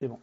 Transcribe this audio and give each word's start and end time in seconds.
بون 0.00 0.20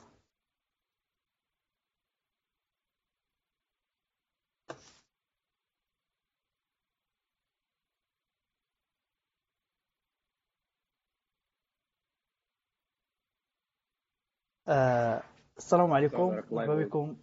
آه 14.68 15.24
السلام 15.58 15.92
عليكم 15.92 16.30
مرحبا 16.52 16.76
بكم 16.84 17.18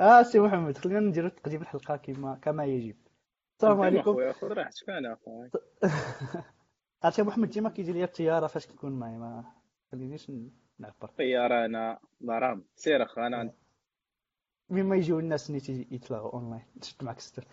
آه 0.00 0.22
سي 0.22 0.40
محمد 0.40 0.78
خلينا 0.78 1.00
نديرو 1.00 1.28
تقديم 1.28 1.62
الحلقة 1.62 1.96
كما 1.96 2.38
كما 2.42 2.64
يجب. 2.64 2.96
السلام 3.56 3.80
عليكم. 3.80 4.14
خويا 4.14 4.32
خذ 4.32 4.48
راحتك. 4.48 4.90
أنا 4.90 5.12
اخويا 5.12 5.50
عرفتي 7.04 7.22
محمد 7.22 7.50
ديما 7.50 7.70
كيجي 7.70 7.92
لي 7.92 8.04
الطياره 8.04 8.46
فاش 8.46 8.66
كيكون 8.66 8.92
معايا 8.92 9.18
ما 9.18 9.44
خلينيش 9.92 10.32
نعبر 10.80 11.08
طياره 11.18 11.64
أنا 11.64 11.98
ضرام 12.24 12.64
سير 12.74 13.02
اخ 13.02 13.18
أنا 13.18 13.52
مما 14.70 14.96
يجيو 14.96 15.18
الناس 15.18 15.50
نيت 15.50 15.68
يتلاغوا 15.68 16.32
أونلاين. 16.32 16.64
شفت 16.82 17.02
معك 17.02 17.20
ستر. 17.20 17.44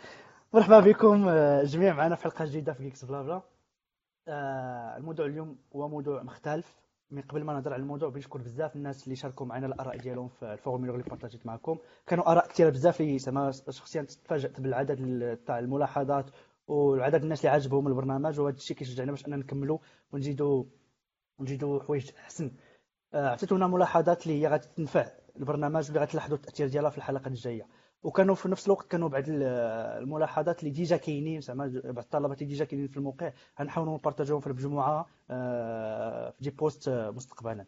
مرحبا 0.53 0.79
بكم 0.79 1.27
آه، 1.27 1.63
جميع 1.63 1.93
معنا 1.93 2.16
في 2.16 2.23
حلقة 2.23 2.45
جديدة 2.45 2.73
في 2.73 2.83
جيكس 2.83 3.05
بلا 3.05 3.21
بلا 3.21 3.41
الموضوع 4.97 5.25
اليوم 5.25 5.57
هو 5.75 5.88
موضوع 5.88 6.23
مختلف. 6.23 6.77
من 7.11 7.21
قبل 7.21 7.43
ما 7.43 7.53
نهضر 7.53 7.73
على 7.73 7.81
الموضوع 7.81 8.09
بنشكر 8.09 8.39
بزاف 8.41 8.75
الناس 8.75 9.03
اللي 9.03 9.16
شاركوا 9.16 9.45
معنا 9.45 9.67
الآراء 9.67 9.97
ديالهم 9.97 10.27
في 10.27 10.53
الفوروم 10.53 10.89
اللي 10.89 11.03
بارطاجيت 11.03 11.45
معكم. 11.45 11.77
كانوا 12.07 12.31
آراء 12.31 12.47
كثيرة 12.47 12.69
بزاف. 12.69 13.02
اللي 13.02 13.19
زعما 13.19 13.52
شخصيا 13.52 14.02
تفاجات 14.02 14.61
بالعدد 14.61 15.38
تاع 15.45 15.59
الملاحظات 15.59 16.25
وعدد 16.67 17.23
الناس 17.23 17.39
اللي 17.39 17.49
عجبهم 17.55 17.88
البرنامج. 17.88 18.39
وهذا 18.39 18.55
الشيء 18.55 18.77
كيشجعنا 18.77 19.11
باش 19.11 19.25
أننا 19.25 19.38
نكملوا 19.38 19.77
ونزيدوا 20.11 20.63
ونزيدوا 21.39 21.83
حوايج 21.83 22.11
أحسن. 22.17 22.52
عطيتونا 23.13 23.67
ملاحظات 23.67 24.27
اللي 24.27 24.41
هي 24.41 24.47
غادي 24.47 24.67
تنفع 24.75 25.07
البرنامج 25.38 25.85
واللي 25.85 25.99
غتلاحظوا 25.99 26.38
التأثير 26.38 26.67
ديالها 26.67 26.89
في 26.89 26.97
الحلقات 26.97 27.27
الجاية. 27.27 27.67
وكانوا 28.03 28.36
في 28.36 28.50
نفس 28.50 28.66
الوقت 28.66 28.88
كانوا 28.88 29.09
بعض 29.09 29.23
الملاحظات 29.27 30.59
اللي 30.59 30.72
déjà 30.72 30.97
كاينين 30.97 31.41
زعما 31.41 31.81
بعض 31.85 31.97
الطلبات 31.97 32.41
اللي 32.41 32.53
déjà 32.53 32.66
كاينين 32.66 32.88
في 32.88 32.97
الموقع 32.97 33.31
غنحاولوا 33.59 33.97
نبارطاجيوهم 33.97 34.41
في 34.41 34.47
المجموعه 34.47 35.05
آه، 35.31 36.30
في 36.30 36.44
des 36.44 36.50
posts 36.50 36.89
مستقبلا. 36.89 37.66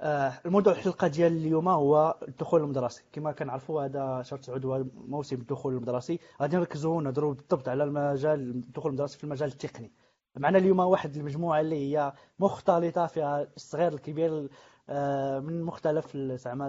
آه، 0.00 0.32
الموضوع 0.46 0.72
الحلقة 0.72 1.08
ديال 1.08 1.32
اليوم 1.32 1.68
هو 1.68 2.18
الدخول 2.28 2.60
المدرسي. 2.60 3.02
كما 3.12 3.32
كنعرفوا 3.32 3.84
هذا 3.84 4.22
شهر 4.22 4.38
تسعود 4.38 4.66
هو 4.66 4.84
موسم 4.94 5.36
الدخول 5.36 5.74
المدرسي. 5.74 6.18
غادي 6.42 6.56
نركزوا 6.56 7.02
نهضروا 7.02 7.34
بالضبط 7.34 7.68
على 7.68 7.84
المجال 7.84 8.40
الدخول 8.50 8.90
المدرسي 8.90 9.18
في 9.18 9.24
المجال 9.24 9.48
التقني. 9.48 9.92
معنا 10.38 10.58
اليوم 10.58 10.78
واحد 10.80 11.16
المجموعة 11.16 11.60
اللي 11.60 11.76
هي 11.96 12.12
مختلطة 12.38 13.06
فيها 13.06 13.48
الصغير 13.56 13.92
الكبير 13.94 14.48
آه، 14.88 15.38
من 15.40 15.62
مختلف 15.62 16.16
زعما 16.16 16.68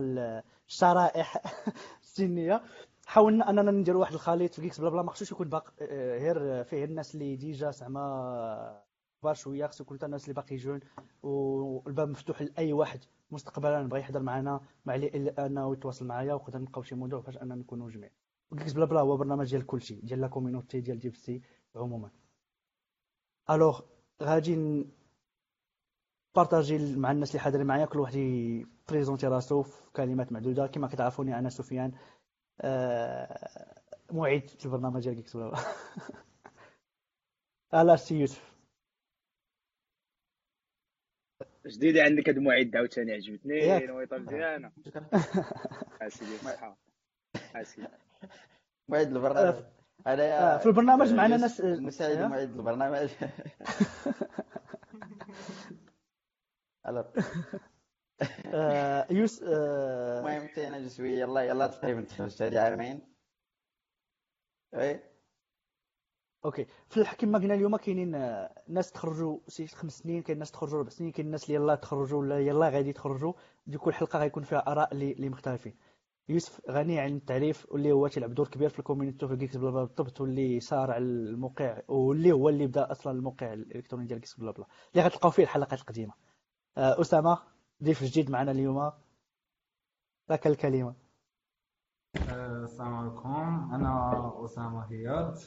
الشرائح 0.67 1.37
السنية. 2.03 2.61
حاولنا 3.05 3.49
أننا 3.49 3.71
نديروا 3.71 3.99
واحد 4.01 4.13
الخليط 4.13 4.53
في 4.53 4.61
Geeks 4.61 4.79
Blabla 4.81 5.01
ما 5.01 5.11
خصوش 5.11 5.31
يكون 5.31 5.49
باق 5.49 5.73
آه، 5.81 6.17
غير 6.17 6.63
فيه 6.63 6.85
الناس 6.85 7.15
اللي 7.15 7.35
déjà 7.35 7.71
زعما 7.71 8.81
كبار 9.21 9.33
شوية 9.33 9.65
خصو 9.67 9.83
يكون 9.83 9.97
الناس 10.03 10.23
اللي 10.23 10.33
باقي 10.33 10.55
jeunes 10.55 10.79
والباب 11.23 12.09
مفتوح 12.09 12.41
لأي 12.41 12.73
واحد 12.73 12.99
مستقبلا 13.31 13.87
بغى 13.87 13.99
يحضر 13.99 14.21
معنا. 14.21 14.59
ما 14.85 14.93
عليه 14.93 15.07
إلا 15.07 15.45
أنه 15.45 15.73
يتواصل 15.73 16.05
معايا 16.07 16.33
وقدر 16.33 16.59
نلقاو 16.59 16.83
شي 16.83 16.95
موضوع 16.95 17.21
فاش 17.21 17.37
أننا 17.37 17.55
نكونوا 17.55 17.89
جميع. 17.89 18.09
Geeks 18.57 18.73
Blabla 18.73 19.01
هو 19.01 19.17
برنامج 19.17 19.49
ديال 19.49 19.65
كلشي 19.65 19.95
ديال 19.95 20.21
la 20.21 20.27
community 20.27 20.81
ديال 20.81 20.99
DevC 20.99 21.41
عموما. 21.75 22.09
الوغ 23.49 23.81
غادي 24.23 24.85
بارطاجي 26.35 26.95
مع 26.95 27.11
الناس 27.11 27.29
اللي 27.31 27.39
حاضرين 27.39 27.65
معايا 27.65 27.85
كل 27.85 27.99
واحد 27.99 28.15
يبريزونتي 28.15 29.27
راسو 29.27 29.61
في 29.63 29.91
كلمات 29.95 30.31
معدودة. 30.31 30.67
كما 30.67 30.87
كتعرفوني 30.87 31.39
أنا 31.39 31.49
سفيان 31.49 31.91
آه، 32.61 33.81
معيد 34.11 34.49
في 34.49 34.65
البرنامج 34.65 35.03
ديال 35.03 35.15
كيكس 35.15 35.37
بلا 35.37 35.53
الا 37.73 37.95
سي 37.95 38.15
يوسف. 38.19 38.55
جديده 41.67 42.03
عندك 42.03 42.29
هاد 42.29 42.37
المعد 42.37 42.75
عاوتاني 42.75 43.11
عجبتني 43.11 43.77
النويطه 43.77 44.17
مزيانة. 44.17 44.71
اسيدي 46.01 46.37
صحة. 46.37 46.77
اسيدي 47.55 47.87
معيد 48.89 49.07
البرنامج. 49.07 49.55
آه، 49.55 49.71
أنا 50.07 50.57
في 50.57 50.65
البرنامج 50.65 51.13
معنا 51.13 51.37
ناس 51.37 51.61
مساعد 51.61 52.17
معيد 52.17 52.49
البرنامج. 52.55 53.09
يوس 59.11 59.43
المهم 59.43 60.41
انت 60.41 60.91
شوية 60.91 61.19
يلا 61.19 61.41
يلا 61.41 61.67
تقريبا 61.67 62.01
تخرج 62.01 62.43
هذه 62.43 62.59
عامين 62.59 63.01
اي 64.75 65.03
OK. 66.45 66.67
في 66.89 66.97
الحكي 66.97 67.25
ما 67.25 67.39
قلنا 67.39 67.53
اليوم 67.53 67.77
كاينين 67.77 68.15
آه، 68.15 68.63
ناس 68.67 68.91
تخرجوا 68.91 69.39
خمس 69.73 69.97
سنين 69.97 70.21
كاين 70.21 70.39
ناس 70.39 70.51
تخرجوا 70.51 70.79
ربع 70.79 70.89
سنين 70.89 71.11
كاين 71.11 71.25
الناس 71.25 71.43
اللي 71.43 71.55
يلاه 71.55 71.75
تخرجوا 71.75 72.19
ولا 72.19 72.39
يلاه 72.39 72.69
غادي 72.69 72.89
يتخرجوا. 72.89 73.33
دي 73.67 73.77
كل 73.77 73.93
حلقه 73.93 74.19
غيكون 74.19 74.43
فيها 74.43 74.71
آراء 74.71 74.93
اللي 74.93 75.29
مختلفين. 75.29 75.75
يوسف 76.29 76.61
غني 76.71 76.99
عن 76.99 77.15
التعريف 77.15 77.71
واللي 77.71 77.91
هو 77.91 78.07
تيلعب 78.07 78.33
دور 78.33 78.47
كبير 78.47 78.69
في 78.69 78.79
ال 78.79 78.84
community 78.84 79.27
في 79.27 79.35
Geeks 79.35 79.57
Blabla 79.57 79.83
بالضبط 79.83 80.21
واللي 80.21 80.59
صار 80.59 80.91
على 80.91 81.03
الموقع 81.03 81.81
واللي 81.87 82.31
هو 82.31 82.49
اللي 82.49 82.67
بدأ 82.67 82.91
أصلا 82.91 83.13
الموقع 83.13 83.53
الإلكتروني 83.53 84.05
ديال 84.05 84.19
Geeks 84.19 84.39
Blabla. 84.39 84.65
اللي 84.93 85.05
غتلقاو 85.05 85.31
فيه 85.31 85.43
الحلقات 85.43 85.79
القديمة. 85.79 86.13
آه، 86.77 87.01
أسامة 87.01 87.39
ضيف 87.83 88.03
جديد 88.03 88.31
معنا 88.31 88.51
اليوم. 88.51 88.91
لك 90.29 90.47
الكلمة. 90.47 90.95
آه، 92.29 92.63
السلام 92.63 92.95
عليكم. 92.95 93.29
أنا 93.73 94.45
أسامة 94.45 94.91
هياد. 94.91 95.37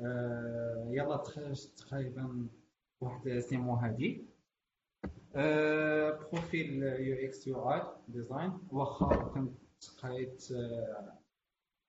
أه 0.00 0.88
يلا 0.90 1.16
تخرجت 1.16 1.78
تقريبا 1.78 2.48
واحد 3.00 3.38
سي 3.38 3.56
مو 3.56 3.74
هادي 3.74 4.26
بروفيل 6.32 6.82
يو 6.82 7.28
إكس 7.28 7.46
يو 7.46 7.72
آي 7.72 7.82
ديزاين. 8.08 8.58
واخا 8.70 9.16
كنت 9.16 9.58
قريت 9.88 10.48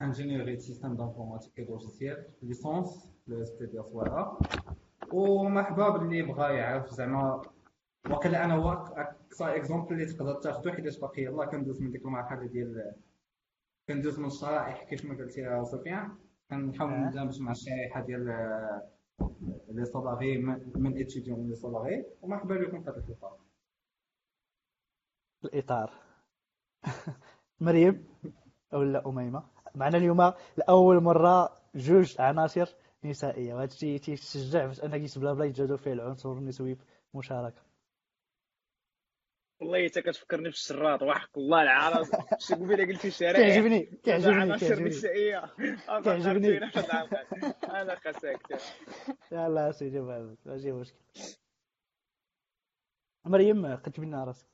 انجينيوري 0.02 0.57
سيستم 0.57 0.96
دانفورماتيك 0.96 1.59
اي 1.59 1.66
لوجيسيال 1.66 2.25
ليسونس 2.41 3.09
لو 3.28 3.41
اس 3.41 3.57
تي 3.57 3.66
دي 3.66 3.81
صويره 3.81 4.40
ومرحبا 5.13 5.90
باللي 5.90 6.22
بغى 6.22 6.56
يعرف 6.56 6.90
زعما 6.90 7.41
وقيلا 8.09 8.46
أنا 8.46 8.56
هو 8.56 8.72
أقصى 8.72 9.56
اكزومبل 9.56 9.94
اللي 9.94 10.06
تقدر 10.06 10.34
تاخذو 10.34 10.72
حيت 10.72 11.00
باقي؟ 11.00 11.22
يلاه 11.22 11.46
كندوز 11.46 11.81
من 11.81 11.91
ديك 11.91 12.06
المرحله 12.06 12.47
ديال 12.47 12.96
كندوز 13.88 14.19
من 14.19 14.25
الشرائح 14.25 14.84
كيف 14.84 15.06
ما 15.06 15.18
قلتي 15.18 15.41
يا 15.41 15.63
سفيان 15.63 16.18
كنحاول 16.50 16.94
آه. 16.94 17.09
ندمج 17.09 17.41
مع 17.41 17.52
الشريحة 17.52 18.02
ديال 18.02 18.25
لي 19.69 19.85
سولاري 19.85 20.38
من 20.75 21.02
اتيديون 21.02 21.50
لي 21.50 21.56
سولاري 21.56 22.06
ومرحبا 22.22 22.56
بكم 22.56 22.84
في 22.84 22.90
هذا 22.90 22.97
الإطار. 22.97 23.40
الإطار. 25.46 25.94
مريم 27.61 28.07
ولا 28.73 29.07
أميمة. 29.07 29.44
معنا 29.75 29.97
اليوم 29.97 30.33
لأول 30.57 31.03
مرة 31.03 31.57
جوج 31.75 32.16
عناصر 32.22 32.75
نسائية. 33.03 33.53
وهذا 33.53 33.72
الشيء 33.72 33.99
تيشجع 33.99 34.66
باش 34.66 34.83
أن 34.83 35.17
Geeks 35.19 35.33
BlaBla 35.33 35.45
يتجادوا 35.45 35.77
فيه 35.77 35.94
العنصر 35.94 36.31
النسوي 36.31 36.77
مشاركه 37.13 37.61
والله 39.61 39.88
حتى 39.88 40.01
كتفكرني 40.01 40.51
في 40.51 40.57
الشراط 40.57 41.01
وحق 41.01 41.38
الله 41.38 41.61
العرب 41.61 42.05
شي 42.39 42.53
قبيلة 42.53 42.85
قلتي 42.85 43.11
شارع 43.11 43.39
كيعجبني 43.39 43.79
كيعجبني 44.03 44.57
كيعجبني. 44.57 44.89
كيعجبني. 46.03 46.57
أنا 47.63 47.95
خساكت 47.95 48.61
يلا 49.31 49.72
سيدي 49.72 49.99
ماشي 50.45 50.72
مشكل 50.72 50.99
مريم 53.25 53.75
قدمي 53.75 54.05
لنا 54.05 54.23
راسك. 54.23 54.50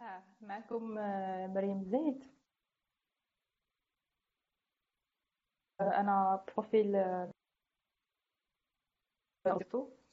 آه 0.00 0.22
معكم 0.40 0.98
آه، 0.98 1.46
مريم 1.46 1.84
زيد. 1.84 2.24
أنا 5.80 6.44
profil 6.56 6.96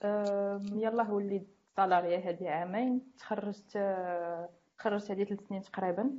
آه، 0.04 0.60
يلا 0.74 1.04
وليت 1.12 1.48
salariée 1.78 2.18
هذه 2.18 2.50
عامين. 2.50 3.12
تخرجت 3.18 3.78
تخرجت 4.78 5.12
هذه 5.12 5.24
ثلاث 5.24 5.48
سنين 5.48 5.62
تقريبا. 5.62 6.18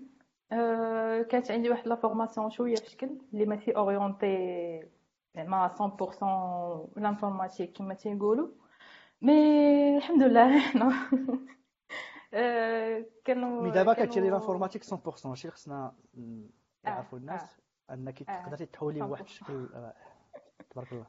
كانت 1.30 1.50
عندي 1.50 1.70
واحد 1.70 1.88
la 1.88 1.94
formation 1.96 2.50
شوية 2.50 2.74
في 2.76 2.90
شكل 2.90 3.18
اللي 3.34 3.46
ماشي 3.46 3.70
orientée 3.70 4.26
زعما 5.36 5.66
100% 5.66 6.90
l'informatique 6.96 7.72
كما 7.76 7.94
تيقولوا. 7.94 8.48
mais 9.22 9.32
الحمد 9.98 10.22
لله 10.22 10.56
أه 10.82 11.63
كانوا 13.24 13.62
مي 13.62 13.70
دابا 13.70 13.92
كتشري 13.92 14.30
l'informatique 14.30 14.84
100% 14.84 15.26
ماشي 15.26 15.50
خصنا 15.50 15.94
نعرفوا 16.84 17.18
الناس 17.18 17.42
آه. 17.90 17.94
أنك 17.94 18.22
تقدري 18.22 18.66
تحولي 18.66 19.00
بواحد 19.00 19.24
الشكل 19.24 19.68
تبارك 20.70 20.92
الله. 20.92 21.06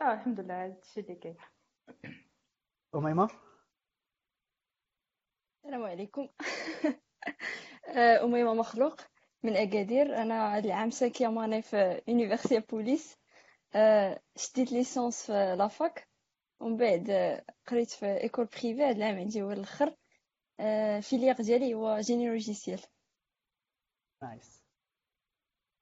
آه 0.00 0.12
الحمد 0.12 0.40
لله 0.40 0.64
هادشي 0.64 1.00
اللي 1.00 1.14
كاين. 1.14 1.36
أميمة؟ 2.94 3.28
السلام 5.64 5.82
عليكم. 5.82 6.28
آه، 7.96 8.24
أميمة 8.24 8.54
مخلوق 8.54 9.00
من 9.42 9.56
أكادير. 9.56 10.22
أنا 10.22 10.56
هاد 10.56 10.66
العام 10.66 10.90
cinquième 10.90 11.38
année 11.38 11.62
في 11.62 12.02
Universiapolis 12.08 13.18
آه، 13.74 14.20
شديت 14.36 14.72
licence 14.72 15.26
في 15.26 15.56
la 15.58 15.75
fac. 15.75 16.08
ومن 16.60 16.76
بعد 16.76 17.10
آه، 17.10 17.44
قريت 17.66 17.90
في 17.90 18.06
école 18.06 18.44
privée 18.44 18.82
هاد 18.82 18.96
العام 18.96 19.16
عندي 19.16 19.42
هو 19.42 19.52
الآخر. 19.52 19.94
filière 21.00 21.34
ديالي 21.34 21.74
هو 21.74 21.98
génie 22.00 22.28
logiciel 22.28 22.80
nice 24.22 24.62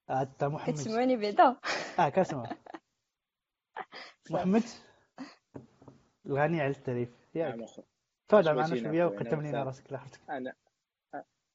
أنت 0.09 0.43
محمد. 0.43 0.73
كتسمعوني 0.73 1.17
بعدا. 1.17 1.57
آه 1.99 2.09
كنسمع. 2.09 2.49
محمد. 4.31 4.63
الغني 6.25 6.61
على 6.61 6.69
التعريف 6.71 7.09
ياك. 7.35 7.55
تواضع 8.29 8.53
معنا 8.53 8.75
شوية 8.75 9.05
وقدم 9.05 9.41
لنا 9.41 9.63
راسك 9.63 9.91
لاحظتك 9.91 10.29
أنا 10.29 10.53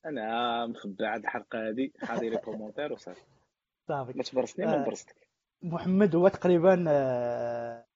أنا 0.07 0.67
مخبى 0.67 1.05
هاد 1.07 1.21
الحلقة 1.25 1.69
هادي 1.69 1.93
حاضر 2.03 2.29
les 2.29 2.39
commentaires 2.39 2.93
وصافي. 2.93 3.23
صافي. 3.89 4.13
ما 4.19 4.23
تبرزتني 4.23 4.67
ما 4.67 4.83
آه، 4.83 4.85
برزتك 4.85 5.29
محمد 5.63 6.17
هو 6.17 6.29
تقريبا 6.29 6.85
آه، 6.89 7.87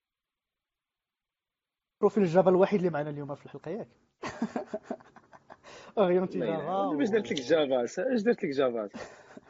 profil 2.05 2.23
ال 2.23 2.28
Java 2.28 2.51
الوحيد 2.51 2.79
اللي 2.79 2.91
معنا 2.91 3.11
اليوم 3.11 3.35
في 3.35 3.47
الحلقة 3.47 3.71
ياك. 3.71 3.89
orienté 5.99 6.39
Java 6.39 6.93
باش 6.99 7.09
درت 7.09 7.33
لك 7.33 7.41
Java 7.41 7.85
اش 7.85 8.23
درت 8.23 8.45
لك 8.45 8.51
جافا 8.51 8.89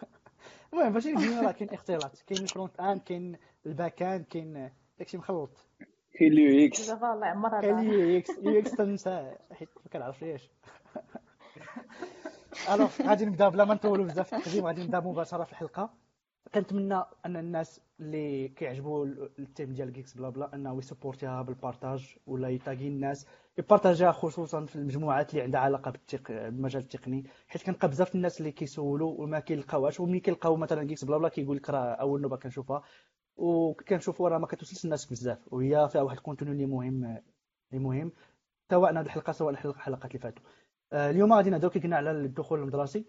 المهم 0.73 0.93
باش 0.93 1.07
نجي 1.07 1.41
راه 1.41 1.53
كاين 1.53 1.71
اختلاط. 1.71 2.23
كاين 2.27 2.43
ال 2.43 2.81
front-end 2.81 3.01
كاين 3.01 3.37
ال 3.67 4.03
back-end 4.03 4.25
كاين 4.25 4.71
داكشي 4.99 5.19
مخلط 5.19 5.51
كاين 6.19 6.33
ال 6.33 6.67
UX. 6.67 6.89
Java 6.89 7.13
الله 7.13 7.27
يعمرها 7.27 7.61
كاين. 7.61 7.79
اليو 7.79 8.19
إكس. 8.19 8.31
اليو 8.39 8.59
إكس 8.61 8.71
تنسى 8.71 9.35
حيت 9.53 9.69
ما 9.85 9.91
كنعرفش 9.93 10.51
alors 12.71 12.91
غادي 13.09 13.25
نبدأ 13.27 13.49
بلا 13.49 13.65
ما 13.65 13.75
نطولوا 13.75 14.05
بزاف 14.05 14.29
في 14.31 14.37
التقديم 14.37 14.67
غادي 14.67 14.83
نبدأ 14.83 15.01
مباشرة 15.01 15.45
في 15.45 15.53
الحلقة. 15.53 16.04
كنتمنى 16.55 16.95
أن 17.27 17.37
الناس 17.37 17.81
اللي 18.01 18.49
كيعجبوا 18.49 19.07
ال 19.39 19.45
team 19.45 19.73
ديال 19.73 19.93
Geeks 19.93 20.15
BlaBla 20.15 20.55
أنه 20.55 20.79
يسبورتيها 20.79 21.43
بال 21.43 21.59
partage 21.59 22.17
ولا 22.27 22.49
يتاغي 22.49 22.89
الناس 22.89 23.27
يبارطاجيها 23.59 24.13
خصوصا 24.13 24.65
في 24.67 24.77
المجموعات 24.77 25.31
اللي 25.31 25.43
عندها 25.43 25.61
علاقة 25.61 25.91
بالتق... 25.91 26.33
بالمجال 26.33 26.83
التقني 26.83 27.25
حيت 27.49 27.63
كنلقى 27.63 27.89
بزاف 27.89 28.15
الناس 28.15 28.41
اللي 28.41 28.53
كيسولوا 28.53 29.13
وما 29.21 29.41
كيلقاوهاش 29.41 30.01
وملي 30.01 30.21
كيلقاو 30.21 30.57
مثلا 30.57 30.83
Geeks 30.85 31.05
BlaBla 31.05 31.29
كيقول 31.29 31.57
لك 31.57 31.71
راه 31.71 31.95
أول 31.95 32.21
نوبة 32.21 32.37
كنشوفها 32.37 32.83
وكنشوفوا 33.37 34.29
راه 34.29 34.39
ما 34.39 34.47
كتوصلش 34.47 34.85
الناس 34.85 35.07
بزاف 35.07 35.53
وهي 35.53 35.89
فيها 35.89 36.03
واحد 36.03 36.17
ال 36.17 36.21
contenu 36.21 36.51
اللي 36.51 36.67
مهم 36.67 37.05
اللي 37.73 37.85
مهم 37.85 38.13
سواء 38.71 38.93
هذه 38.93 39.01
الحلقة 39.01 39.33
سواء 39.33 39.51
الحلقات 39.55 40.05
اللي 40.11 40.19
فاتوا. 40.19 40.45
اليوم 40.95 41.33
غادي 41.33 41.51
نهضروا 41.51 41.73
كي 41.73 41.79
قلنا 41.79 41.97
على 41.97 42.11
الدخول 42.11 42.59
المدرسي. 42.61 43.05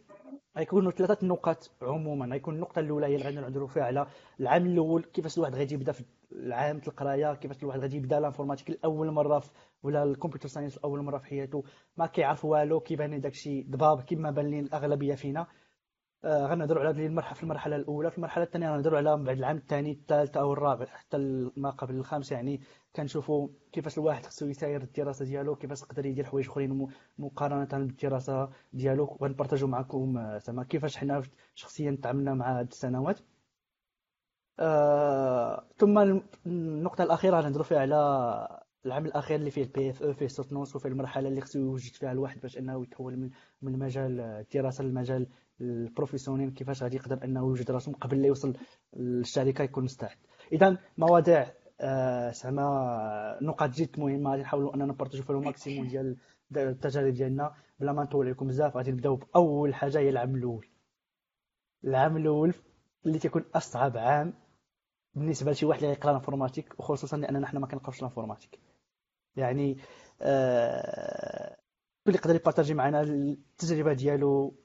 غيكونوا 0.58 0.92
ثلاثة 0.92 1.28
نقاط 1.28 1.72
عموما. 1.82 2.26
غيكون 2.26 2.56
النقطة 2.56 2.80
الأولى 2.80 3.06
هي 3.06 3.16
اللي 3.16 3.42
غادي 3.42 3.68
فيها 3.68 3.84
على 3.84 4.08
العام 4.40 4.66
الأول 4.66 5.04
كيفاش 5.04 5.38
الواحد 5.38 5.56
غادي 5.56 5.74
يبدأ 5.74 5.92
في 5.92 6.04
العام 6.32 6.82
القراية 6.88 7.34
كيفاش 7.34 7.64
الواحد 7.64 7.80
غادي 7.80 7.98
يبدأ 7.98 8.18
ال 8.18 8.22
informatique 8.22 8.70
لأول 8.70 9.12
مرة 9.12 9.40
في 9.40 9.50
ولا 9.84 10.04
ال 10.04 10.09
computer 10.09 10.48
science 10.50 10.78
لأول 10.78 11.02
مرة 11.02 11.18
في 11.18 11.26
حياته. 11.26 11.64
ما 11.98 12.06
كيعرف 12.06 12.46
والو 12.46 12.80
كيبان 12.80 13.22
داكشي 13.22 13.64
ضباب 13.64 14.02
كما 14.02 14.32
بان 14.32 14.46
لي 14.46 14.60
الأغلبية 14.60 15.16
فينا. 15.16 15.48
آه 16.26 16.48
غنهضروا 16.48 16.84
على 16.84 16.90
هذه 16.90 17.06
المرحلة 17.06 17.34
في 17.34 17.44
المرحلة 17.44 17.76
الأولى 17.76 18.12
في 18.12 18.18
المرحلة 18.18 18.44
الثانية 18.44 18.72
غنهضروا 18.72 18.98
على 18.98 19.18
بعد 19.18 19.38
العام 19.38 19.58
الثاني 19.58 19.92
الثالث 19.92 20.38
أو 20.38 20.54
الرابع 20.54 20.86
حتى 20.86 21.18
ما 21.58 21.70
قبل 21.70 21.96
الخامس 21.96 22.32
يعني 22.32 22.62
كنشوفوا 22.96 23.48
كيفاش 23.72 23.98
الواحد 23.98 24.26
خصو 24.26 24.46
يساير 24.46 24.82
الدراسة 24.82 25.26
ديالو 25.26 25.56
كيفاش 25.56 25.82
يقدر 25.82 26.06
يدير 26.06 26.26
حوايج 26.26 26.50
أخرين 26.50 26.88
مقارنة 27.18 27.86
بالدراسة 27.86 28.50
ديالو 28.74 29.18
وغنبارطاجوا 29.20 29.70
معكم 29.70 30.18
آه، 30.18 30.38
زعما 30.38 30.64
كيفاش 30.64 30.98
حنا 30.98 31.22
شخصيا 31.56 31.98
تعاملنا 32.04 32.34
مع 32.34 32.60
هاد 32.60 32.68
السنوات. 32.68 33.20
آه، 34.60 35.64
ثم 35.78 36.20
النقطة 36.46 37.04
الأخيرة 37.04 37.40
غنهضروا 37.40 37.64
فيها 37.64 37.80
على 37.80 38.65
العام 38.86 39.06
الأخير 39.06 39.40
اللي 39.40 39.52
فيه 39.52 39.64
ال 39.64 39.90
PFE 39.90 40.04
أو 40.04 40.14
فيه 40.14 40.28
soutenance 40.28 40.76
وفيه 40.76 40.90
المرحلة 40.90 41.30
اللي 41.30 41.42
خصو 41.42 41.60
يوجد 41.60 41.94
فيها 41.94 42.12
الواحد 42.12 42.40
باش 42.40 42.58
أنه 42.58 42.84
يتحول 42.84 43.18
من 43.18 43.30
من 43.62 43.80
مجال 43.80 44.20
الدراسة 44.22 44.84
للمجال 44.84 45.28
ال 45.62 45.68
professionnel 45.68 46.50
كيفاش 46.50 46.84
غادي 46.84 46.96
يقدر 46.96 47.24
أنه 47.24 47.40
يوجد 47.40 47.72
راسو 47.72 47.92
قبل 47.92 48.22
لا 48.22 48.28
يوصل 48.28 48.54
للشركة 48.94 49.64
يكون 49.64 49.84
مستعد. 49.84 50.18
اذا 50.52 50.78
مواضيع 50.98 51.52
آه، 51.82 52.32
زعما 52.32 53.40
نقاط 53.42 53.70
جد 53.70 54.00
مهمة 54.00 54.32
غادي 54.32 54.42
نحاولوا 54.42 54.76
أننا 54.76 54.86
نبارطاجيو 54.86 55.24
فيها 55.24 55.36
ال 55.36 55.42
maximum 55.42 55.88
ديال 55.88 56.18
التجارب 56.58 57.14
ديالنا. 57.14 57.54
بلا 57.80 57.94
ما 57.94 58.04
نطول 58.04 58.26
عليكم 58.26 58.48
بزاف 58.48 58.78
غادي 58.78 58.92
نبداو 58.92 59.16
بأول 59.16 59.76
حاجة 59.76 59.98
هي 59.98 60.10
العام 60.10 60.36
الأول. 60.36 60.68
العام 61.84 62.18
الأول 62.18 62.54
اللي 63.06 63.20
تيكون 63.20 63.46
أصعب 63.56 63.98
عام 63.98 64.34
بالنسبة 65.16 65.52
لشي 65.52 65.66
واحد 65.66 65.80
اللي 65.80 65.94
غيقرأ 65.94 66.12
ال 66.12 66.17
informatique 66.17 66.80
وخصوصا 66.80 67.18
لأننا 67.18 67.48
حنا 67.48 67.60
ما 67.60 67.68
كنقراوش 67.68 68.00
ال 68.00 68.04
informatique. 68.04 68.60
يعني 69.38 69.78
آه 70.22 71.58
اللي 72.08 72.18
يقدر 72.18 72.36
يبارطاجي 72.36 72.74
معنا 72.74 73.02
التجربة 73.02 73.94
ديالو 73.94 74.56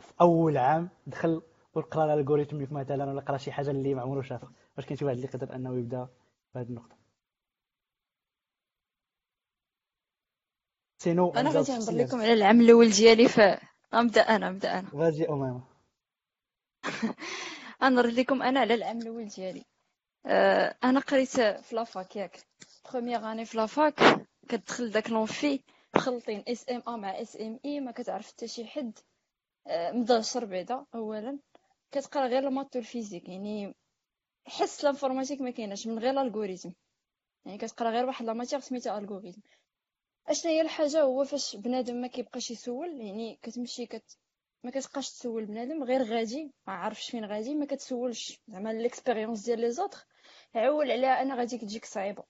في 0.00 0.12
أول 0.20 0.56
عام 0.58 0.88
دخل 1.06 1.42
وقرأ 1.74 2.14
ال 2.14 2.18
algorithmique 2.18 2.72
مثلا 2.72 3.04
ولا 3.12 3.20
قرأ 3.20 3.36
شي 3.36 3.52
حاجة 3.52 3.70
اللي 3.70 3.94
ما 3.94 4.02
عمرو 4.02 4.22
شافها 4.22 4.52
واش 4.76 4.86
كاين 4.86 4.96
شي 4.98 5.04
واحد 5.04 5.16
اللي 5.16 5.28
يقدر 5.28 5.54
أنه 5.56 5.78
يبدأ 5.78 6.08
في 6.52 6.58
هذه 6.58 6.68
النقطة؟ 6.68 6.96
sinon 11.02 11.30
أنا 11.36 11.50
غادي 11.50 11.72
نهضر 11.72 11.92
لكم 11.92 12.20
على 12.20 12.32
العام 12.32 12.60
الأول 12.60 12.90
ديالي 12.90 13.28
ف 13.28 13.40
غنبدا 13.94 14.20
أنا 14.20 14.50
نبدا 14.50 14.78
أنا. 14.78 14.88
غادي 14.94 15.28
امامه 15.28 15.62
غنهضر 17.82 18.06
لكم 18.20 18.42
أنا 18.42 18.60
على 18.60 18.74
العام 18.74 18.98
الأول 18.98 19.28
ديالي. 19.28 19.64
أه 20.26 20.76
أنا 20.84 21.00
قريت 21.00 21.40
في 21.40 21.74
la 21.76 21.92
fac 21.92 22.16
ياك. 22.16 22.40
première 22.92 23.32
année 23.32 23.44
في 23.44 23.56
la 23.56 23.71
fac 23.71 23.94
كتدخل 24.48 24.90
داك 24.90 25.10
l'amphi 25.10 25.60
مخلطين 25.96 26.44
اس 26.48 26.70
ام 26.70 26.82
ا 26.88 26.96
مع 26.96 27.20
اس 27.20 27.36
ام 27.36 27.60
اي 27.64 27.80
ما 27.80 27.92
كتعرف 27.92 28.28
حتى 28.28 28.48
شي 28.48 28.66
حد. 28.66 28.98
أه 29.66 29.92
مدشر 29.92 30.44
بعدا 30.44 30.84
اولا. 30.94 31.38
كتقرأ 31.92 32.26
غير 32.26 32.48
ال 32.48 32.53
maths 32.53 32.76
و 32.76 32.81
ال 32.81 32.86
physique 32.86 33.28
يعني 33.28 33.74
حس 34.46 34.80
ال 34.84 34.88
informatique 34.88 35.40
ما 35.40 35.50
كايناش 35.50 35.86
من 35.86 35.98
غير 35.98 36.10
ال 36.10 36.16
algorithme 36.16 36.70
يعني 37.46 37.58
كتقرأ 37.58 37.90
غير 37.90 38.06
واحد 38.06 38.24
la 38.26 38.32
matière 38.32 38.58
سميتها 38.58 38.98
algorithme 38.98 39.40
اشنا 40.26 40.50
هي 40.52 40.60
الحاجة؟ 40.60 41.02
هو 41.02 41.24
فاش 41.24 41.56
بنادم 41.56 41.96
ما 41.96 42.06
كيبقاش 42.06 42.50
يسول 42.50 43.00
يعني 43.00 43.38
كتمشي 43.42 43.86
كت 43.86 44.18
ما 44.64 44.70
كتبقاش 44.70 45.10
تسول 45.10 45.46
بنادم 45.46 45.84
غير 45.84 46.02
غادي 46.02 46.52
ما 46.66 46.72
عارفش 46.72 47.10
فين 47.10 47.24
غادي 47.24 47.54
ما 47.54 47.66
كتسولش. 47.66 48.40
زعما 48.48 48.72
l'expérience 48.72 49.44
ديال 49.44 49.60
les 49.60 49.70
autres 49.70 49.98
عول 50.54 50.90
عليها 50.90 51.22
أنا 51.22 51.34
غادي 51.34 51.58
تجيك 51.58 51.84
صعيبة. 51.84 52.24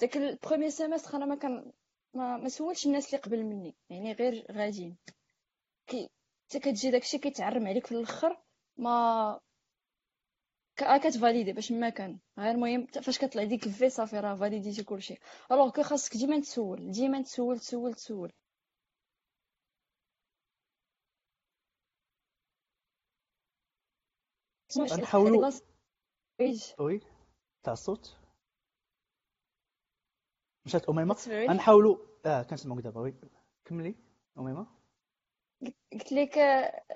داك 0.00 0.16
ال 0.16 0.23
premier 0.23 0.70
semestre 0.70 1.16
أنا 1.16 1.26
ما 1.26 1.34
كان 1.34 1.72
ما, 2.14 2.36
ما 2.36 2.48
سولش 2.48 2.86
الناس 2.86 3.06
اللي 3.06 3.18
قبل 3.18 3.44
مني 3.44 3.74
يعني 3.90 4.12
غير 4.12 4.46
غاديين 4.52 4.96
كي 5.86 6.10
حتى 6.48 6.58
كتجي 6.60 6.90
داكشي 6.90 7.18
كيتعرم 7.18 7.66
عليك 7.66 7.86
في 7.86 7.92
الأخر 7.92 8.42
ما 8.76 9.40
كتفاليدي 10.78 11.52
باش 11.52 11.72
ما 11.72 11.88
كان. 11.88 12.18
غير 12.38 12.50
المهم 12.50 12.86
فاش 12.86 13.18
كطلع 13.18 13.44
ديك 13.44 13.66
الفي 13.66 13.90
صافي 13.90 14.20
راه 14.20 14.34
فاليديتي 14.34 14.84
كلشي. 14.84 15.14
alors 15.52 15.70
que 15.70 15.82
خاصك 15.82 16.16
ديما 16.16 16.40
تسول 16.40 16.90
ديما 16.90 17.22
تسول 17.22 17.58
تسول 17.58 17.94
تسول. 17.94 18.32
نحاولوا 25.02 25.50
oui 26.78 27.00
تاع 27.62 27.72
الصوت؟ 27.72 28.16
مشات 30.68 30.88
أميمة 30.88 31.16
نحاولوا 31.54 31.96
آه 32.26 32.42
كنسمعوك 32.42 32.80
دابا. 32.80 33.00
oui 33.00 33.14
كملي 33.64 33.94
أميمة. 34.38 34.66
قلت 35.92 36.12
لك 36.12 36.38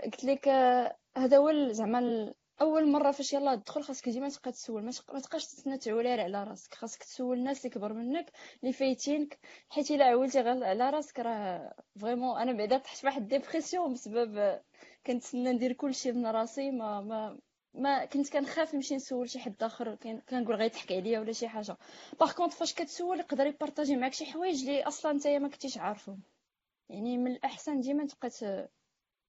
قلت 0.05 0.25
لك 0.25 0.49
هذا 1.17 1.37
هو 1.37 1.69
زعما 1.71 2.35
أول 2.61 2.89
مرة 2.93 3.11
فاش 3.11 3.33
يلاه 3.33 3.55
تدخل 3.55 3.83
خاصك 3.83 4.09
ديما 4.09 4.29
تبقى 4.29 4.53
تسول. 4.53 4.85
ما 4.85 4.91
تبقاش 5.21 5.47
تسنى 5.47 5.79
تعول 5.79 6.03
غير 6.03 6.21
على 6.21 6.45
راسك. 6.45 6.75
خاصك 6.75 7.03
تسول 7.03 7.39
الناس 7.39 7.59
اللي 7.59 7.71
كبر 7.75 7.93
منك 7.93 8.33
اللي 8.63 8.73
فايتينك. 8.73 9.39
حيت 9.69 9.91
إلا 9.91 10.05
عولتي 10.05 10.41
غير 10.41 10.65
على 10.65 10.91
راسك 10.91 11.21
راه 11.21 11.75
vraiment 12.01 12.39
أنا 12.41 12.53
بعدا 12.53 12.79
طحت 12.79 13.05
واحد 13.05 13.29
dépression 13.29 13.93
بسبب 13.93 14.61
كنتسنى 15.07 15.53
ندير 15.53 15.73
كلشي 15.73 16.13
من 16.13 16.27
راسي 16.27 16.71
ما 16.71 17.01
ما 17.01 17.39
ما 17.75 18.05
كنت 18.05 18.33
كنخاف 18.33 18.75
نمشي 18.75 18.97
نسول 18.97 19.31
شي 19.31 19.39
حد 19.39 19.63
آخر 19.63 19.95
كنقول 20.29 20.57
غيضحك 20.57 20.93
عليا 20.93 21.21
ولا 21.21 21.33
شي 21.33 21.49
حاجة. 21.49 21.77
باغ 22.21 22.33
كونط 22.33 22.53
فاش 22.53 22.75
كتسول 22.75 23.21
يقدر 23.21 23.47
يبارطاجي 23.47 23.97
معاك 23.97 24.13
شي 24.13 24.27
حوايج 24.27 24.61
اللي 24.69 24.83
أصلا 24.83 25.13
نتايا 25.13 25.39
ما 25.39 25.49
كنتيش 25.49 25.79
عارفهم. 25.79 26.23
يعني 26.89 27.19
من 27.19 27.31
الأحسن 27.33 27.81
ديما 27.81 28.07
تبقى 28.07 28.31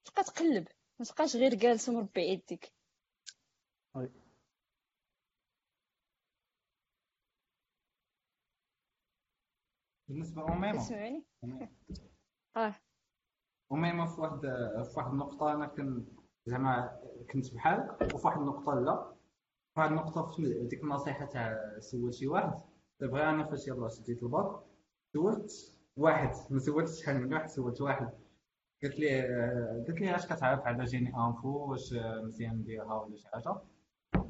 تبقى 0.05 0.23
تقلب. 0.23 0.67
ما 0.99 1.05
تبقاش 1.05 1.35
غير 1.35 1.55
جالس 1.55 1.89
ومربع 1.89 2.21
يديك. 2.21 2.71
وي 3.95 4.09
بالنسبة 10.07 10.41
لأميمة 10.41 10.77
تسمعني 10.77 11.25
آه. 12.57 12.75
و 13.69 13.77
même 13.77 14.05
في 14.05 14.21
واحد 14.21 14.39
في 14.83 14.93
واحد 14.97 15.11
النقطة 15.11 15.53
أنا 15.53 15.67
كنت 15.67 16.22
زعما 16.45 16.99
كنت 17.31 17.53
بحالك 17.53 18.13
وفي 18.13 18.27
واحد 18.27 18.39
النقطة 18.41 18.73
لا. 18.79 19.13
في 19.73 19.79
واحد 19.79 19.89
النقطة 19.91 20.31
في 20.31 20.67
ديك 20.69 20.83
النصيحة 20.83 21.25
تاع 21.25 21.57
سول 21.79 22.13
شي 22.13 22.27
واحد 22.27 22.53
دابا 22.99 23.29
أنا 23.29 23.43
فاش 23.43 23.67
يلاه 23.67 23.87
شديت 23.89 24.23
الباك 24.23 24.59
سولت 25.13 25.51
واحد 25.97 26.29
ما 26.49 26.59
سولتش 26.59 27.01
شحال 27.01 27.21
من 27.21 27.33
واحد 27.33 27.49
سولت 27.49 27.81
واحد. 27.81 28.09
قلت 28.83 28.99
لي 28.99 29.21
قلت 29.87 29.99
لي 29.99 30.15
اش 30.15 30.25
كتعرف 30.25 30.59
على 30.67 30.83
génie 30.85 31.07
info 31.17 31.49
واش 31.71 31.93
مزيان 32.23 32.55
نديرها 32.55 32.93
ولا 33.01 33.15
شي 33.15 33.27
حاجة. 33.27 33.55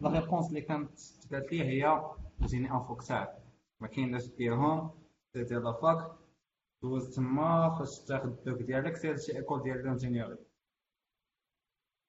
la 0.01 0.19
réponse 0.19 0.49
اللي 0.49 0.61
كانت 0.61 0.99
قالت 1.31 1.51
لي 1.51 1.63
هي 1.63 2.01
génie 2.43 2.71
info 2.71 2.95
كتاع 2.95 3.37
ما 3.79 3.87
كايناش 3.87 4.25
ديرهم 4.27 4.91
دير 5.35 5.59
la 5.59 5.80
fac 5.80 6.11
دوز 6.83 7.15
تما 7.15 7.69
فاش 7.79 7.99
تاخد 7.99 8.25
الدوك 8.29 8.61
ديالك 8.61 8.95
سير 8.95 9.17
شي 9.17 9.37
école 9.37 9.63
ديال 9.63 9.79
ال 9.79 9.85
ingénierie 9.85 10.37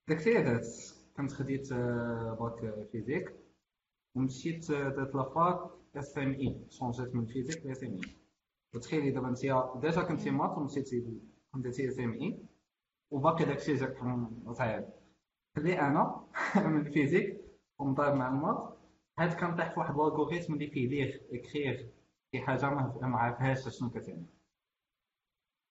داكشي 0.09 0.43
درت 0.43 0.67
كنت 1.17 1.33
خديت 1.33 1.73
bac 1.73 2.87
physique 2.93 3.35
ومشيت 4.15 4.73
درت 4.73 5.15
la 5.15 5.37
fac 5.37 5.71
SMI 5.97 6.67
شونجيت 6.71 7.15
من 7.15 7.27
physique 7.27 7.67
ل 7.67 7.71
SMI 7.71 8.01
وتخيلي 8.75 9.11
دابا 9.11 9.29
انت 9.29 9.39
ديجا 9.83 10.03
كنتي 10.03 10.31
maths 10.31 10.59
ومشيتي 10.59 11.21
درتي 11.55 11.89
SMI 11.89 12.39
وباقي 13.11 13.45
داكشي 13.45 13.75
جاك 13.75 13.97
صعيب 14.53 14.85
خلي 15.57 15.81
أنا 15.81 16.27
من 16.57 16.81
ال 16.87 16.93
physique 16.93 17.45
ومضارب 17.79 18.15
مع 18.15 18.29
ال 18.29 18.37
maths 18.37 18.79
هاد 19.19 19.33
كنطيح 19.41 19.75
في 19.75 19.81
واحد 19.81 19.91
ال 19.95 20.00
algorithme 20.00 20.55
اللي 20.55 20.67
فيه 20.71 20.89
lire 20.89 21.15
écrire 21.33 21.87
شي 22.33 22.41
حاجة 22.41 22.71
ما 22.71 23.19
عرفهاش 23.19 23.69
شنو 23.79 23.91
كتعني 23.91 24.27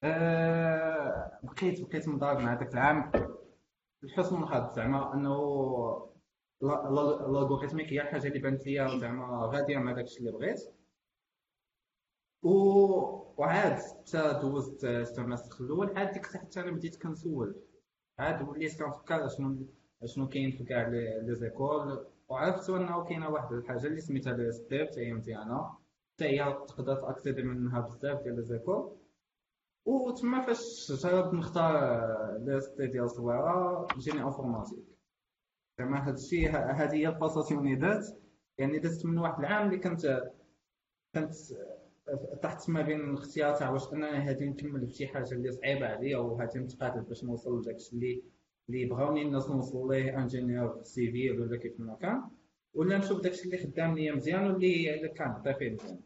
أه 0.04 1.40
بقيت 1.44 1.82
بقيت 1.90 2.10
مضارب 2.10 2.40
مع 2.40 2.54
داك 2.54 2.74
العام 2.74 3.12
لحسن 4.04 4.44
الحظ 4.44 4.76
زعما 4.76 5.14
أنه 5.14 5.38
ال 6.64 6.73
algorithmique 6.73 7.94
هي 7.94 8.02
الحاجة 8.02 8.28
اللي 8.28 8.40
بانت 8.40 8.66
ليا 8.66 8.98
زعما 9.00 9.50
غادية 9.54 9.78
مع 9.78 9.92
داكشي 9.92 10.20
اللي 10.20 10.32
بغيت. 10.32 10.60
و 12.44 12.50
وعاد 13.38 13.74
حتى 13.74 14.40
دوزت 14.42 14.86
ال 14.86 14.95
semestre 14.95 15.66
الأول 15.66 15.98
عاد 15.98 16.12
ديك 16.12 16.26
حتى 16.26 16.60
أنا 16.60 16.72
بديت 16.72 17.02
كنسول. 17.04 17.56
عاد 18.20 18.50
وليت 18.50 18.84
كنفكر 18.84 19.28
شنو 19.28 19.68
شنو 20.06 20.28
كاين 20.28 20.52
في 20.52 20.64
كاع 20.64 20.88
les 20.88 21.36
écoles. 21.36 22.06
وعرفت 22.30 22.70
أنه 22.70 23.04
كاينة 23.04 23.30
واحد 23.30 23.54
الحاجة 23.54 23.88
اللي 23.88 24.02
سميتها 24.02 24.52
ستيب 24.52 24.88
حتى 24.88 25.08
هي 25.08 25.14
مزيانة. 25.14 25.78
حتى 26.16 26.26
هي 26.26 26.54
تقدر 26.68 26.96
تأكسيدي 26.96 27.44
منها 27.44 27.80
بزاف 27.80 28.24
ديال 28.24 28.36
les 28.36 28.44
écoles. 28.44 28.98
وتما 29.86 30.42
فاش 30.42 30.92
جربت 30.92 31.34
نختار 31.34 31.74
لي 32.80 32.88
ديال 32.88 33.04
الصويره 33.04 33.88
génie 33.98 34.24
informatique 34.24 34.84
زعما 35.80 36.08
هادشي 36.08 36.48
هادي 36.50 36.98
هي 36.98 37.08
ال 37.08 37.14
passation 37.14 37.66
اللي 37.66 37.76
درت 37.76 38.22
يعني 38.58 38.80
دزت 38.80 39.06
من 39.06 39.18
واحد 39.18 39.40
العام 39.40 39.66
اللي 39.68 39.78
كنت 39.80 40.32
كنت 41.16 41.34
تحت 42.42 42.70
ما 42.70 42.82
بين 42.82 43.00
الاختيار 43.00 43.56
تاع 43.56 43.70
واش 43.70 43.94
أنا 43.94 44.30
هادي 44.30 44.46
نكمل 44.46 44.88
في 44.88 44.94
شي 44.94 45.08
حاجة 45.08 45.32
اللي 45.32 45.52
صعيبة 45.52 45.88
عليا 45.88 46.18
وهادي 46.18 46.60
نتقاتل 46.60 47.02
باش 47.02 47.24
نوصل 47.24 47.60
لداكشي 47.60 47.96
اللي 47.96 48.24
اللي 48.70 48.86
بغاوني 48.86 49.22
الناس 49.22 49.50
نوصل 49.50 49.92
ليه 49.92 50.20
ingénieur 50.20 50.84
civil 50.84 51.42
ولا 51.42 51.58
كيف 51.58 51.80
ما 51.80 51.96
كان. 51.96 52.22
ولا 52.74 52.98
نشوف 52.98 53.22
داكشي 53.22 53.46
اللي 53.46 53.58
خدام 53.58 53.96
ليا 53.96 54.16
مزيان 54.16 54.48
واللي 54.52 55.10
كان 55.10 55.54
فيه 55.60 55.70
مزيان. 55.70 56.00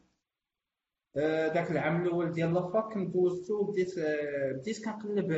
داك 1.54 1.72
العام 1.72 2.02
الأول 2.06 2.32
ديال 2.32 2.54
la 2.54 2.70
fac 2.70 2.94
كنت 2.94 3.14
دوزتو 3.14 3.64
بديت 3.64 3.94
بديت 4.56 4.86
كنقلب 4.86 5.34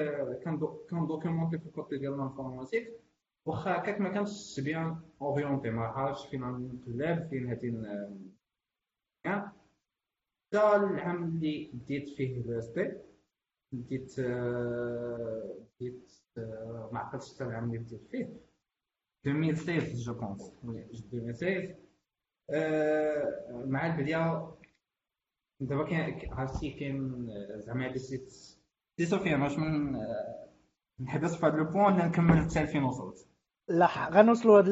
كندوكيمونتي 0.89 1.59
في 1.59 1.65
ال 1.65 1.72
côté 1.72 1.97
ديال 1.97 2.13
ال 2.13 2.19
informatique 2.19 2.93
واخا 3.45 3.77
هكاك 3.77 4.01
ما 4.01 4.09
كانش 4.09 4.59
bien 4.59 5.01
orienté 5.21 5.69
ما 5.69 5.81
عارفش 5.81 6.27
فين 6.27 6.41
نقلب 6.41 7.27
فين 7.29 7.49
هادي 7.49 7.71
حتى 9.25 9.55
العام 10.75 11.23
اللي 11.23 11.71
بديت 11.73 12.09
فيه 12.09 12.59
ستي 12.59 12.93
بديت 13.71 14.19
بديت 15.79 16.11
ما 16.91 16.99
عقلتش 16.99 17.35
حتى 17.35 17.43
العام 17.43 17.63
اللي 17.63 17.77
بديت 17.77 18.05
فيه. 18.11 18.29
2016 19.25 19.95
جو 19.95 20.15
كونس 20.19 20.53
2016 20.63 21.75
مع 23.65 23.85
البداية 23.95 24.55
دابا 25.59 25.83
كاين 25.83 26.33
عرفتي 26.33 26.69
كاين 26.69 27.27
زعما 27.55 27.85
هادي 27.85 27.99
سيت 27.99 28.29
سي 28.97 29.05
سفيان 29.05 29.41
واش 29.41 29.57
من 29.57 29.97
نحبس 30.99 31.35
في 31.35 31.45
هذا 31.45 31.55
لو 31.55 31.63
بوان 31.63 31.93
ولا 31.93 32.05
نكمل 32.07 32.41
حتى 32.41 32.67
فين 32.67 32.83
وصلت. 32.83 33.27
لا 33.67 34.09
غنوصلوا 34.09 34.57
هاد 34.57 34.69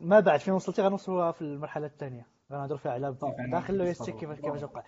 ما 0.00 0.20
بعد 0.20 0.40
فين 0.40 0.54
وصلتي 0.54 0.82
غنوصلوا 0.82 1.32
في 1.32 1.42
المرحلة 1.42 1.86
الثانية. 1.86 2.26
غنهضروا 2.52 2.78
فيها 2.78 2.92
على 2.92 3.16
داخل 3.52 3.74
لو 3.74 3.84
اس 3.84 4.10
كيفاش 4.10 4.40
كيفاش 4.40 4.62
وقع. 4.62 4.82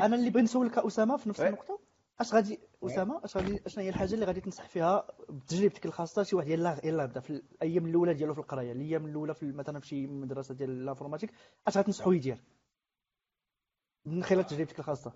أنا 0.00 0.16
اللي 0.16 0.30
بغيت 0.30 0.44
نسولك 0.44 0.78
أسامة 0.78 1.16
في 1.16 1.28
نفس 1.28 1.40
النقطة 1.40 1.78
أش 2.20 2.34
غادي 2.34 2.58
أسامة 2.84 3.20
أش 3.24 3.36
غادي 3.36 3.60
اشنا 3.66 3.84
هي 3.84 3.88
الحاجة 3.88 4.14
اللي 4.14 4.26
غادي 4.26 4.40
تنصح 4.40 4.68
فيها 4.68 5.06
بتجربتك 5.28 5.86
الخاصة؟ 5.86 6.22
شي 6.22 6.36
واحد 6.36 6.48
يلاه 6.48 6.80
يلاه 6.84 7.06
بدا 7.06 7.20
في 7.20 7.30
الأيام 7.30 7.86
الأولى 7.86 8.14
ديالو 8.14 8.34
في 8.34 8.40
القراية 8.40 8.72
الأيام 8.72 9.06
الأولى 9.06 9.34
في 9.34 9.52
مثلا 9.52 9.80
في 9.80 9.86
شي 9.86 10.06
مدرسة 10.06 10.54
ديال 10.54 10.70
ال 10.70 10.75
informatique 10.75 11.30
أش 11.66 11.78
غتنصحو 11.78 12.12
يدير؟ 12.12 12.42
من 14.06 14.22
خلال 14.22 14.46
تجربتك 14.46 14.78
الخاصة. 14.78 15.12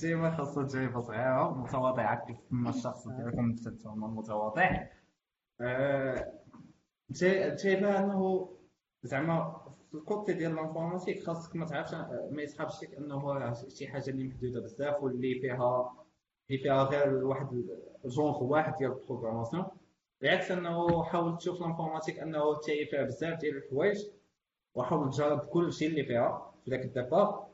ديما 0.00 0.36
خاصة 0.36 0.62
تجربة 0.66 1.00
صغيرة 1.00 1.54
متواضعة 1.62 2.26
كيف 2.26 2.36
ما 2.50 2.70
الشخص 2.70 3.08
ديالكم 3.08 3.56
هما 3.86 4.06
متواضع. 4.06 4.86
تجربة 7.14 7.98
أنه 7.98 8.48
زعما 9.02 9.66
في 9.90 9.94
ال 9.94 10.02
côté 10.02 10.32
ديال 10.32 10.52
ال 10.52 10.57
informatique 10.57 11.22
خاصك 11.22 11.56
ما 11.56 11.66
تعرفش 11.66 11.94
ما 12.30 12.42
يسحبش 12.42 12.82
لك 12.82 12.94
أنه 12.94 13.52
شي 13.68 13.88
حاجة 13.88 14.10
اللي 14.10 14.28
محدودة 14.28 14.60
بزاف 14.60 15.02
واللي 15.02 15.40
فيها 15.40 15.92
اللي 16.50 16.62
فيها 16.62 16.82
غير 16.84 17.24
واحد 17.24 17.64
الجونغ 18.04 18.44
واحد 18.44 18.76
ديال 18.76 18.92
ال 18.92 18.97
programmation. 18.97 19.66
بالعكس 20.20 20.50
أنه 20.50 21.04
حاول 21.04 21.38
تشوف 21.38 21.60
ال 21.60 21.64
informatique 21.64 22.18
أنه 22.18 22.56
حتى 22.56 22.86
فيها 22.86 23.02
بزاف 23.02 23.38
ديال 23.40 23.56
الحوايج 23.56 24.06
وحاول 24.74 25.10
تجرب 25.10 25.38
كل 25.38 25.72
شيء 25.72 25.88
اللي 25.88 26.04
فيها. 26.04 26.51
في 26.64 26.70
ذاك 26.70 26.84
الدابا 26.84 27.48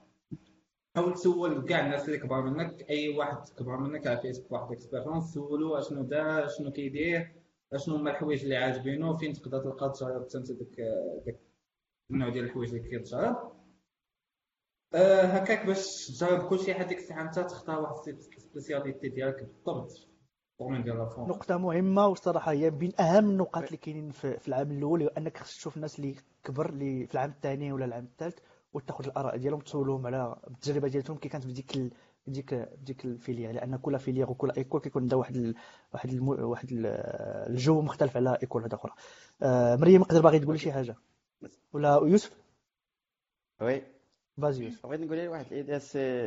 حاول 0.96 1.14
تسول 1.14 1.64
كاع 1.64 1.86
الناس 1.86 2.06
اللي 2.08 2.18
كبار 2.18 2.42
منك 2.42 2.90
أي 2.90 3.08
واحد 3.18 3.48
كبر 3.58 3.76
منك 3.76 4.06
على 4.06 4.20
فيسبوك 4.20 4.52
واحد 4.52 4.72
expérience 4.72 5.34
سولو 5.34 5.76
أشنو 5.78 6.02
دار 6.02 6.48
شنو 6.48 6.72
كيدير 6.72 7.32
أشنو 7.72 7.96
هما 7.96 8.10
الحوايج 8.10 8.42
اللي 8.42 8.56
عاجبينو 8.56 9.16
فين 9.16 9.32
تقدر 9.32 9.58
تلقى 9.62 9.92
تجرب 9.92 10.22
حتى 10.28 10.38
داك 10.54 10.76
داك 11.26 11.40
النوع 12.10 12.28
ديال 12.28 12.44
الحوايج 12.44 12.74
اللي 12.74 12.98
كتجرب 12.98 13.52
أه 14.94 15.22
هكاك 15.22 15.66
باش 15.66 16.06
تجرب 16.06 16.48
كلشي 16.48 16.72
هذيك 16.72 16.98
الساعة 16.98 17.22
أنت 17.22 17.38
تختار 17.38 17.80
واحد 17.80 18.08
ال 18.36 18.43
spécialité 18.43 19.08
ديالك 19.08 19.42
بالضبط. 19.42 20.08
نقطة 21.28 21.56
مهمة 21.58 22.06
والصراحة 22.06 22.52
هي 22.52 22.70
بين 22.70 22.92
أهم 23.00 23.30
النقاط 23.30 23.64
اللي 23.64 23.76
كاينين 23.76 24.10
في 24.10 24.48
العام 24.48 24.70
الأول 24.70 25.02
هو 25.02 25.08
أنك 25.08 25.36
خصك 25.38 25.56
تشوف 25.56 25.76
الناس 25.76 25.98
اللي 25.98 26.14
كبر 26.44 26.68
اللي 26.68 27.06
في 27.06 27.14
العام 27.14 27.30
الثاني 27.30 27.72
ولا 27.72 27.84
العام 27.84 28.04
الثالث. 28.04 28.38
وتاخذ 28.72 29.04
الآراء 29.06 29.36
ديالهم 29.36 29.60
تسولهم 29.60 30.06
على 30.06 30.36
التجربة 30.50 30.88
ديالهم 30.88 31.16
كي 31.18 31.28
كانت 31.28 31.44
في 31.44 31.52
ديك. 31.52 31.92
ديك 32.26 32.54
ديك 32.54 33.04
ال 33.04 33.10
filière. 33.10 33.52
لأن 33.52 33.76
كل 33.76 33.98
filière 33.98 34.26
وكل 34.26 34.50
école 34.50 34.80
كيكون 34.80 35.02
عندها 35.02 35.18
واحد 35.18 35.36
ال... 35.36 35.54
واحد. 35.92 36.20
واحد 36.22 36.68
الجو 36.72 37.82
مختلف 37.82 38.16
على 38.16 38.38
école 38.42 38.62
واحدة 38.62 38.76
أخرى. 38.76 38.92
آه 39.42 39.76
مريم 39.76 40.00
يقدر 40.00 40.20
باغي 40.20 40.38
تقول 40.38 40.60
شي 40.60 40.72
حاجة؟ 40.72 40.96
ولا 41.72 42.00
يوسف؟ 42.04 42.36
oui. 43.60 43.82
vas-y 44.42 44.64
يوسف. 44.64 44.86
بغيت 44.86 45.00
نقول 45.00 45.18
لك 45.18 45.30
واحد 45.30 45.46
ال 45.46 45.53
idée 45.53 45.78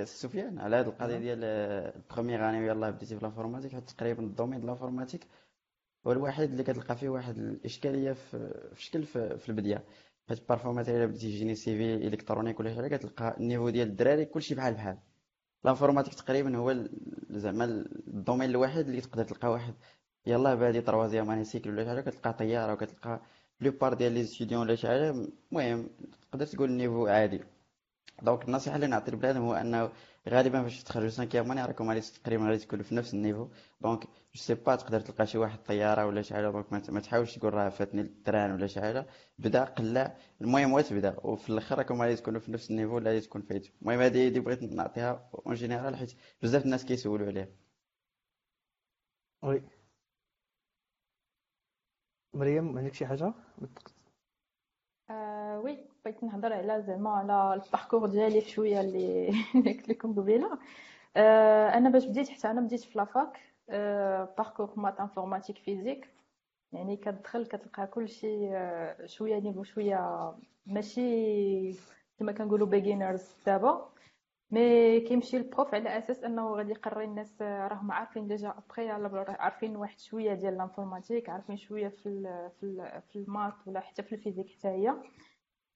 سفيان 0.05 0.59
على 0.59 0.75
هذه 0.75 0.87
القضية 0.87 1.17
ديال 1.17 1.43
ال 1.43 1.55
première 1.55 2.49
année 2.49 2.67
يلاه 2.67 2.89
بديتي 2.89 3.15
في 3.17 3.25
l'informatique 3.25 3.71
حيت 3.71 3.89
تقريبا 3.89 4.23
ال 4.23 4.28
domaine 4.28 4.59
ديال 4.59 4.69
l'informatique 4.69 5.27
هو 6.07 6.11
الوحيد 6.11 6.51
اللي 6.51 6.63
كتلقى 6.63 6.95
فيه 6.95 7.09
واحد 7.09 7.37
الإشكالية 7.37 8.11
في, 8.11 8.69
في 8.73 8.83
شكل 8.83 9.03
في, 9.03 9.37
في 9.37 9.49
البداية. 9.49 9.83
حيت 10.31 10.49
parfois 10.49 10.73
مثلا 10.73 10.97
الا 10.97 11.05
بديتي 11.05 11.29
génie 11.29 11.55
civil 11.55 12.07
électronique 12.07 12.59
ولا 12.59 12.69
شي 12.69 12.75
حاجة 12.75 12.97
كتلقى 12.97 13.37
ال 13.37 13.42
niveau 13.42 13.69
ديال 13.69 13.87
الدراري 13.87 14.25
كلشي 14.25 14.55
بحال 14.55 14.73
بحال. 14.73 14.97
l'informatique 15.63 16.13
تقريبا 16.13 16.57
هو 16.57 16.75
زعما 17.29 17.65
ال 18.07 18.13
domaine 18.13 18.49
الوحيد 18.49 18.87
اللي 18.89 19.01
تقدر 19.01 19.23
تلقى 19.23 19.51
واحد. 19.51 19.73
يلاه 20.25 20.55
بادي 20.55 20.81
troisième 20.81 21.31
année 21.31 21.43
cycle 21.43 21.69
ولا 21.69 21.83
شي 21.83 21.89
حاجة 21.89 22.01
كتلقى 22.01 22.33
طيارة 22.33 22.73
وكتلقى 22.73 23.21
بار 23.61 23.93
ديال 23.93 24.11
les 24.11 24.23
étudiants 24.25 24.61
ولا 24.61 24.75
شي 24.75 24.87
حاجة. 24.87 25.15
المهم 25.51 25.89
تقدر 26.31 26.45
تقول 26.45 26.69
ال 26.69 26.75
niveau 26.75 27.07
عادي. 27.07 27.41
donc 28.21 28.47
النصيحة 28.47 28.75
اللي 28.75 28.87
نعطي 28.87 29.11
لبنادم 29.11 29.41
هو 29.41 29.53
أنه 29.53 29.91
غالبا 30.29 30.63
فاش 30.63 30.83
تخرجوا 30.83 31.09
cinquième 31.09 31.51
année 31.51 31.65
راكم 31.65 31.89
غادي 31.89 32.01
تقريبا 32.01 32.45
غادي 32.45 32.57
تكونوا 32.57 32.83
في 32.85 32.95
نفس 32.95 33.13
ال 33.13 33.18
niveau. 33.18 33.49
donc 33.81 34.03
je 34.03 34.09
sais 34.35 34.53
pas 34.53 34.75
تقدر 34.75 34.99
تلقى 35.01 35.27
شي 35.27 35.37
واحد 35.37 35.63
طيارة 35.63 36.05
ولا 36.05 36.21
شي 36.21 36.33
حاجة 36.33 36.49
donc 36.49 36.73
ما 36.89 36.99
تحاولش 36.99 37.37
تقول 37.37 37.53
راه 37.53 37.69
فاتني 37.69 38.01
ال 38.01 38.10
train 38.10 38.51
ولا 38.51 38.67
شي 38.67 38.81
حاجة. 38.81 39.07
بدا 39.37 39.63
قلع 39.63 40.17
المهم 40.41 40.71
هو 40.71 40.81
تبدا 40.81 41.19
وفي 41.25 41.49
الآخر 41.49 41.77
راكم 41.77 42.01
غادي 42.01 42.15
تكونوا 42.15 42.39
في 42.39 42.51
نفس 42.51 42.71
ال 42.71 42.75
niveau 42.75 42.97
اللي 42.97 43.09
غادي 43.09 43.21
تكون 43.21 43.41
فايت. 43.41 43.67
المهم 43.81 43.99
هذه 43.99 44.27
اللي 44.27 44.39
بغيت 44.39 44.63
نعطيها 44.63 45.29
en 45.47 45.55
général 45.55 45.95
حيت 45.95 46.13
بزاف 46.43 46.65
الناس 46.65 46.85
كيسولوا 46.85 47.27
عليها. 47.27 47.47
oui. 49.43 49.63
مريم 52.33 52.77
عندك 52.77 52.93
شي 52.93 53.05
حاجة؟ 53.05 53.33
آه 55.09 55.59
oui. 55.59 55.90
بغيت 56.05 56.23
نهضر 56.23 56.53
على 56.53 56.81
زعما 56.81 57.09
على 57.09 57.53
ال 57.53 57.59
parcours 57.59 58.05
ديالي 58.07 58.41
شوية 58.41 58.81
اللي 58.81 59.29
قلت 59.65 59.89
لكم 59.89 60.13
قبيله 60.19 60.59
آه 61.15 61.69
أنا 61.69 61.89
باش 61.89 62.05
بديت 62.05 62.29
حتى 62.29 62.51
أنا 62.51 62.61
بديت 62.61 62.79
في 62.83 62.97
la 62.97 63.14
fac 63.14 63.39
آه 63.69 64.33
parcours 64.37 64.73
math 64.79 64.99
informatique 64.99 65.57
physique. 65.57 66.07
يعني 66.73 66.97
كتدخل 66.97 67.45
كتلقى 67.45 67.87
كلشي 67.87 68.55
آه 68.57 69.05
شوية 69.05 69.39
niveau 69.39 69.63
شوية 69.63 70.33
ماشي 70.65 71.73
كما 72.19 72.31
كنقولوا 72.31 72.67
beginners 72.67 73.35
دابا. 73.45 73.89
mais 74.51 74.99
كيمشي 74.99 75.37
ال 75.37 75.45
prof 75.45 75.73
على 75.75 75.97
أساس 75.97 76.23
أنه 76.23 76.55
غادي 76.55 76.71
يقري 76.71 77.05
الناس 77.05 77.41
راهم 77.41 77.91
عارفين 77.91 78.27
déjà 78.27 78.49
après 78.57 78.89
عارفين 78.89 79.75
واحد 79.75 79.99
شوية 79.99 80.33
ديال 80.33 80.57
l'informatique 80.57 81.29
عارفين 81.29 81.57
شوية 81.57 81.87
في 81.87 82.05
ال 82.09 82.49
في 82.59 83.01
في 83.09 83.15
ال 83.15 83.22
maths 83.22 83.53
ولا 83.67 83.79
حتى 83.79 84.03
في 84.03 84.15
ال 84.15 84.19
physique 84.19 84.49
حتى 84.49 84.67
هي. 84.67 84.93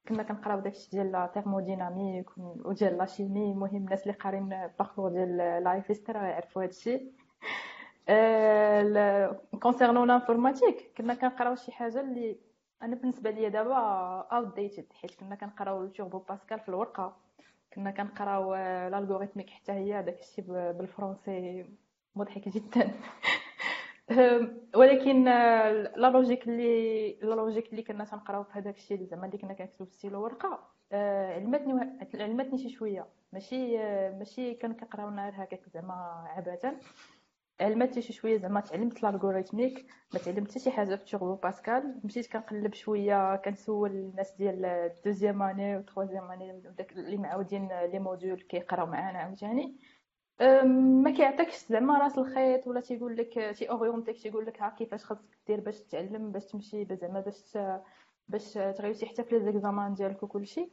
كنا 0.08 0.24
كنقراو 0.24 0.60
داكشي 0.60 0.90
ديال 0.92 1.12
la 1.12 1.32
thermodynamique 1.34 2.38
وديال 2.38 2.98
la 2.98 3.06
chimie 3.06 3.52
المهم 3.52 3.76
الناس 3.76 4.02
اللي 4.02 4.14
قارين 4.14 4.50
parcours 4.80 5.10
ديال 5.12 5.38
لايف 5.64 5.92
هيستوري 5.92 6.20
يعرفوا 6.20 6.64
هادشي. 6.64 6.98
concernant 9.62 10.08
l'informatique 10.08 10.92
كنا 10.98 11.14
كنقراو 11.14 11.56
شي 11.56 11.72
حاجة 11.72 12.02
اللي 12.02 12.38
أنا 12.82 12.96
بالنسبة 12.96 13.30
ليا 13.32 13.50
دابا 13.50 13.76
outdated 14.32 14.94
حيت 14.94 15.16
كنا 15.16 15.36
كنقراو 15.36 15.84
ال 15.84 15.90
Turbo 15.90 16.18
Pascal 16.20 16.60
في 16.60 16.70
الورقة. 16.70 17.18
كنا 17.74 17.92
كنقراو 17.92 18.56
ال 18.56 18.63
algorithmique 18.63 19.50
حتى 19.50 19.72
هي 19.72 20.04
داك 20.04 20.20
الشيء 20.20 20.46
بالفرنسي 20.48 21.66
مضحك 22.16 22.50
جدا. 22.50 22.92
ولكن 24.76 25.24
la 25.96 26.10
logique 26.10 26.48
اللي 26.48 27.14
la 27.14 27.36
logique 27.36 27.72
اللي 27.72 27.84
كنا 27.84 28.06
تنقراو 28.06 28.44
في 28.44 28.60
هذاك 28.60 28.76
الشيء 28.76 28.98
اللي 28.98 29.08
زعما 29.08 29.26
اللي 29.26 29.38
كنا 29.38 29.54
كنكتبو 29.54 29.86
ستيلو 29.86 30.24
ورقة. 30.24 30.60
علمتني 30.92 32.00
علمتني 32.16 32.58
شي 32.58 32.70
شوية. 32.70 33.06
ماشي 33.34 33.78
ماشي 34.12 34.54
كان 34.54 34.74
كنقراو 34.74 35.10
غير 35.10 35.34
هكاك 35.36 35.62
زعما 35.74 35.94
عبثا 36.28 36.80
علمت 37.62 38.00
شي 38.00 38.14
شوية 38.14 38.38
زعما 38.38 38.60
تعلمت 38.60 39.04
ال 39.04 39.10
algorithmique 39.10 39.86
ما 40.14 40.20
تعلمت 40.20 40.58
شي 40.58 40.72
حاجة 40.72 40.96
في 40.96 41.06
Turbo 41.06 41.36
Pascal. 41.36 42.00
مشيت 42.04 42.28
كنقلب 42.34 42.74
شوية 42.74 43.36
كنسول 43.36 43.92
الناس 43.92 44.32
ديال 44.32 44.92
deuxième 45.06 45.42
année 45.42 45.78
و 45.78 46.02
année 46.02 46.62
داك 46.78 46.92
اللي 46.92 47.18
معاودين 47.18 47.68
les 47.68 48.00
modules 48.00 48.42
كيقراو 48.42 48.86
معانا 48.86 49.20
عاوتاني. 49.20 49.76
ما 51.02 51.12
كيعطيكش 51.12 51.66
زعما 51.70 51.98
راس 51.98 52.18
الخيط 52.18 52.68
ولا 52.68 52.82
تيقول 52.82 53.18
لك 53.18 53.56
تي 53.58 53.70
orienتيك 53.70 54.18
تيقول 54.22 54.46
لك 54.46 54.62
ها 54.62 54.70
كيفاش 54.70 55.04
خاصك 55.06 55.38
دير 55.48 55.60
باش 55.60 55.80
تتعلم 55.82 56.32
باش 56.32 56.46
تمشي 56.46 56.86
زعما 56.96 57.20
باش 57.20 57.58
باش 58.28 58.54
ت 58.54 58.61
réussi 58.61 59.06
حتى 59.06 59.24
في 59.24 59.36
les 59.36 59.46
examens 59.46 59.94
ديالك 59.94 60.24
وكلشي. 60.24 60.70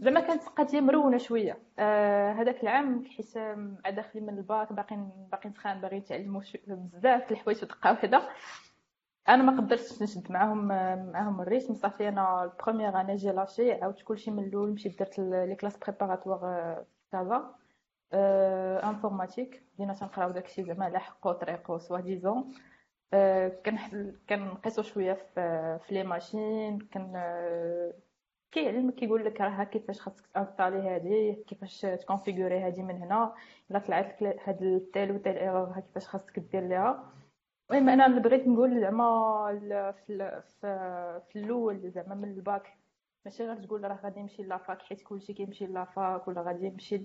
زعما 0.00 0.20
كانت 0.20 0.42
قضية 0.48 0.80
مرونة 0.80 1.18
شوية. 1.18 1.58
أه 1.78 2.32
هذاك 2.32 2.62
العام 2.62 3.04
حيت 3.04 3.38
مع 3.38 3.90
داخلين 3.90 4.26
من 4.26 4.38
الباك 4.38 4.72
باقيين 4.72 5.10
باقيين 5.32 5.54
سخان 5.54 5.80
باغيين 5.80 6.02
يتعلموا 6.02 6.42
بزاف 6.66 7.32
الحوايج 7.32 7.64
ودقه 7.64 7.92
وحده 7.92 8.22
أنا 9.28 9.42
ما 9.42 9.56
قدرتش 9.60 10.02
نشد 10.02 10.32
معاهم 10.32 10.66
معاهم 11.12 11.40
ال 11.40 11.45
rythme 11.45 11.74
صافي 11.74 12.08
أنا 12.08 12.44
ال 12.44 12.50
première 12.50 13.00
année 13.00 13.16
j'ai 13.16 13.30
lâché 13.32 13.72
عاودت 13.72 14.02
كلشي 14.02 14.30
من 14.30 14.44
الأول 14.44 14.70
مشيت 14.70 14.98
درت 14.98 15.18
les 15.18 15.54
classes 15.60 15.76
préparatoires 15.78 16.84
كازا 17.12 17.54
informatique 18.14 19.62
بدينا 19.74 19.94
تنقراو 19.94 20.30
داكشي 20.30 20.64
زعما 20.64 20.84
على 20.84 21.00
حقو 21.00 21.32
طريقو 21.32 21.78
soi-disant 21.78 22.54
كنقيسو 24.28 24.82
شوية 24.82 25.12
في 25.12 25.78
في 25.82 25.94
les 25.94 26.02
machines 26.02 26.78
كن 26.78 27.12
كيعلمك 28.52 28.94
كيقول 28.94 29.24
لك 29.24 29.40
راه 29.40 29.64
كيفاش 29.64 30.00
خاصك 30.00 30.26
ت 30.34 30.39
installer 30.39 30.88
هادي 30.88 31.34
كيفاش 31.34 31.80
ت 31.80 31.87
configurer 31.87 32.58
هادي 32.60 32.82
من 32.82 33.02
هنا 33.02 33.34
الا 33.70 33.78
طلعت 33.78 34.22
لك 34.22 34.48
هاد 34.48 34.62
ال 34.62 34.70
telle 34.70 35.12
و 35.12 35.16
telle 35.16 35.36
erreur 35.38 35.80
كيفاش 35.80 36.08
خاصك 36.08 36.38
دير 36.38 36.62
ليها 36.68 37.12
المهم 37.70 37.88
أنا 37.88 38.06
اللي 38.06 38.20
بغيت 38.20 38.46
نقول 38.48 38.80
زعما 38.80 39.92
في 40.06 40.42
في 41.28 41.36
الأول 41.36 41.90
زعما 41.90 42.14
من 42.14 42.30
الباك 42.30 42.78
ماشي 43.24 43.44
غير 43.46 43.64
تقول 43.64 43.84
راه 43.84 44.00
غادي 44.04 44.20
نمشي 44.20 44.42
la 44.42 44.58
fac 44.58 44.82
حيت 44.82 45.02
كلشي 45.02 45.32
كيمشي 45.32 45.66
la 45.66 45.91
fac 45.91 46.28
ولا 46.28 46.42
غادي 46.42 46.70
نمشي 46.70 46.96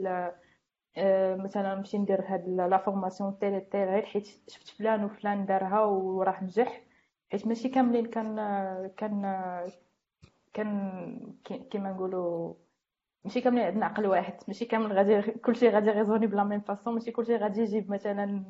مثلا 1.35 1.75
نمشي 1.75 1.97
ندير 1.97 2.21
هاد 2.27 2.49
la 2.49 2.77
formation 2.77 3.39
telle 3.39 3.61
telle 3.61 3.89
غير 3.89 4.05
حيت 4.05 4.27
شفت 4.47 4.69
فلان 4.69 5.03
وفلان 5.03 5.45
دارها 5.45 5.79
وراه 5.81 6.43
نجح 6.43 6.81
حيت 7.31 7.47
ماشي 7.47 7.69
كاملين 7.69 8.05
كان 8.05 8.35
كان 8.97 9.21
كان 10.53 11.31
كيما 11.43 11.91
نقولوا 11.91 12.53
ماشي 13.25 13.41
كاملين 13.41 13.65
عندنا 13.65 13.85
عقل 13.85 14.07
واحد 14.07 14.33
ماشي 14.47 14.65
كامل 14.65 14.93
غادي 14.93 15.21
كلشي 15.21 15.69
غادي 15.69 15.89
raisonner 15.89 16.27
ب 16.27 16.33
la 16.33 16.43
même 16.43 16.59
façon 16.59 16.93
ماشي 16.93 17.11
كلشي 17.11 17.35
غادي 17.35 17.61
يجيب 17.61 17.91
مثلا 17.91 18.43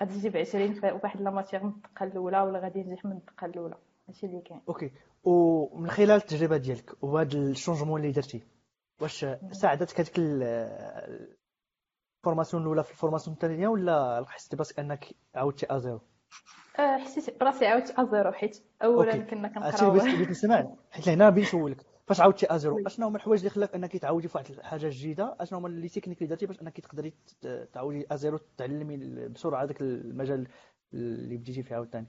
غادي 0.00 0.14
يجيب 0.14 0.36
20 0.36 0.72
في 0.74 0.98
واحد 1.02 1.20
la 1.20 1.30
matière 1.30 1.64
من 1.64 1.70
الدقة 1.70 2.04
الأولى 2.04 2.40
ولا 2.40 2.58
غادي 2.58 2.78
ينجح 2.78 3.04
من 3.04 3.12
الدقة 3.12 3.44
الأولى. 3.44 3.74
هادشي 4.08 4.26
اللي 4.26 4.40
كاين. 4.40 4.60
OK. 4.68 4.90
ومن 5.24 5.90
خلال 5.90 6.10
التجربة 6.10 6.56
ديالك 6.56 7.04
وهذا 7.04 7.38
ال 7.38 7.44
changement 7.44 8.00
اللي 8.00 8.12
درتي 8.12 8.42
واش 9.00 9.26
ساعدتك 9.50 10.00
هذيك 10.00 10.18
ال 12.18 12.22
formation 12.22 12.62
الاولى 12.62 12.84
في 12.84 12.90
ال 12.90 12.94
formation 12.94 13.34
الثانية 13.34 13.68
ولا 13.68 14.24
حسيتي 14.28 14.56
بس 14.56 14.78
أنك 14.78 15.14
عاودتي 15.34 15.66
à 15.70 15.76
zéro 15.76 16.00
آه، 16.78 16.98
حسيت 16.98 17.40
براسي 17.40 17.66
عاودت 17.66 17.98
à 17.98 18.05
zéro 18.05 18.32
حيت 18.32 18.62
اولا 18.82 19.16
كنا 19.16 19.48
كنقراو 19.48 19.90
بغيت 19.90 20.30
نسمع 20.30 20.76
حيت 20.90 21.08
هنا 21.08 21.30
بغيت 21.30 21.46
نسولك. 21.46 21.86
فاش 22.06 22.20
عاودتي 22.20 22.54
à 22.54 22.60
zéro 22.60 22.86
أشنو 22.86 23.06
هما 23.06 23.16
الحوايج 23.16 23.40
اللي 23.40 23.50
خلاك 23.50 23.74
أنك 23.74 23.96
تعاودي 23.96 24.28
في 24.28 24.38
واحد 24.38 24.50
الحاجة 24.50 24.88
جديدة؟ 24.88 25.36
أشنو 25.40 25.58
هما 25.58 25.68
les 25.68 25.88
techniques 25.88 26.18
اللي 26.18 26.28
درتي 26.28 26.46
باش 26.46 26.62
أنك 26.62 26.80
تقدري 26.80 27.14
تعاودي 27.72 28.06
à 28.10 28.16
zéro 28.16 28.38
تعلمي 28.56 28.96
بسرعة 29.28 29.62
هذاك 29.62 29.80
المجال 29.80 30.48
اللي 30.94 31.36
بديتي 31.36 31.62
فيه 31.62 31.74
عاوتاني 31.74 32.06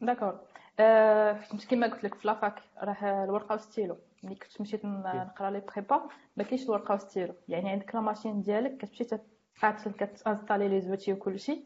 d'accord 0.00 0.40
آه 0.80 1.40
كما 1.70 1.86
قلت 1.86 2.04
لك 2.04 2.14
في 2.14 2.26
la 2.26 2.40
fac 2.40 2.62
راه 2.82 3.24
الورقه 3.24 3.54
وستيلو 3.54 3.96
ملي 4.22 4.34
كنت 4.34 4.60
مشيت 4.60 4.84
نقرا 4.84 5.50
les 5.50 5.60
prépas 5.60 6.08
ما 6.36 6.44
كاينش 6.44 6.64
الورقه 6.64 6.94
وستيلو 6.94 7.34
يعني 7.48 7.70
عندك 7.70 7.94
la 7.94 8.00
machine 8.00 8.42
ديالك 8.42 8.76
كتمشي 8.76 9.04
تقاتل 9.04 9.92
كت 9.92 10.03
installer 10.03 10.52
les 10.52 10.68
outils 10.68 11.12
وكلشي 11.12 11.64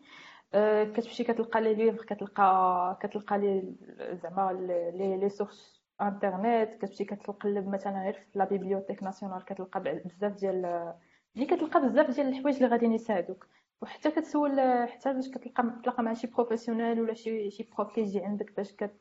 آه، 0.54 0.84
كتمشي 0.84 1.24
كتلقى 1.24 1.60
les 1.60 1.74
livres 1.74 2.04
كتلقى 2.04 2.98
كتلقى 3.02 3.38
لي 3.38 3.74
زعما 4.22 4.52
لي 4.94 5.16
les 5.16 5.28
sources 5.28 5.82
internet 6.00 6.74
كتمشي 6.74 7.04
كتقلب 7.04 7.68
مثلا 7.68 8.02
غير 8.02 8.12
في 8.12 8.38
la 8.38 8.44
bibliothèque 8.44 9.02
nationale 9.02 9.44
كتلقى 9.44 9.80
بزاف 9.80 10.32
ديال 10.32 10.92
ملي 11.36 11.46
كتلقى 11.46 11.80
بزاف 11.80 12.10
ديال 12.10 12.28
الحوايج 12.28 12.56
اللي 12.56 12.68
غاديين 12.68 12.92
يساعدوك 12.92 13.46
وحتى 13.82 14.10
كتسول 14.10 14.60
حتى 14.88 15.12
باش 15.12 15.28
كتلقى 15.30 15.80
تلقى 15.84 16.02
مع 16.02 16.14
شي 16.14 16.26
professionnel 16.26 17.00
ولا 17.00 17.14
شي 17.14 17.50
شي 17.50 17.68
prof 17.76 17.94
كيجي 17.94 18.20
عندك 18.24 18.56
باش 18.56 18.72
كت 18.72 18.94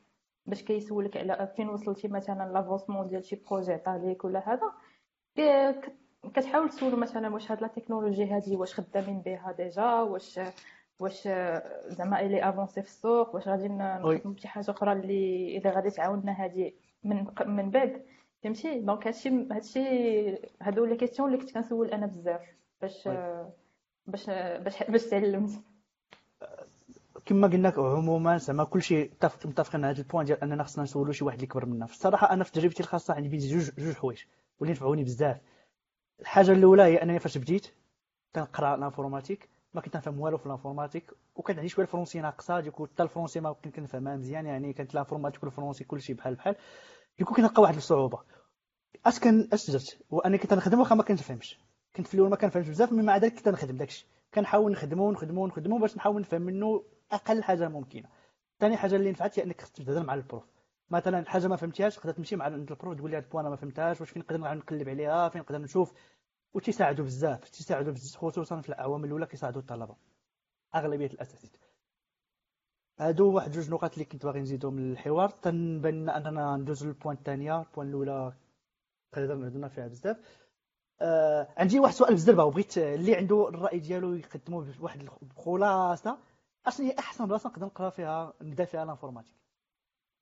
باش 0.45 0.63
كيسولك 0.63 1.17
على 1.17 1.53
فين 1.55 1.69
وصلتي 1.69 2.07
مثلا 2.07 2.53
l'avancement 2.53 3.07
ديال 3.07 3.25
شي 3.25 3.35
projet 3.35 3.73
عطاه 3.73 3.97
ليك 3.97 4.25
ولا 4.25 4.43
هذا 4.49 4.71
كتحاول 6.33 6.69
تسولو 6.69 6.97
مثلا 6.97 7.33
واش 7.33 7.51
هاد 7.51 7.61
la 7.61 7.67
technologie 7.67 8.25
هادي 8.25 8.55
واش 8.55 8.73
خدامين 8.73 9.21
بها 9.21 9.51
déjà 9.51 10.01
واش 10.01 10.39
واش 10.99 11.27
زعما 11.87 12.21
elle 12.21 12.49
est 12.49 12.59
avancée 12.59 12.81
في 12.81 12.87
السوق 12.87 13.35
واش 13.35 13.47
غادي 13.47 13.67
نخدمو 13.67 14.33
بشي 14.33 14.47
حاجة 14.47 14.71
أخرى 14.71 14.91
اللي 14.91 15.57
إذا 15.57 15.71
غادي 15.71 15.89
تعاوننا 15.89 16.31
هذه 16.31 16.71
من 17.03 17.25
من 17.45 17.69
بعد 17.71 18.05
فهمتي؟ 18.43 18.79
donc 18.79 19.07
هادشي 19.07 19.29
هادشي 19.51 19.81
هادو 20.61 20.85
les 20.85 20.95
questions 20.95 21.27
اللي 21.27 21.39
كنت 21.39 21.51
كنسول 21.53 21.87
أنا 21.87 22.05
بزاف 22.05 22.41
باش 22.81 23.09
باش 24.07 24.25
باش 24.63 24.83
باش 24.83 25.05
تعلمت 25.05 25.61
كما 27.25 27.47
قلنا 27.47 27.73
عموما 27.77 28.37
زعما 28.37 28.63
كلشي 28.63 29.09
متفقين 29.23 29.85
على 29.85 29.93
هذا 29.93 30.01
ال 30.01 30.05
point 30.05 30.25
ديال 30.25 30.41
أننا 30.43 30.63
خصنا 30.63 30.83
نسولو 30.83 31.11
شي 31.11 31.23
واحد 31.23 31.35
اللي 31.35 31.47
كبر 31.47 31.65
منا 31.65 31.85
الصراحة 31.85 32.33
أنا 32.33 32.43
في 32.43 32.51
تجربتي 32.51 32.79
الخاصة 32.83 33.13
عندي 33.13 33.37
جوج 33.37 33.71
جوج 33.77 33.93
حوايج 33.93 34.19
واللي 34.59 34.73
نفعوني 34.73 35.03
بزاف. 35.03 35.37
الحاجة 36.19 36.51
الأولى 36.51 36.83
هي 36.83 37.03
أنني 37.03 37.19
فاش 37.19 37.37
بديت 37.37 37.67
كنقرأ 38.35 38.77
l'informatique 38.77 39.49
ما 39.73 39.81
كنت 39.81 39.97
نفهم 39.97 40.19
والو 40.19 40.37
في 40.37 40.45
ال 40.45 40.51
informatique 40.51 41.11
وكان 41.35 41.55
عندي 41.55 41.69
شوية 41.69 41.85
الفرونسي 41.85 42.21
ناقصة 42.21 42.59
du 42.59 42.68
coup 42.68 42.85
حتى 42.87 43.03
الفرونسي 43.03 43.39
ما 43.39 43.53
كنت 43.53 43.75
كنفهمها 43.75 44.15
مزيان 44.15 44.45
يعني 44.45 44.73
كانت 44.73 44.93
ال 44.93 44.97
informatique 44.97 45.43
والفرونسي 45.43 45.83
كلشي 45.83 46.13
بحال 46.13 46.35
بحال. 46.35 46.55
du 47.17 47.23
coup 47.23 47.33
كنلقى 47.33 47.61
واحد 47.61 47.75
الصعوبة. 47.75 48.19
أش 49.05 49.19
كان 49.19 49.49
أش 49.53 49.71
درت؟ 49.71 49.97
وأني 50.09 50.37
كنت 50.37 50.53
نخدم 50.53 50.79
وأخا 50.79 50.95
ما 50.95 51.03
كنفهمش 51.03 51.59
كنت 51.95 52.07
في 52.07 52.13
الأول 52.13 52.29
ما 52.29 52.35
كنفهمش 52.35 52.69
بزاف 52.69 52.91
من 52.91 53.05
مع 53.05 53.17
ذلك 53.17 53.33
كنت 53.33 53.49
نخدم 53.49 53.77
داكشي. 53.77 54.07
كنحاول 54.33 54.71
نخدمو 54.71 55.07
ونخدمو 55.07 55.43
ونخدمو 55.43 55.77
باش 55.77 55.97
نحاول 55.97 56.21
نفهم 56.21 56.41
منه 56.41 56.83
أقل 57.11 57.43
حاجة 57.43 57.69
ممكنة. 57.69 58.09
ثاني 58.59 58.77
حاجة 58.77 58.95
اللي 58.95 59.11
نفعت 59.11 59.39
هي 59.39 59.43
أنك 59.43 59.61
خصك 59.61 59.77
تهضر 59.77 60.03
مع 60.03 60.13
ال 60.13 60.19
prof 60.19 60.43
مثلا 60.89 61.25
حاجة 61.29 61.47
ما 61.47 61.55
فهمتيهاش 61.55 61.95
تقدر 61.95 62.13
تمشي 62.13 62.35
مع 62.35 62.47
ال 62.47 62.57
prof 62.57 62.97
تقول 62.97 63.11
لي 63.11 63.17
هاد 63.17 63.23
ال 63.23 63.27
point 63.27 63.45
ما 63.45 63.55
فهمتهاش 63.55 64.01
واش 64.01 64.09
فين 64.09 64.21
نقدر 64.21 64.37
نقلب 64.37 64.89
عليها 64.89 65.29
فين 65.29 65.41
نقدر 65.41 65.57
نشوف. 65.57 65.93
وتيساعدوا 66.53 67.05
بزاف 67.05 67.49
تيساعدوا 67.49 67.93
بزاف 67.93 68.21
خصوصا 68.21 68.61
في 68.61 68.69
الأعوام 68.69 69.05
الأولى 69.05 69.25
كيساعدوا 69.25 69.61
الطلبة. 69.61 69.95
أغلبية 70.75 71.05
الأساتذة. 71.07 71.59
هادو 72.99 73.31
واحد 73.33 73.51
جوج 73.51 73.69
نقاط 73.71 73.93
اللي 73.93 74.05
كنت 74.05 74.25
باغي 74.25 74.39
نزيدهم 74.39 74.79
للحوار. 74.79 75.29
تنبان 75.29 76.09
أننا 76.09 76.57
ندوزو 76.57 76.87
لل 76.87 76.95
point 76.95 77.15
الثانية 77.15 77.61
ال 77.61 77.66
point 77.66 77.87
الأولى 77.89 78.33
تقريبا 79.11 79.47
هضرنا 79.47 79.67
فيها 79.67 79.87
بزاف. 79.87 80.17
آه 81.01 81.47
عندي 81.57 81.79
واحد 81.79 81.93
السؤال 81.93 82.13
بزاف 82.13 82.35
بغيت 82.35 82.77
اللي 82.77 83.15
عنده 83.15 83.49
الرأي 83.49 83.79
ديالو 83.79 84.13
يقدمو 84.13 84.61
بواحد 84.79 85.09
الخلاصه 85.23 86.17
أشنو 86.65 86.85
هي 86.85 86.95
أحسن 86.99 87.25
بلاصه 87.27 87.49
نقدر 87.49 87.65
نقرأ 87.65 87.89
فيها 87.89 88.33
نبدأ 88.41 88.65
فيها 88.65 88.83
ال 88.83 88.87
informatique؟ 88.87 89.35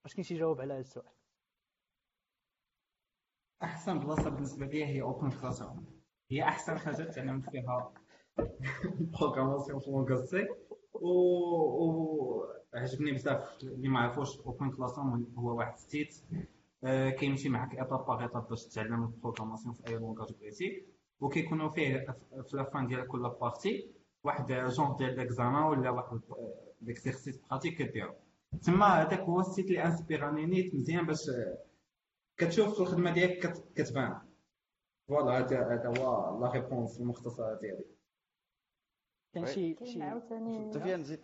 واش 0.04 0.14
كاين 0.14 0.24
شي 0.24 0.38
جواب 0.38 0.62
على 0.62 0.74
هذا 0.74 0.80
السؤال. 0.82 1.06
أحسن 3.64 4.00
بلاصه 4.00 4.30
بالنسبة 4.30 4.66
لي 4.66 4.86
هي 4.86 5.02
OpenClass 5.02 5.64
هي 6.32 6.44
أحسن 6.44 6.78
حاجة 6.78 7.04
تعلمت 7.04 7.50
فيها 7.50 7.94
programmation 9.00 9.80
في 9.80 9.92
langue 9.92 10.26
و 10.94 12.44
عجبني 12.74 13.12
بزاف 13.12 13.58
اللي 13.64 13.88
ما 13.88 14.00
عرفوش 14.00 14.40
Open 14.40 14.72
Class 14.72 15.00
هو 15.38 15.58
واحد 15.58 15.74
آه، 15.74 16.48
كيمشي 17.20 17.50
معك 17.50 17.80
étape 17.80 18.06
par 18.06 18.22
étape 18.22 18.48
باش 18.48 18.68
تعلم 18.68 19.04
ال 19.04 19.09
programmation 19.09 19.74
في 19.74 19.88
أي 19.88 19.96
langage 19.96 20.34
بغيتي. 20.34 20.86
وكيكونوا 21.20 21.70
فيه 21.70 22.06
في 22.48 22.58
la 22.58 22.70
fin 22.70 22.88
ديال 22.88 23.08
كل 23.08 23.30
partie 23.42 23.92
واحد 24.24 24.52
جونغ 24.52 24.98
ديال 24.98 25.16
l'examen 25.16 25.64
ولا 25.64 25.90
واحد 25.90 26.20
l'exercice 26.82 27.38
pratique 27.38 27.78
كديرو. 27.78 28.16
تما 28.64 28.86
هذاك 28.86 29.20
هو 29.20 29.40
ال 29.40 29.45
site 29.45 29.66
اللي 29.66 29.84
انسبيراني 29.84 30.46
نيت 30.46 30.76
مزيان 30.76 31.06
باش 31.06 31.32
كتشوف 32.38 32.76
في 32.76 32.80
الخدمة 32.80 33.14
ديالك 33.14 33.54
كتبان. 33.76 34.22
voilà 35.08 35.40
هذا 35.40 35.88
هو 35.88 36.40
la 36.40 36.52
réponse 36.52 37.00
المختصره 37.00 37.60
ديالي. 37.62 37.86
كاين 39.34 39.46
شي 39.46 39.76
شي 39.86 40.22
سفيان 40.74 41.00
نزيد. 41.00 41.20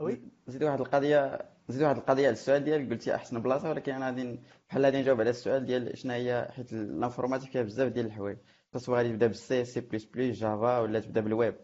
oui. 0.00 0.22
نزيد 0.48 0.62
واحد 0.62 0.80
القضية 0.80 1.53
نزيد 1.68 1.82
واحد 1.82 1.96
القضية 1.96 2.26
على 2.26 2.32
السؤال 2.32 2.64
ديالك 2.64 2.90
قلتي 2.90 3.14
أحسن 3.14 3.42
بلاصة 3.42 3.70
ولكن 3.70 3.92
أنا 3.92 4.06
غادي 4.06 4.40
بحال 4.68 4.84
غادي 4.84 4.98
نجاوب 5.00 5.20
على 5.20 5.30
السؤال 5.30 5.66
ديال 5.66 5.98
شنو 5.98 6.12
هي 6.12 6.48
حيت 6.52 6.72
l'informatique 6.72 7.50
فيها 7.50 7.62
بزاف 7.62 7.92
ديال 7.92 8.06
الحوايج. 8.06 8.38
سواء 8.76 8.98
غادي 8.98 9.08
تبدا 9.12 9.26
بالسي 9.26 9.64
سي 9.64 9.80
بلس 9.80 10.04
بلس 10.04 10.38
جافا 10.38 10.78
ولا 10.78 11.00
تبدا 11.00 11.20
بالويب 11.20 11.54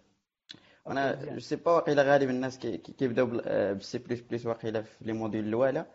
أنا 0.86 1.24
je 1.24 1.38
sais 1.38 1.56
pas 1.56 1.72
واقيلا 1.72 2.02
غالب 2.02 2.30
الناس 2.30 2.58
كيبداو 2.58 3.26
بالسي 3.26 3.98
بلس 3.98 4.20
بلس 4.20 4.46
واقيلا 4.46 4.82
في 4.82 5.04
les 5.04 5.12
modules 5.12 5.44
الاولى 5.48 5.86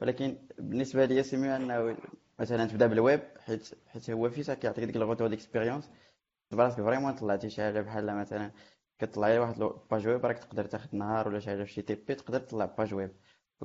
ولكن 0.00 0.38
بالنسبة 0.58 1.04
لي 1.04 1.22
c'est 1.22 1.56
أنه 1.56 1.96
مثلا 2.38 2.66
تبدا 2.66 2.86
بالويب 2.86 3.20
حيت 3.38 3.68
حيت 3.86 4.10
هو 4.10 4.30
vite 4.30 4.54
كيعطيك 4.54 4.84
ديك 4.84 4.96
ال 4.96 5.01
retour 5.01 5.28
d'expérience 5.28 5.90
براسك 6.50 6.76
vraiment 6.76 7.12
طلعتي 7.14 7.50
شي 7.50 7.62
حاجة 7.62 7.80
بحال 7.80 8.16
مثلا 8.16 8.50
كطلع 8.98 9.28
لي 9.28 9.38
واحد 9.38 9.54
page 9.90 10.08
web 10.08 10.26
راك 10.26 10.38
تقدر 10.38 10.64
تاخذ 10.64 10.96
نهار 10.96 11.28
ولا 11.28 11.40
شي 11.40 11.50
حاجة 11.50 11.64
في 11.64 11.72
شي 11.72 11.82
TP 11.82 12.14
تقدر 12.14 12.38
تطلع 12.40 12.64
page 12.64 12.94
web 12.94 13.10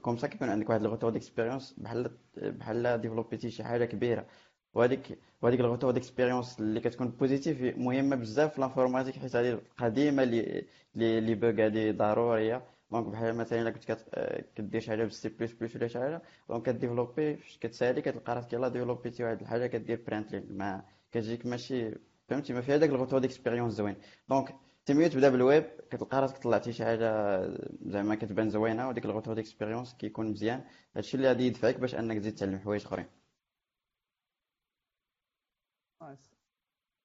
comme 0.01 0.17
ça 0.17 0.28
كيكون 0.27 0.49
عندك 0.49 0.69
واحد 0.69 0.81
ال 0.82 0.86
retour 0.86 1.10
d'expérience 1.10 1.73
بحال 1.77 2.17
بحال 2.38 3.01
ديفلوبيتي 3.01 3.49
شي 3.51 3.63
حاجة 3.63 3.86
كبيرة. 3.86 4.25
وهذيك 4.73 5.19
وهذيك 5.41 5.60
ال 5.60 5.64
retour 5.64 5.91
d'expérience 5.91 6.60
اللي 6.60 6.79
كتكون 6.79 7.08
positive 7.08 7.78
مهمة 7.77 8.15
بزاف 8.15 8.53
في 8.53 8.62
l'informatique 8.62 9.15
حيت 9.15 9.36
هذه 9.36 9.49
القديمه 9.51 10.23
اللي 10.23 10.65
اللي 10.95 11.36
pour 11.36 11.65
هذه 11.65 11.91
ضرورية. 11.91 12.63
donc 12.91 13.06
بحال 13.05 13.36
مثلا 13.36 13.62
إلا 13.62 13.69
كنت 13.69 13.97
كدير 14.55 14.81
شي 14.81 14.89
حاجة 14.89 15.03
بالسي 15.03 15.29
بلس 15.29 15.51
بلس 15.53 15.75
ولا 15.75 15.88
شي 15.88 15.99
حاجة 15.99 16.21
donc 16.49 16.65
كديفلوبي 16.65 17.36
فاش 17.38 17.58
كتسالي 17.58 18.01
كتلقى 18.01 18.36
راسك 18.36 18.53
يلاه 18.53 18.67
ديفلوبيتي 18.67 19.23
واحد 19.23 19.41
الحاجة 19.41 19.67
كدير 19.67 20.03
print 20.08 20.36
ما 20.49 20.84
كتجيك 21.12 21.45
ماشي 21.45 21.91
فهمتي؟ 22.29 22.53
ما 22.53 22.62
فيها 22.62 22.77
داك 22.77 22.89
ال 22.89 22.94
retour 22.94 23.19
d'expérience 23.19 23.73
زوين. 23.73 23.95
donc 24.30 24.56
c'est 24.86 24.97
mieux 24.97 25.10
تبدا 25.10 25.30
بالويب 25.30 25.63
كتلقى 25.91 26.21
راسك 26.21 26.38
طلعتي 26.38 26.74
شي 26.74 26.86
حاجة 26.86 27.08
زعما 27.86 28.15
كتبان 28.15 28.50
زوينة 28.50 28.89
وديك 28.89 29.06
ال 29.06 29.10
retour 29.10 29.34
d'expérience 29.34 29.93
كيكون 29.93 30.32
مزيان. 30.32 30.63
هادشي 30.95 31.17
اللي 31.17 31.28
غادي 31.28 31.43
يدفعك 31.48 31.80
باش 31.80 31.95
أنك 31.95 32.17
تزيد 32.17 32.36
تعلم 32.36 32.60
حوايج 32.60 32.86
أخرين. 32.86 33.06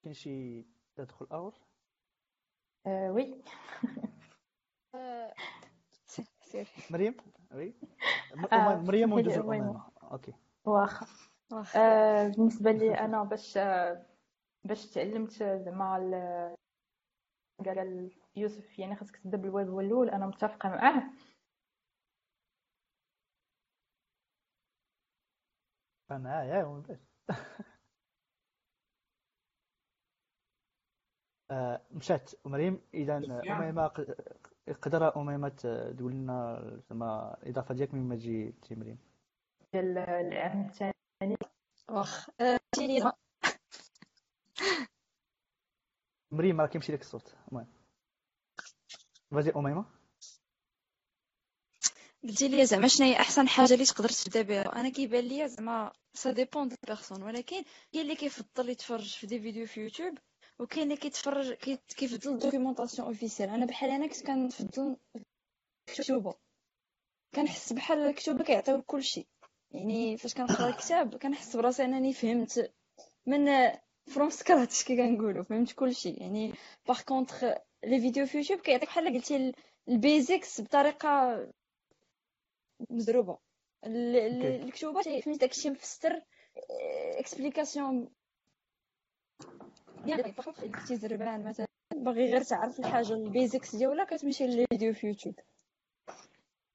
كاين 0.03 0.14
شي 0.14 0.66
تدخل 0.97 1.27
اور 1.33 1.55
آه 2.87 3.12
oui. 3.12 3.42
سير 6.40 6.69
مريم؟ 6.90 7.16
oui. 7.55 7.75
آه 8.53 8.77
مريم 8.77 9.12
وندوز 9.12 9.38
okay. 10.03 10.35
واخا. 10.64 11.07
آه 11.77 12.29
بالنسبة 12.29 12.73
لي 12.73 12.95
أنا 12.95 13.25
باش 13.25 13.59
باش 14.64 14.87
تعلمت 14.87 15.33
زعما 15.43 15.99
قال 17.68 18.11
يوسف 18.37 18.79
يعني 18.79 18.96
خاصك 18.96 19.16
تبدا 19.16 19.37
بالويب 19.37 19.68
هو 19.68 19.81
الأول 19.81 20.11
أنا 20.11 20.27
متفقة 20.27 20.68
معاه. 20.68 21.11
معاه 26.11 26.44
يا 26.44 26.83
آه 31.51 31.81
مشات 31.90 32.31
مريم 32.46 32.81
إذا 32.94 33.16
اميمه 33.16 33.87
قدر 34.83 35.16
اميمه 35.16 35.49
تقول 35.49 36.12
لنا 36.12 36.62
زعما 36.90 37.37
الاضافه 37.42 37.75
ديالك 37.75 37.94
من 37.94 38.09
ما 38.09 38.14
تجي 38.16 38.53
تي 38.62 38.75
مريم 38.75 38.99
ديال 39.73 39.99
العام 39.99 40.66
الثاني. 40.66 40.94
واخ 41.88 42.31
مريم 46.33 46.61
راه 46.61 46.66
كيمشي 46.66 46.93
لك 46.93 47.01
الصوت. 47.01 47.35
المهم. 47.49 47.66
فازي 49.31 49.53
أميمة. 49.57 49.85
قلتي 52.25 52.49
لي 52.49 52.66
زعما 52.66 52.88
شنو 52.88 53.07
هي 53.07 53.16
أحسن 53.16 53.49
حاجة 53.49 53.75
اللي 53.75 53.85
تقدر 53.85 54.09
تبدا 54.09 54.43
بها؟ 54.43 54.81
أنا 54.81 54.88
كيبان 54.88 55.25
لي 55.25 55.49
زعما 55.49 55.93
ça 56.14 56.33
dépend 56.33 56.68
de 56.68 56.77
personne 56.87 57.23
ولكن 57.23 57.43
كاين 57.93 58.03
اللي 58.03 58.16
كيفضل 58.16 58.69
يتفرج 58.69 59.16
في 59.16 59.27
des 59.27 59.40
vidéos 59.40 59.66
في 59.66 59.81
يوتيوب 59.81 60.19
وكاين 60.59 60.85
اللي 60.85 60.97
كيتفرج 60.97 61.53
كيفضل 61.97 62.38
documentation 62.38 63.09
officielle 63.09 63.49
أنا 63.49 63.66
بحال 63.66 63.90
أنا 63.90 64.07
كنت 64.07 64.27
كنفضل 64.27 64.97
الكتوبه 65.88 66.35
كنحس 67.35 67.73
بحال 67.73 67.99
الكتوبة 67.99 68.45
كيعطيو 68.45 68.83
كلشي 68.83 69.27
يعني 69.71 70.16
فاش 70.16 70.35
كنقرأ 70.35 70.69
الكتاب 70.69 71.16
كنحس 71.16 71.57
براسي 71.57 71.85
أنني 71.85 72.12
فهمت 72.12 72.73
من 73.27 73.49
from 74.11 74.31
scratch 74.31 74.85
كي 74.85 74.96
كنقولوا 74.96 75.44
فهمت 75.44 75.73
كلشي. 75.73 76.11
يعني 76.11 76.53
par 76.88 77.01
contre 77.03 77.44
les 77.85 78.01
vidéos 78.01 78.27
في 78.27 78.38
يوتيوب 78.38 78.61
كيعطيك 78.61 78.88
بحال 78.88 79.14
قلتي 79.14 79.53
ال 79.88 79.99
basics 79.99 80.61
بطريقة 80.61 81.46
مزروبه 82.90 83.38
الكتوبه 83.87 85.03
فهمتي 85.03 85.33
داكشي 85.38 85.70
مفسر 85.70 86.23
explication 87.18 88.09
يعني 90.07 90.23
قلتي 90.23 90.96
زربان 90.96 91.44
مثلا 91.44 91.66
باغي 91.94 92.25
غير 92.33 92.42
تعرف 92.42 92.79
الحاجة 92.81 93.12
ال 93.12 93.22
basics 93.22 93.77
ديالها 93.77 94.05
كتمشي 94.05 94.46
للفيديو 94.46 94.94
في 94.94 95.07
يوتيوب 95.07 95.35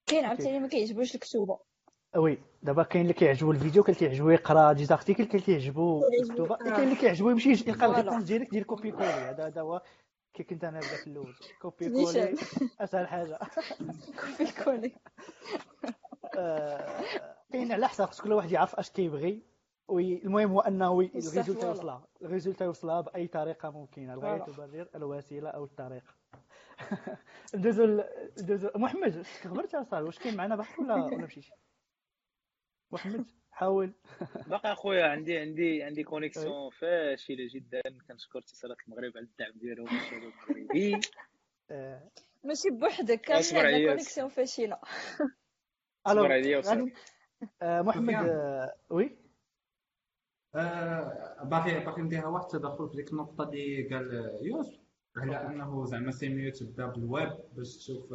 كاين 0.06 0.24
عاوتاني 0.24 0.58
ما 0.58 0.68
كيعجبوش 0.68 1.14
الكتوبة. 1.14 1.58
oui 2.16 2.38
دابا 2.62 2.82
كاين 2.82 3.02
اللي 3.02 3.14
كيعجبو 3.14 3.50
الفيديو 3.50 3.82
كاين 3.82 3.96
اللي 3.96 4.08
كيعجبو 4.08 4.30
يقرا 4.30 4.72
des 4.72 4.84
articles 4.84 5.24
كاين 5.24 5.42
اللي 5.42 5.58
كيعجبو 5.58 6.02
الكتوبه 6.22 6.56
كاين 6.56 6.82
اللي 6.82 6.96
كيعجبو 6.96 7.30
يمشي 7.30 7.50
يلقى 7.50 7.86
ال 7.86 7.91
réponse 7.91 8.24
ديالك 8.24 8.50
ديال 8.50 8.64
copier 8.66 8.90
coller 8.90 9.04
هذا 9.06 9.46
هذا 9.46 9.60
هو 9.60 9.82
كي 10.34 10.42
كنت 10.42 10.64
أنا 10.64 10.78
بدا 10.78 10.96
في 10.96 11.06
الأول 11.06 11.34
copier 11.62 11.90
coller 11.90 12.34
أسهل 12.80 13.06
حاجة. 13.08 13.38
copier 14.20 14.52
coller 14.64 14.92
آه، 16.38 17.04
كاين 17.52 17.72
على 17.72 17.88
حساب 17.88 18.08
كل 18.22 18.32
واحد 18.32 18.52
يعرف 18.52 18.74
اش 18.74 18.90
كيبغي. 18.90 19.42
والمهم 19.88 20.50
هو 20.50 20.60
أنه 20.60 21.00
ال 21.00 21.08
résultat 21.08 21.68
يوصلها. 21.68 22.06
ال 22.22 22.27
résultat 22.27 22.64
يوصلها 22.64 23.00
بأي 23.00 23.26
طريقة 23.26 23.70
ممكنة. 23.70 24.14
الغاية 24.14 24.38
تبرر 24.38 24.88
الوسيلة 24.94 25.50
أو 25.50 25.64
الطريقة 25.64 26.14
ندوزو 27.54 28.02
ندوزو 28.42 28.68
محمد 28.74 29.22
خبرت 29.42 29.74
اصاحبي 29.74 30.06
واش 30.06 30.18
كاين 30.18 30.36
معنا 30.36 30.56
بحث 30.56 30.78
ولا 30.78 30.94
ولا 30.94 31.16
مشيتي؟ 31.16 31.52
محمد 32.92 33.26
حاول. 33.50 33.92
باقي 34.50 34.72
أخويا 34.72 35.06
عندي 35.06 35.38
عندي 35.38 35.82
عندي 35.82 36.04
connexion 36.04 36.70
فاشلة 36.70 37.48
جدا. 37.54 37.82
كنشكر 38.08 38.38
اتصالات 38.38 38.76
المغرب 38.88 39.12
على 39.16 39.26
الدعم 39.26 39.52
ديالهم 39.54 39.86
الشباب 39.86 40.32
المغربي 40.50 41.00
آه. 41.70 42.10
ماشي 42.44 42.70
بوحدك 42.70 43.20
كان 43.20 43.36
عندنا 43.36 43.88
connexion 43.88 44.28
فاشلة. 44.28 44.78
ألو 46.08 46.24
آه، 47.62 47.82
محمد 47.82 48.14
آه، 48.14 48.74
oui. 48.90 49.18
باقي 51.44 51.84
باقي 51.84 52.02
نديرها 52.02 52.26
واحد 52.26 52.44
التدخل 52.44 52.88
في 52.88 52.96
ديك 52.96 53.12
النقطة 53.12 53.44
اللي 53.44 53.88
قال 53.88 54.38
يوسف 54.42 54.80
على 55.16 55.46
أنه 55.46 55.84
زعما 55.84 56.10
c'est 56.10 56.31
mieux 56.31 56.52
تبدا 56.52 56.86
بالويب 56.86 57.32
باش 57.52 57.76
تشوف 57.76 58.14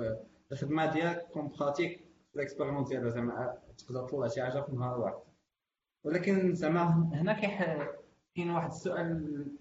الخدمة 0.52 0.94
ديالك 0.94 1.28
كون 1.28 1.48
pratique 1.48 2.06
ال 2.36 2.40
expérience 2.40 2.84
ديالها 2.84 3.10
زعما 3.10 3.58
تقدر 3.78 4.08
تطلع 4.08 4.28
شي 4.28 4.42
حاجة 4.44 4.62
في 4.62 4.72
نهار 4.76 5.00
واحد. 5.00 5.20
ولكن 6.04 6.54
زعما 6.56 7.10
هنا 7.14 7.34
كاين 8.36 8.50
واحد 8.52 8.70
السؤال 8.70 9.08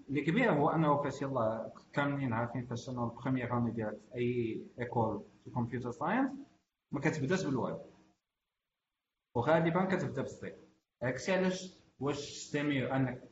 اللي 0.09 0.20
كبير 0.20 0.53
هو 0.53 0.70
أنه 0.70 1.03
فاش 1.03 1.23
يلا 1.23 1.73
كاملين 1.92 2.33
عارفين 2.33 2.66
فاش 2.66 2.87
شنو 2.87 3.05
ال 3.05 3.10
première 3.10 3.51
année 3.51 3.70
ديالك 3.70 3.99
في 4.09 4.14
أي 4.14 4.62
école 4.81 5.25
في 5.44 5.51
computer 5.51 5.90
science 5.90 6.31
ما 6.92 7.01
كتبداش 7.01 7.44
بالويب 7.44 7.77
وغالبا 9.35 9.85
كتبدا 9.85 10.23
بال 10.23 10.38
C. 10.38 10.53
هادشي 11.03 11.33
علاش؟ 11.33 11.77
واش 12.01 12.18
c'est 12.51 12.69
mieux 12.69 12.88
أنك 12.88 13.31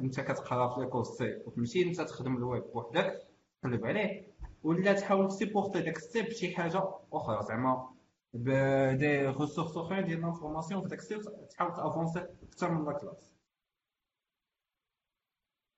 أنت 0.00 0.20
كتقرا 0.20 0.74
في 0.74 0.80
l'école 0.80 1.06
C 1.06 1.36
وتمشي 1.46 1.82
أنت 1.82 2.00
تخدم 2.00 2.36
الويب 2.36 2.62
بوحدك 2.62 3.28
تقلب 3.62 3.86
عليه 3.86 4.26
ولا 4.62 4.92
تحاول 4.92 5.28
تسيبورتي 5.28 5.80
داك 5.80 5.96
ال 5.96 6.09
C 6.09 6.22
بشي 6.22 6.56
حاجة 6.56 6.82
أخرى. 7.12 7.42
زعما 7.42 7.88
ب 8.34 8.57
des 8.57 9.26
ressources 9.26 9.76
اخرين 9.76 10.04
ديال 10.04 10.20
l'information 10.20 10.82
في 10.82 10.88
داك 10.88 10.98
ال 10.98 11.08
C 11.08 11.18
تحاول 11.50 11.76
تافونسي 11.76 12.18
أكثر 12.18 12.70
من 12.70 12.84
la 12.84 12.92
classe 12.92 13.32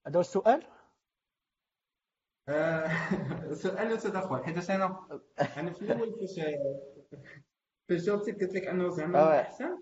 هذا 0.07 0.16
هو 0.16 0.21
السؤال 0.21 0.62
آه، 2.49 2.88
سؤال 3.53 3.92
وتدخل 3.92 4.45
حيت 4.45 4.71
أنا 4.71 5.07
أنا 5.57 5.73
في 5.73 5.83
الأول 5.83 6.12
فاش 6.12 6.40
فاش 7.88 8.03
جاوبتك 8.03 8.40
قلت 8.40 8.55
لك 8.55 8.66
انه 8.66 8.88
زعما 8.88 9.19
آه. 9.19 9.35
الاحسن 9.35 9.79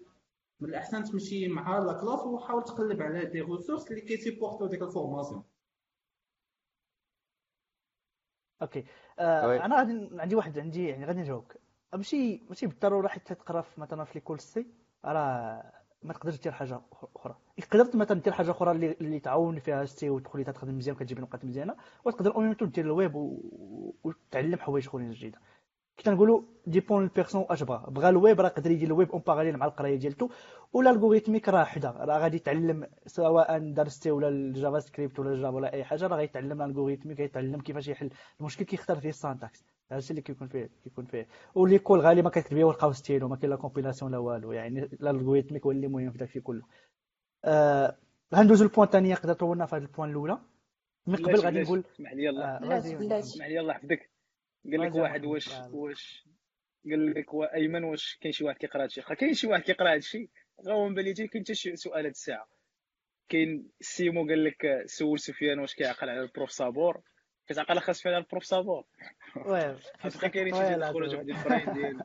من 0.60 0.68
الاحسن 0.68 1.04
تمشي 1.04 1.48
مع 1.48 1.78
la 1.78 1.92
classe 1.92 2.20
وحاول 2.20 2.64
تقلب 2.64 3.02
على 3.02 3.24
des 3.24 3.40
ressources 3.40 3.90
اللي 3.90 4.00
كيسيبورتو 4.00 4.66
ديك 4.66 4.82
ال 4.82 4.88
formation 4.88 5.44
okay 8.62 8.84
آه. 9.18 9.64
أنا 9.64 9.76
غادي 9.76 10.08
عندي 10.12 10.34
واحد 10.34 10.58
عندي 10.58 10.88
يعني 10.88 11.04
غادي 11.04 11.20
نجاوبك 11.20 11.63
ماشي 11.96 12.40
ماشي 12.48 12.66
بالضرورة 12.66 13.08
حتى 13.08 13.34
تقرا 13.34 13.60
في 13.60 13.80
مثلا 13.80 14.04
في 14.04 14.14
l'école 14.14 14.40
C. 14.40 14.66
راه 15.04 15.72
ما 16.02 16.12
تقدرش 16.12 16.40
دير 16.40 16.52
حاجة 16.52 16.80
أخرى. 17.16 17.36
قدرت 17.72 17.96
مثلا 17.96 18.20
دير 18.20 18.32
حاجة 18.32 18.50
أخرى 18.50 18.70
اللي, 18.70 18.92
اللي 19.00 19.20
تعاون 19.20 19.58
فيها 19.58 19.82
ال 19.82 19.96
C 19.96 20.10
وتخلي 20.10 20.44
تخدم 20.44 20.76
مزيان 20.78 20.96
وكتجيب 20.96 21.20
نقاط 21.20 21.44
مزيانة 21.44 21.76
وتقدر 22.04 22.34
اون 22.34 22.56
دير 22.60 22.84
الويب 22.84 23.14
وتعلم 24.04 24.58
حوايج 24.58 24.86
أخرين 24.88 25.10
جديدة. 25.10 25.38
كي 25.96 26.04
تنقولوا 26.04 26.42
dépend 26.66 27.04
ال 27.04 27.09
personne 27.09 27.46
اش 27.50 27.62
بغا. 27.62 27.90
بغا 27.90 28.08
الويب 28.08 28.40
راه 28.40 28.46
يقدر 28.46 28.70
يدير 28.70 28.88
ال 28.88 28.94
web 28.94 29.10
en 29.12 29.22
parallèle 29.26 29.56
مع 29.56 29.66
القراية 29.66 29.96
ديالته 29.96 30.30
ولا 30.72 30.90
l'algorithmique 30.90 31.48
راه 31.48 31.64
حدا. 31.64 31.90
راه 31.90 32.18
غادي 32.18 32.36
يتعلم 32.36 32.86
سواء 33.06 33.58
دار 33.58 33.88
C 33.88 34.10
ولا 34.10 34.28
ال 34.28 34.80
JavaScript 34.80 35.18
ولا 35.18 35.32
ال 35.32 35.37
Java 35.37 35.54
ولا 35.56 35.72
أي 35.72 35.84
حاجة 35.84 36.06
راه 36.06 36.16
غيتعلم 36.16 36.62
l'algorithmique 36.62 37.18
غيتعلم 37.18 37.60
كيفاش 37.60 37.88
يحل. 37.88 38.10
المشكل 38.40 38.64
كيختار 38.64 38.96
فيه 39.00 39.08
ال 39.08 39.14
syntaxe. 39.14 39.64
هذا 39.90 39.98
الشيء 39.98 40.10
اللي 40.10 40.22
كيكون 40.22 40.48
فيه 40.48 40.70
كيكون 40.84 41.04
فيه. 41.04 41.28
و 41.54 41.60
l'école 41.60 42.00
غالبا 42.00 42.30
كتكتب 42.30 42.54
بيه 42.56 42.64
ولقاو 42.64 42.92
ستيلو 42.92 43.28
ما 43.28 43.36
كاين 43.36 43.50
لا 43.50 43.56
compilation 43.56 44.12
لا 44.12 44.18
والو. 44.18 44.52
يعني 44.52 44.82
ال 44.82 44.88
algorithmique 44.88 45.64
هو 45.64 45.70
اللي 45.70 45.88
مهم 45.88 46.10
في 46.10 46.18
داكشي 46.18 46.40
كله. 46.40 46.62
آه 47.44 47.96
غندوزو 48.34 48.64
ال 48.64 48.68
point 48.68 48.86
الثانية 48.86 49.14
قدرت 49.14 49.40
طولنا 49.40 49.66
في 49.66 49.76
هذه 49.76 49.82
ال 49.82 49.87
point 49.87 50.10
الأولى. 50.10 50.38
من 51.06 51.16
قبل 51.16 51.40
غادي 51.40 51.62
نقول 51.62 51.84
اسمح 51.94 52.12
لي 52.12 52.24
يلا 52.24 52.76
آه، 52.76 53.18
اسمح 53.18 53.46
لي 53.46 53.54
يلا 53.54 53.72
حفظك. 53.72 54.13
قال 54.64 54.80
لك 54.80 54.94
واحد. 54.94 55.24
واش. 55.24 55.48
واش 55.70 56.24
قال 56.90 57.14
لك 57.14 57.26
أيمن 57.54 57.84
واش 57.84 58.18
كاين 58.20 58.32
شي 58.32 58.44
واحد 58.44 58.58
كيقرأ 58.58 58.82
هادشي؟ 58.82 59.00
واخا 59.00 59.14
كاين 59.14 59.34
شي 59.34 59.46
واحد 59.46 59.62
كيقرأ 59.62 59.94
هادشي. 59.94 60.30
غا 60.66 60.72
هو 60.72 60.88
من 60.88 60.94
بالي 60.94 61.14
كاين 61.14 61.28
حتى 61.44 61.54
شي 61.54 61.76
سؤال 61.76 62.04
هاد 62.04 62.10
الساعة. 62.10 62.48
كاين 63.28 63.70
سيمو 63.80 64.26
قال 64.28 64.44
لك 64.44 64.82
سول 64.86 65.18
سفيان 65.18 65.58
واش 65.58 65.74
كيعقل 65.74 66.08
على 66.08 66.20
ال 66.20 66.26
prof 66.26 66.50
صابور 66.50 67.02
كتعقل 67.46 67.80
خاص 67.80 68.02
فيها 68.02 68.12
على 68.12 68.24
ال 68.24 68.28
prof 68.28 68.42
صابور 68.42 68.84
oui 69.36 69.76
واخا 70.04 70.28
كاينين 70.34 70.54
شي 70.54 70.60
تقول. 70.60 71.14
واحد 71.14 71.28
الفرين 71.28 71.72
ديال 71.74 72.00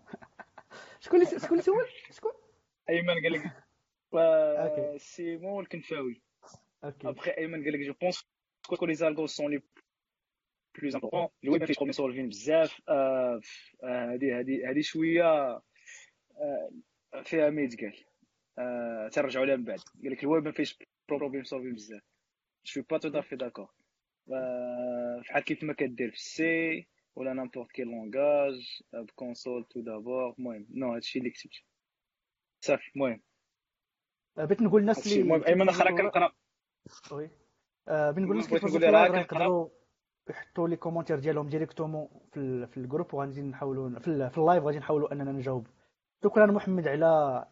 شكون 1.04 1.26
شكون 1.26 1.50
اللي 1.52 1.62
سول؟ 1.62 1.86
شكون؟ 2.12 2.32
أيمن 2.90 3.14
قال 3.24 3.34
لك 3.34 4.98
سيمو 4.98 5.60
الكنفاوي 5.62 6.22
OK. 6.84 7.08
après 7.08 7.32
ايمن 7.32 7.64
قال 7.64 7.74
لك 7.74 7.80
je 7.80 7.94
pense 8.02 8.26
que 8.68 8.86
les 8.86 8.94
algos 8.94 9.28
sont 9.28 9.52
les 9.52 9.62
plus 10.78 10.96
importants 10.96 11.28
ال 11.44 11.49
web 11.49 11.66
فيه 11.66 11.74
problem 11.74 11.92
solving 11.92 12.30
بزاف 12.30 12.82
هادي 13.84 14.32
هادي 14.32 14.66
هادي 14.66 14.82
شوية 14.84 15.62
فيها 17.24 17.50
ما 17.50 17.62
يتقال 17.62 17.94
ترجعوا 19.12 19.46
لها 19.46 19.56
من 19.56 19.64
بعد 19.64 19.80
قال 20.04 20.12
لك 20.12 20.24
الويب 20.24 20.44
ما 20.44 20.52
فيهش 20.52 20.80
problem 21.10 21.44
solving 21.44 21.74
بزاف 21.74 22.02
je 22.66 22.72
suis 22.72 22.84
pas 22.90 22.98
tout 22.98 23.22
à 23.22 23.25
fait 23.25 23.36
d'accord 23.36 23.70
فحال 25.28 25.44
كيف 25.44 25.64
ما 25.64 25.74
كدير 25.74 26.10
في 26.10 26.16
ال 26.16 26.52
C 26.52 26.88
ولا 27.16 27.34
n'importe 27.34 27.72
quel 27.72 27.84
langage 27.84 28.82
ب 28.94 29.03
console 29.03 29.66
tout 29.66 29.82
d'abord 29.82 30.36
المهم 30.40 30.68
non 30.70 30.94
هادشي 30.94 31.20
اللي 31.20 31.30
كتبت 31.30 31.64
صافي 32.62 32.92
المهم 32.96 33.22
بغيت 34.38 34.62
نقول 34.62 34.82
الناس 34.82 35.08
اللي 35.08 35.22
المهم 35.22 35.44
ايمن 35.44 35.70
أخرى 35.70 35.98
كنقرا 35.98 36.32
oui 37.12 37.30
بغيت 37.88 38.18
نقول 38.18 38.32
الناس 38.32 38.54
راه 38.84 39.08
كنقرا. 39.08 39.70
يحطوا 40.30 40.68
لي 40.68 40.76
commentaire 40.76 41.20
ديالهم 41.20 41.50
directement 41.50 42.08
في 42.32 42.68
في 42.68 42.78
ال 42.78 42.83
groupe 42.83 43.14
وغادي 43.14 43.42
نحاولوا 43.42 44.00
في, 44.00 44.30
في 44.30 44.38
ال 44.38 44.43
live 44.43 44.64
غادي 44.64 44.80
نحاولوا 44.80 45.14
أننا 45.14 45.32
نجاوب. 45.32 45.68
شكرا 46.24 46.46
محمد 46.46 46.88
على 46.88 47.46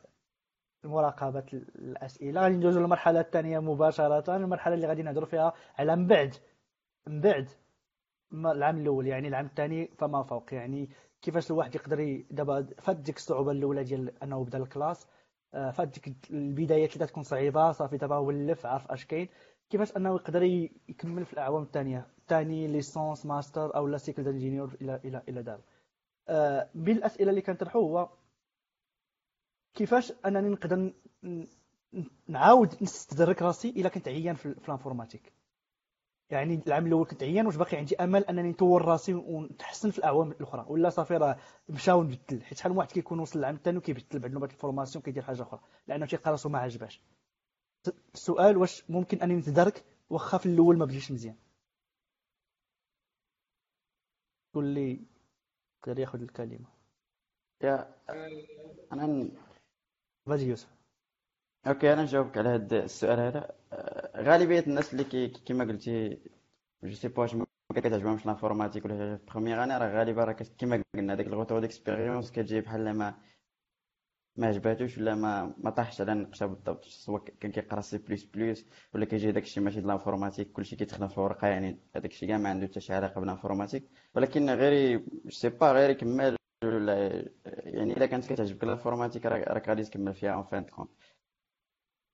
مراقبة 0.83 1.45
الأسئلة. 1.53 2.41
غادي 2.41 2.55
ندوزو 2.55 2.79
للمرحلة 2.79 3.19
الثانية 3.19 3.59
مباشرة. 3.59 4.35
المرحلة 4.35 4.75
اللي 4.75 4.87
غادي 4.87 5.03
نهضروا 5.03 5.27
فيها 5.27 5.53
على 5.77 5.95
من 5.95 6.07
بعد 6.07 6.35
من 7.07 7.21
بعد 7.21 7.49
العام 8.33 8.77
الأول 8.77 9.07
يعني 9.07 9.27
العام 9.27 9.45
الثاني 9.45 9.87
فما 9.97 10.23
فوق. 10.23 10.53
يعني 10.53 10.89
كيفاش 11.21 11.51
الواحد 11.51 11.75
يقدر 11.75 12.23
دابا 12.31 12.67
فات 12.77 12.95
ديك 12.97 13.15
الصعوبة 13.17 13.51
الأولى 13.51 13.83
ديال 13.83 14.23
أنه 14.23 14.43
بدأ 14.45 14.57
ال 14.57 14.64
classe. 14.64 15.07
آه، 15.53 15.71
فات 15.71 15.87
ديك 15.87 16.31
البدايات 16.31 16.93
اللي 16.93 17.07
تكون 17.07 17.23
صعيبة 17.23 17.71
صافي 17.71 17.97
دابا 17.97 18.17
ولف 18.17 18.65
عارف 18.65 18.91
اش 18.91 19.05
كاين. 19.05 19.29
كيفاش 19.69 19.97
أنه 19.97 20.15
يقدر 20.15 20.43
يكمل 20.89 21.25
في 21.25 21.34
الأعوام 21.34 21.63
الثانية 21.63 22.08
ثاني 22.27 22.67
licence 22.67 23.25
master 23.25 23.75
أو 23.75 23.88
لا 23.88 23.97
cycle 23.97 24.27
ingénieur 24.27 24.77
إلى 24.82 25.01
إلى 25.06 25.23
إلى 25.30 25.43
دار. 25.43 25.62
آه، 26.27 26.69
بين 26.75 26.97
الاسئله 26.97 27.30
اللي 27.30 27.41
كنطرحوا 27.41 27.82
هو 27.82 28.10
كيفاش 29.73 30.13
أنني 30.25 30.49
نقدر 30.49 30.93
نعاود 32.27 32.84
نستدرك 32.84 33.41
راسي 33.41 33.69
إلا 33.69 33.89
كنت 33.89 34.08
عيان 34.08 34.36
في, 34.36 34.45
ال 34.45 34.52
informatique. 34.52 35.33
يعني 36.30 36.62
العام 36.67 36.88
الأول 36.88 37.06
كنت 37.06 37.23
عيان 37.23 37.45
واش 37.45 37.56
باقي 37.56 37.77
عندي 37.77 37.95
أمل 37.95 38.25
أنني 38.25 38.49
نطور 38.49 38.86
راسي 38.86 39.13
ونتحسن 39.13 39.91
في 39.91 39.97
الأعوام 39.97 40.32
الأخرى. 40.32 40.65
ولا 40.67 40.89
صافي 40.89 41.17
راه 41.17 41.38
مشى 41.69 41.91
ونبدل 41.91 42.43
حيت 42.43 42.58
شحال 42.58 42.71
من 42.71 42.77
واحد 42.77 42.91
كيكون 42.91 43.19
وصل 43.19 43.39
للعام 43.39 43.56
الثاني 43.56 43.77
وكيبدل 43.77 44.19
بعد 44.19 44.32
نوبة 44.32 44.47
ال 44.47 44.53
formation 44.53 45.03
كيدير 45.03 45.23
حاجة 45.23 45.41
أخرى 45.41 45.60
لأنه 45.88 46.06
تيلقى 46.06 46.32
راسو 46.32 46.49
ما 46.49 46.60
عجباش 46.60 47.01
السؤال 48.13 48.57
واش 48.57 48.89
ممكن 48.89 49.21
انني 49.21 49.35
نتدارك؟ 49.35 49.85
واخا 50.09 50.37
في 50.37 50.45
الأول 50.45 50.77
ما 50.77 50.85
بديش 50.85 51.11
مزيان. 51.11 51.35
قول 54.53 54.65
لي 54.65 54.99
يقدر 55.77 55.99
ياخذ 55.99 56.21
الكلمة. 56.21 56.67
يا 57.63 57.95
أنا 58.93 59.29
غادي 60.29 60.43
يوسف 60.45 60.69
OK 61.67 61.93
أنا 61.93 62.01
نجاوبك 62.03 62.37
على 62.37 62.49
هذا 62.49 62.83
السؤال 62.83 63.19
هذا. 63.19 63.51
آه، 63.73 64.21
غالبية 64.21 64.59
الناس 64.59 64.93
اللي 64.93 65.03
كي 65.03 65.27
كيما 65.27 65.63
قلتي 65.63 66.19
je 66.83 66.91
sais 66.91 67.07
pas 67.07 67.27
ما 67.33 67.45
كتعجبهمش 67.75 68.25
l'informatique 68.25 68.86
ولا 68.85 69.19
première 69.27 69.63
année 69.63 69.77
راه 69.77 69.87
غالبا 69.99 70.23
راه 70.23 70.31
كيما 70.33 70.83
قلنا 70.95 71.15
داك 71.15 71.27
ال 71.27 71.32
retour 71.32 71.60
d'expérience 71.60 72.31
كتجي 72.31 72.61
بحال 72.61 72.93
ما 72.97 73.15
ما 74.38 74.47
عجباتوش 74.47 74.97
ولا 74.97 75.15
ما 75.15 75.54
ما 75.58 75.69
طاحش 75.69 76.02
على 76.02 76.12
النقشة 76.13 76.45
بالضبط 76.45 76.86
سواء 76.86 77.23
كان 77.39 77.52
كيقرا 77.52 77.82
C 77.81 77.97
plus 77.97 78.23
plus 78.23 78.65
ولا 78.93 79.06
كيجي 79.06 79.32
داك 79.32 79.43
الشيء 79.43 79.63
ماشي 79.63 79.82
د 79.82 79.86
l'informatique 79.86 80.51
كلشي 80.52 80.76
كيتخدم 80.76 81.08
في 81.08 81.19
ورقة 81.19 81.47
يعني 81.47 81.80
هذاك 81.95 82.12
الشيء 82.12 82.30
كاع 82.30 82.38
ما 82.38 82.50
عنده 82.50 82.67
حتى 82.67 82.80
شي 82.80 82.93
علاقة 82.93 83.21
بال 83.21 83.31
informatique. 83.31 83.89
ولكن 84.15 84.50
غير 84.50 85.02
سي 85.30 85.50
با 85.50 85.71
غير 85.71 85.89
يكمل 85.89 86.36
ولا 86.63 87.26
يعني 87.45 87.93
إلا 87.97 88.06
كانت 88.06 88.26
كتعجبك 88.34 88.63
ال 88.63 88.68
informatique 88.68 89.25
راه- 89.26 89.54
راك 89.54 89.69
غادي 89.69 89.84
تكمل 89.84 90.13
فيها 90.13 90.32
en 90.33 90.43
fin 90.43 90.63
de 90.63 90.70
compte 90.70 90.89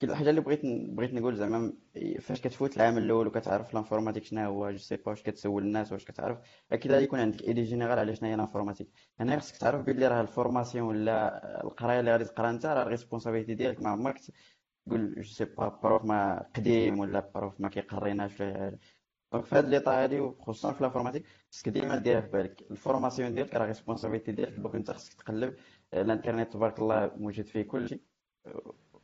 كاين 0.04 0.12
الحاجة 0.12 0.30
اللي 0.30 0.42
بغيت 0.42 0.62
بغيت 0.66 1.14
نقول 1.14 1.36
زعما 1.36 1.74
فاش 2.22 2.42
كتفوت 2.42 2.78
العام 2.78 2.98
الأول 2.98 3.28
وكتعرف 3.28 3.72
ال 3.72 3.76
informatique 3.76 4.24
شنو 4.24 4.42
هو 4.42 4.72
je 4.72 4.78
sais 4.78 4.96
pas 4.96 5.10
واش 5.10 5.24
كتسول 5.24 5.64
الناس 5.64 5.92
واش 5.92 6.06
كتعرف 6.06 6.38
أكيد 6.72 6.92
غادي 6.92 7.04
يكون 7.04 7.20
عندك 7.20 7.42
idée 7.44 7.64
générale 7.64 8.00
على 8.00 8.16
شنو 8.16 8.30
هي 8.30 8.36
ال 8.36 8.40
informatique 8.40 8.88
هنا 9.20 9.40
خصك 9.40 9.58
تعرف 9.58 9.86
بلي 9.86 10.08
راه 10.08 10.22
ال 10.22 10.28
formation 10.28 10.88
ولا 10.88 11.64
القراية 11.64 12.00
اللي 12.00 12.12
غادي 12.12 12.26
تقرا 12.26 12.50
أنت 12.50 12.66
راه 12.66 12.82
ال 12.84 12.88
responsabilité 12.88 13.54
ديالك 13.56 13.82
ما 13.82 13.90
عمرك 13.90 14.20
تقول 14.88 15.16
je 15.16 15.24
sais 15.24 15.46
pas 15.46 15.68
prof 15.84 16.06
ما 16.06 16.50
قديم 16.56 17.00
ولا 17.00 17.32
prof 17.36 17.62
ما 17.62 17.70
كيقريناش 17.70 18.42
donc 19.34 19.46
في 19.46 19.56
هاد 19.56 19.70
l'état 19.70 20.04
هادي 20.04 20.20
وخصوصا 20.20 20.72
في 20.74 20.80
ال 20.82 20.85
informatique 20.85 21.26
خصك 21.52 21.70
ديما 21.70 21.96
ديرها 21.98 22.22
في 22.22 22.28
بالك. 22.28 22.62
ال 22.72 22.78
formation 22.78 23.36
ديالك 23.36 23.56
راه 23.56 23.66
responsabilité 23.66 24.32
ديالك 24.32 24.54
donc 24.60 24.76
أنت 24.76 24.92
خصك 24.92 25.14
تقلب 25.14 25.56
الإنترنت 25.94 26.54
تبارك 26.54 26.80
الله 26.80 27.12
موجود 27.18 27.46
فيه 27.46 27.62
كلشي 27.62 28.00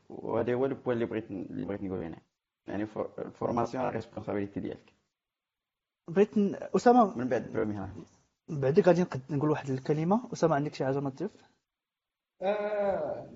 وهذا 0.10 0.54
هو 0.54 0.66
ال 0.66 0.71
point 0.71 0.96
اللي 0.96 1.06
بغيت 1.06 1.32
اللي 1.32 1.66
بغيت 1.66 1.82
نقول 1.84 2.04
هنا. 2.04 2.22
يعني 2.68 2.86
for- 2.86 3.14
ال 3.20 3.26
formation 3.26 3.84
راه 3.84 3.90
responsabilité 3.92 4.60
ديالك. 4.60 4.94
بغيت. 6.08 6.38
أسامة. 6.76 7.18
من 7.18 7.30
بعد 7.30 7.58
من 8.50 8.60
بعدك 8.62 8.88
غادي 8.88 9.06
نقول 9.30 9.50
واحد 9.50 9.70
الكلمة. 9.70 10.30
أسامة 10.34 10.56
عندك 10.56 10.74
شي 10.74 10.86
حاجة 10.86 11.00
ما 11.00 11.10
تضيف 11.10 11.32
آه، 12.42 13.30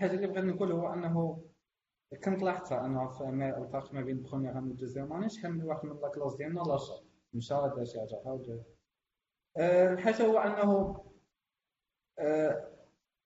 الحاجة 0.00 0.16
اللي 0.16 0.26
بغيت 0.26 0.44
نقول 0.44 0.72
هو 0.72 0.92
أنه 0.92 1.44
كنت 2.24 2.42
لاحظتها 2.42 2.86
أنه 2.86 3.10
الفرق 3.62 3.94
ما 3.94 4.00
بين 4.00 4.22
première 4.22 4.58
année 4.58 4.72
deuxième 4.72 5.12
année 5.12 5.28
شحال 5.28 5.52
من 5.54 5.64
واحد 5.64 5.84
من 5.86 6.00
la 6.00 6.09
classe 6.09 6.36
ديالنا 6.36 6.60
لاشا 6.60 6.94
مشى 7.34 7.54
دار 7.54 7.84
شي 7.84 7.98
حاجة 8.24 8.62
أه، 9.56 9.92
الحاجة 9.92 10.26
هو 10.26 10.38
أنه 10.38 10.96
أه، 12.18 12.71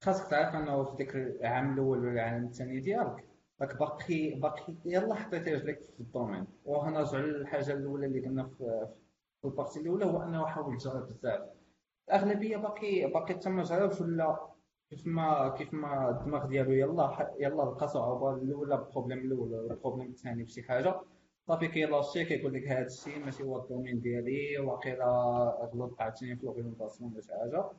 خاصك 0.02 0.30
تعرف 0.30 0.54
أنه 0.54 0.84
في 0.84 0.96
ديك 0.96 1.16
العام 1.16 1.74
الأول 1.74 1.98
ولا 1.98 2.12
العام 2.12 2.44
الثاني 2.44 2.80
ديالك. 2.80 3.24
راك 3.60 3.78
باقي 3.78 4.30
باقي 4.30 4.74
يلا 4.84 5.14
حطيتي 5.14 5.54
رجليك 5.54 5.80
في 5.82 6.00
ال 6.00 6.05
domaine. 6.05 6.46
وهنرجع 6.64 7.18
للحاجة 7.18 7.72
الأولى 7.72 8.06
اللي 8.06 8.20
قلنا 8.20 8.44
في 8.44 8.86
ال 9.44 9.49
partie 9.49 9.80
الأولى 9.80 10.04
هو 10.04 10.22
أنه 10.22 10.46
حاول 10.46 10.76
تجرب 10.78 11.08
بزاف. 11.08 11.40
الأغلبية 12.08 12.56
باقي 12.56 13.10
باقي 13.10 13.34
تما 13.34 13.62
جربش 13.62 14.00
ولا 14.00 14.38
كيف 14.90 15.06
ما 15.06 15.54
كيف 15.58 15.74
ما 15.74 16.10
الدماغ 16.10 16.46
ديالو 16.46 16.72
يلا 16.72 17.34
يلا 17.40 17.62
لقى 17.62 17.88
صعوبه 17.88 18.34
الأولى 18.34 18.74
ال 18.74 18.79
problème 18.79 19.18
الأول 19.18 19.70
ال 19.70 19.75
problème 19.75 20.10
الثاني 20.10 20.42
بشي 20.44 20.62
حاجة. 20.62 21.00
صافي 21.48 21.68
كيلاشي 21.68 22.24
كيقول 22.24 22.54
لك 22.54 22.68
هذا 22.68 22.86
الشيء 22.86 23.18
ماشي 23.24 23.42
هو 23.42 23.62
ال 23.62 23.67
domaine 23.67 24.00
ديالي 24.00 24.58
واقيلا 24.58 25.06
غلطت 25.74 26.00
عاوتاني 26.00 26.36
في 26.36 26.46
l'orientation 26.46 27.12
ولا 27.12 27.20
شي 27.20 27.32
حاجة. 27.32 27.70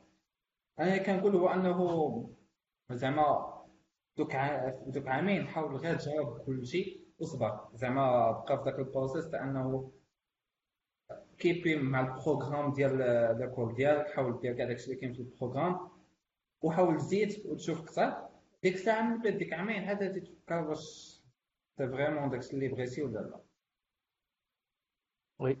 أنا 0.80 0.98
كنقول 0.98 1.36
هو 1.36 1.48
أنه 1.48 2.30
زعما 2.90 3.54
دوك 4.16 4.32
دوك 4.86 5.08
عامين 5.08 5.48
حاول 5.48 5.76
غير 5.76 5.96
تجاوب 5.98 6.38
كل 6.38 6.66
شيء 6.66 7.08
وصبر 7.18 7.68
زعما 7.74 8.30
بقى 8.30 8.58
في 8.58 8.64
ذاك 8.70 8.78
ال 8.78 8.85
process 8.85 9.30
تاع 9.30 9.44
أنه 9.44 9.92
كيبي 11.38 11.76
مع 11.76 12.00
ال 12.00 12.07
programme 12.07 12.72
ديال 12.72 12.98
l'école 13.38 13.74
ديالك 13.74 14.10
حاول 14.10 14.40
دير 14.40 14.52
كاع 14.54 14.66
داكشي 14.66 14.84
اللي 14.84 14.96
كاين 14.96 15.12
في 15.12 15.20
ال 15.20 15.27
programme 15.27 15.90
وحاول 16.62 16.96
تزيد 16.96 17.46
وتشوف 17.46 17.84
كثر 17.84 18.28
ديك 18.62 18.74
الساعة 18.74 19.02
من 19.02 19.22
بعد 19.22 19.32
ديك 19.38 19.52
عامين 19.52 19.82
هذا 19.82 20.18
تفكر 20.18 20.68
واش 20.68 20.78
c'est 21.78 21.88
vraiment 21.88 22.30
داكشي 22.30 22.52
اللي 22.54 22.68
بغيتي 22.68 23.02
ولا 23.02 23.18
لا. 23.18 23.40
oui 25.38 25.56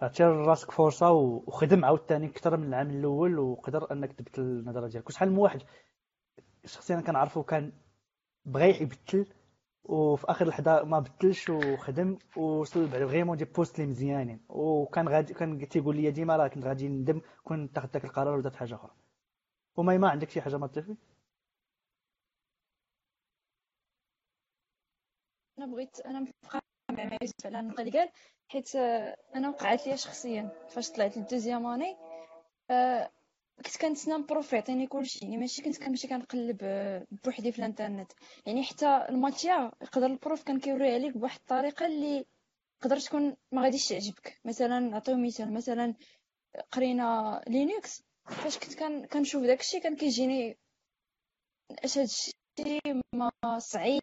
عطي 0.00 0.24
راسك 0.24 0.70
فرصة 0.70 1.10
وخدم 1.12 1.84
عاوتاني 1.84 2.26
أكثر 2.26 2.56
من 2.56 2.68
العام 2.68 2.90
الأول 2.90 3.38
وقدر 3.38 3.92
أنك 3.92 4.12
تبدل 4.12 4.42
النظرة 4.42 4.88
ديالك. 4.88 5.06
وشحال 5.08 5.30
من 5.32 5.38
واحد 5.38 5.62
شخصيا 6.64 7.00
كنعرفو 7.00 7.42
كان 7.42 7.72
بغى 8.44 8.82
يبدل 8.82 9.26
وفي 9.84 10.24
آخر 10.30 10.46
لحظة 10.46 10.82
ما 10.84 10.98
بدلش 11.00 11.50
وخدم 11.50 12.18
ووصل 12.36 12.88
vraiment 12.88 13.36
des 13.36 13.44
postes 13.44 13.78
اللي 13.78 13.86
مزيانين. 13.86 14.40
وكان 14.48 15.08
غادي 15.08 15.34
كان 15.34 15.68
تيقول 15.68 15.96
لي 15.96 16.10
ديما 16.10 16.36
راه 16.36 16.48
كنت 16.48 16.64
غادي 16.64 16.88
ندم 16.88 17.20
كون 17.44 17.72
تاخذ 17.72 17.88
داك 17.88 18.04
القرار 18.04 18.36
ودرت 18.38 18.56
حاجة 18.56 18.74
أخرى. 18.74 18.92
وما 19.76 19.98
ما 19.98 20.08
عندك 20.10 20.30
شي 20.30 20.40
حاجة 20.40 20.56
ما 20.56 20.66
تضيفي 20.66 20.96
أنا 25.58 25.66
بغيت 25.66 26.00
أنا 26.00 26.26
مع 26.96 27.18
يوسف 27.22 27.46
على 27.46 27.60
النقطه 27.60 27.80
اللي 27.80 27.98
قال 27.98 28.08
حيت 28.48 28.76
أنا 29.34 29.48
وقعت 29.48 29.86
لي 29.86 29.96
شخصيا. 29.96 30.50
فاش 30.68 30.90
طلعت 30.90 31.16
للدوزيام 31.16 31.66
أني 31.66 31.96
آه، 32.70 33.10
كنت 33.64 33.76
كنتسنى 33.76 34.14
البروف 34.14 34.52
يعطيني 34.52 34.86
كلشي. 34.86 35.18
يعني 35.22 35.36
ماشي 35.36 35.62
كنت 35.62 35.78
كنمشي 35.84 36.08
كنقلب 36.08 36.58
آه، 36.62 37.06
بوحدي 37.24 37.52
في 37.52 37.58
الإنترنت. 37.58 38.12
يعني 38.46 38.62
حتى 38.64 39.06
الماتيا 39.08 39.72
يقدر 39.82 40.06
البروف 40.06 40.42
كان 40.42 40.60
كيوريها 40.60 40.98
لك 40.98 41.16
بواحد 41.16 41.38
الطريقة 41.40 41.86
اللي 41.86 42.24
تقدر 42.80 43.00
تكون 43.00 43.36
ما 43.52 43.62
غاديش 43.62 43.88
تعجبك. 43.88 44.40
مثلا 44.44 44.80
نعطيو 44.80 45.16
مثال 45.16 45.54
مثلا 45.54 45.94
قرينا 46.72 47.40
Linux. 47.48 48.02
فاش 48.26 48.58
كنت 48.58 48.74
كان 48.74 49.06
كنشوف 49.06 49.42
داكشي 49.42 49.80
كان 49.80 49.96
كيجيني 49.96 50.58
اش 51.84 51.98
هادشي 51.98 52.32
ما 53.14 53.30
صعيب. 53.58 54.02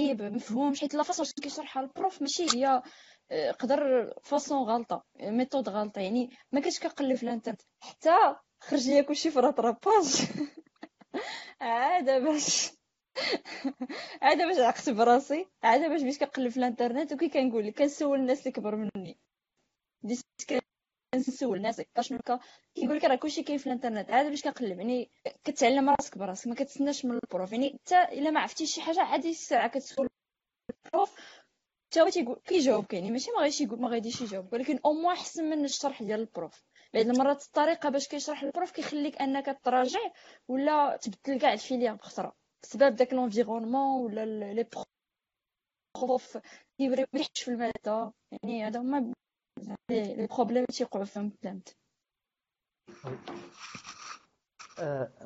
مفهومش 0.00 0.80
حيت 0.80 0.94
la 0.94 1.02
façon 1.02 1.26
كيشرحها 1.42 1.82
ال 1.82 1.90
prof 1.90 2.22
ماشي 2.22 2.46
هي 2.56 2.82
آه، 3.30 3.50
قدر 3.50 4.12
façon 4.22 4.58
غلطة 4.68 5.04
méthode 5.20 5.68
غلطة 5.68 6.00
يعني 6.00 6.30
ما 6.52 6.60
كنتش 6.60 6.80
كنقلب 6.80 7.16
في 7.16 7.22
الانترنت 7.22 7.62
حتى 7.80 8.36
خرج 8.60 8.88
ليا 8.88 9.02
كلشي 9.02 9.30
في 9.30 9.40
rattrapage 9.40 10.26
عاد 11.60 12.10
باش 12.22 12.70
عاد 14.22 14.38
باش 14.38 14.58
عقت 14.58 14.90
براسي 14.90 15.46
عاد 15.62 15.80
باش 15.90 16.02
باش 16.02 16.18
كنقلب 16.18 16.48
في 16.48 16.56
الانترنت 16.56 17.12
وكي 17.12 17.28
كنقول 17.28 17.70
كنسول 17.70 18.18
الناس 18.20 18.38
اللي 18.40 18.52
كبر 18.52 18.76
مني. 18.76 19.18
ديس 20.02 20.20
كنسول 21.14 21.56
الناس 21.56 21.82
شنو 22.00 22.18
كيقول 22.74 22.96
لك 22.96 23.04
راه 23.04 23.14
كلشي 23.16 23.42
كاين 23.42 23.58
في 23.58 23.66
الانترنت 23.66 24.10
عاد 24.10 24.26
باش 24.26 24.42
كنقلب 24.42 24.78
يعني 24.78 25.10
كتعلم 25.44 25.90
راسك 25.90 26.18
براسك 26.18 26.46
ما 26.46 26.54
كتسناش 26.54 27.04
من 27.04 27.12
ال 27.24 27.29
prof. 27.29 27.52
يعني 27.52 27.78
حتى 27.84 28.02
إلا 28.18 28.30
ما 28.30 28.40
عرفتيش 28.40 28.74
شي 28.74 28.80
حاجة 28.80 29.00
عادي 29.00 29.30
الساعة 29.30 29.68
كتسول 29.68 30.08
ال 30.86 30.92
prof 30.92 31.14
حتى 31.90 32.00
هو 32.00 32.08
تيقول 32.08 32.40
كيجاوبك 32.44 32.94
يعني. 32.94 33.10
ماشي 33.10 33.30
ما 33.30 33.40
غاديش 33.40 33.60
يقول 33.60 33.80
ما 33.80 33.88
غاديش 33.88 34.20
يجاوبك 34.20 34.52
ولكن 34.52 34.78
au 34.84 34.92
moins 34.92 35.16
احسن 35.16 35.44
من 35.44 35.64
الشرح 35.64 36.02
ديال 36.02 36.20
ال 36.20 36.27
prof. 36.27 36.64
بعض 36.94 37.06
المرات 37.06 37.42
الطريقة 37.42 37.88
باش 37.88 38.08
كيشرح 38.08 38.42
ال 38.42 38.48
prof 38.48 38.70
كيخليك 38.70 39.22
أنك 39.22 39.58
تراجع 39.64 40.00
ولا 40.48 40.96
تبدل 40.96 41.40
كاع 41.40 41.52
ال 41.52 41.57
filière 41.57 41.92
بخطرة. 41.92 42.32
بسبب 42.62 42.96
داك 42.96 43.12
l'environnement 43.12 44.04
ولا 44.04 44.52
les 44.54 44.66
profs 45.94 46.38
كيوريوش 46.78 47.28
في 47.34 47.48
المادة. 47.48 48.12
يعني 48.32 48.66
هذا 48.66 48.80
هما 48.80 49.12
les 49.90 50.28
problèmes 50.36 50.64
تيوقعوا 50.64 51.04
فيهم 51.04 51.26
التلامذ 51.26 51.62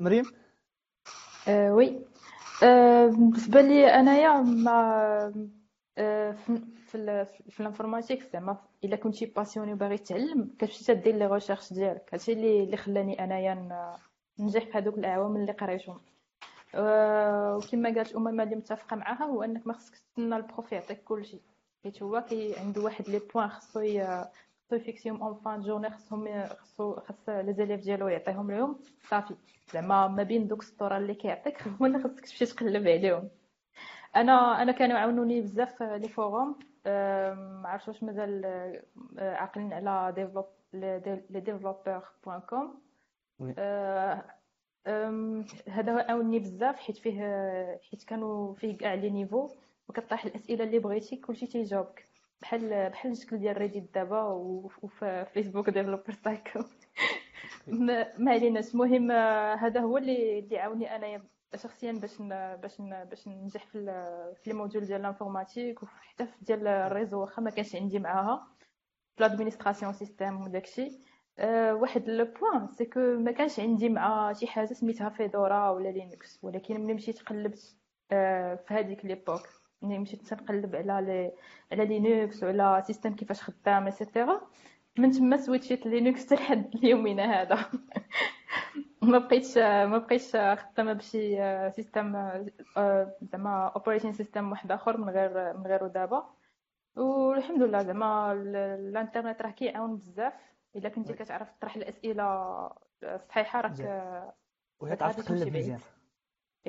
مريم 0.00 0.24
oui 1.48 2.04
بالنسبة 3.10 3.60
لي 3.60 3.86
أنايا 3.86 4.42
ما 4.42 5.48
آه 5.98 6.32
في 6.32 6.62
في, 6.86 7.26
في 7.50 7.60
l'informatique 7.60 8.22
زعما 8.32 8.56
إلا 8.84 8.96
كنتي 8.96 9.26
passionné 9.26 9.72
وباغي 9.72 9.98
تعلم 9.98 10.50
كتمشي 10.58 10.84
تدير 10.84 11.14
les 11.16 11.26
recherches 11.26 11.72
ديالك. 11.72 12.08
هادشي 12.12 12.32
اللي 12.32 12.64
اللي 12.64 12.76
خلاني 12.76 13.24
أنايا 13.24 13.54
ننجح 14.38 14.64
في 14.64 14.78
هذوك 14.78 14.98
الأعوام 14.98 15.36
اللي 15.36 15.52
قريتهم. 15.52 16.00
آه 16.74 17.56
وكما 17.56 17.94
قالت 17.94 18.14
اميمه 18.14 18.42
اللي 18.42 18.56
متفقة 18.56 18.96
معاها 18.96 19.24
هو 19.24 19.42
أنك 19.42 19.66
ما 19.66 19.72
خصكش 19.72 20.00
تستنى 20.00 20.36
ال 20.36 20.44
prof 20.44 20.72
يعطيك 20.72 21.04
كلشي. 21.04 21.40
حيت 21.84 22.02
هو 22.02 22.24
كي 22.28 22.58
عنده 22.58 22.82
واحد 22.82 23.08
les 23.08 23.18
points 23.34 23.48
خصو 23.48 23.80
خصو 24.68 24.76
يفيكسيهم 24.76 25.22
en 25.22 25.34
fin 25.34 25.60
journée 25.60 25.90
خصهم 25.90 26.46
خصو 26.46 26.96
خص 27.00 27.28
les 27.28 27.52
élèves 27.52 27.80
ديالو 27.80 28.08
يعطيهم 28.08 28.50
لهم 28.50 28.78
صافي 29.02 29.34
زعما 29.72 30.08
ما 30.08 30.22
بين 30.22 30.48
دوك 30.48 30.62
السطور 30.62 30.96
اللي 30.96 31.14
كيعطيك 31.14 31.62
هما 31.68 31.86
اللي 31.86 31.98
خصك 31.98 32.20
تمشي 32.20 32.46
تقلب 32.46 32.88
عليهم 32.88 33.28
أنا 34.16 34.62
أنا 34.62 34.72
كانوا 34.72 34.98
عاونوني 34.98 35.40
بزاف 35.40 35.82
les 35.82 36.08
forums 36.08 36.58
ما 36.86 37.62
عرفتش 37.64 37.88
واش 37.88 38.02
مازال 38.02 38.44
آه، 39.18 39.34
عاقلين 39.34 39.72
على 39.72 40.12
développe 40.12 40.46
les 40.72 41.20
développeurs 41.30 42.02
point 42.26 42.40
com 42.40 42.80
هذا 45.68 46.06
عاوني 46.08 46.38
بزاف 46.38 46.76
حيت 46.76 46.96
فيه 46.96 47.20
حيت 47.90 48.04
كانوا 48.04 48.54
فيه 48.54 48.78
كاع 48.78 48.94
les 48.94 49.10
niveaux 49.10 49.48
وكطرح 49.88 50.24
الأسئلة 50.24 50.64
اللي 50.64 50.78
بغيتي 50.78 51.16
كلشي 51.16 51.46
تيجاوبك. 51.46 52.04
بحال 52.42 52.90
بحال 52.90 53.12
الشكل 53.12 53.38
ديال 53.38 53.56
ريديت 53.58 53.94
دابا 53.94 54.22
وفي 54.22 55.26
فيسبوك 55.34 55.70
développeur 55.70 56.12
c'est 56.24 56.47
que 56.47 56.60
ما 58.18 58.30
عليناش. 58.32 58.74
المهم 58.74 59.10
هذا 59.58 59.80
هو 59.80 59.98
اللي 59.98 60.38
اللي 60.38 60.58
عاوني 60.58 60.96
أنايا 60.96 61.22
شخصيا 61.56 61.92
باش 61.92 62.16
باش 62.62 62.76
باش 62.80 63.28
ننجح 63.28 63.66
في 63.66 63.84
في 64.42 64.50
les 64.50 64.56
modules 64.56 64.84
ديال 64.84 65.00
l'informatique 65.00 65.82
وحتى 65.82 66.26
في 66.26 66.44
ديال 66.44 66.66
ال 66.66 66.74
réseau 66.74 67.20
واخا 67.20 67.42
ما 67.42 67.50
كانش 67.50 67.76
عندي 67.76 67.98
معاها. 67.98 68.46
في 69.16 69.22
l'administration 69.22 69.92
système 69.92 70.42
وداكشي 70.42 70.90
أه 71.38 71.74
واحد 71.74 72.08
le 72.10 72.24
point 72.24 72.68
c'est 72.68 72.84
que 72.84 73.00
ما 73.00 73.32
كانش 73.32 73.60
عندي 73.60 73.88
مع 73.88 74.32
شي 74.32 74.46
حاجة 74.46 74.72
سميتها 74.72 75.08
فيدورا 75.08 75.70
ولا 75.70 75.88
لينكس 75.88 76.38
ولكن 76.44 76.80
ملي 76.80 76.94
مشيت 76.94 77.22
قلبت 77.22 77.76
أه 78.12 78.54
في 78.54 78.74
هذيك 78.74 79.04
l'époque 79.04 79.48
ملي 79.82 79.98
مشيت 79.98 80.22
تنقلب 80.22 80.76
على 80.76 81.06
لي 81.06 81.32
على 81.72 81.86
لينكس 81.86 82.42
وعلى 82.42 82.82
système 82.86 83.14
كيفاش 83.14 83.42
خدام 83.42 83.86
et 83.86 84.00
cetera 84.00 84.40
من 84.98 85.10
تما 85.10 85.36
سويتشيت 85.36 85.86
لينكس 85.86 86.32
لحد 86.32 86.74
اليومين 86.74 87.20
هذا. 87.20 87.58
ما 89.02 89.18
بقيتش 89.18 89.58
ما 89.58 89.98
بقيتش 89.98 90.36
خدامة 90.36 90.92
بشي 90.92 91.36
système 91.70 92.12
زعما 93.22 93.66
operating 93.76 94.12
system 94.12 94.50
واحد 94.50 94.72
آخر 94.72 94.96
من 94.96 95.08
غير 95.10 95.56
من 95.58 95.66
غيره 95.66 95.86
دابا. 95.86 96.34
والحمد 96.96 97.62
لله 97.62 97.82
زعما 97.82 98.32
الانترنت 98.32 99.42
راه 99.42 99.50
كيعاون 99.50 99.96
بزاف. 99.96 100.32
إلا 100.76 100.88
كنتي 100.88 101.12
كتعرف 101.12 101.50
تطرح 101.50 101.76
الأسئلة 101.76 102.24
الصحيحه 103.02 103.60
راك 103.60 103.80
وهي 104.80 104.96
تعرف 104.96 105.16
تقلب 105.16 105.56
مزيان. 105.56 105.80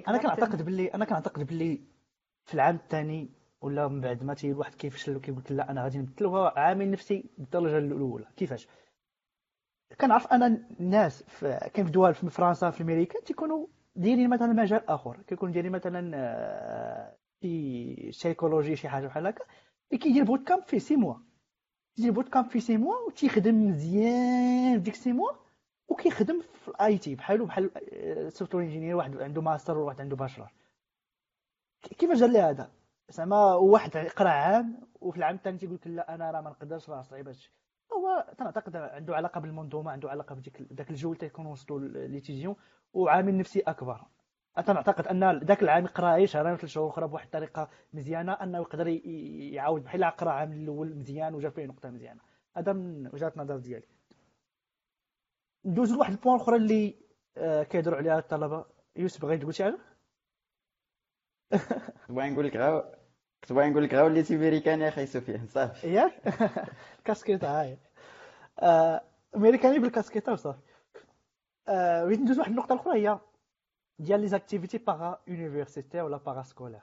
أنا 0.08 0.18
كنعتقد 0.18 0.62
باللي 0.62 0.88
أنا 0.88 1.06
كنعتقد 1.06 1.48
باللي 1.48 1.99
في 2.50 2.56
العام 2.56 2.76
الثاني 2.76 3.30
ولا 3.62 3.88
من 3.88 4.02
بعد 4.02 4.24
ما 4.24 4.34
تي 4.34 4.52
الواحد 4.52 4.76
كيفشل 4.76 5.16
وكيقول 5.16 5.44
لا 5.50 5.72
أنا 5.72 5.84
غادي 5.84 6.06
وهو 6.22 6.54
عامل 6.56 6.92
نفسي 6.92 7.26
بالدرجة 7.38 7.78
الأولى. 7.78 8.28
كيفاش؟ 8.38 8.68
كنعرف 10.02 10.28
أنا 10.28 10.66
الناس 10.80 11.24
في 11.24 11.70
كاين 11.74 11.86
في 11.86 11.92
دول 11.92 12.14
في 12.14 12.30
فرنسا 12.30 12.70
في 12.70 12.84
أمريكا 12.84 13.22
تيكونوا 13.22 13.68
دايرين 13.96 14.30
مثلا 14.30 14.54
مجال 14.54 14.90
آخر. 14.90 15.22
كيكونوا 15.28 15.54
دايرين 15.54 15.72
مثلا 15.72 17.16
شي 17.44 18.12
سايكولوجي 18.12 18.76
شي 18.76 18.90
حاجة 18.90 19.08
بحال 19.08 19.28
هكا. 19.28 19.44
اللي 19.92 20.04
كيدير 20.04 20.24
bootcamp 20.24 20.64
فيه 20.64 20.80
six 20.80 20.96
mois. 20.96 21.16
كيدير 21.96 22.12
bootcamp 22.12 22.50
فيه 22.50 22.60
six 22.60 22.78
mois 22.78 22.96
وتيخدم 23.08 23.70
مزيان 23.70 24.82
ديك 24.82 24.96
six 24.96 25.14
mois 25.14 25.32
وكيخدم 25.88 26.42
في 26.42 26.68
ال 26.68 26.98
IT. 26.98 27.16
بحالو 27.16 27.46
بحال 27.46 27.72
software 28.32 28.56
engineer 28.56 28.96
واحد 28.96 29.18
عنده 29.18 29.42
ماستر 29.42 29.78
وواحد 29.78 30.02
عنده 30.02 30.16
bachelor 30.16 30.52
كيفاش 31.82 32.20
دار 32.20 32.30
لي 32.30 32.40
هذا؟ 32.40 32.72
زعما 33.10 33.54
واحد 33.54 33.98
قرأ 33.98 34.30
عام 34.30 34.82
وفي 35.02 35.18
العام 35.18 35.36
الثاني 35.36 35.58
تيقول 35.58 35.76
لك 35.76 35.88
لا 35.88 36.16
أنا 36.16 36.32
راه 36.32 36.42
ما 36.42 36.50
نقدرش 36.50 36.90
راه 36.90 37.02
صعيب 37.02 37.28
هادشي. 37.28 37.52
هو 37.94 38.34
تنعتقد 38.38 38.76
عنده 38.76 39.16
علاقة 39.16 39.42
بالمنظومة 39.42 39.92
عنده 39.92 40.10
علاقة 40.10 40.36
بديك 40.36 40.62
داك 40.62 40.90
الجو 40.90 41.10
اللي 41.10 41.20
تيكون 41.20 41.46
وسطو 41.46 41.78
l'étudiant 41.80 42.56
وعامل 42.94 43.38
نفسي 43.38 43.60
أكبر. 43.60 44.06
تنعتقد 44.66 45.08
أن 45.08 45.40
ذاك 45.40 45.64
العام 45.64 45.86
يقرأ 45.86 46.16
غير 46.16 46.28
شهرين 46.28 46.56
ثلاث 46.56 46.72
شهور 46.72 46.90
أخرى 46.90 47.08
بواحد 47.08 47.26
الطريقة 47.26 47.70
مزيانة 47.94 48.34
أنه 48.34 48.58
يقدر 48.58 48.88
يعاود 48.88 49.84
بحال 49.84 50.04
قرأ 50.04 50.32
العام 50.32 50.52
الأول 50.54 50.96
مزيان 50.96 51.36
وجاب 51.36 51.52
فيه 51.52 51.66
نقطة 51.66 51.90
مزيانة. 51.90 52.22
هذا 52.58 52.74
من 52.74 53.08
وجهه 53.14 53.34
النظر 53.38 53.58
ديالي. 53.58 53.88
ندوز 55.66 55.94
لواحد 55.94 56.12
البوان 56.12 56.36
أخرى 56.36 56.56
اللي 56.56 56.96
آه، 57.38 57.64
كيهضروا 57.64 57.98
عليها 57.98 58.20
الطلبة. 58.20 58.66
يوسف 58.96 59.22
بغيت 59.22 59.42
تقول 59.42 59.54
شي 59.54 59.64
حاجة؟ 59.64 59.80
بغيت 62.10 62.32
نقول 62.34 62.46
لك 62.46 62.56
غير 62.56 62.84
كنت 63.42 63.54
باغي 63.54 63.70
نقول 63.70 63.84
لك 63.84 63.94
غير 63.94 64.04
وليتي 64.04 64.36
امريكاني 64.36 64.88
أخي 64.88 65.06
سفيان 65.06 65.48
صافي 65.48 65.94
ياك 65.94 66.14
كاسكيطه 67.06 67.62
هاي 67.62 67.78
آه، 68.60 69.02
امريكاني 69.36 69.80
بالكاسكيطه 69.80 70.34
وصافي 70.34 70.60
آه، 71.68 72.06
بغيت 72.06 72.20
ندوز 72.20 72.40
واحد 72.40 72.50
النقطه 72.50 72.76
أخرى 72.76 73.00
هي 73.00 73.20
ديال 74.00 74.20
les 74.22 74.28
activités 74.28 74.78
para-universitaires 74.78 76.02
ولا 76.02 76.18
parascolaires 76.18 76.82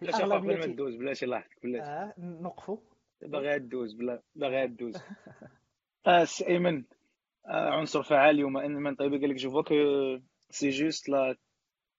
بلاتي 0.00 0.24
اخا 0.24 0.34
قبل 0.34 0.58
ما 0.58 0.66
دوز 0.66 0.96
بلاتي 0.96 1.26
لاحظك 1.26 1.62
بلاتي 1.62 1.84
آه 1.84 2.14
نوقفوا 2.18 2.76
باغي 3.22 3.58
دوز 3.58 3.94
بلا 3.94 4.22
باغي 4.36 4.66
دوز 4.66 4.96
آه 6.06 6.26
ايمن 6.48 6.84
آه، 7.46 7.70
عنصر 7.70 8.02
فعال 8.02 8.34
اليوم 8.34 8.56
ايمن 8.56 8.94
طيب 8.94 9.12
قال 9.12 9.30
لك 9.30 9.36
je 9.36 9.50
vois 9.50 9.62
que 9.62 9.74
c'est 10.50 10.70
juste 10.70 11.08
la 11.08 11.36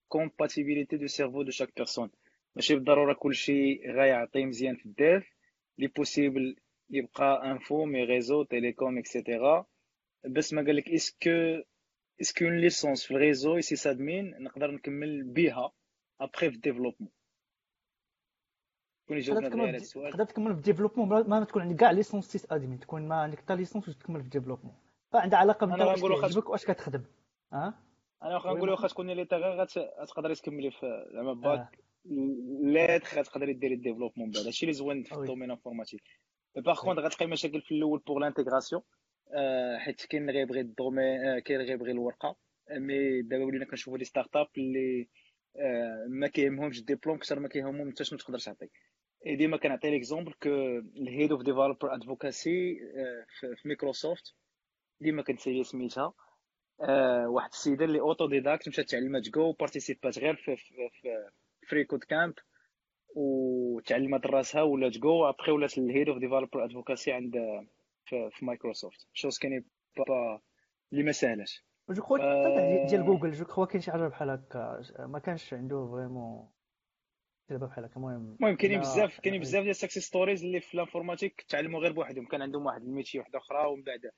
compatibilité 0.07 0.97
de 0.97 1.07
cerveau 1.07 1.43
de 1.43 1.51
chaque 1.51 1.73
personne 1.77 2.09
ماشي 2.55 2.75
بالضرورة 2.75 3.13
كلشي 3.13 3.75
غيعطي 3.91 4.45
مزيان 4.45 4.75
في 4.75 4.85
ال 4.85 4.96
dev 4.96 5.27
les 5.77 5.87
possibles 5.87 6.55
يبقى 6.89 7.51
info 7.51 7.85
mais 7.85 8.03
réseau 8.03 8.43
télécom 8.43 8.97
et 8.97 9.14
cetera 9.14 9.65
بس 10.29 10.53
ما 10.53 10.61
قال 10.65 10.75
لك 10.75 10.89
est-ce 10.89 11.37
que 11.37 11.61
est-ce 12.21 12.37
que 12.37 12.45
une 12.45 12.57
licence 12.57 13.05
في 13.05 13.11
ال 13.11 13.59
réseau 13.59 13.75
sysadmin 13.75 14.43
نقدر 14.43 14.71
نكمل 14.71 15.23
بها 15.23 15.71
ابخي 16.21 16.49
في 16.49 16.55
le 16.55 16.63
développement 16.63 17.11
كون 19.07 19.17
يجاوبنا 19.17 19.63
على 19.63 19.77
السؤال. 19.77 20.11
تقدر 20.11 20.23
تكمل 20.25 20.51
في 20.53 20.57
le 20.57 20.67
développement 20.67 21.29
ما 21.29 21.43
تكون 21.43 21.61
عندك 21.61 21.79
كاع 21.79 21.91
licence 21.91 22.25
sysadmin 22.25 22.79
تكون 22.79 23.07
ما 23.07 23.15
عندك 23.15 23.37
حتى 23.39 23.55
licence 23.55 23.89
وتكمل 23.89 24.19
في 24.19 24.25
le 24.25 24.32
développement 24.32 24.75
فعندها 25.11 25.39
علاقة 25.39 25.63
أنا 25.63 25.85
واش 26.47 26.65
كتخدم 26.65 27.03
آه 27.53 27.73
أنا 28.25 28.33
واخا 28.35 28.53
نقول 28.53 28.69
واخا 28.69 28.87
تكون 28.87 29.11
لي 29.11 29.27
غير 29.31 29.67
غتقدري 30.01 30.35
تكملي 30.35 30.71
في 30.71 31.09
زعما 31.13 31.33
باك. 31.33 31.79
لا 32.63 32.97
تقدري 32.97 33.53
ديري 33.53 33.73
le 33.73 33.81
développement 33.81 34.31
بعد 34.31 34.45
هادشي 34.45 34.65
اللي 34.65 34.73
زوين 34.73 35.03
في 35.03 35.15
ال 35.15 35.20
domaine 35.20 35.51
informatique. 35.51 36.03
par 36.55 36.81
contre 36.81 36.99
غتلقاي 36.99 37.27
مشاكل 37.27 37.61
في 37.61 37.71
الأول 37.71 37.99
pour 37.99 38.19
l'intégration 38.19 38.81
حيت 39.77 40.05
كاين 40.05 40.29
اللي 40.29 40.39
غيبغي 40.39 40.59
ال 40.59 40.69
domaine 40.69 41.39
كاين 41.39 41.59
اللي 41.59 41.71
غيبغي 41.71 41.91
الورقة. 41.91 42.35
mais 42.71 43.21
دابا 43.21 43.45
ولينا 43.45 43.65
كنشوفوا 43.65 43.97
les 43.97 44.05
startups 44.05 44.47
اللي 44.57 45.07
ما 46.07 46.27
كيهمهمش 46.27 46.79
الدبلوم 46.79 47.15
أكثر 47.17 47.39
ما 47.39 47.47
كيهمهم 47.47 47.87
أنت 47.87 48.03
شنو 48.03 48.19
تقدر 48.19 48.39
تعطي 48.39 48.69
ديما 49.25 49.57
كنعطي 49.57 49.89
l'exemple 49.89 50.33
que 50.33 50.49
ال 50.97 51.04
head 51.04 51.31
of 51.31 51.41
developer 51.41 51.95
advocacy 51.95 52.79
في 53.55 53.67
مايكروسوفت 53.67 54.35
ديما 55.01 55.21
كنسالي 55.21 55.63
سميتها. 55.63 56.03
آه 56.03 56.13
واحد 57.27 57.49
السيدة 57.49 57.85
اللي 57.85 57.99
autodidacte 57.99 58.67
مشات 58.67 58.89
تعلمات 58.89 59.29
je 59.29 59.51
participe 59.51 60.19
غير 60.19 60.35
في, 60.35 60.55
freeCodeCamp 61.69 62.33
وتعلمت 63.15 64.25
راسها 64.25 64.61
ولات 64.61 64.97
je 64.97 65.29
après 65.29 65.51
ولات 65.51 65.77
ال 65.77 65.83
head 65.83 66.09
of 66.09 66.17
developer 66.17 66.65
advocacy 66.65 67.11
عند 67.11 67.33
في, 68.05 68.29
في 68.31 68.45
مايكروسوفت 68.45 69.07
chose 69.13 69.37
كاين 69.37 69.65
pas 69.97 70.41
اللي 70.91 71.03
ما 71.03 71.11
ساهلاش 71.11 71.65
je 71.89 72.01
crois 72.01 72.19
آه... 72.19 72.85
ديال 72.87 73.05
جوجل 73.05 73.31
je 73.31 73.45
crois 73.45 73.65
كاين 73.65 73.81
شي 73.81 73.91
حاجة 73.91 74.07
بحال 74.07 74.29
هكا. 74.29 74.81
ما 74.99 75.19
كانش 75.19 75.53
عنده 75.53 75.87
vraiment 75.91 76.49
دابا 77.49 77.65
بحال 77.65 77.85
هكا. 77.85 77.95
المهم 77.95 78.35
المهم 78.39 78.55
كاينين 78.55 78.79
بزاف 78.79 79.19
كاينين 79.19 79.41
بزاف 79.41 79.61
ديال 79.61 79.69
ال 79.69 79.73
success 79.73 79.99
stories 79.99 80.43
اللي 80.43 80.59
في 80.59 80.73
l'informatique 80.73 81.45
تعلموا 81.49 81.79
غير 81.79 81.91
بوحدهم. 81.91 82.25
كان 82.25 82.41
عندهم 82.41 82.65
واحد 82.65 82.81
ال 82.81 82.86
métier 82.86 83.19
واحدة 83.19 83.39
أخرى 83.39 83.65
ومن 83.65 83.83
بعد 83.83 84.05
آه، 84.05 84.11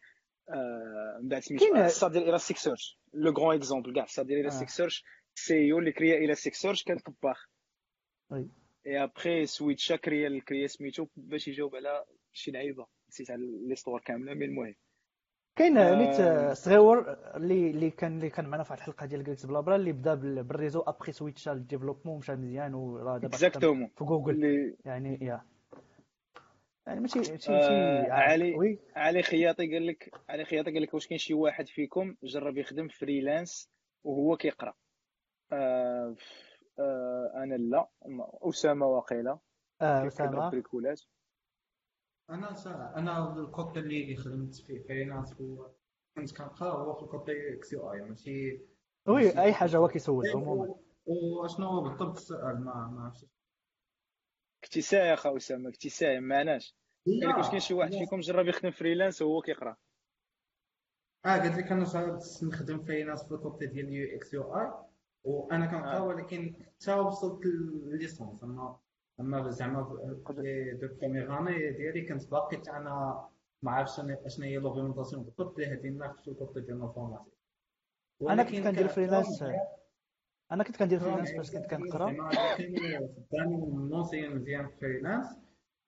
من 1.21 1.29
بعد 1.29 1.41
سميتو 1.41 1.87
صاد 1.87 2.11
ديال 2.11 2.29
Elasticsearch 2.29 2.99
le 3.13 3.31
grand 3.31 3.57
exemple 3.57 3.95
كاع 3.95 4.05
صاد 4.05 4.27
ديال 4.27 4.39
Elasticsearch 4.39 5.03
CEO 5.35 5.79
اللي 5.79 5.91
كريا 5.91 6.17
Elasticsearch 6.17 6.83
كان 6.83 6.99
طباخ 6.99 7.47
اي 8.33 9.03
ابخي 9.03 9.45
سويتشا 9.45 9.95
كريا 9.95 10.41
كريا 10.47 10.67
سميتو 10.67 11.07
باش 11.15 11.47
يجاوب 11.47 11.75
على 11.75 12.05
شي 12.33 12.51
لعيبه 12.51 12.87
نسيت 13.09 13.31
على 13.31 13.41
l'histoire 13.67 14.01
كامله 14.01 14.33
mais 14.33 14.45
المهم 14.45 14.75
كاين 15.55 15.73
نيت 15.73 16.51
صغيور 16.57 17.17
اللي 17.35 17.69
اللي 17.69 17.89
كان 17.89 18.15
اللي 18.15 18.29
كان 18.29 18.45
معنا 18.45 18.63
في 18.63 18.71
واحد 18.71 18.81
الحلقة 18.81 19.05
ديال 19.05 19.23
geeks 19.23 19.45
blabla 19.45 19.75
اللي 19.75 19.91
بدا 19.91 20.13
بال 20.41 20.51
réseau 20.51 20.81
après 20.81 21.11
سويتشا 21.11 21.51
le 21.51 21.60
développement 21.60 22.17
مشى 22.17 22.35
مزيان 22.35 22.73
وراه 22.73 23.17
دابا 23.17 23.37
في 23.97 24.03
جوجل 24.03 24.75
يعني 24.85 25.19
يا 25.21 25.41
يعني 26.87 26.99
ماشي 26.99 27.19
ماشي 27.19 27.51
آه 27.51 28.11
علي 28.11 28.55
oui. 28.55 28.79
علي 28.95 29.23
خياطي 29.23 29.73
قال 29.73 29.87
لك 29.87 30.11
علي 30.29 30.45
خياطي 30.45 30.71
قال 30.71 30.81
لك 30.81 30.93
واش 30.93 31.07
كاين 31.07 31.17
شي 31.19 31.33
واحد 31.33 31.67
فيكم 31.67 32.15
جرب 32.23 32.57
يخدم 32.57 32.87
freelance 32.87 33.69
وهو 34.03 34.37
كيقرأ. 34.37 34.73
آه 35.51 36.15
آه 36.79 37.31
أنا 37.35 37.55
لا. 37.55 37.87
أسامة 38.41 38.85
واقيلا. 38.85 39.39
آه 39.81 40.07
أسامة. 40.07 40.49
بريكولات 40.49 41.01
أنا 42.29 42.97
أنا 42.97 43.33
الكود 43.39 43.77
اللي 43.77 44.15
خدمت 44.15 44.55
فيه 44.55 44.79
freelance 44.83 45.41
هو 45.41 45.71
كنت 46.17 46.37
كنقرأ 46.37 46.71
هو 46.71 46.93
في 46.93 47.03
ال 47.03 47.53
côté 47.53 47.73
UX 47.73 47.91
UI 47.93 48.01
ماشي 48.01 48.61
oui 49.07 49.41
أي 49.41 49.53
حاجة 49.53 49.77
هو 49.77 49.87
كيسول 49.87 50.25
عموما. 50.35 50.75
وشنو 51.05 51.81
بالضبط 51.81 52.17
السؤال؟ 52.17 52.59
ما 52.65 52.73
ما 52.87 53.01
عرفتش. 53.03 53.25
كنتي 54.63 54.81
ساعي 54.81 55.13
اخا 55.13 55.37
أسامة 55.37 55.71
كنتي 55.71 56.19
ما 56.19 56.19
معناش. 56.19 56.75
قال 57.05 57.29
لك 57.29 57.37
واش 57.37 57.47
كاين 57.47 57.59
شي 57.59 57.73
واحد 57.73 57.91
فيكم 57.91 58.19
جرب 58.19 58.47
يخدم 58.47 58.71
freelance 58.71 59.21
وهو 59.21 59.41
كيقرأ؟ 59.41 59.75
آه 61.25 61.37
قلت 61.37 61.57
لك 61.57 61.71
أنا 61.71 61.83
جربت 61.83 62.39
نخدم 62.43 62.83
freelance 62.83 63.23
في 63.23 63.31
ال 63.31 63.38
côté 63.38 63.65
ديال 63.65 63.93
UX 63.93 64.33
UI 64.33 64.71
وأنا 65.23 65.65
كنقرأ 65.65 65.97
آه. 65.97 66.03
ولكن 66.03 66.55
حتى 66.61 66.93
وصلت 66.93 67.45
للل 67.45 67.75
licence 67.75 68.43
اما 68.43 68.79
أما 69.19 69.49
زعما 69.49 69.81
deux 69.81 70.87
premières 71.01 71.39
années 71.39 71.71
ديالي 71.71 72.01
كنت 72.01 72.31
باقي 72.31 72.57
حتى 72.57 72.71
أنا 72.71 73.25
ما 73.61 73.71
عرفتش 73.71 73.99
اشنا 73.99 74.45
هي 74.45 74.57
l'orientation 74.57 75.23
بالضبط 75.23 75.59
اللي 75.59 75.73
هدينا 75.73 76.13
في 76.13 76.27
ال 76.27 76.34
côté 76.34 76.61
ديال 76.61 76.77
ال 76.77 76.82
informatique 76.82 77.33
أنا 78.21 78.43
كنت 78.43 78.59
كندير 78.59 78.87
freelance 78.87 79.43
أنا 80.51 80.63
كنت 80.63 80.77
كندير 80.77 80.99
freelance 80.99 81.31
فاش 81.31 81.51
كنت 81.51 81.65
كنقرأ. 81.65 82.29
خدامي 83.31 83.57
نونسيين 83.89 84.35
مزيان 84.35 84.67
في 84.67 84.75
freelance 84.81 85.25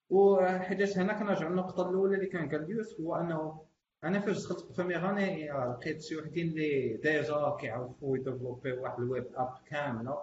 وحيتاش 0.09 0.97
هنا 0.97 1.13
كنرجع 1.19 1.47
للنقطة 1.49 1.89
الأولى 1.89 2.15
اللي 2.15 2.25
كان 2.27 2.49
قال 2.49 2.69
يوسف 2.71 3.01
هو 3.01 3.15
أنه 3.15 3.61
أنا 4.03 4.19
فاش 4.19 4.43
دخلت 4.45 4.59
في 4.59 4.73
première 4.77 5.09
année 5.09 5.49
لقيت 5.51 6.01
شي 6.01 6.15
وحدين 6.17 6.47
اللي 6.47 6.97
déjà 6.97 7.55
كيعرفوا 7.59 8.17
يديفلوبي 8.17 8.71
واحد 8.71 8.99
ال 8.99 9.06
web 9.06 9.25
app 9.35 9.53
كاملة. 9.65 10.17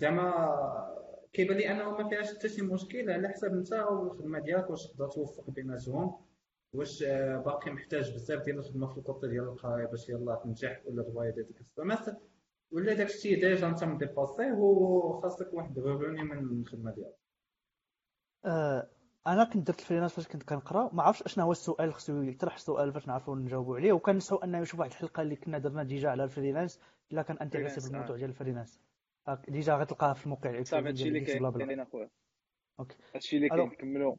زعما 0.00 0.32
كيبان 1.32 1.56
لي 1.56 1.70
أنه 1.70 1.90
ما 1.90 2.08
فيهاش 2.08 2.34
حتى 2.34 2.48
شي 2.48 2.62
مشكل 2.62 3.10
على 3.10 3.28
حسب 3.28 3.52
انت 3.52 3.72
والخدمة 3.72 4.38
ديالك 4.38 4.70
واش 4.70 4.86
تقدر 4.86 5.08
توفق 5.08 5.50
بيناتهم 5.50 6.14
واش 6.74 7.02
باقي 7.44 7.70
محتاج 7.70 8.14
بزاف 8.14 8.42
ديال 8.42 8.58
الخدمة 8.58 8.86
في 8.86 8.98
ال 8.98 9.04
côté 9.04 9.28
ديال 9.28 9.44
القراية 9.44 9.86
باش 9.86 10.08
يلاه 10.08 10.34
تنجح 10.44 10.82
ولا 10.86 11.02
تبغي 11.02 11.30
ديك 11.30 11.60
ال 11.60 11.66
semestre 11.66 12.14
ولا 12.70 12.94
داك 12.94 13.06
الشيء 13.06 13.40
déjà 13.40 13.68
انت 13.68 13.84
مديباسيه 13.84 14.52
وخاصك 14.52 15.54
واحد 15.54 15.78
ال 15.78 15.84
revenu 15.84 16.22
من 16.22 16.60
الخدمة 16.60 16.94
ديالك. 16.94 17.14
آه 18.44 18.90
أنا 19.26 19.44
كنت 19.44 19.66
درت 19.66 19.80
ال 19.80 19.83
freelance 19.83 20.12
فاش 20.12 20.28
كنت 20.28 20.42
كنقرأ. 20.42 20.90
ما 20.92 21.02
عرفتش 21.02 21.22
اشنا 21.22 21.44
هو 21.44 21.52
السؤال 21.52 21.94
خصو 21.94 22.22
يطرح 22.22 22.54
السؤال 22.54 22.90
باش 22.90 23.08
نعرفوا 23.08 23.36
نجاوبوا 23.36 23.76
عليه. 23.76 23.92
وكنساو 23.92 24.38
أنه 24.38 24.60
نشوف 24.60 24.80
واحد 24.80 24.90
الحلقة 24.90 25.22
اللي 25.22 25.36
كنا 25.36 25.58
درنا 25.58 25.82
déjà 25.82 26.10
على 26.10 26.24
ال 26.24 26.30
freelance 26.30 26.80
إلا 27.12 27.22
كان 27.22 27.38
intéressé 27.38 27.90
بالموضوع 27.90 28.16
ديال 28.16 28.30
ال 28.30 28.35
freelance. 28.35 28.80
déjà 29.48 29.74
غتلقاها 29.74 30.12
في 30.12 30.24
الموقع 30.24 30.62
صافي 30.62 30.88
هادشي 30.88 31.08
اللي 31.08 31.20
كاين 31.20 31.80
اخويا 31.80 32.10
OK. 32.80 32.96
هادشي 33.14 33.36
اللي 33.36 33.48
كاين 33.48 33.70
كملوا 33.70 34.16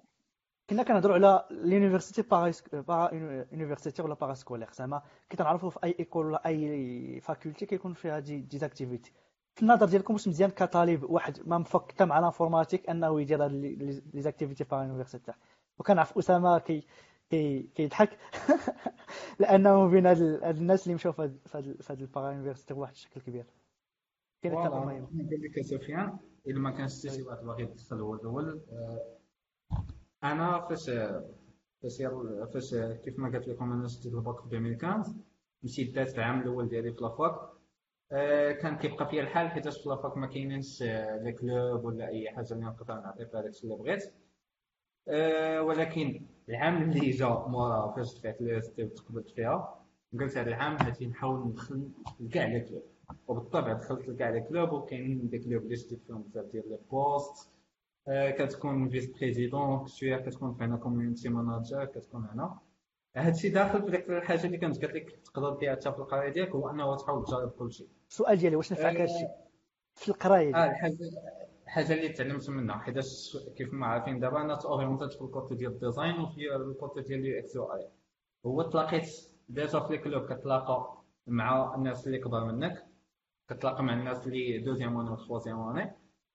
كنا 0.69 0.83
كنهضروا 0.83 1.15
على 1.15 1.45
l'université 1.51 2.21
para 2.21 2.53
para-universitaire 2.73 4.01
ولا 4.01 4.13
parascolaire 4.13 4.69
زعما 4.73 5.01
كي 5.29 5.37
تنعرفوا 5.37 5.69
في 5.69 5.79
أي 5.83 5.95
école 5.99 6.25
ولا 6.25 6.45
أي 6.45 7.21
faculté 7.21 7.65
كيكون 7.65 7.93
فيها 7.93 8.19
des 8.19 8.41
des 8.41 8.59
activités 8.59 9.11
في 9.55 9.61
النظر 9.61 9.85
ديالكم 9.85 10.13
واش 10.13 10.27
مزيان 10.27 10.49
كطالب 10.49 11.03
واحد 11.03 11.47
ما 11.47 11.57
مفك 11.57 11.91
حتى 11.91 12.05
مع 12.05 12.19
l'informatique 12.19 12.89
أنه 12.89 13.21
يدير 13.21 13.45
هاد 13.45 13.51
les 13.51 14.21
activités 14.21 14.63
في 14.63 14.75
l'université 14.75 15.25
تاعه 15.25 15.37
وكنعرف 15.79 16.17
أسامة 16.17 16.59
كي 16.59 16.87
كي 17.29 17.69
كيضحك. 17.75 18.17
لأنه 19.39 19.87
بين 19.87 20.05
هاد 20.05 20.57
الناس 20.57 20.83
اللي 20.83 20.95
مشاو 20.95 21.11
في 21.11 21.21
هاد 21.21 21.39
هاد 21.89 22.01
ال 22.01 22.12
para 22.12 22.55
بواحد 22.69 22.93
الشكل 22.93 23.21
كبير. 23.21 23.45
كاين 24.41 24.53
voilà 24.53 24.69
كتابه 24.69 24.85
مهمه 24.85 25.07
نقول 25.13 25.41
لك 25.41 25.61
سفيان 25.61 26.17
إلا 26.47 26.59
ما 26.59 26.71
كانش 26.71 27.05
واحد 27.05 27.45
باغي 27.45 27.63
يدخل 27.63 27.99
هو 28.01 28.15
الأول 28.15 28.61
آه، 28.71 29.18
أنا 30.23 30.67
فاش 30.69 30.89
فاش 31.83 32.01
فاش 32.53 32.75
كيف 32.75 33.19
ما 33.19 33.29
قلت 33.29 33.47
لكم 33.47 33.71
أنا 33.71 33.87
شديت 33.87 34.13
الباك 34.13 34.39
في 34.39 34.45
2015 34.57 35.13
مشيت 35.63 35.95
دازت 35.95 36.17
العام 36.17 36.41
الأول 36.41 36.69
ديالي 36.69 36.93
في 36.93 37.01
la 37.01 37.17
fac. 37.17 37.49
آه، 38.11 38.51
كان 38.51 38.77
كيبقى 38.77 39.09
فيا 39.09 39.21
الحال 39.21 39.49
حيت 39.49 39.67
في 39.67 39.89
la 39.89 40.01
fac 40.01 40.17
ما 40.17 40.27
كاينينش 40.27 40.81
آه، 40.83 41.17
لا 41.23 41.31
club 41.31 41.85
ولا 41.85 42.07
أي 42.07 42.29
حاجة 42.31 42.53
اللي 42.53 42.65
نقدر 42.65 42.93
نعطيك 42.95 43.35
هذاك 43.35 43.63
اللي 43.63 43.75
بغيت. 43.75 44.13
آه، 45.07 45.61
ولكن 45.61 46.25
العام 46.49 46.81
اللي 46.91 47.09
جا 47.09 47.27
مورا 47.27 47.91
فاش 47.95 48.19
دفعت 48.19 48.41
ال 48.41 48.52
EST 48.52 48.83
وتقبلت 48.83 49.29
فيها. 49.29 49.85
قلت 50.19 50.37
هذا 50.37 50.47
العام 50.49 50.77
غادي 50.77 51.07
نحاول 51.07 51.47
ندخل 51.47 51.89
لكاع 52.19 52.45
les 52.45 52.59
clubs. 52.59 52.83
وبالطبع 53.27 53.73
دخلت 53.73 54.07
لكاع 54.09 54.29
les 54.29 54.41
clubs 54.41 54.71
وكاينين 54.71 55.29
des 55.29 55.39
clubs 55.39 55.63
اللي 55.63 55.75
شديت 55.75 56.03
فيهم 56.07 56.21
بزاف 56.23 56.45
ديال 56.45 56.69
les 56.69 56.79
postes. 56.91 57.49
كتكون 58.07 58.89
vice-président 58.89 59.87
شوية 59.87 60.17
كتكون 60.17 60.57
هنا 60.61 60.77
community 60.77 61.29
manager 61.29 61.85
كتكون 61.85 62.25
هنا 62.25 62.59
هادشي 63.15 63.49
داخل 63.49 63.81
في 63.83 63.91
ديك 63.91 64.09
الحاجة 64.09 64.45
اللي 64.45 64.57
كانت 64.57 64.85
قالت 64.85 64.95
لك 64.95 65.19
تقدر 65.25 65.55
فيها 65.55 65.71
حتى 65.71 65.91
في 65.91 65.97
القرايه 65.99 66.29
ديالك 66.29 66.49
هو 66.49 66.69
انه 66.69 66.95
تحاول 66.97 67.25
تجرب 67.25 67.49
كل 67.49 67.71
شيء 67.71 67.87
السؤال 68.09 68.37
ديالي 68.37 68.55
واش 68.55 68.71
نفعك 68.71 68.95
هادشي 68.95 69.27
في 69.95 70.09
القرايه 70.09 70.55
آه 70.55 70.65
الحاجة 70.65 70.97
الحاجة 71.63 71.93
اللي 71.93 72.09
تعلمت 72.09 72.49
منها 72.49 72.77
حيت 72.77 72.99
كيف 73.57 73.73
ما 73.73 73.87
عارفين 73.87 74.19
دابا 74.19 74.41
أنا 74.41 74.55
تاورينتيت 74.55 75.13
في 75.13 75.21
ال 75.21 75.28
côté 75.28 75.55
ديال 75.55 75.71
ال 75.71 75.78
design 75.78 76.19
وفي 76.19 76.55
ال 76.55 76.64
côté 76.64 77.01
ديال 77.01 77.19
ال 77.19 77.39
UX 77.39 77.55
UI 77.55 77.89
هو 78.45 78.61
تلاقيت 78.61 79.09
déjà 79.49 79.79
في 79.79 79.93
ال 79.93 80.01
club 80.01 80.33
كتلاقى 80.33 81.03
مع 81.27 81.75
الناس 81.75 82.07
اللي 82.07 82.17
كبار 82.17 82.45
منك 82.45 82.85
كتلاقى 83.49 83.83
مع 83.83 83.93
الناس 83.93 84.27
اللي 84.27 84.57
deuxième 84.57 84.99
année 84.99 85.09
و 85.09 85.14
troisième 85.14 85.59
année 85.69 85.91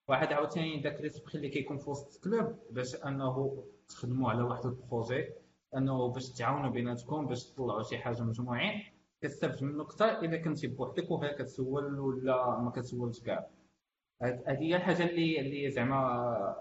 واحد 0.07 0.33
عاوتاني 0.33 0.79
داك 0.81 1.01
l'esprit 1.01 1.35
اللي 1.35 1.49
كيكون 1.49 1.77
في 1.77 1.89
وسط 1.89 2.15
ال 2.15 2.23
club 2.23 2.55
باش 2.71 2.95
أنه 2.95 3.63
تخدموا 3.89 4.29
على 4.29 4.41
واحد 4.43 4.65
ال 4.65 4.74
projet 4.74 5.29
أنه 5.77 6.07
باش 6.11 6.29
تعاونوا 6.29 6.69
بيناتكم 6.69 7.27
باش 7.27 7.45
تطلعوا 7.51 7.83
شي 7.83 7.97
حاجة 7.97 8.21
مجموعين. 8.23 8.81
كتستافد 9.21 9.63
منه 9.63 9.83
أكثر 9.83 10.05
الا 10.19 10.37
كنتي 10.37 10.67
بوحدك 10.67 11.11
وغير 11.11 11.31
كتسول 11.31 11.99
ولا 11.99 12.59
ما 12.59 12.71
كتسولش 12.71 13.19
كاع. 13.19 13.47
هادي 14.21 14.65
هي 14.73 14.75
الحاجة 14.75 15.03
اللي 15.03 15.39
اللي 15.39 15.71
زعما 15.71 16.55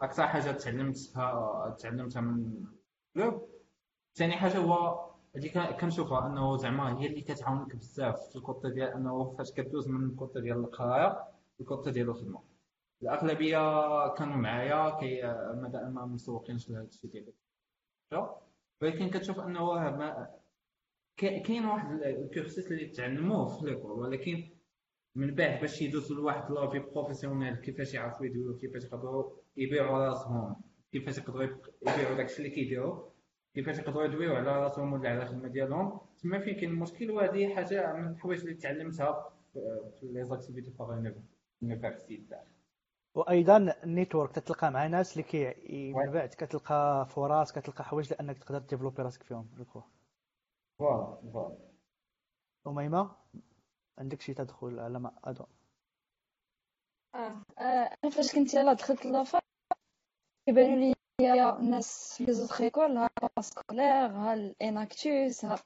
أكثر 0.00 0.26
حاجة 0.26 0.50
تعلمتها 0.52 1.76
تعلمتها 1.78 2.20
من 2.20 2.64
ال 3.16 3.22
club 3.22 3.48
ثاني 4.14 4.32
حاجة 4.32 4.58
هو 4.58 5.06
اللي 5.36 5.48
كنشوفها 5.80 6.26
أنه 6.26 6.56
زعما 6.56 7.00
هي 7.00 7.06
اللي 7.06 7.20
كتعاونك 7.20 7.76
بزاف 7.76 8.28
في 8.28 8.36
ال 8.36 8.42
côté 8.42 8.68
ديال 8.68 8.88
أنه 8.88 9.34
فاش 9.38 9.52
كدوز 9.52 9.88
من 9.88 10.10
ال 10.10 10.16
côté 10.16 10.40
ديال 10.40 10.58
القراية 10.58 11.24
لل 11.60 11.70
côté 11.70 11.90
ديال 11.90 12.08
الخدمه 12.08 12.42
الأغلبية 13.02 13.58
كانوا 14.14 14.36
معايا 14.36 15.00
كي 15.00 15.22
مادام 15.62 15.94
ما 15.94 16.06
مسوقينش 16.06 16.70
لهذا 16.70 16.84
الشيء 16.84 17.10
ديال. 17.10 17.32
ولكن 18.82 19.10
كتشوف 19.10 19.40
أنه 19.40 19.74
ما 19.74 20.30
كاين 21.16 21.64
واحد 21.64 22.02
ال 22.02 22.10
course 22.10 22.58
ات 22.58 22.66
اللي 22.70 22.86
تعلموه 22.86 23.46
في 23.46 23.66
l'école 23.66 23.92
ولكن 23.92 24.50
من 25.14 25.34
بعد 25.34 25.60
باش 25.60 25.82
يدوزوا 25.82 26.16
لواحد 26.16 26.50
la 26.50 26.61
vie 26.61 26.78
professionnelle 26.78 27.56
كيفاش 27.56 27.94
يعرفوا 27.94 28.26
يديروا 28.26 28.58
كيفاش 28.58 28.84
يقدروا 28.84 29.30
يبيعوا 29.56 29.98
راسهم 29.98 30.56
كيفاش 30.92 31.18
يقدروا 31.18 31.42
يبيعوا 31.82 32.16
داكشي 32.16 32.38
اللي 32.38 32.50
كيديروا 32.50 33.10
كيفاش 33.54 33.78
يقدروا 33.78 34.04
يدويو 34.04 34.34
على 34.34 34.62
راسهم 34.62 34.92
ولا 34.92 35.08
على 35.10 35.22
الخدمة 35.22 35.48
ديالهم. 35.48 36.00
تما 36.22 36.38
فين 36.38 36.54
كاين 36.54 36.70
المشكل 36.70 37.10
وهذه 37.10 37.54
حاجة 37.54 37.92
من 37.92 38.08
الحوايج 38.12 38.40
اللي 38.40 38.54
تعلمتها 38.54 39.32
في 40.00 40.06
les 40.06 40.24
activités 40.24 40.70
universitaires 40.70 41.22
وأيضا 43.14 43.74
ال 43.84 43.90
network 43.90 44.32
تتلقى 44.32 44.70
مع 44.70 44.86
ناس 44.86 45.12
اللي 45.12 45.22
كي 45.22 45.54
من 45.92 46.10
بعد 46.12 46.28
كتلقى 46.28 47.06
فرص 47.08 47.52
كتلقى 47.52 47.84
حوايج 47.84 48.10
لأنك 48.12 48.38
تقدر 48.38 48.58
développer 48.58 49.02
راسك 49.02 49.22
فيهم 49.22 49.50
كخوا 49.58 49.82
voilà 50.78 51.30
voilà 51.32 51.70
أميمة 52.66 53.16
عندك 53.98 54.20
شي 54.20 54.34
تدخل 54.34 54.80
على 54.80 54.98
ما 54.98 55.12
آه، 57.14 57.42
آه، 57.58 57.96
أنا 58.04 58.12
فاش 58.12 58.34
كنت 58.34 58.54
يلاه 58.54 58.72
دخلت 58.72 59.06
la 59.06 59.20
fac 59.20 59.40
كيبانوا 60.46 60.76
لي 60.76 60.94
الناس 61.58 62.14
في 62.16 62.24
les 62.24 62.32
autres 62.32 62.60
écoles 62.60 62.96
ها 62.96 63.10
scolaire 63.40 64.06
ها 64.06 64.34
ال 64.34 64.48
Enactus 64.48 65.44
ها. 65.44 65.58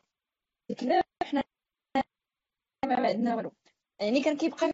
الكلاب 0.70 1.04
حنا 1.22 1.42
ما 2.86 3.08
عندنا 3.08 3.36
والو. 3.36 3.52
يعني 4.00 4.22
كان 4.22 4.36
كيبقى 4.36 4.72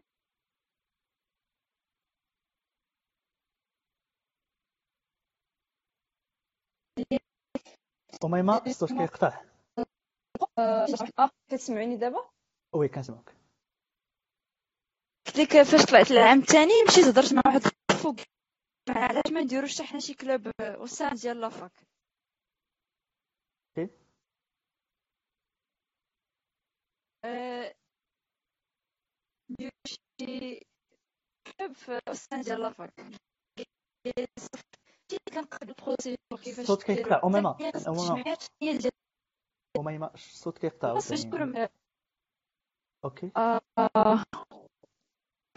أميمة 8.25 8.63
الصوت 8.67 8.93
كيقطع 8.93 9.45
آه، 10.59 10.87
آه، 11.19 11.31
كتسمعوني 11.51 11.97
دابا؟ 11.97 12.31
وي 12.75 12.89
كنسمعك. 12.89 13.37
قلت 15.27 15.39
لك 15.39 15.63
فاش 15.63 15.85
طلعت 15.85 16.11
العام 16.11 16.39
الثاني 16.39 16.73
مشيت 16.89 17.05
هضرت 17.05 17.33
مع 17.35 17.43
واحد 17.47 17.61
فوق 18.03 18.17
علاش 18.89 19.33
ما 19.33 19.41
نديروش 19.41 19.75
حتى 19.75 19.85
حنا 19.85 20.01
شي 20.01 20.15
كلوب 20.15 20.51
وسام 20.79 21.15
ديال 21.15 21.41
لافاك؟ 21.41 21.73
إيه؟ 23.79 23.91
آه، 27.25 27.75
نديرو 29.51 29.71
شي 29.87 30.61
club 31.59 31.73
في 31.73 32.01
وسام 32.09 32.41
ديال 32.41 32.61
la 32.61 32.72
fac. 32.72 32.95
كيفاش 36.37 36.59
الصوت 36.59 36.83
كيقطع 36.83 37.21
هي 38.63 38.79
ديال 38.79 38.93
أميمة 39.79 40.11
الصوت 40.15 40.59
كيقطع 40.59 40.93
آه، 43.37 44.25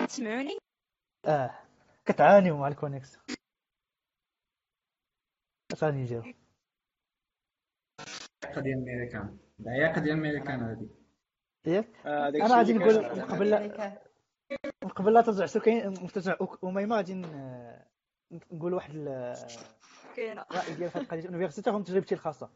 تسمعوني 0.06 0.58
آه. 1.26 1.60
كتعانيو 2.06 2.58
مع 2.58 2.68
ال 2.68 2.73
connexion 2.73 3.24
غادي 5.82 5.98
نجيو 5.98 6.24
العياقه 8.44 8.62
ديال 8.62 8.78
الميريكان 8.78 9.38
العياقه 9.60 10.02
ديال 10.02 10.16
الميريكان 10.16 10.60
هذه 10.60 10.90
ياك 11.66 12.06
أنا 12.06 12.58
غادي 12.58 12.74
نقول. 12.74 13.22
قبل 13.22 13.50
لا 13.50 14.02
قبل 14.96 15.14
لا 15.14 15.22
ترجع 15.22 15.46
سكين 15.46 16.08
ترجع 16.08 16.38
أميمة 16.64 16.96
غادي 16.96 17.26
نقول 18.52 18.74
واحد 18.74 18.92
ال- 18.96 19.36
كاينة. 20.16 20.46
الرأي 20.52 20.74
ديال 20.74 20.90
هاد 20.96 20.98
القضية. 20.98 21.20
اليونيفرسيتي 21.20 21.70
هم 21.70 21.84
تجربتي 21.84 22.16
الخاصة. 22.16 22.50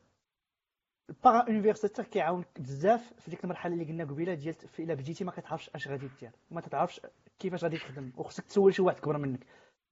البارا 1.09 1.49
يونيفرسيتي 1.49 2.03
كيعاونك 2.03 2.47
بزاف 2.59 3.13
في 3.19 3.29
ديك 3.29 3.43
المرحلة 3.43 3.73
اللي 3.73 3.85
قلنا 3.85 4.03
قبيلة 4.03 4.33
ديال 4.33 4.55
إلا 4.79 4.93
بديتي 4.93 5.23
ما 5.23 5.31
كتعرفش 5.31 5.69
أش 5.75 5.87
غادي 5.87 6.09
دير. 6.21 6.31
ما 6.51 6.61
تتعرفش 6.61 7.01
كيفاش 7.39 7.63
غادي 7.63 7.77
تخدم. 7.77 8.11
وخصك 8.17 8.45
تسول 8.45 8.73
شي 8.73 8.81
واحد 8.81 8.99
كبر 8.99 9.17
منك. 9.17 9.39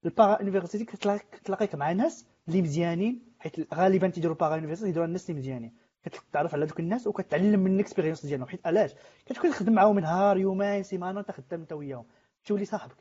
ال 0.04 0.42
para-universitaire 0.42 0.84
كتلاقيك 1.32 1.74
مع 1.74 1.92
ناس 1.92 2.26
اللي 2.48 2.62
مزيانين 2.62 3.32
حيت 3.38 3.74
غالبا 3.74 4.08
تيديروا 4.08 4.34
ال 4.34 4.54
para-universitaire 4.56 4.88
يديروا 4.88 5.06
الناس 5.06 5.30
اللي 5.30 5.40
مزيانين. 5.40 5.74
كتعرف 6.04 6.54
على 6.54 6.66
دوك 6.66 6.80
الناس 6.80 7.06
وكتعلم 7.06 7.60
من 7.60 7.74
ال 7.74 7.79
expérience 7.79 8.26
ديالهم. 8.26 8.48
حيت 8.48 8.66
علاش؟ 8.66 8.94
كتكون 9.26 9.50
تخدم 9.50 9.72
معاهم 9.72 9.98
نهار 9.98 10.36
يومين 10.38 10.82
سيمانة 10.82 11.20
انت 11.20 11.30
خدام 11.30 11.60
انت 11.60 11.72
وياهم. 11.72 12.06
تولي 12.44 12.64
صاحبك. 12.64 12.96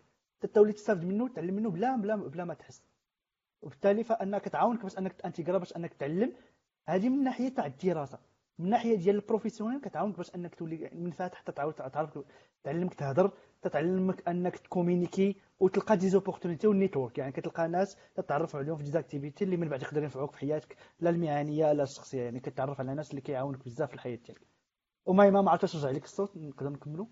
تولي 0.46 0.74
تستافد 0.74 1.06
منه 1.06 1.28
تعلم 1.28 1.54
منه 1.54 1.70
بلا 1.70 1.96
بلا 1.96 2.16
بلا 2.16 2.46
ما 2.46 2.54
تحس. 2.54 2.84
وبالتالي 3.62 4.04
فأنك 4.04 4.46
تعاونك 4.46 4.84
باش 4.84 4.98
أنك 4.98 5.14
تانتيغرا 5.14 5.58
باش 5.58 5.76
أنك 5.76 5.94
تعلم. 5.94 6.34
هذه 6.88 7.10
من 7.10 7.24
ناحية 7.24 7.50
تاع 7.50 7.66
الدراسة. 7.66 8.20
من 8.60 8.70
ناحية 8.70 8.96
ديال 8.96 9.16
ال 9.16 9.21
professionnel 9.21 9.82
كتعاونك 9.82 10.18
باش 10.18 10.36
أنك 10.36 10.56
تولي 10.56 10.90
منفتح 10.94 11.36
حتى 11.36 11.52
تعاود 11.52 11.74
تعرف 11.74 12.20
تعلمك 12.64 12.94
تهضر 12.94 13.32
تتعلمك 13.62 14.28
أنك 14.28 14.58
ت 14.58 14.64
communiquer 14.64 15.36
وتلقى 15.60 15.98
des 15.98 16.10
opportunités 16.10 16.68
وال 16.68 16.79
network 16.79 17.18
يعني 17.18 17.32
كتلقى 17.32 17.68
ناس 17.68 17.98
تتعرف 18.16 18.56
عليهم 18.56 18.78
في 18.78 18.84
des 18.84 18.99
activités 18.99 19.44
اللي 19.44 19.58
من 19.58 19.70
بعد 19.70 19.82
يقدروا 19.82 20.04
ينفعوك 20.04 20.32
في 20.32 20.38
حياتك 20.38 20.78
لا 21.00 21.10
المهنية 21.10 21.74
لا 21.74 21.84
الشخصية. 21.84 22.22
يعني 22.22 22.40
كتعرف 22.40 22.80
على 22.80 22.96
ناس 22.96 23.10
اللي 23.10 23.22
كيعاونوك 23.22 23.66
بزاف 23.66 23.90
في 23.90 23.96
الحياة 23.96 24.16
ديالك. 24.16 24.48
وما 25.06 25.30
ما 25.42 25.52
عرفتش 25.52 25.76
نرجع 25.76 25.90
لك 25.90 26.04
الصوت 26.04 26.38
نقدر 26.38 26.70
نكملوا 26.70 27.06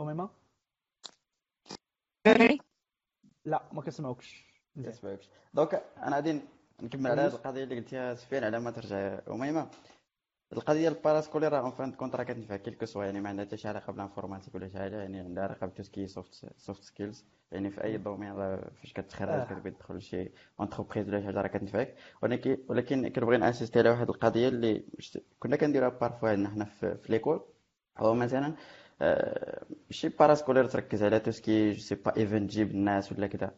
أميمة 0.00 0.30
لا 3.44 3.62
ما 3.72 3.82
كنسمعوكش 3.82 4.44
مزيان 4.76 4.92
كنسمعوكش 4.92 5.28
donc 5.54 5.74
أنا 5.96 6.16
غادي 6.16 6.40
نكمل 6.82 7.10
على 7.10 7.20
هذه 7.20 7.34
القضية 7.34 7.64
اللي 7.64 7.76
قلتيها 7.76 8.14
سفيان 8.14 8.44
على 8.44 8.60
ما 8.60 8.70
ترجع 8.70 9.20
اميمه 9.28 9.70
القضية 10.52 10.80
ديال 10.80 10.96
ال 10.96 11.00
parascolaire 11.00 11.52
راه 11.52 11.60
en 11.60 11.70
fin 11.70 11.92
de 11.92 11.97
compte 11.97 12.14
راه 12.16 12.24
كتنفع 12.24 12.56
quel 12.56 12.73
que 12.73 12.86
soit 12.86 13.04
يعني 13.04 13.20
ما 13.20 13.28
عندها 13.28 13.44
حتى 13.44 13.56
شي 13.56 13.68
علاقة 13.68 13.92
بال 13.92 14.01
informatique 14.01 14.54
ولا 14.54 14.68
شي 14.68 14.78
حاجة 14.78 14.96
يعني 14.96 15.20
عندها 15.20 15.44
علاقة 15.44 15.66
ب 15.66 15.70
tout 15.70 15.86
ce 15.86 15.94
qui 15.94 16.06
soft 16.06 16.52
soft 16.56 16.82
skills 16.82 17.24
يعني 17.52 17.70
في 17.70 17.84
أي 17.84 17.96
domaine 17.96 18.32
راه 18.32 18.70
فاش 18.80 18.92
كتخرج 18.92 19.28
آه. 19.28 19.44
كتبغي 19.44 19.70
تدخل 19.70 19.96
لشي 19.96 20.30
entreprise 20.60 21.08
ولا 21.08 21.20
شي 21.20 21.26
حاجة 21.26 21.40
راه 21.40 21.46
كتنفعك. 21.48 21.96
ولكن 22.22 22.58
ولكن 22.68 23.08
كنبغي 23.08 23.36
ن 23.36 23.41
insister 23.41 23.78
على 23.78 23.90
واحد 23.90 24.08
القضية 24.08 24.48
اللي 24.48 24.84
كنا 25.38 25.56
كنديروها 25.56 25.88
parfois 25.88 26.28
عندنا 26.28 26.48
حنا 26.48 26.64
في, 26.64 26.96
في 26.96 27.12
l'école 27.12 27.44
هو 27.98 28.14
مثلا 28.14 28.46
آه، 28.46 28.54
ماشي 29.00 30.08
parascolaire 30.08 30.66
تركز 30.66 31.02
على 31.02 31.20
tout 31.20 31.43
ce 31.43 31.55
qui 31.55 31.72
je 31.72 31.80
sais 31.80 31.94
pas 31.94 32.16
event 32.16 32.50
تجيب 32.50 32.70
الناس 32.70 33.12
ولا 33.12 33.26
كذا. 33.26 33.54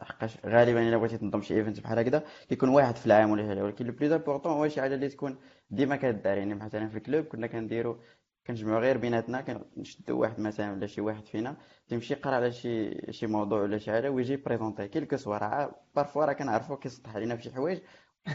حقاش 0.00 0.38
غالبا 0.46 0.88
إلا 0.88 0.96
بغيتي 0.96 1.18
تنظم 1.18 1.42
شي 1.42 1.54
event 1.54 1.80
بحال 1.80 1.98
هكذا 1.98 2.24
كيكون 2.48 2.68
واحد 2.68 2.96
في 2.96 3.06
العام 3.06 3.30
ولا 3.30 3.48
حاجة. 3.48 3.64
ولكن 3.64 3.86
le 3.86 3.92
plus 3.92 4.12
important 4.12 4.52
هو 4.52 4.68
شي 4.68 4.80
حاجة 4.80 4.94
اللي 4.94 5.08
تكون 5.08 5.38
ديما 5.70 5.96
كدار 5.96 6.38
يعني 6.38 6.54
مثلا 6.54 6.88
في 6.88 6.96
ال 6.96 7.02
club 7.02 7.24
كنا 7.24 7.46
كنديرو 7.46 8.00
كنجمعوا 8.46 8.80
غير 8.80 8.98
بيناتنا 8.98 9.40
كنشدو 9.40 10.20
واحد 10.20 10.40
مثلا 10.40 10.72
ولا 10.72 10.86
شي 10.86 11.00
واحد 11.00 11.26
فينا 11.26 11.56
تيمشي 11.88 12.14
يقرأ 12.14 12.34
على 12.34 12.52
شي 12.52 13.12
شي 13.12 13.26
موضوع 13.26 13.60
ولا 13.62 13.78
شي 13.78 13.90
حاجة 13.90 14.10
ويجي 14.10 14.36
présenter 14.36 14.88
quel 14.88 15.04
que 15.04 15.16
soit 15.16 15.38
راه 15.38 15.74
parfois 15.96 16.24
راه 16.24 16.32
كنعرفو 16.32 16.76
كيسطح 16.76 17.14
علينا 17.16 17.36
في 17.36 17.42
شي 17.42 17.50
حوايج 17.54 17.80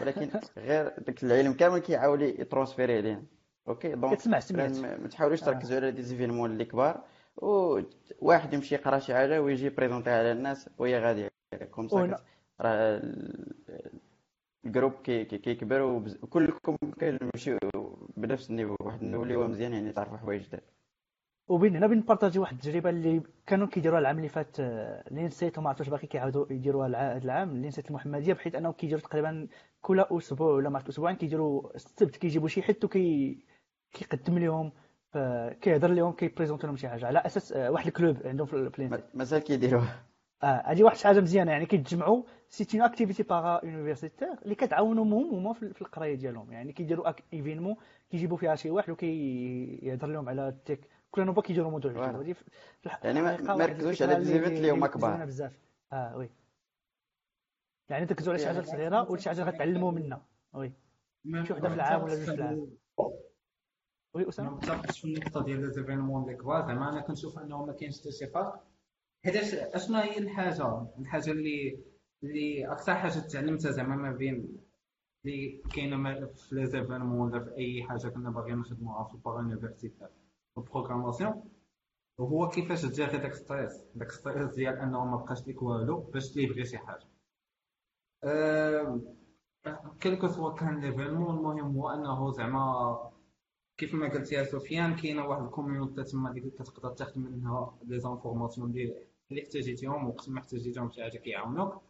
ولكن 0.02 0.30
غير 0.58 1.00
داك 1.00 1.24
العلم 1.24 1.54
كامل 1.54 1.80
كيحاول 1.80 2.22
ي 2.22 2.28
transférer 2.28 2.98
علينا. 2.98 3.35
okay 3.68 3.96
donc 3.96 4.14
كتسمع 4.14 4.40
سمعت. 4.40 4.72
ما 4.78 4.98
ما 4.98 5.08
تحاولوش 5.08 5.44
آه. 5.44 5.46
تركزوا 5.46 5.78
على 5.78 5.92
des 5.92 6.02
événements 6.02 6.52
اللي 6.52 6.66
كبار. 6.66 7.02
وواحد 7.38 8.54
يمشي 8.54 8.76
يقرأ 8.76 9.00
شي 9.00 9.14
حاجة 9.14 9.42
ويجي 9.42 9.70
présenter 9.70 10.10
على 10.10 10.32
الناس 10.32 10.70
وهي 10.78 11.00
غادية. 11.00 11.28
comme 11.72 11.88
ça 11.88 11.96
وهنا- 11.96 12.16
كت- 12.16 12.24
راه 12.62 12.98
ال- 12.98 13.54
ال 14.66 14.69
groupe 14.69 14.92
كي- 15.04 15.26
كي- 15.26 15.38
كيكبر 15.38 15.82
وكلكم 15.82 16.76
كتمشيو 17.00 17.58
بنفس 18.18 18.50
ال 18.50 18.53
niveau 18.53 18.76
واحد 18.80 19.02
ال 19.02 19.05
niveau 19.05 19.24
اللي 19.24 19.36
هو 19.36 19.48
مزيان 19.48 19.74
يعني 19.74 19.92
تعرفوا 19.92 20.18
حوايج 20.18 20.42
جداد. 20.48 20.62
وبين 21.48 21.76
هنا 21.76 21.88
بن 21.88 21.98
partager 21.98 22.40
واحد 22.40 22.54
التجربة 22.56 22.90
اللي 22.90 23.22
كانوا 23.48 23.68
كيديروها 23.68 24.00
العام 24.00 24.18
اللي 24.18 24.30
فات 24.30 24.60
آه، 24.60 25.04
اللي 25.08 25.24
نسيت 25.24 25.58
وما 25.58 25.70
عرفتش 25.70 25.90
باقي 25.90 26.08
كيعاودوا 26.08 26.46
يديروها 26.50 26.88
الع- 26.88 27.12
هذا 27.16 27.24
العام 27.26 27.50
اللي 27.50 27.68
نسيت 27.68 27.90
المحمدية 27.90 28.34
بحيث 28.34 28.56
انهم 28.56 28.72
كيديروا 28.72 29.02
تقريبا 29.02 29.48
كل 29.82 30.00
أسبوع 30.00 30.52
ولا 30.54 30.70
ما 30.70 30.76
عرفت 30.78 30.90
أسبوعين 30.90 31.16
كيديروا 31.16 31.76
السبت 31.76 32.16
كيجيبوا 32.16 32.48
شي 32.48 32.62
حد 32.62 32.86
وكي 32.86 33.38
كيقدم 33.96 34.38
لهم 34.40 34.72
آه، 35.16 35.54
كيهضر 35.54 35.88
لهم 35.88 36.14
كي 36.14 36.23
présenter 36.23 36.68
لهم 36.68 36.76
شي 36.78 36.90
حاجة. 36.90 37.06
على 37.08 37.20
أساس 37.20 37.52
آه، 37.54 37.72
واحد 37.72 37.88
ال 37.88 37.94
club 37.94 38.18
عندهم 38.26 38.48
في 38.48 38.72
ما- 38.80 39.04
مازال 39.14 39.40
كيديروها 39.44 40.06
آه 40.44 40.64
هذه 40.66 40.84
واحد 40.84 40.98
حاجة 40.98 41.20
مزيانة 41.20 41.52
يعني 41.52 41.66
كيتجمعوا. 41.66 42.24
c'est 42.50 42.68
une 42.80 42.82
activité 42.82 43.24
para-universitaire 43.24 44.28
اللي 44.44 44.56
كتعاونهم 44.56 45.14
هم 45.14 45.36
هما 45.36 45.54
في 45.54 45.74
في 45.74 45.82
القراية 45.82 46.16
ديالهم. 46.16 46.52
يعني 46.52 46.74
كيديروا 46.74 47.14
événement 47.34 47.76
كيجيبوا 48.10 48.38
فيها 48.38 48.56
شي 48.56 48.70
واحد 48.70 48.90
وكيهضر 48.90 50.08
لهم 50.08 50.30
على 50.30 50.48
ال 50.48 50.53
tech. 50.53 50.80
كل 51.12 51.26
نوبة 51.26 51.42
كيديروا 51.42 51.72
موضوع 51.72 51.92
جديد 52.22 52.36
يعني 53.04 53.22
ما- 53.22 53.66
ركزوش 53.66 54.02
على 54.02 54.16
des 54.16 54.26
events 54.26 54.58
اللي 54.58 54.72
هما 54.72 54.88
كبار. 54.88 55.26
بزاف. 55.26 55.54
آه 55.94 56.18
oui. 56.18 56.30
يعني 57.90 58.06
تركزوا 58.06 58.34
على 58.34 58.42
شي 58.42 58.48
حاجة 58.48 58.62
صغيرة 58.62 59.12
وشي 59.12 59.30
حاجة 59.30 59.44
غتعلموا 59.44 59.92
منها. 59.92 60.26
oui. 60.54 60.72
شي 61.46 61.54
وحده 61.54 61.70
في 61.70 61.76
العام 61.76 62.04
ولا 62.04 62.16
جوج 62.16 62.24
في 62.24 62.32
العام. 62.34 62.68
oui 64.16 64.24
mais 64.24 64.30
اسامه 64.30 64.50
متفقش 64.52 65.00
في 65.00 65.06
النقطه 65.08 65.44
ديال 65.44 65.62
les 65.62 65.72
événements 65.72 66.24
اللي 66.24 66.36
كبار 66.36 66.68
زعما 66.68 66.90
أنا 66.90 67.02
كنشوف 67.02 67.40
انه 67.40 67.66
ما 67.66 67.74
كاينش 67.74 68.00
حتى 68.02 68.12
شي 68.12 68.28
فرق 68.28 68.64
حيتاش 69.26 69.54
اشنا 69.54 70.04
هي 70.04 70.18
الحاجة 70.18 70.88
الحاجة 71.00 71.32
اللي 71.32 71.80
اللي 72.24 72.72
أكثر 72.72 72.96
حاجة 72.96 73.20
تعلمتها 73.20 73.72
زعما 73.72 73.96
ما 73.96 74.12
بين 74.12 74.58
اللي 75.26 75.62
كاينة 75.74 75.98
ما- 75.98 76.26
في 76.26 76.56
les 76.56 76.66
événements 76.66 77.32
ولا 77.32 77.40
في 77.44 77.56
اي 77.58 77.84
حاجة 77.84 78.08
كنا 78.08 78.30
باغيين 78.30 78.58
نخدموها 78.60 79.04
في 79.04 79.14
ال 79.14 79.36
para-universitaire 79.40 80.10
ال 80.58 80.64
programmation 80.64 81.44
وهو 82.18 82.50
كيفاش 82.50 82.82
تجاري 82.82 83.18
داك 83.18 83.34
stress 83.34 83.82
داك 83.96 84.12
stress 84.12 84.56
ديال 84.56 84.76
انه 84.80 85.06
ما 85.06 85.18
بقاش 85.18 85.48
ليك 85.48 85.62
والو 85.62 86.00
باش 86.00 86.32
ت 86.32 86.36
livrer 86.36 86.66
شي 86.66 86.78
حاجة 86.78 87.06
quel 90.04 90.17
que 90.17 90.28
soit 90.28 90.54
كان 90.54 90.80
l'événement 90.80 91.38
المهم 91.38 91.78
هو 91.78 91.90
انه 91.90 92.32
زعما 92.32 93.12
كيف 93.78 93.94
ما 93.94 94.10
قلت 94.10 94.32
يا 94.32 94.44
سفيان 94.44 94.96
كاينة 94.96 95.28
واحد 95.28 95.44
ال 95.44 95.50
community 95.50 96.04
تما 96.04 96.30
اللي 96.30 96.42
كتقدر 96.42 96.92
تاخذ 96.92 97.20
منها 97.20 97.80
les 97.84 98.00
informations 98.00 98.70
اللي 98.72 99.08
اللي 99.32 99.44
احتاجيتيهم 99.44 100.08
وقت 100.10 100.30
ما 100.30 100.40
احتاجيتهم 100.40 100.92
شي 100.92 101.04
حاجة 101.04 101.18
كيعاونوك. 101.18 101.82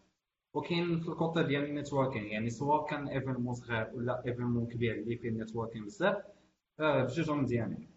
وكاين 0.53 0.99
في 0.99 1.07
ال 1.09 1.16
côté 1.16 1.43
ديال 1.43 1.63
ال 1.63 1.69
networking 1.69 2.23
يعني 2.23 2.49
سواء 2.49 2.85
كان 2.89 3.07
événement 3.07 3.53
صغير 3.53 3.91
ولا 3.93 4.23
événement 4.25 4.67
كبير 4.67 4.95
اللي 4.95 5.17
فيه 5.17 5.29
ال 5.29 5.34
networking 5.34 5.85
بزاف 5.85 6.17
آه، 6.79 7.03
بجوج 7.03 7.31
مزيانين. 7.31 7.95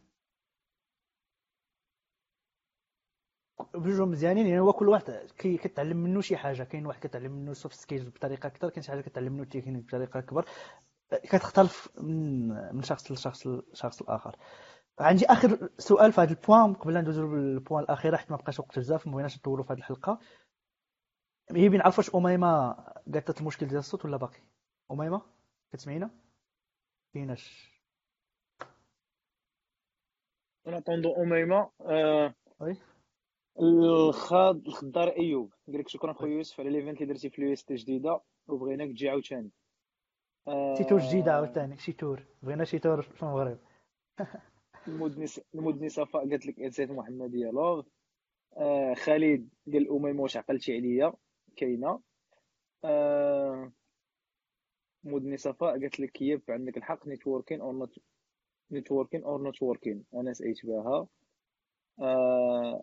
بجوج 3.75 4.01
مزيانين 4.09 4.47
يعني 4.47 4.61
هو 4.61 4.73
كل 4.73 4.89
واحد 4.89 5.05
كي 5.39 5.57
كتعلم 5.57 5.97
منه 5.97 6.21
شي 6.21 6.37
حاجة 6.37 6.63
كاين 6.63 6.87
واحد 6.87 7.01
كتعلم 7.07 7.33
منه 7.33 7.53
soft 7.53 7.75
skills 7.77 8.09
بطريقة 8.09 8.47
أكثر 8.47 8.71
كاين 8.71 8.83
شي 8.83 8.91
حاجة 8.91 9.01
كتعلم 9.01 9.33
منه 9.33 9.45
تكنيك 9.45 9.85
بطريقة 9.85 10.19
أكبر. 10.19 10.45
كتختلف 11.11 11.89
من 12.01 12.49
من 12.77 12.83
شخص 12.83 13.13
لشخص 13.13 13.47
لشخص 13.47 14.03
الآخر 14.03 14.37
عندي 15.01 15.27
آخر 15.27 15.69
سؤال 15.79 16.13
في 16.13 16.21
هذا 16.21 16.31
ال 16.31 16.38
point 16.38 16.75
قبل 16.75 16.95
لا 16.95 17.01
ندوزو 17.01 17.37
لل 17.37 17.51
point 17.51 17.85
الاخيره 17.85 18.17
حيت 18.17 18.31
ما 18.31 18.37
بقاش 18.37 18.61
وقت 18.61 18.79
بزاف 18.79 19.07
ما 19.07 19.13
بغيناش 19.13 19.39
نطولوا 19.39 19.65
في 19.65 19.73
هذه 19.73 19.79
الحلقة. 19.79 20.19
هي 21.51 21.69
بنعرف 21.69 21.99
واش 21.99 22.15
أميمة 22.15 22.73
قالت 23.15 23.41
المشكل 23.41 23.67
ديال 23.67 23.79
الصوت 23.79 24.05
ولا 24.05 24.17
باقي؟ 24.17 24.41
أميمة 24.91 25.23
كتسمعينا؟ 25.73 26.11
كايناش. 27.15 27.73
ن 30.67 30.72
attendre 30.72 31.15
أميمة 31.23 31.71
آه، 31.81 32.35
oui. 32.61 32.77
الخضار 34.67 35.09
أيوب 35.09 35.53
قال 35.67 35.79
لك 35.79 35.89
شكرا 35.89 36.13
خويا 36.13 36.37
يوسف 36.37 36.61
على 36.61 36.71
l'event 36.71 37.03
اللي 37.03 37.13
درتي 37.13 37.31
في 37.31 37.39
ال 37.39 37.53
UST 37.53 37.75
جديدة 37.75 38.21
وبغيناك 38.49 38.89
تجي 38.89 39.09
عاوتاني. 39.09 39.51
آه، 40.49 40.75
شي 40.75 40.85
تور 40.85 40.99
جديده 40.99 41.33
عاوتاني 41.33 41.77
شي 41.77 41.93
تور 41.93 42.23
بغينا 42.43 42.65
شي 42.65 42.79
تور 42.79 43.03
في 43.03 43.23
المغرب. 43.23 43.59
المدني 45.55 45.89
صفاء 45.89 46.29
قالت 46.29 46.47
لك 46.47 46.61
انسات 46.61 46.91
محمديه 46.91 47.51
لوف 47.51 47.87
آه 48.57 48.95
خالد 48.95 49.49
قال 49.73 49.91
اميمه 49.91 50.23
واش 50.23 50.37
عقلتي 50.37 50.77
عليا؟ 50.77 51.13
كاينة. 51.57 52.01
آه 52.85 53.73
مدني 55.05 55.37
صفاء 55.37 55.71
قالت 55.71 56.01
لك 56.01 56.23
يب 56.23 56.43
عندك 56.49 56.77
الحق 56.77 57.07
نيتوركين 57.07 57.61
اور 57.61 57.73
نوت 57.73 57.99
نيتوركين 58.71 59.25
اور 59.25 59.43
نوت 59.43 59.63
وركين 59.63 60.05
أنا 60.15 60.33
سأيت 60.33 60.67
بها. 60.67 61.07
آه 62.01 62.83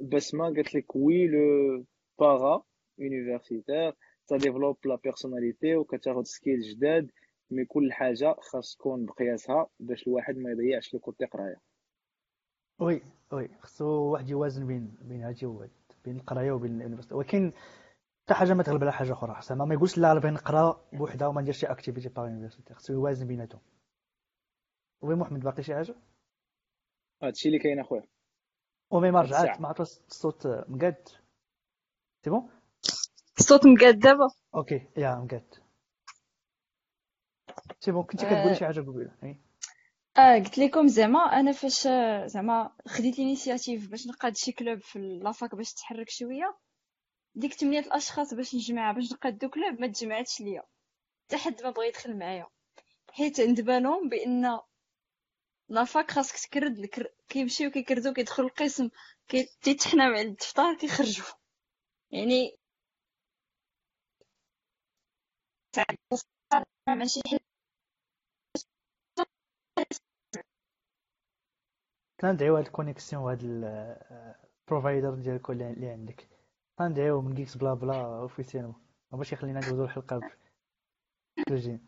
بسمة 0.00 0.44
قالت 0.44 0.74
لك 0.74 0.96
oui 0.96 1.26
le 1.26 1.84
para-universitaire 2.20 3.94
ta 4.28 4.36
développe 4.36 4.86
la 4.86 4.96
personnalité 4.96 5.76
وكتاخد 5.76 6.26
skills 6.26 6.60
جداد 6.60 7.10
mais 7.50 7.64
كل 7.64 7.92
حاجة 7.92 8.36
خاص 8.40 8.76
تكون 8.76 9.06
بقياسها 9.06 9.66
باش 9.80 10.06
الواحد 10.06 10.36
ما 10.36 10.50
يضيعش 10.50 10.94
le 10.94 11.00
côté 11.00 11.24
قرايه 11.24 11.60
oui 12.80 13.02
oui 13.32 13.48
خصو 13.60 13.84
واحد 13.84 14.28
يوازن 14.28 14.66
بين 14.66 14.96
بين 15.00 15.22
هادي 15.22 15.46
بين 16.04 16.16
القراية 16.16 16.52
وبين 16.52 16.76
ال 16.76 16.79
université 16.79 17.14
ولكن 17.14 17.52
حتى 18.24 18.34
حاجة 18.34 18.54
ما 18.54 18.62
تغلب 18.62 18.82
على 18.82 18.92
حاجة 18.92 19.12
أخرى 19.12 19.40
زعما 19.42 19.64
ما 19.64 19.74
يقولش 19.74 19.98
لا 19.98 20.14
باغي 20.14 20.30
نقرأ 20.30 20.88
بوحدها 20.92 21.28
وما 21.28 21.40
نديرش 21.40 21.58
شي 21.58 21.66
activité 21.66 22.08
para-universitaire 22.08 22.74
خصو 22.74 22.92
يوازن 22.92 23.26
بيناتهم. 23.26 23.60
وي 25.02 25.14
محمد 25.14 25.40
باقي 25.40 25.62
شي 25.62 25.74
حاجة؟ 25.74 25.94
هادشي 27.22 27.48
اللي 27.48 27.58
كاين 27.58 27.80
أخويا. 27.80 28.02
ومي 28.90 29.10
ما 29.10 29.20
الساعة. 29.20 29.60
ما 29.60 29.68
عرفت 29.68 29.80
الصوت 29.80 30.46
مقاد. 30.46 31.08
سي 32.24 32.30
بون؟ 32.30 32.50
الصوت 33.38 33.66
مقاد 33.66 33.98
دابا 33.98 34.28
أوكي 34.54 34.82
يا 34.96 35.14
مقاد 35.14 35.54
سي 37.80 37.90
بون 37.92 38.02
كنتي. 38.02 38.26
كتقولي 38.26 38.54
شي 38.54 38.66
حاجة 38.66 38.80
قبيلة. 38.80 39.38
آه 40.18 40.34
قلت 40.38 40.58
لكم 40.58 40.86
زعما 40.88 41.18
أنا 41.20 41.52
فاش 41.52 41.86
آه، 41.86 42.26
زعما 42.26 42.72
خديت 42.88 43.18
الانيسياتيف 43.18 43.90
باش 43.90 44.06
نقاد 44.06 44.36
شي 44.36 44.52
كلوب 44.52 44.78
في 44.78 44.98
لافاك 44.98 45.54
باش 45.54 45.72
تحرك 45.72 46.10
شوية 46.10 46.58
ديك 47.34 47.54
8 47.54 47.78
الأشخاص 47.80 48.34
باش 48.34 48.54
نجمعها 48.54 48.92
باش 48.92 49.12
نقادو 49.12 49.48
كلوب 49.48 49.80
ما 49.80 49.86
تجمعاتش 49.86 50.40
ليا 50.40 50.62
حتى 51.26 51.36
حد 51.36 51.62
ما 51.62 51.70
بغى 51.70 51.88
يدخل 51.88 52.18
معايا 52.18 52.46
حيت 53.12 53.40
ندبانهم 53.40 54.08
بأن 54.08 54.58
لافاك 55.68 56.10
خاصك 56.10 56.38
تكرد 56.48 56.78
الكر... 56.78 57.06
كيمشيو 57.28 57.70
كيكردو 57.70 58.12
كيدخلوا 58.12 58.48
القسم 58.48 58.88
كي- 59.28 59.48
تيتحناو 59.62 60.12
على 60.12 60.22
الدفتر 60.22 60.74
كيخرجوا 60.74 61.24
يعني 62.10 62.57
كندعيو 72.20 72.56
هاد 72.56 72.66
الكونيكسيون 72.66 73.22
وهاد 73.22 73.42
البروفايدر 73.42 75.14
ديالك 75.14 75.50
اللي 75.50 75.88
عندك. 75.90 76.28
كندعيو 76.78 77.20
من 77.20 77.34
geeks 77.34 77.56
blabla 77.56 77.94
officiellement 78.18 78.74
باش 79.12 79.32
يخلينا 79.32 79.60
ندوزو 79.60 79.84
الحلقة 79.84 80.18
ب- 80.18 80.30
بجين 81.50 81.80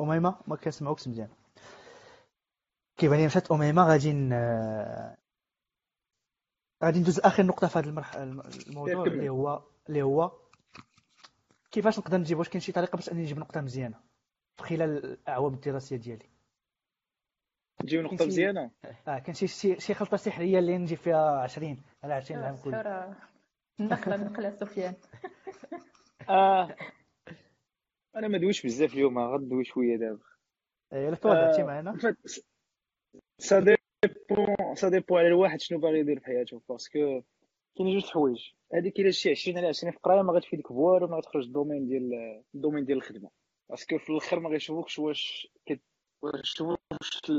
أميمة 0.00 0.42
ما 0.46 0.56
كنسمعوكش 0.56 1.08
مزيان. 1.08 1.28
كيبان 2.96 3.18
لي 3.18 3.26
مشات 3.26 3.50
أميمة 3.50 3.88
غادي. 3.88 4.10
غادي 6.84 6.98
ندوز 7.00 7.18
لآخر 7.20 7.42
نقطة 7.42 7.66
في 7.68 7.78
هذا 7.78 7.88
المرح... 7.88 8.14
الموضوع 8.14 9.02
اللي 9.04 9.28
هو 9.28 9.69
اللي 9.88 10.02
هو 10.02 10.32
كيفاش 11.70 11.98
نقدر 11.98 12.18
نجيب 12.18 12.38
واش 12.38 12.48
كاين 12.48 12.60
شي 12.60 12.72
طريقة 12.72 12.96
باش 12.96 13.12
اني 13.12 13.22
نجيب 13.22 13.38
نقطة 13.38 13.60
مزيانة 13.60 14.00
خلال 14.60 15.04
الأعوام 15.04 15.54
الدراسية 15.54 15.96
ديالي؟ 15.96 16.26
تجيب 17.78 18.00
نقطة 18.00 18.26
مزيانة؟ 18.26 18.70
آه 19.08 19.18
كان 19.18 19.34
شي 19.34 19.46
شي, 19.46 19.80
شي 19.80 19.94
خلطة 19.94 20.16
سحرية 20.16 20.58
اللي 20.58 20.78
نجيب 20.78 20.98
فيها 20.98 21.40
20 21.40 21.82
على 22.04 22.14
20 22.14 22.40
العام 22.40 22.56
كله. 22.56 23.16
النقلة 23.80 24.14
النقلة 24.14 24.50
سفيان. 24.50 24.94
آه. 26.28 26.76
أنا 28.16 28.28
ما 28.28 28.38
دويش 28.38 28.66
بزاف 28.66 28.94
اليوم 28.94 29.18
غندوي 29.18 29.64
شوية 29.64 29.96
دابا. 29.96 30.24
إيه 30.92 31.10
لا 31.10 31.16
تواضعتي 31.16 31.62
معنا. 31.62 31.98
ça 33.38 33.60
dépend 33.60 34.74
ça 34.74 34.88
dépend 34.88 35.18
على 35.18 35.28
الواحد 35.28 35.60
شنو 35.60 35.78
باغي 35.78 35.98
يدير 35.98 36.20
في 36.20 36.26
حياته 36.26 36.62
parce 36.68 37.02
que 37.02 37.22
كاين 37.76 37.92
جوج 37.98 38.10
حوايج. 38.10 38.52
هذيك 38.74 39.00
la 39.00 39.10
chasse 39.10 39.30
20 39.30 39.58
على 39.58 39.68
20 39.68 39.92
في 39.92 39.96
القرايه 39.96 40.22
ما 40.22 40.32
غتفيدك 40.32 40.72
بوالو 40.72 41.06
ما 41.06 41.16
غتخرج 41.16 41.44
ال 41.44 41.49
domaine 41.49 41.86
ديال 41.86 42.42
ال 42.54 42.58
domaine 42.58 42.84
ديال 42.84 42.98
الخدمة. 42.98 43.30
parce 43.70 43.87
que 43.87 43.98
في 43.98 44.10
الآخر 44.10 44.40
ما 44.40 44.48
غيشوفوكش 44.48 44.98
واش 44.98 45.48
كت... 45.66 45.80
واش 46.22 46.60
واش 46.60 47.32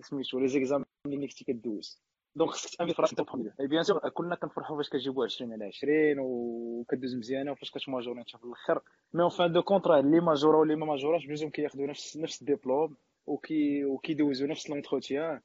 سميتو 0.00 0.38
les 0.38 0.48
examens 0.48 0.84
اللي 1.06 1.28
كنتي 1.28 1.44
كدوز. 1.44 2.04
donc 2.36 2.50
خصك 2.50 2.78
تامن 2.78 2.92
في 2.92 3.02
راسك 3.02 3.20
et 3.60 3.66
bien 3.66 3.82
sûr 3.82 4.08
كلنا 4.08 4.34
كنفرحوا 4.34 4.76
فاش 4.76 4.88
كتجيبوا 4.88 5.24
20 5.24 5.52
على 5.52 5.64
20 5.64 6.18
وكدوز 6.18 7.14
مزيانة 7.16 7.52
وفاش 7.52 7.70
كت 7.70 7.81
majorer 7.81 8.20
انت 8.20 8.36
في 8.36 8.44
الآخر 8.44 8.80
mais 9.12 9.22
en 9.22 9.30
fin 9.30 9.52
de 9.52 9.62
compte 9.62 9.86
راه 9.86 10.00
اللي 10.00 10.20
major 10.20 10.50
ا 10.50 10.56
واللي 10.56 10.76
ما 10.76 10.86
major 10.86 11.15
اش 11.15 11.26
بجوجهم 11.26 11.50
كياخذوا 11.50 11.86
نفس 11.86 12.16
نفس 12.16 12.42
الدبلوم 12.42 12.96
وكي 13.26 13.84
وكيدوزوا 13.84 14.48
نفس 14.48 14.70
l'entretien 14.70 15.40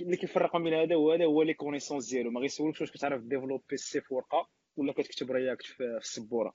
اللي 0.00 0.16
كيفرق 0.16 0.56
بين 0.56 0.74
هذا 0.74 0.96
وهذا 0.96 1.24
هو 1.24 1.42
les 1.42 1.54
connaissances 1.54 2.10
ديالو. 2.10 2.30
ما 2.30 2.40
غيسولكش 2.40 2.80
واش 2.80 2.90
كتعرف 2.90 3.22
développer 3.22 3.76
C 3.76 4.00
في 4.00 4.14
ورقة 4.14 4.48
ولا 4.76 4.92
كتكتب 4.92 5.30
React 5.30 5.66
في 5.66 5.84
السبورة. 5.84 6.54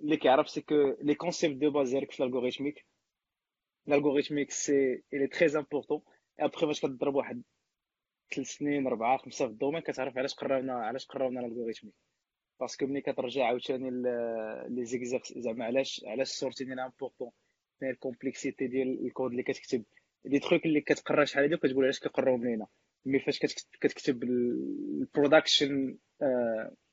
اللي 0.00 0.16
كيعرف 0.16 0.48
c'est 0.48 0.60
que 0.60 0.74
les 1.02 1.14
concepts 1.14 1.56
de 1.56 1.70
base 1.70 1.90
ديالك 1.90 2.12
في 2.12 2.20
l'algorithmique 2.20 2.86
l'algorithmique 3.88 4.50
c'est 4.50 5.02
elle 5.12 5.26
est 5.26 5.40
très 5.40 5.58
important 5.58 6.02
après 6.40 6.66
فاش 6.66 6.80
كتضرب 6.80 7.14
واحد 7.14 7.42
ثلاث 8.34 8.46
سنين 8.46 8.86
أربعة 8.86 9.18
خمسة 9.18 9.46
في 9.46 9.52
ال 9.52 9.55
domaine 9.55 9.80
كتعرف 9.80 10.18
علاش 10.18 10.34
قررنا 10.34 10.72
علاش 10.72 11.06
قررنا 11.06 11.40
l'algorithmique 11.40 11.94
parce 12.60 12.76
que 12.76 12.86
ملي 12.86 13.00
كترجع 13.00 13.44
عاوتاني 13.44 13.90
les 14.68 14.84
exacts 14.84 15.38
زعما 15.38 15.64
علاش 15.64 16.04
علاش 16.06 16.30
ال 16.30 16.36
sorting 16.36 16.78
important 16.78 17.30
ال 17.82 17.90
complexité 17.90 18.66
ديال 18.66 19.06
الكود 19.06 19.30
اللي 19.30 19.42
كتكتب. 19.42 19.84
دي 20.24 20.38
تخوك 20.38 20.66
اللي 20.66 20.80
كتقرا 20.80 21.24
شحال 21.24 21.42
هادي 21.42 21.54
وكتقول 21.54 21.84
علاش 21.84 22.00
كيقراوهم 22.00 22.44
لينا 22.44 22.66
mais 23.06 23.20
فاش 23.20 23.38
كتكتب 23.38 24.22
ال 24.22 24.38
production 24.38 25.96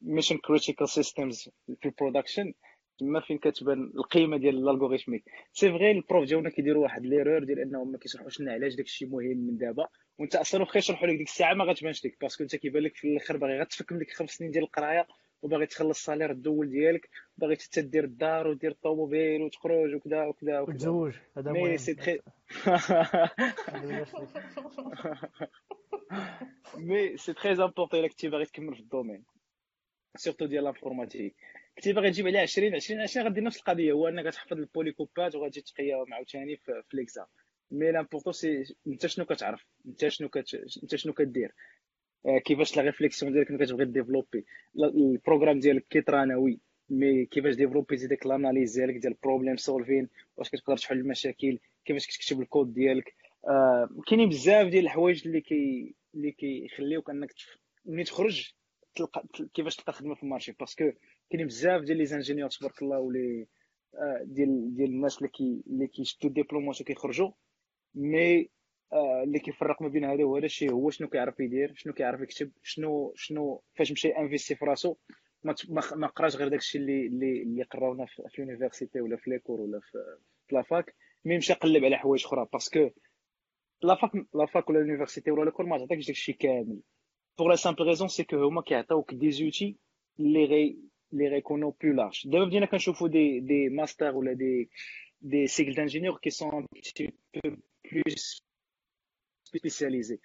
mission 0.01 0.37
critical 0.37 0.89
systems 0.89 1.49
في 1.79 1.85
ال 1.85 1.91
production 1.91 2.53
تما 2.99 3.19
فين 3.19 3.37
كتبان 3.37 3.91
القيمة 3.95 4.37
ديال 4.37 4.57
l'algorithmique 4.57 5.23
c'est 5.53 5.69
vrai 5.69 5.91
ال 5.91 5.98
prof 5.98 6.27
ديالنا 6.27 6.49
كيديروا 6.49 6.83
واحد 6.83 7.05
l'erreur 7.05 7.43
ديال 7.43 7.59
إنهم 7.59 7.91
ما 7.91 7.97
كيشرحوش 7.97 8.41
لنا 8.41 8.51
علاش 8.53 8.75
داكشي 8.75 9.05
مهم 9.05 9.37
من 9.37 9.57
دابا. 9.57 9.87
وانت 10.19 10.35
أصلا 10.35 10.61
واخا 10.61 10.77
يشرحوا 10.77 11.07
لك 11.07 11.17
ديك 11.17 11.27
الساعة 11.27 11.53
ما 11.53 11.63
غتبانش 11.65 12.05
لك 12.05 12.17
parce 12.21 12.35
que 12.35 12.43
انت 12.43 12.55
كيبان 12.55 12.83
لك 12.83 12.95
في 12.95 13.07
الآخر 13.07 13.37
باغي 13.37 13.59
غتفك 13.59 13.91
من 13.91 13.99
ديك 13.99 14.11
خمس 14.11 14.29
سنين 14.29 14.51
ديال 14.51 14.63
القراية. 14.63 15.07
وباغي 15.41 15.65
تخلص 15.65 15.97
ال 15.97 16.01
salaire 16.02 16.31
الدول 16.31 16.69
ديالك 16.69 17.09
باغي 17.37 17.55
حتى 17.55 17.81
دير 17.81 18.03
الدار 18.03 18.47
ودير 18.47 18.71
الطوموبيل 18.71 19.41
وتخرج 19.41 19.95
وكذا 19.95 20.25
وكذا 20.25 20.59
وتزوج 20.59 21.13
هذا 21.37 21.51
mais 21.51 21.77
c'est 21.77 21.93
très 21.93 22.19
mais 26.77 27.17
c'est 27.17 27.33
très 27.33 27.51
important 27.51 27.99
إلا 27.99 28.07
كنتي 28.07 28.29
باغي 28.29 28.45
تكمل 28.45 28.75
في 28.75 28.81
ال 28.81 28.86
domaine 28.87 29.23
surtout 30.15 30.45
ديال 30.45 30.63
l'informatique 30.63 31.35
كنتي 31.75 31.93
باغي 31.93 32.11
تجيب 32.11 32.27
عليها 32.27 32.41
20 32.41 32.75
20 32.75 33.01
20 33.01 33.27
غدير 33.27 33.43
نفس 33.43 33.57
القضية 33.57 33.91
هو 33.91 34.07
أنك 34.07 34.33
تحفظ 34.33 34.57
ال 34.57 34.64
polycopié 34.64 35.28
ات 35.28 35.35
وغادي 35.35 35.61
تقياهم 35.61 36.13
عاوتاني 36.13 36.57
في, 36.57 36.83
في 36.89 36.97
l'examen 36.97 37.25
mais 37.71 37.91
l'important 37.91 38.33
c'est 38.33 38.75
أنت 38.87 39.05
شنو 39.05 39.25
كتعرف؟ 39.25 39.65
أنت 39.85 40.07
شنو 40.07 40.29
كت... 40.29 40.55
أنت 40.83 40.95
شنو 40.95 41.13
كدير؟ 41.13 41.53
كيفاش 42.25 42.77
la 42.77 42.83
réflexion 42.83 43.33
ديالك 43.33 43.47
كتبغي 43.47 43.85
développer. 43.85 44.45
ال 44.75 44.84
programme 44.84 45.59
ديالك 45.59 45.85
كي 45.89 46.05
tourner 46.05 46.59
oui 46.89 47.05
mais 47.05 47.25
كيفاش 47.25 47.55
développer 47.55 47.95
ديك 47.95 48.25
l'analyse 48.25 48.79
ديالك 48.79 48.95
ديال 48.95 49.15
problem 49.23 49.57
solving 49.57 50.09
واش 50.37 50.49
كتقدر 50.49 50.77
تحل 50.77 50.97
المشاكل 50.97 51.59
كيفاش 51.85 52.07
كتكتب 52.07 52.41
الكود 52.41 52.73
ديالك. 52.73 53.13
آه 53.47 53.89
كاينين 54.07 54.29
بزاف 54.29 54.67
ديال 54.67 54.83
الحوايج 54.83 55.27
اللي 55.27 55.41
كي 55.41 55.93
اللي 56.15 56.31
كيخليوك 56.31 57.09
انك 57.09 57.31
ملي 57.85 58.03
تخرج 58.03 58.51
تلقى 58.95 59.23
كيفاش 59.53 59.75
تلقى 59.75 59.93
خدمة 59.93 60.15
في 60.15 60.23
ال 60.23 60.27
marché. 60.27 60.51
parce 60.59 60.79
que 60.79 60.91
كاينين 61.29 61.47
بزاف 61.47 61.81
ديال 61.81 61.97
les 61.97 62.05
ingénieurs 62.05 62.49
تبارك 62.49 62.81
الله 62.81 62.99
ولي 62.99 63.47
آه 63.95 64.21
ديال 64.25 64.75
ديال 64.75 64.89
الناس 64.89 65.17
اللي 65.17 65.29
كي 65.29 65.63
اللي 65.67 65.87
كيشدوا 65.87 66.29
ديبلومات 66.29 66.81
وكيخرجوا 66.81 67.31
mais 67.95 68.41
آه 68.41 68.45
اللي 69.23 69.39
كيفرق 69.39 69.81
ما 69.81 69.87
بين 69.87 70.05
هذا 70.05 70.23
وهذا 70.23 70.45
الشيء 70.45 70.71
هو 70.71 70.89
شنو 70.89 71.07
كيعرف 71.07 71.39
يدير 71.39 71.73
شنو 71.75 71.93
كيعرف 71.93 72.21
يكتب 72.21 72.51
شنو 72.63 73.13
شنو 73.15 73.61
فاش 73.75 73.91
مشى 73.91 74.09
investi 74.09 74.55
في 74.55 74.65
راسو. 74.65 74.95
ما 75.95 76.07
قراش 76.07 76.35
غير 76.35 76.47
داكشي 76.47 76.77
اللي 76.77 77.07
اللي 77.07 77.41
اللي 77.41 77.63
قراونا 77.63 78.05
في 78.05 78.39
l'université 78.39 79.01
ولا 79.01 79.17
في 79.17 79.29
les 79.29 79.41
cours 79.41 79.61
ولا 79.61 79.79
في 79.79 80.17
la 80.51 80.66
fac. 80.66 80.95
mais 81.25 81.37
مشى 81.37 81.53
قلب 81.53 81.85
على 81.85 81.97
حوايج 81.97 82.25
أخرى 82.25 82.47
parce 82.53 82.76
que 82.76 82.89
la 83.83 83.94
fac 83.94 84.11
la 84.35 84.49
fac 84.49 84.69
ولا 84.69 84.79
l'université 84.79 85.31
ولا 85.31 85.45
les 85.45 85.53
cours 85.53 85.65
ما 85.65 85.77
تعطيكش 85.77 86.07
داكشي 86.07 86.33
كامل. 86.33 86.79
pour 87.37 87.47
la 87.47 87.55
simple 87.55 87.85
raison 87.87 88.07
c'est 88.07 88.23
que 88.23 88.47
هما 88.47 88.61
كيعطيوك 88.61 89.13
des 89.13 89.31
outils 89.31 89.77
اللي 90.19 90.45
غي 90.45 90.77
اللي 91.13 91.27
غيكونوا 91.27 91.71
plus 91.83 91.93
larges 91.93 92.27
دابا 92.27 92.45
بدينا 92.45 92.65
كنشوفوا 92.65 93.07
des 93.07 93.39
des 93.39 93.69
masters 93.69 94.15
ولا 94.15 94.33
des 94.33 94.69
des 95.21 95.47
cycles 95.47 95.73
d'ingénieur 95.73 96.17
qui 96.17 96.29
sont 96.29 96.65
plus 97.91 98.43
spécialisés. 99.57 100.19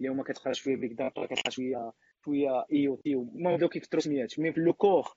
اللي 0.00 0.12
هما 0.12 0.22
كتقرا 0.22 0.52
شوية 0.52 0.76
big 0.76 0.92
data 0.92 1.26
كتقرا 1.26 1.50
شوية 1.50 1.92
شوية 2.24 2.66
IoT 2.72 3.14
ما 3.14 3.56
بداو 3.56 3.68
كيكثروا 3.68 4.02
سميات 4.02 4.38
mais 4.38 4.52
في 4.52 4.60
le 4.60 4.72
cours 4.72 5.08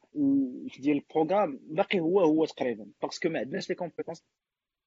ديال 0.79 0.97
ال 0.97 1.04
programme 1.04 1.59
باقي 1.61 1.99
هو 1.99 2.19
هو 2.21 2.45
تقريبا. 2.45 2.87
parce 3.01 3.19
que 3.19 3.29
ما 3.29 3.39
عندناش 3.39 3.69
les 3.69 3.75
compétences 3.75 4.23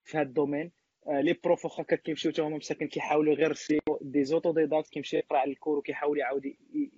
في 0.04 0.16
هذا 0.18 0.28
ال 0.28 0.33
domaine. 0.33 0.72
les 1.08 1.32
profs 1.44 1.64
واخا 1.64 1.82
كيمشيو 1.82 2.32
حتى 2.32 2.42
هما 2.42 2.56
مساكن 2.56 2.86
كيحاولوا 2.86 3.34
غير 3.34 3.52
c'est 3.54 3.78
des 4.00 4.52
autodidactes 4.52 4.88
كيمشي 4.88 5.16
يقرأ 5.16 5.38
على 5.38 5.50
ال 5.50 5.55
cours 5.55 5.78
وكيحاول 5.78 6.18
يعاود 6.18 6.42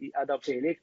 ي 0.00 0.07
adapter 0.07 0.56
عليك. 0.58 0.82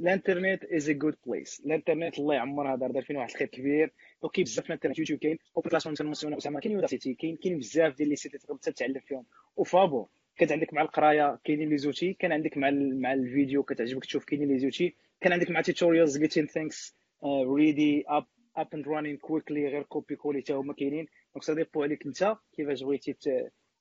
ال 0.00 0.07
internet 0.07 0.64
is 0.64 0.88
a 0.88 0.92
good 0.92 1.16
place 1.26 1.62
الانترنت 1.66 2.18
الله 2.18 2.34
يعمرها 2.34 2.76
دار 2.76 2.90
دار 2.90 3.02
فين 3.02 3.16
واحد 3.16 3.30
الخير 3.30 3.48
كبير. 3.48 3.92
وكاين 4.22 4.44
بزاف 4.44 4.64
من 4.64 4.66
الانترنت 4.66 4.98
يوتيوب 4.98 5.20
كاين. 5.20 5.38
اوبن 5.56 5.70
روم 5.86 5.94
تنمسيون 5.94 6.34
اسامه 6.34 6.60
كاين 6.60 6.72
université 6.72 7.14
كاين 7.14 7.36
كاين 7.36 7.58
بزاف 7.58 7.96
ديال 7.96 8.08
les 8.08 8.16
sites 8.16 8.36
تقدر 8.36 8.58
تتعلم 8.58 9.00
فيهم. 9.00 9.24
وفابور 9.56 10.08
كانت 10.36 10.52
عندك 10.52 10.74
مع 10.74 10.82
القراية 10.82 11.38
كاينين 11.44 11.68
les 11.68 11.78
outils. 11.78 12.12
كان 12.12 12.32
عندك 12.32 12.56
مع 12.56 12.70
مع 12.70 13.12
الفيديو 13.12 13.62
كتعجبك 13.62 14.04
تشوف 14.04 14.24
كاينين 14.24 14.48
les 14.48 14.58
outils. 14.58 14.94
كان 15.20 15.32
عندك 15.32 15.50
مع 15.50 15.60
tutorials 15.60 16.18
getting 16.18 16.46
things 16.46 16.96
ready 17.24 18.04
up 18.08 18.26
up 18.56 18.74
and 18.74 18.88
running 18.88 19.16
quickly 19.16 19.68
غير 19.68 19.82
copier 19.82 20.16
coller 20.16 20.40
حتى 20.40 20.52
هما 20.52 20.74
كاينين. 20.74 21.06
donc 21.34 21.44
ça 21.44 21.54
dépend 21.54 21.82
عليك 21.82 22.06
انت 22.06 22.36
كيفاش 22.56 22.82
بغيتي 22.82 23.16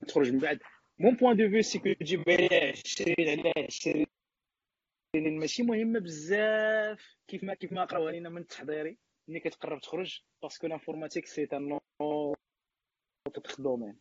تخرج 0.07 0.31
من 0.33 0.39
بعد. 0.39 0.59
mon 0.99 1.15
point 1.15 1.37
de 1.37 1.49
vue 1.49 1.61
c'est 1.61 1.79
que 1.79 1.93
تجيب 1.93 2.23
على 2.27 2.73
20 2.85 3.15
على 3.19 3.53
20 3.57 4.05
ماشي 5.15 5.63
مهمه 5.63 5.99
بزاف 5.99 7.17
كيف 7.27 7.43
ما 7.43 7.53
كيف 7.53 7.71
ما 7.71 7.85
قراوها 7.85 8.11
لينا 8.11 8.29
من 8.29 8.41
التحضيري 8.41 8.97
ملي 9.27 9.39
كتقرب 9.39 9.81
تخرج 9.81 10.21
parce 10.41 10.57
que 10.57 10.67
l'informatique 10.67 11.25
c'est 11.25 11.79
un 12.01 12.45
autre 12.45 13.55
domaine 13.59 13.99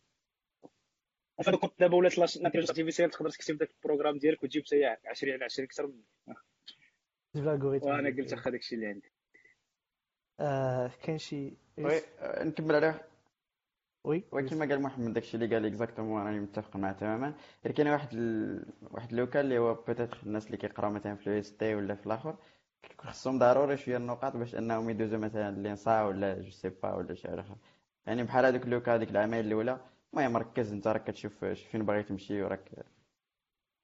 فهاد 1.43 1.55
كنت 1.55 1.79
دابا 1.79 1.95
ولات 1.97 2.17
l'intelligence 2.17 2.69
artificielle 2.69 3.09
تقدر 3.09 3.29
تكتب 3.29 3.57
داك 3.57 3.71
ال 3.71 3.76
programme 3.76 4.17
ديالك 4.17 4.43
وتجيب 4.43 4.63
حتى 4.63 5.07
20 5.07 5.33
على 5.33 5.43
20 5.43 5.65
أكثر 5.65 5.87
من 5.87 6.01
وأنا 7.83 8.09
قلت 8.09 8.33
واخا 8.33 8.49
داكشي 8.49 8.75
اللي 8.75 8.87
عندي. 8.87 9.11
آه 10.39 10.91
كاين 11.03 11.17
شي 11.17 11.53
oui 11.77 12.01
نكمل 12.21 12.75
عليه 12.75 13.08
oui. 14.03 14.19
كيما 14.49 14.65
قال 14.65 14.81
محمد 14.81 15.13
داكشي 15.13 15.37
اللي 15.37 15.55
قال 15.55 15.65
exactement 15.65 16.21
راني 16.23 16.39
متفق 16.39 16.75
معاه 16.75 16.91
تماما. 16.93 17.33
غير 17.65 17.73
كاين 17.73 17.87
واحد 17.87 18.09
ال... 18.13 18.65
واحد 18.91 19.13
لوكال 19.13 19.41
اللي 19.41 19.57
هو 19.57 19.73
peut-être 19.73 20.17
الناس 20.25 20.45
اللي 20.45 20.57
كيقراو 20.57 20.91
مثلا 20.91 21.15
في 21.15 21.27
ال 21.27 21.39
UST 21.39 21.75
ولا 21.75 21.95
في 21.95 22.05
الآخر 22.07 22.35
خصهم 22.99 23.39
ضروري 23.39 23.77
شوية 23.77 23.97
النقاط 23.97 24.37
باش 24.37 24.55
أنهم 24.55 24.89
يدوزوا 24.89 25.19
مثلا 25.19 25.61
l'ENSA 25.61 26.01
ولا 26.03 26.41
je 26.41 26.51
sais 26.51 26.69
pas 26.69 26.93
ولا 26.95 27.13
شي 27.15 27.27
حاجة 27.27 27.39
أخرى 27.41 27.55
يعني 28.05 28.23
بحال 28.23 28.45
هذوك 28.45 28.65
les 28.67 28.81
cas 28.81 28.95
هذيك 28.95 29.09
العملية 29.11 29.41
الأولى 29.41 29.79
المهم 30.13 30.37
ركز 30.37 30.71
أنت 30.71 30.87
راك 30.87 31.03
كتشوف 31.03 31.45
فين 31.45 31.85
باغي 31.85 32.03
تمشي 32.03 32.41
وراك. 32.43 32.85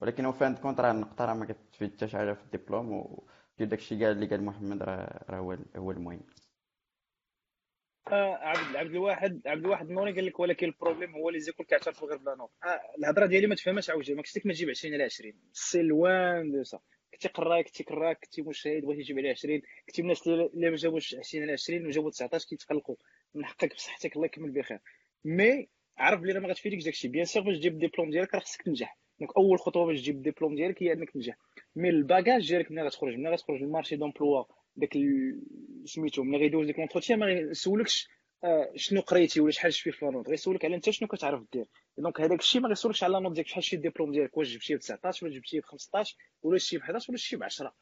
ولكن 0.02 0.26
هو 0.26 0.32
فان 0.32 0.56
كونت 0.56 0.80
راه 0.80 0.92
النقطة 0.92 1.26
راه 1.26 1.34
ما 1.34 1.46
كتفيد 1.46 1.94
حتى 1.96 2.08
شي 2.08 2.18
حاجة 2.18 2.34
في 2.34 2.44
الدبلوم 2.44 2.92
و 2.94 3.24
داكشي 3.60 4.06
قال 4.06 4.12
اللي 4.16 4.26
قال 4.28 4.44
محمد 4.44 4.84
راه 4.84 5.36
هو 5.40 5.58
هو 5.78 5.92
المهم. 5.92 6.22
آه 8.12 8.36
عبد 8.36 8.76
عبد 8.76 8.92
الواحد 8.92 9.42
عبد 9.48 9.66
الواحد 9.66 9.88
النوري 9.90 10.12
قال 10.12 10.26
لك 10.26 10.40
ولكن 10.40 10.66
البروبليم 10.68 11.16
هو 11.16 11.30
اللي 11.30 11.40
زيكول 11.40 11.66
كيعترفوا 11.66 12.08
غير 12.08 12.18
بلا 12.18 12.36
نوت 12.36 12.50
آه 12.64 12.82
الهضرة 12.98 13.26
ديالي 13.26 13.48
ما 13.48 13.56
تفهمهاش 13.56 13.90
عاوجي 13.90 14.14
ما 14.14 14.22
كنتش 14.22 14.46
ما 14.46 14.54
تجيب 14.54 14.70
20 14.70 14.94
على 14.94 15.04
20 15.04 15.34
سي 15.54 15.82
لوان 15.82 16.52
دو 16.52 16.64
سا. 16.64 16.80
كنتي 17.14 17.28
قراي 17.28 17.64
كنتي 17.64 17.84
كراك 17.84 18.20
كنتي 18.24 18.42
مشاهد 18.42 18.86
بغيتي 18.86 19.04
تجيب 19.04 19.18
عليه 19.18 19.32
20 19.32 19.62
كنتي 19.88 20.02
من 20.02 20.06
الناس 20.10 20.28
اللي 20.28 20.70
ما 20.70 20.76
جابوش 20.76 21.16
20 21.16 21.44
على 21.44 21.52
20 21.54 21.88
وجابوا 21.88 22.10
19 22.12 22.48
كيتقلقوا. 22.50 22.96
من 23.36 23.46
حقك 23.46 23.76
بصحتك 23.76 24.16
الله 24.16 24.26
يكمل 24.26 24.52
بخير. 24.52 24.80
mais 25.26 25.70
عرف 25.98 26.20
بلي 26.22 26.40
ما 26.40 26.48
غاتفيدكش 26.48 26.84
داكشي. 26.84 27.08
bien 27.08 27.26
sûr 27.26 27.44
باش 27.44 27.58
تجيب 27.58 27.74
الدبلوم 27.74 28.10
ديالك 28.10 28.34
راه 28.34 28.40
خصك 28.40 28.62
تنجح. 28.62 28.98
donc 29.20 29.38
أول 29.38 29.60
خطوة 29.60 29.86
باش 29.86 30.02
تجيب 30.02 30.16
الدبلوم 30.16 30.56
ديالك 30.56 30.84
هي 30.84 30.94
إنك 30.94 31.12
تنجح. 31.12 31.38
mais 31.76 31.90
ال 31.90 31.98
bagage 31.98 32.48
ديالك 32.48 32.72
ملي 32.72 32.82
غتخرج 32.82 33.16
ملي 33.16 33.30
غتخرج 33.30 33.62
لل 33.62 33.70
marché 33.70 33.96
d'emploi 33.96 34.44
داك 34.76 34.94
سميتو 35.86 36.24
ملي 36.24 36.38
غيدوز 36.38 36.66
ديك 36.66 36.80
l'entretien 36.80 37.20
ما 37.20 37.26
غيسولكش 37.26 38.08
آه، 38.44 38.72
شنو 38.76 39.02
قريتي 39.02 39.42
ولا 39.42 39.52
شحال 39.52 39.74
جبتي 39.74 39.92
في 39.92 40.06
la 40.06 40.14
note 40.14 40.30
غيسولك 40.30 40.66
على 40.66 40.76
انت 40.76 40.90
شنو 40.90 41.08
كتعرف 41.08 41.44
دير. 41.54 41.66
donc 41.98 42.22
هذاك 42.22 42.40
الشيء 42.40 42.62
ما 42.62 42.70
غيسولكش 42.70 43.04
على 43.04 43.14
la 43.14 43.20
note 43.20 43.34
ديالك 43.34 43.48
شحال 43.48 43.64
شي 43.64 43.76
الدبلوم 43.76 44.12
ديالك 44.12 44.38
واش 44.38 44.54
جبتيه 44.54 44.76
ب 44.76 44.80
19 44.80 45.26
ولا 45.26 45.36
جبتيه 45.36 45.60
ب 45.60 45.64
15 45.64 46.18
ولا 46.44 46.58
جبتيه 46.58 46.78
ب 46.78 46.82
11 46.82 47.12
ولا 47.12 47.18
جبتيه 47.18 47.36
ب 47.36 47.44
10 47.44 47.76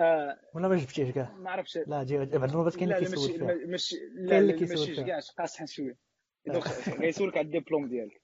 آه 0.00 0.40
ولا 0.54 0.68
ما 0.68 0.76
جبتيش 0.76 1.10
كاع؟ 1.10 1.34
ما 1.36 1.50
عرفتش. 1.50 1.76
لا 1.76 2.04
جي 2.04 2.16
بعض 2.16 2.50
المرات 2.50 2.76
كاين 2.76 2.92
اللي 2.92 3.06
كيسول 3.06 3.32
فيها. 3.32 3.52
اللي 3.52 4.52
لا 4.52 4.58
كيسول 4.58 4.94
فيها. 4.94 5.06
كاع 5.06 5.20
قاصحه 5.38 5.66
شوية. 5.66 5.96
donc 6.46 6.64
غيسولك 6.88 7.36
على 7.36 7.46
الدبلوم 7.46 7.88
ديالك. 7.88 8.22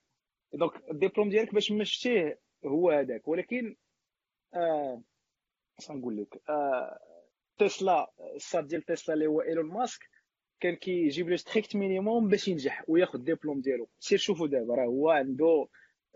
donc 0.53 0.73
الدبلوم 0.91 1.29
ديالك 1.29 1.55
باش 1.55 1.73
جبتيه 1.73 2.41
هو 2.67 2.91
هذاك 2.91 3.29
ولكن 3.29 3.77
آه 4.55 5.03
اش 5.79 5.91
غنقول 5.91 6.17
لك؟ 6.17 6.43
آه 6.49 6.99
تسلا 7.59 8.13
الصاد 8.37 8.67
ديال 8.67 8.83
تسلا 8.83 9.15
اللي 9.15 9.27
هو 9.27 9.41
ايلون 9.41 9.67
ماسك 9.67 10.01
كان 10.61 10.77
كيجيب 10.77 11.29
له 11.29 11.37
strict 11.37 11.77
minimum 11.77 12.29
باش 12.29 12.49
ينجح 12.49 12.85
وياخذ 12.89 13.19
الدبلوم 13.19 13.61
ديالو. 13.61 13.89
سير 14.01 14.19
شوفوا 14.19 14.47
دابا 14.47 14.75
راه 14.75 14.85
هو 14.85 15.11
عنده 15.11 15.69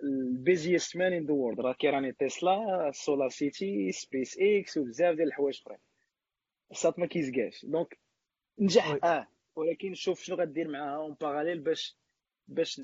ال 0.03 0.14
busiest 0.14 0.96
man 0.96 1.12
in 1.12 1.26
the 1.26 1.32
world 1.32 1.61
راه 1.61 1.72
كيراني 1.72 2.12
تسلا 2.12 2.91
سولار 2.95 3.28
سيتي 3.28 3.93
سبيس 3.93 4.39
إكس 4.41 4.76
وبزاف 4.76 5.16
ديال 5.16 5.28
الحوايج 5.28 5.61
اخرين. 5.61 5.78
الصاد 6.70 6.95
ما 7.01 7.07
كيزكاش 7.07 7.66
donc 7.66 7.99
نجح. 8.59 8.99
آه. 9.05 9.28
ولكن 9.57 9.95
شوف 9.95 10.22
شنو 10.22 10.36
غدير 10.36 10.68
معاها 10.68 10.97
en 10.96 11.16
parallèle 11.20 11.61
باش 11.61 11.99
باش 12.49 12.82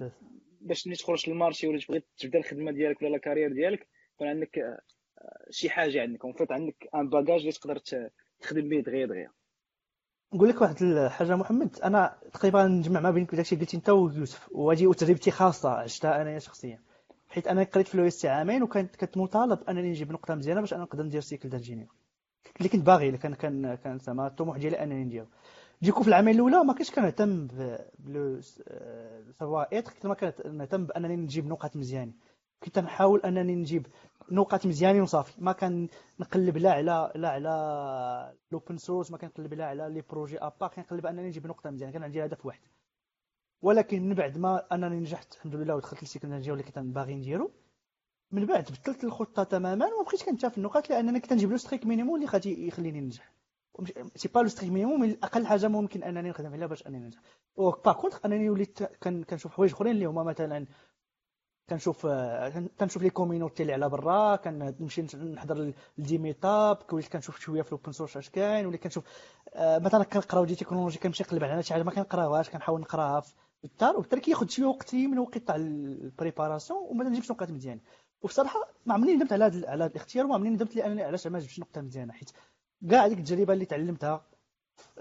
باش 0.61 0.87
ملي 0.87 0.97
تخرج 0.97 1.31
لل 1.31 1.40
marché 1.40 1.67
ولا 1.67 1.79
تبغي 1.81 2.03
تبدا 2.19 2.39
الخدمة 2.39 2.73
ديالك 2.73 3.03
ولا 3.03 3.17
ال 3.17 3.21
carrière 3.21 3.53
ديالك 3.53 3.89
يكون 4.15 4.29
عندك 4.29 4.59
آه، 4.59 4.81
شي 5.51 5.71
حاجة 5.71 6.03
عندك. 6.03 6.25
وفيت 6.25 6.53
عندك 6.53 6.89
un 6.95 7.09
bagage 7.09 7.41
اللي 7.41 7.53
تقدر 7.53 7.79
تخدم 8.41 8.69
به 8.69 8.81
دغيا 8.81 9.07
دغيا 9.07 9.31
نقول 10.35 10.49
لك 10.49 10.61
واحد 10.61 10.83
الحاجة 10.83 11.37
محمد. 11.37 11.79
أنا 11.85 12.19
تقريبا 12.33 12.67
نجمع 12.67 13.01
ما 13.01 13.11
بين 13.11 13.27
داكشي 13.33 13.57
قلتي 13.57 13.77
أنت 13.77 13.89
ويوسف 13.91 14.49
وهذه 14.53 14.93
تجربتي 14.93 15.31
خاصة 15.31 15.71
عشتها 15.71 16.23
انايا 16.23 16.39
شخصيا. 16.39 16.81
حيت 17.29 17.47
أنا 17.47 17.63
قريت 17.63 17.89
في 17.89 17.95
الويست 17.95 18.27
عامين 18.27 18.63
وكانت 18.63 18.97
كنت 18.97 19.17
مطالب 19.17 19.59
أنني 19.69 19.91
نجيب 19.91 20.13
نقطة 20.13 20.35
مزيانة 20.35 20.61
باش 20.61 20.75
أنا 20.75 20.83
نقدر 20.83 21.05
ندير 21.05 21.21
cycle 21.21 21.49
d'ingénieur 21.49 21.95
اللي 22.59 22.69
كنت 22.69 22.87
باغي 22.87 23.07
اللي 23.07 23.19
كان 23.19 23.35
كان 23.35 23.75
كان 23.75 23.99
زعما 23.99 24.27
الطموح 24.27 24.57
ديالي 24.59 24.83
أنني 24.83 25.05
نديرو. 25.05 25.27
du 25.83 25.89
coup 25.89 26.03
في 26.03 26.09
العامين 26.09 26.35
الأولى 26.35 26.65
ما 26.65 26.73
كنتش 26.73 26.91
كنهتم 26.91 27.49
ب 27.99 28.41
le 29.33 29.79
savoir-être 29.79 29.93
كنت 29.93 30.07
ما 30.07 30.15
كنهتم 30.15 30.87
بأنني 30.87 31.17
نجيب 31.17 31.47
نقاط 31.47 31.77
مزيانين 31.77 32.15
كنت 32.63 32.79
نحاول 32.79 33.21
أنني 33.21 33.55
نجيب 33.55 33.87
نقاط 34.33 34.67
مزيانين 34.67 35.03
وصافي. 35.03 35.45
ما 35.45 35.53
كان 35.53 35.89
نقلب 36.21 36.57
لا 36.57 36.73
على 36.73 37.13
لا 37.15 37.29
على 37.29 37.51
ال 38.49 38.54
open 38.54 38.77
source 38.77 39.11
ما 39.11 39.19
كنقلب 39.19 39.55
لا 39.55 39.67
على 39.67 39.89
les 39.95 40.01
projets 40.11 40.39
à 40.39 40.44
part 40.44 40.67
كنقلب 40.67 41.07
أنني 41.07 41.27
نجيب 41.29 41.47
نقطة 41.47 41.71
مزيانة 41.71 41.93
كان 41.93 42.03
عندي 42.03 42.25
هدف 42.25 42.47
واحد. 42.47 42.61
ولكن 43.63 44.03
من 44.09 44.15
بعد 44.15 44.39
ما 44.39 44.67
أنني 44.75 45.01
نجحت 45.01 45.35
الحمد 45.35 45.55
لله 45.57 45.75
ودخلت 45.77 46.03
لل 46.03 46.10
cycle 46.10 46.29
اللي 46.53 46.63
كنت 46.63 46.79
باغي 46.79 47.15
نديرو 47.15 47.51
من 48.33 48.47
بعد 48.47 48.65
بدلت 48.65 49.05
الخطة 49.05 49.43
تماما 49.43 49.87
وما 49.87 50.05
بقيتش 50.05 50.59
النقاط 50.59 50.91
لأنني 50.91 51.21
كنت 51.21 51.33
نجيب 51.33 51.51
le 51.51 51.57
strict 51.57 51.87
minimum 51.87 52.15
اللي 52.17 52.27
غادي 52.27 52.67
يخليني 52.69 53.01
ننجح. 53.01 53.33
c'est 54.17 54.29
pas 54.29 54.41
le 54.41 54.49
strict 54.49 54.73
minimum 54.73 55.01
mais 55.01 55.19
أقل 55.23 55.47
حاجة 55.47 55.69
ممكن 55.69 56.03
أنني 56.03 56.29
نخدم 56.31 56.53
عليها 56.53 56.67
باش 56.67 56.87
أنني 56.87 56.99
ننجح. 56.99 57.19
par 57.57 57.93
contre 57.93 58.21
أنني 58.25 58.51
وليت 58.51 58.83
كن- 58.83 59.23
كنشوف 59.25 59.53
حوايج 59.53 59.73
أخرين 59.73 59.93
اللي 59.95 60.05
هما 60.07 60.23
مثلا 60.23 60.67
كنشوف 61.71 62.07
كن- 62.07 62.69
كنشوف 62.81 63.03
les 63.03 63.11
communautés 63.11 63.63
اللي 63.63 63.73
على 63.73 63.89
برا 63.89 64.37
كنمشي 64.37 65.03
نحضر 65.03 65.73
ل 65.99 66.04
des 66.04 66.19
meetups 66.19 66.79
وليت 66.93 67.09
كنشوف 67.09 67.41
شوية 67.41 67.63
في 67.63 67.73
ال 67.73 67.77
open 67.77 67.93
source 67.93 68.17
اش 68.17 68.31
كاين 68.31 68.67
وليت 68.67 68.83
كنشوف 68.83 69.05
آه، 69.55 69.79
مثلا 69.79 70.05
كنقراو 70.05 70.45
des 70.45 70.55
technologies 70.55 70.99
كنمشي 70.99 71.23
نقلب 71.23 71.45
على 71.45 71.63
شي 71.63 71.73
حاجة 71.75 71.83
ما 71.83 71.91
كنقراوهاش 71.91 72.51
كنحاول 72.51 72.81
نقرأها 72.81 73.21
في 73.21 73.35
الدار 73.65 73.97
وبالتالي 73.97 74.21
كياخذ 74.23 74.49
شوية 74.49 74.67
وقتي 74.67 75.07
من 75.07 75.19
وقت 75.19 75.39
تاع 75.39 75.57
ال 75.57 75.67
préparation 75.67 76.79
وما 76.91 77.05
نجيبش 77.05 77.31
نقاط 77.31 77.51
مزيانه 77.51 77.81
وبصراحة 78.23 78.61
ما 78.87 78.95
عمرني 78.95 79.15
ندمت 79.15 79.33
على 79.33 79.45
هذا 79.45 79.75
الاختيار 79.87 80.25
وما 80.25 80.35
عمرني 80.35 80.51
ندمت 80.51 80.77
لأنني 80.77 81.03
علاش 81.03 81.27
ما 81.27 81.39
جبتش 81.39 81.61
نقطة 81.61 81.81
مزيانة 81.81 82.13
حيت 82.13 82.31
كاع 82.91 83.07
ديك 83.09 83.19
التجربة 83.19 83.53
اللي 83.53 83.65
تعلمتها 83.65 84.25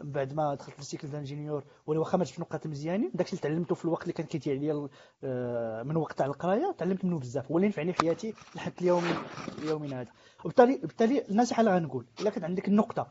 من 0.01 0.11
بعد 0.11 0.33
ما 0.33 0.55
دخلت 0.55 0.79
لل 0.79 0.87
cycle 0.87 1.07
d'ingénieur 1.07 1.63
ما 1.87 2.03
جبتش 2.03 2.39
نقاط 2.39 2.67
مزيانين 2.67 3.11
داكشي 3.13 3.31
اللي 3.31 3.41
تعلمته 3.41 3.75
في 3.75 3.85
الوقت 3.85 4.01
اللي 4.03 4.13
كان 4.13 4.25
كيضيع 4.25 4.53
ليا 4.53 4.89
آه، 5.23 5.83
من 5.83 5.95
وقت 5.97 6.17
تاع 6.17 6.25
القراية 6.25 6.75
تعلمت 6.77 7.05
منه 7.05 7.19
بزاف 7.19 7.51
هو 7.51 7.57
اللي 7.57 7.67
نفعني 7.67 7.93
في 7.93 7.99
حياتي 8.01 8.33
لحد 8.55 8.73
اليوم 8.81 9.03
يومنا 9.63 10.01
هذا. 10.01 10.11
وبالتالي 10.39 10.77
بالتالي 10.77 11.27
النصيحه 11.29 11.59
اللي 11.59 11.75
غنقول 11.75 12.05
إلا 12.19 12.29
كانت 12.29 12.43
عندك 12.43 12.67
النقطة 12.67 13.07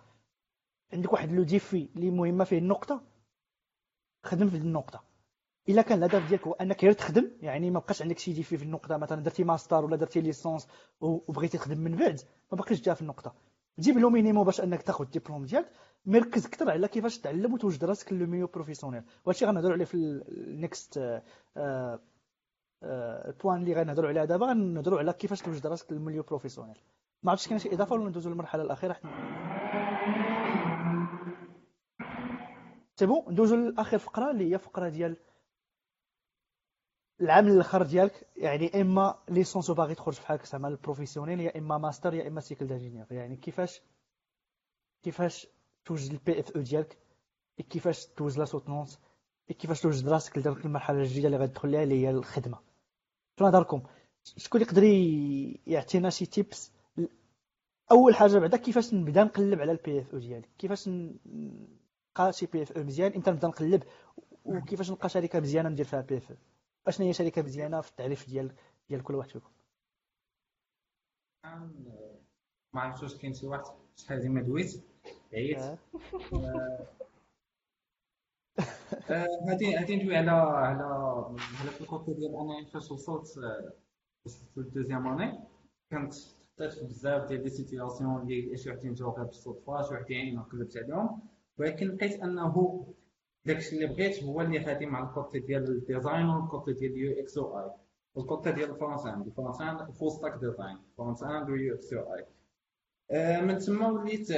عندك 0.93 1.13
واحد 1.13 1.33
le 1.33 1.43
défi 1.43 1.89
اللي 1.97 2.11
مهمة 2.11 2.45
فيه 2.45 2.59
النقطة 2.59 3.03
خدم 4.25 4.49
في 4.51 4.57
النقطة. 4.57 5.05
إلا 5.69 5.83
كان 5.83 5.99
الهدف 5.99 6.29
ديالك 6.29 6.47
هو 6.47 6.53
أنك 6.53 6.85
غير 6.85 6.93
تخدم 6.93 7.31
يعني 7.41 7.71
ما 7.71 7.79
بقاش 7.79 8.03
عندك 8.03 8.19
شي 8.19 8.33
défi 8.33 8.57
في 8.57 8.65
النقطة 8.65 8.97
مثلا 8.97 9.23
درتي 9.23 9.45
ماستر 9.45 9.85
ولا 9.85 9.97
درتي 9.97 10.21
licence 10.21 10.69
وبغيتي 11.01 11.59
تخدم 11.59 11.79
من 11.79 11.97
بعد 11.97 12.21
ما 12.53 12.59
باقيش 12.59 12.81
جا 12.81 12.95
في 12.95 13.03
النقطة. 13.03 13.35
جيب 13.79 13.99
le 13.99 14.11
minimum 14.11 14.45
باش 14.45 14.61
أنك 14.61 14.83
تاخذ 14.83 15.05
الدبلوم 15.05 15.45
ديالك 15.45 15.73
مركز 16.05 16.47
أكثر 16.47 16.71
على 16.71 16.89
كيفاش 16.89 17.19
تعلم 17.19 17.55
وتوجد 17.55 17.85
راسك 17.85 18.13
le 18.13 18.27
milieu 18.27 18.47
professionnel. 18.47 19.03
وهادشي 19.25 19.47
غنهضروا 19.47 19.73
عليه 19.73 19.85
في 19.85 19.95
ال 19.95 20.16
next 20.16 20.99
point 23.43 23.61
اللي 23.63 23.75
غنهضروا 23.75 24.09
عليها 24.09 24.25
دابا 24.25 24.47
غنهضروا 24.47 24.99
على 24.99 25.13
كيفاش 25.13 25.43
توجد 25.43 25.67
راسك 25.67 25.93
لل 25.93 26.00
milieu 26.00 26.23
professionnel. 26.23 26.79
ما 27.23 27.31
عرفتش 27.31 27.49
كاين 27.49 27.59
شي 27.59 27.75
إضافة 27.75 27.95
ولا 27.95 28.09
ندوزو 28.09 28.31
للمرحلة 28.31 28.63
الأخيرة؟ 28.63 28.97
c'est 32.97 33.07
bon 33.07 33.33
ندوزو 33.33 33.57
لآخر 33.57 33.99
فقرة 33.99 34.31
اللي 34.31 34.53
هي 34.53 34.59
فقرة 34.59 34.89
ديال 34.89 35.17
العام 37.21 37.49
الآخر 37.49 37.83
ديالك. 37.83 38.27
يعني 38.37 38.81
إما 38.81 39.19
licence 39.29 39.71
وباغي 39.71 39.95
تخرج 39.95 40.15
في 40.15 40.27
حالك 40.27 40.47
زعما 40.47 40.69
ال 40.69 40.74
professionnel 40.74 41.41
يا 41.41 41.59
إما 41.59 41.79
ماستر 41.79 42.15
يا 42.15 42.29
إما 42.29 42.41
cycle 42.41 42.67
d'ingénieur 42.67 43.07
يعني 43.13 43.37
كيفاش 43.37 43.83
كيفاش 45.03 45.49
توجد 45.85 46.13
ال 46.13 46.41
PFE 46.41 46.61
ديالك 46.61 46.99
كيفاش 47.71 48.07
توجد 48.07 48.39
la 48.39 48.45
soutenance 48.45 48.99
كيفاش 49.59 49.81
توجد 49.81 50.09
راسك 50.09 50.39
لديك 50.39 50.65
المرحلة 50.67 50.99
الجديدة 50.99 51.27
اللي 51.27 51.37
غادي 51.39 51.53
تدخل 51.53 51.69
ليها 51.71 51.83
اللي 51.83 51.95
هي 52.07 52.11
الخدمة. 52.11 52.59
شنو 53.39 53.49
نهضركم 53.49 53.83
شكون 54.37 54.61
يقدر 54.61 54.83
ي- 54.83 55.61
يعطينا 55.67 56.11
شي 56.11 56.27
tips 56.27 56.73
أول 57.91 58.15
حاجة 58.15 58.39
بعدا 58.39 58.57
كيفاش 58.57 58.95
نبدا 58.95 59.25
نقلب 59.25 59.61
على 59.61 59.73
ال 59.73 60.01
PFE 60.01 60.19
ديالي 60.19 60.49
كيفاش 60.59 60.89
نلقى 60.89 62.33
شي 62.33 62.47
PFE 62.47 62.83
مزيان؟ 62.85 63.13
إمتى 63.13 63.31
نبدا 63.31 63.49
نقلب؟ 63.49 63.83
وكيفاش 64.45 64.91
نلقى 64.91 65.09
شركة 65.09 65.41
مزيانة 65.41 65.69
ندير 65.69 65.85
فيها 65.85 66.01
PFE؟ 66.01 66.37
أشنو 66.87 67.07
هي 67.07 67.13
شركة 67.13 67.43
مزيانة 67.43 67.81
في 67.81 67.91
التعريف 67.91 68.27
ديال 68.29 68.55
ديال 68.89 69.03
كل 69.03 69.15
واحد 69.15 69.31
فيكم؟ 69.31 69.51
ما 72.75 72.81
عرفتش 72.81 73.03
واش 73.03 73.15
كاين 73.17 73.35
شي 73.35 73.47
واحد 73.47 73.65
شحال 73.97 74.17
هادي 74.19 74.29
ما 74.29 74.43
دويت. 74.43 74.83
آه، 79.11 79.27
غادي 79.49 79.77
غادي 79.77 79.97
ندوي 79.97 80.17
على 80.17 80.31
على 80.31 80.85
على 81.61 81.71
في 81.71 81.81
ال 81.81 81.87
côté 81.87 82.13
ديال 82.15 82.35
أنا 82.37 82.71
فاش 82.73 82.91
وصلت 82.91 83.39
آه، 83.39 83.73
وصلت 84.27 84.57
لل 84.59 84.68
deuxième 84.68 85.07
année 85.09 85.39
كنت 85.91 86.15
حطيت 86.55 86.73
في 86.73 86.85
بزاف 86.85 87.29
ديال 87.29 87.43
les 87.43 87.51
situations 87.51 88.23
اللي 88.23 88.57
شي 88.57 88.71
وحدين 88.71 88.95
جاو 88.95 89.11
غير 89.11 89.25
بالصدفة 89.25 89.83
شي 89.83 89.95
وحدين 89.95 90.37
ما 90.37 90.43
قلبت 90.43 90.77
عليهم. 90.77 91.21
ولكن 91.59 91.87
لقيت 91.89 92.21
أنه 92.23 92.85
داكشي 93.45 93.77
اللي 93.77 93.87
بغيت 93.87 94.23
هو 94.23 94.41
اللي 94.41 94.59
غادي 94.59 94.87
مع 94.87 95.09
ال 95.09 95.15
côté 95.15 95.39
ديال 95.39 95.69
ال 95.71 95.79
design 95.79 96.27
وال 96.27 96.42
côté 96.42 96.73
ديال 96.73 96.93
ال 96.93 97.21
UX 97.23 97.39
UI. 97.39 97.71
وال 98.15 98.28
côté 98.28 98.53
ديال 98.53 98.71
ال 98.71 98.76
front-end 98.76 99.27
ال 99.27 99.33
front-end 99.33 99.91
full 99.91 100.11
stack 100.13 100.33
design 100.35 100.79
front-end 100.99 101.51
و 101.51 101.75
UX 101.75 101.93
UI. 101.93 102.27
آه، 103.11 103.41
من 103.41 103.59
تما 103.59 103.89
وليت 103.91 104.29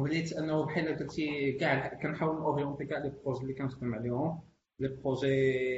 وليت 0.00 0.32
أنه 0.32 0.64
بحال 0.64 0.98
قلتي 0.98 1.52
كاع 1.52 1.94
كنحاول 2.02 2.36
orienter 2.36 2.84
كاع 2.84 2.98
les 2.98 3.12
projets 3.24 3.42
اللي 3.42 3.54
كنخدم 3.54 3.94
عليهم. 3.94 4.40
les 4.80 4.88
projets 4.88 5.26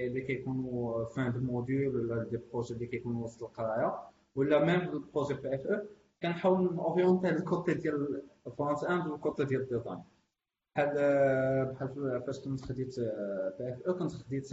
اللي 0.07 0.21
كيكونوا 0.21 1.05
fin 1.05 1.33
de 1.33 1.41
module 1.41 1.97
ولا 1.97 2.29
les 2.33 2.41
projets 2.53 2.75
اللي 2.75 2.87
كيكونوا 2.87 3.25
وسط 3.25 3.43
القراية 3.43 3.99
ولا 4.37 4.65
même 4.65 4.81
ال 4.81 4.88
projet 4.88 5.35
PFE 5.35 5.87
كنحاول 6.23 6.67
orienter 6.79 7.29
ال 7.29 7.38
côté 7.38 7.75
ديال 7.75 8.23
ال 8.47 8.50
front-end 8.50 8.85
وال 8.85 9.07
côté 9.07 9.45
ديال 9.45 9.61
ال 9.61 9.66
design 9.66 9.99
بحال 10.77 10.95
بحال 11.75 12.23
فاش 12.27 12.39
كنت 12.41 12.61
خديت 12.61 13.01
PFE 13.59 13.95
كنت 13.99 14.13
خديت 14.13 14.49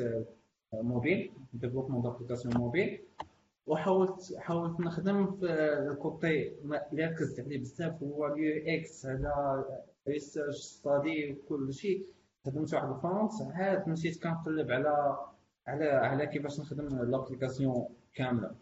mobile 0.73 1.31
développement 1.53 2.01
d'application 2.01 2.57
mobile 2.57 3.01
وحاولت 3.69 4.35
حاولت 4.37 4.79
نخدم 4.79 5.31
في 5.31 5.45
ال 5.91 6.04
côté 6.04 6.55
اللي 6.91 7.05
ركزت 7.05 7.39
عليه 7.39 7.59
بزاف 7.59 8.03
هو 8.03 8.27
ال 8.27 8.63
UX 8.67 9.05
على 9.05 9.65
research 10.07 10.55
study 10.57 11.31
وكل 11.33 11.73
شيء. 11.73 12.07
خدمت 12.45 12.73
واحد 12.73 12.89
ال 12.89 12.95
front. 12.95 13.31
عاد 13.41 13.89
مشيت 13.89 14.23
كنقلب 14.23 14.71
على 14.71 15.17
على 15.67 15.85
على 15.89 16.27
كيفاش 16.27 16.59
نخدم 16.59 16.87
l'application 17.11 17.85
كاملة. 18.13 18.55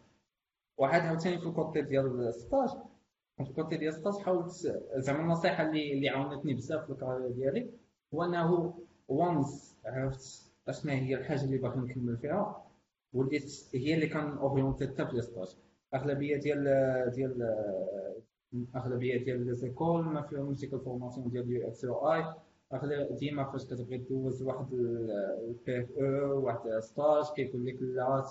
وعاد 0.78 1.02
عاوتاني 1.02 1.38
في 1.40 1.46
الكوتي 1.48 1.82
ديال 1.82 2.28
الستاج 2.28 2.70
في 3.38 3.44
الكوتي 3.50 3.78
ديال 3.78 3.90
الستاج 3.94 4.14
حاولت 4.14 4.52
زعما 4.96 5.20
النصيحة 5.24 5.64
اللي 5.64 5.94
اللي 5.94 6.10
عاونتني 6.10 6.54
بزاف 6.54 6.86
في 6.86 6.90
ال 6.92 6.96
carrière 6.96 7.28
ديالي 7.32 7.70
هو 8.14 8.24
إنه 8.24 8.74
once 9.08 9.78
عرفت؟ 9.86 10.52
اشنا 10.68 10.94
هي 10.94 11.16
الحاجة 11.16 11.44
اللي 11.44 11.58
باغي 11.58 11.80
نكمل 11.80 12.18
فيها؟ 12.18 12.67
وليت 13.14 13.70
هي 13.76 13.94
اللي 13.94 14.08
كان 14.08 14.38
orienté 14.38 14.88
حتى 14.88 15.06
في 15.06 15.14
لي 15.14 15.48
أغلبية 15.94 16.38
ديال 16.38 16.64
ديال 17.16 17.56
أغلبية 18.76 19.24
ديال 19.24 19.46
les 19.46 19.56
écoles 19.56 20.02
ما 20.06 20.22
فيهمش 20.22 20.60
ديك 20.60 20.74
ال 20.74 20.79
formation 20.79 21.30
ديال 21.30 21.52
UX 21.52 21.86
UI 21.86 22.34
ديما 23.20 23.52
فاش 23.52 23.66
كتبغي 23.66 23.98
دوز 23.98 24.44
واحد 24.44 24.74
ال 24.74 25.80
PFE 25.82 26.46
واحد 26.46 26.80
stage 26.80 27.26
كيقول 27.36 27.66
لك 27.66 27.78
لا 27.82 28.22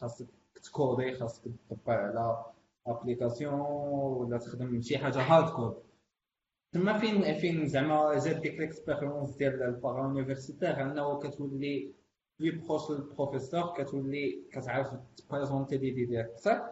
خاصك 0.00 0.26
تكودي 0.64 1.14
خاصك 1.14 1.42
تطبع 1.70 1.94
على 1.94 2.44
application 2.86 3.60
ولا 3.60 4.38
تخدم 4.38 4.80
شي 4.80 4.98
حاجة 4.98 5.18
hard 5.22 5.50
code 5.52 5.74
تما 6.72 6.98
فين 6.98 7.34
فين 7.34 7.66
زعما 7.66 8.18
جات 8.18 8.36
ديك 8.36 8.58
l'expérience 8.58 9.36
ديال 9.36 9.62
ال 9.62 10.02
para-universitaire 10.02 10.82
أنه 10.82 11.18
كتولي 11.18 11.92
plus 12.40 12.50
proche 12.50 12.90
لل 12.90 13.04
professeur 13.04 13.74
كتولي 13.76 14.48
كتعرف 14.52 14.88
تبريزونتي 15.16 15.78
لي 15.78 15.90
ديالك 15.90 16.28
أكثر 16.30 16.62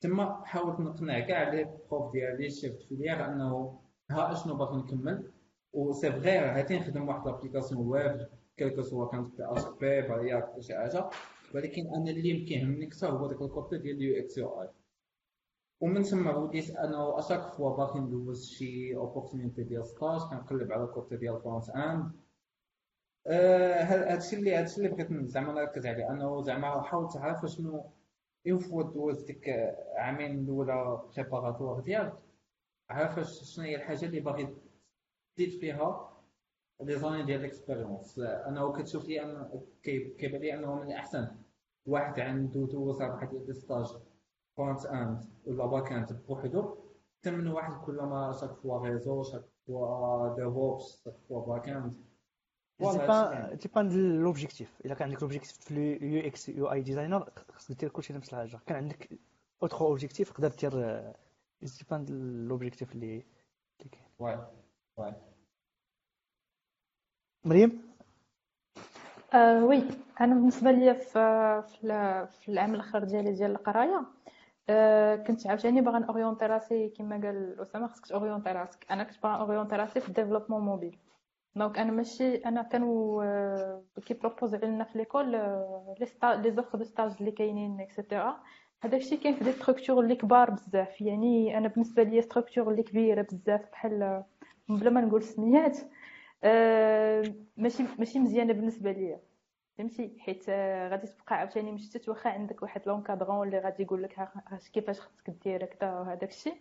تما 0.00 0.44
حاولت 0.44 0.80
نقنع 0.80 1.20
كاع 1.20 1.52
les 1.52 1.78
profs 1.90 2.12
ديالي 2.12 2.50
chef 2.50 2.71
de 2.71 2.82
filière 2.82 3.24
انه 3.26 3.78
ها 4.10 4.32
أشنو 4.32 4.54
باغي 4.54 4.76
نكمل. 4.76 5.30
و 5.72 5.92
c'est 5.92 6.12
vrai 6.12 6.38
غادي 6.40 6.78
نخدم 6.78 7.08
واحد 7.08 7.26
l'application 7.26 7.86
web 7.86 8.28
quel 8.56 8.71
que 8.71 8.82
soit 8.82 9.06
كانت 9.08 9.34
PHP 9.80 10.62
شي 10.62 10.74
حاجة. 10.74 11.10
ولكن 11.54 11.86
أنا 11.94 12.10
اللي 12.10 12.44
كيهمني 12.44 12.86
أكثر 12.86 13.10
هو 13.10 13.26
داك 13.26 13.42
ال 13.42 13.49
côté 13.49 13.78
ديال 13.78 13.96
ال 13.96 14.24
UX 14.24 14.38
UI. 14.38 14.68
ومن 15.80 16.02
ثم 16.02 16.26
وليت 16.26 16.70
أنا 16.70 17.18
à 17.18 17.23
chaque 17.23 17.52
fois 17.52 17.76
باغي 17.76 18.00
ندوز 18.00 18.46
شي 18.46 18.96
opportunité 18.96 19.62
ديال 19.62 19.84
stage 19.86 20.20
كنقلب 20.20 20.72
على 20.72 20.84
ال 20.84 20.90
côté 20.90 21.16
ديال 21.16 21.40
front 21.40 21.70
end 21.70 22.12
هادشي 23.26 24.36
اللي 24.36 24.56
هادشي 24.56 24.76
اللي 24.76 24.88
بغيت 24.88 25.26
زعما 25.26 25.52
نركز 25.52 25.86
عليه. 25.86 26.10
أنه 26.10 26.42
زعما 26.42 26.82
حاول 26.82 27.08
تعرف 27.08 27.46
شنو 27.46 27.84
une 28.48 28.58
fois 28.58 28.82
دوز 28.82 29.22
ديك 29.22 29.48
عامين 29.96 30.38
الأولى 30.44 31.02
préparatoire 31.16 31.80
ديالك 31.80 32.18
عارف 32.90 33.20
شنو 33.20 33.64
هي 33.64 33.76
الحاجة 33.76 34.06
اللي 34.06 34.20
باغي 34.20 34.56
تزيد 35.36 35.60
فيها 35.60 36.10
les 36.80 36.98
années 36.98 37.22
ديال 37.22 37.40
l'expérience 37.40 38.18
أنه 38.18 38.72
كتشوف 38.72 39.04
لي 39.08 39.22
ان 39.22 39.60
كيبان 39.82 40.40
لي 40.40 40.54
أنه 40.54 40.74
من 40.74 40.82
الاحسن 40.82 41.28
واحد 41.86 42.20
عنده 42.20 42.66
دوز 42.66 43.02
اربعه 43.02 43.30
ديال 43.30 43.46
les 43.46 43.52
stages 43.54 43.86
front 44.56 44.86
end 44.86 45.24
ولا 45.46 45.66
back 45.66 45.92
end 45.92 46.12
بوحدو 46.28 46.76
حتى 47.20 47.30
من 47.30 47.48
واحد 47.48 47.84
كل 47.84 47.96
ما 47.96 48.32
chaque 48.40 48.50
fois 48.50 48.78
réseau 48.88 49.22
chaque 49.22 49.44
fois 49.66 50.34
DevOps 50.36 51.04
chaque 51.04 51.14
fois 51.28 51.46
back 51.46 51.68
end 51.68 52.03
dépend 53.54 54.18
l'objectif 54.22 54.80
الا 54.84 54.94
كان 54.94 55.08
عندك 55.08 55.22
l'objectif 55.22 55.52
في 55.52 55.70
ال 55.70 56.26
UX 56.26 56.48
UI 56.48 56.72
designer 56.72 57.30
خصك 57.52 57.80
دير 57.80 57.88
كلشي 57.88 58.12
نفس 58.12 58.32
الحاجة 58.34 58.60
كان 58.66 58.76
عندك 58.76 59.08
autre 59.62 59.80
objectif 59.80 60.30
تقدر 60.30 60.48
دير 60.48 60.70
dépend 61.62 62.06
l'objectif 62.48 62.92
اللي 62.92 63.24
كاين 63.78 64.04
واي 64.18 64.38
واي 64.96 65.12
مريم 67.44 67.82
آه 69.34 69.64
oui 69.64 69.82
أنا 70.20 70.34
بالنسبة 70.34 70.70
لي 70.70 70.94
في 70.94 71.62
في 72.30 72.48
العام 72.48 72.74
الآخر 72.74 73.04
ديالي 73.04 73.32
ديال 73.32 73.50
القراية 73.50 74.06
آه 74.68 75.16
كنت 75.16 75.46
عاوتاني 75.46 75.80
باغا 75.80 75.98
نوريونتي 75.98 76.46
راسي 76.46 76.88
كما 76.88 77.16
قال 77.16 77.60
أسامة 77.60 77.86
خصك 77.86 78.06
توريونتي 78.06 78.52
راسك. 78.52 78.86
أنا 78.90 79.04
كنت 79.04 79.22
باغا 79.22 79.38
نوريونتي 79.38 79.76
راسي 79.76 80.00
في 80.00 80.08
ال 80.08 80.12
développement 80.12 80.62
mobile 80.62 80.98
donc 81.56 81.78
أنا 81.78 81.92
ماشي 81.92 82.34
أنا 82.36 82.62
كانوا 82.62 83.24
آه، 83.24 83.84
كي 84.06 84.14
بروبوزي 84.14 84.58
لنا 84.58 84.84
في 84.84 84.98
l'école 84.98 85.34
آه، 85.34 85.94
les 86.00 86.06
sta 86.06 86.26
les 86.26 86.50
offres 86.50 86.78
de 86.78 86.84
stage 86.84 87.12
اللي 87.20 87.30
كاينين 87.30 87.80
et 87.80 87.95
cetera 87.95 88.42
هذاك 88.80 89.00
الشيء 89.00 89.18
كاين 89.18 89.34
في 89.34 89.44
des 89.44 89.52
structures 89.52 90.00
اللي 90.04 90.16
كبار 90.16 90.50
بزاف. 90.50 91.00
يعني 91.00 91.58
أنا 91.58 91.68
بالنسبة 91.68 92.02
ليا 92.02 92.20
structure 92.20 92.70
اللي 92.70 92.82
كبيرة 92.82 93.22
بزاف 93.32 93.70
بحال 93.72 94.24
بلا 94.68 94.90
ما 94.90 95.00
نقول 95.00 95.22
سميات 95.22 95.78
ماشي 97.56 97.82
ماشي 97.98 98.18
مزيانة 98.18 98.52
بالنسبة 98.52 98.92
ليا. 98.92 99.20
فهمتي؟ 99.78 100.16
حيت 100.18 100.50
غادي 100.90 101.06
تبقى 101.06 101.36
عاوتاني 101.36 101.72
مشتت 101.72 102.08
واخا 102.08 102.30
عندك 102.30 102.62
واحد 102.62 102.80
l'encadrant 102.86 103.46
اللي 103.46 103.58
غادي 103.58 103.82
يقول 103.82 104.02
لك 104.02 104.28
كيفاش 104.72 105.00
خصك 105.00 105.30
دير 105.44 105.64
هكذا 105.64 105.92
وهذاك 105.92 106.30
الشيء. 106.30 106.54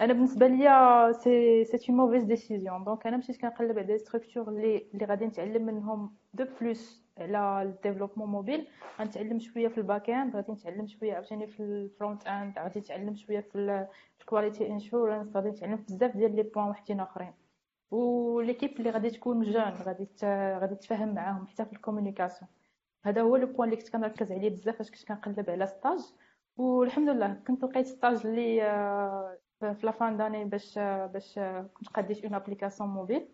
أنا 0.00 0.12
بالنسبة 0.12 0.46
ليا 0.46 1.12
c'est 1.12 1.64
c'est 1.64 1.92
une 1.92 1.96
mauvaise 1.96 2.22
décision 2.22 2.84
donc 2.84 3.06
أنا 3.06 3.16
مشيت 3.16 3.40
كنقلب 3.40 3.78
على 3.78 3.86
des 3.86 3.98
structures 3.98 4.48
اللي 4.48 4.86
اللي 4.94 5.04
غادي 5.04 5.26
نتعلم 5.26 5.66
منهم 5.66 6.14
de 6.34 6.44
plus 6.60 7.04
على 7.18 7.62
ال 7.62 7.67
développement 7.67 8.28
mobile. 8.28 8.66
غنتعلم 9.00 9.38
شوية 9.38 9.68
في 9.68 9.78
ال 9.78 9.84
back 9.84 10.10
end 10.10 10.36
غادي 10.36 10.52
نتعلم 10.52 10.86
شوية 10.86 11.14
عاوتاني 11.14 11.46
في 11.46 11.60
ال 11.60 11.71
front 11.71 12.26
end 12.26 12.58
غادي 12.58 12.80
نتعلم 12.80 13.16
شوية 13.16 13.40
في 13.40 13.86
ال 14.20 14.26
quality 14.26 14.66
assurance 14.70 15.36
غادي 15.36 15.48
نتعلم 15.48 15.76
بزاف 15.76 16.16
ديال 16.16 16.36
les 16.36 16.42
points 16.42 16.66
وحدين 16.66 17.00
آخرين. 17.00 17.32
و 17.90 18.00
l'équipe 18.00 18.78
اللي 18.78 18.90
غادي 18.90 19.10
تكون 19.10 19.42
jeune 19.42 19.62
غادي 19.62 20.08
غادي 20.60 20.74
تفهم 20.74 21.14
معاهم 21.14 21.46
حتى 21.46 21.64
في 21.64 21.72
ال 21.72 21.77
communication. 21.77 22.50
هذا 23.04 23.22
هو 23.22 23.36
le 23.36 23.46
point 23.46 23.70
اللي 23.70 23.82
كنت 23.82 23.92
كنركز 23.92 24.32
عليه 24.32 24.50
بزاف 24.50 24.76
فاش 24.78 24.90
كنت 24.90 25.04
كنقلب 25.24 25.50
على 25.50 25.66
stage. 25.66 26.00
والحمد 26.56 27.08
لله 27.08 27.34
كنت 27.46 27.64
لقيت 27.64 27.86
stage 27.86 28.26
اللي 28.26 28.62
آه، 28.62 29.38
في 29.60 29.80
la 29.86 29.98
fin 29.98 30.16
d'année 30.16 30.44
باش 30.44 30.78
باش 30.78 31.38
كنت 31.74 31.88
قاديت 31.88 32.24
une 32.24 32.34
application 32.34 32.88
mobile 32.88 33.28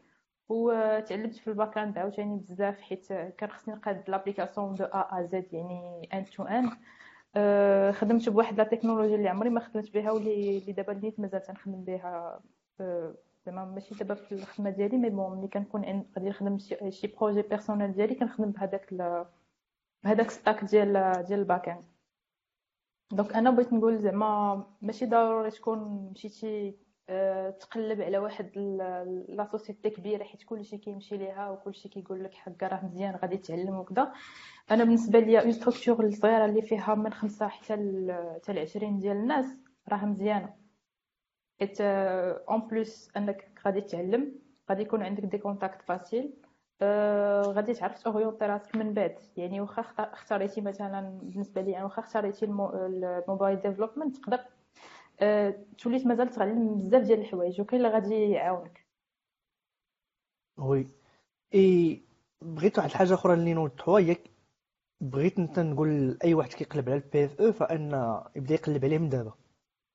وتعلمت 0.48 1.34
في 1.36 1.48
ال 1.49 1.55
back 1.55 1.78
end 1.78 1.99
عاوتاني 1.98 2.36
بزاف 2.36 2.80
حيت 2.80 3.07
كان 3.12 3.51
خصني 3.51 3.74
نقاد 3.74 4.11
l'application 4.11 4.74
de 4.74 4.85
A 4.85 5.18
à 5.20 5.22
Z 5.22 5.55
يعني 5.55 6.09
end 6.14 6.24
to 6.24 6.45
end 6.45 6.70
خدمت 7.92 8.28
بواحد 8.28 8.59
la 8.59 8.64
technologie 8.64 9.16
اللي 9.16 9.28
عمري 9.28 9.51
ما 9.51 9.61
خدمت 9.61 9.94
بها 9.94 10.11
واللي 10.11 10.72
دابا 10.72 10.92
نيت 10.94 11.20
مازال 11.20 11.42
تنخدم 11.42 11.84
بها 11.84 12.40
زعما 13.47 13.64
ماشي 13.64 13.95
دابا 13.95 14.14
في 14.14 14.32
الخدمة 14.32 14.70
ديالي 14.70 14.97
mais 14.97 15.11
bon 15.11 15.39
ملي 15.38 15.49
كنكون 15.49 15.82
غادي 16.16 16.28
نخدم 16.28 16.59
شي 16.88 17.07
projet 17.07 17.43
personnel 17.43 17.93
ديالي 17.93 18.14
كنخدم 18.14 18.51
بهذاك 18.51 18.95
بهذاك 20.05 20.30
stack 20.31 20.64
ديال 20.64 20.93
ديال 21.28 21.41
ال 21.41 21.46
back 21.46 21.68
end 21.68 21.85
donc 23.12 23.33
أنا 23.32 23.51
بغيت 23.51 23.72
نقول 23.72 23.99
زعما 23.99 24.64
ماشي 24.82 25.07
ضروري 25.07 25.51
تكون 25.51 25.78
مشيتي 26.12 26.76
آه، 27.12 27.51
تقلب 27.51 28.01
على 28.01 28.18
واحد 28.18 28.59
la 29.28 29.49
société 29.53 29.91
كبيرة 29.91 30.24
حيت 30.24 30.43
كلشي 30.45 30.78
كيمشي 30.78 31.16
ليها 31.16 31.51
وكلشي 31.51 31.88
كيقول 31.88 32.24
لك 32.24 32.34
حكا 32.34 32.68
راه 32.68 32.84
مزيان 32.84 33.16
غادي 33.16 33.36
تعلم 33.36 33.74
وكذا 33.78 34.12
أنا 34.70 34.84
بالنسبة 34.84 35.18
ليا 35.20 35.41
une 35.41 35.53
structure 35.53 36.07
الصغيرة 36.07 36.45
اللي 36.45 36.62
فيها 36.62 36.95
من 36.95 37.12
خمسة 37.12 37.49
حتى 37.49 37.76
ل 37.76 38.59
20 38.59 38.99
ديال 38.99 39.16
الناس 39.16 39.47
راه 39.88 40.05
مزيانة. 40.05 40.60
حيت 41.61 41.81
en 41.81 42.61
plus 42.61 43.11
أنك 43.17 43.61
غادي 43.67 43.81
تعلم 43.81 44.33
غادي 44.71 44.83
يكون 44.83 45.03
عندك 45.03 45.25
des 45.24 45.39
contacts 45.39 45.83
faciles 45.83 46.33
أه 46.83 47.43
غادي 47.43 47.75
تعرف 47.75 48.03
توريونتي 48.03 48.47
راسك 48.47 48.77
من 48.77 48.95
بعد. 48.95 49.19
يعني 49.37 49.61
واخا 49.61 49.83
اختاريتي 49.99 50.61
مثلا 50.61 51.19
بالنسبة 51.23 51.61
لي 51.63 51.77
أنا 51.77 51.85
واخا 51.85 52.03
اختاريتي 52.03 52.45
ال 52.45 52.61
mobile 52.61 53.61
development 53.61 54.16
تقدر. 54.17 54.41
أه 55.21 55.55
تولي 55.79 56.05
مازال 56.05 56.29
تعلم 56.31 56.75
بزاف 56.75 57.03
ديال 57.03 57.21
الحوايج 57.21 57.61
وكاين 57.61 57.85
اللي 57.85 57.95
غادي 57.95 58.31
يعاونك. 58.31 58.87
وي 60.59 60.87
اي 61.55 62.03
بغيت 62.43 62.79
واحد 62.79 62.91
الحاجة 62.91 63.15
أخرى 63.15 63.35
اللي 63.35 63.55
نوضحوها 63.55 64.01
هي 64.03 64.17
بغيت 65.01 65.39
انت 65.39 65.59
نقول 65.59 66.09
لأي 66.09 66.35
واحد 66.35 66.53
كيقلب 66.53 66.89
على 66.89 66.99
ال 66.99 67.24
PFE 67.24 67.53
فأن 67.53 68.21
يبدأ 68.37 68.55
يقلب 68.55 68.85
عليه 68.85 68.99
من 68.99 69.09
دابا. 69.09 69.39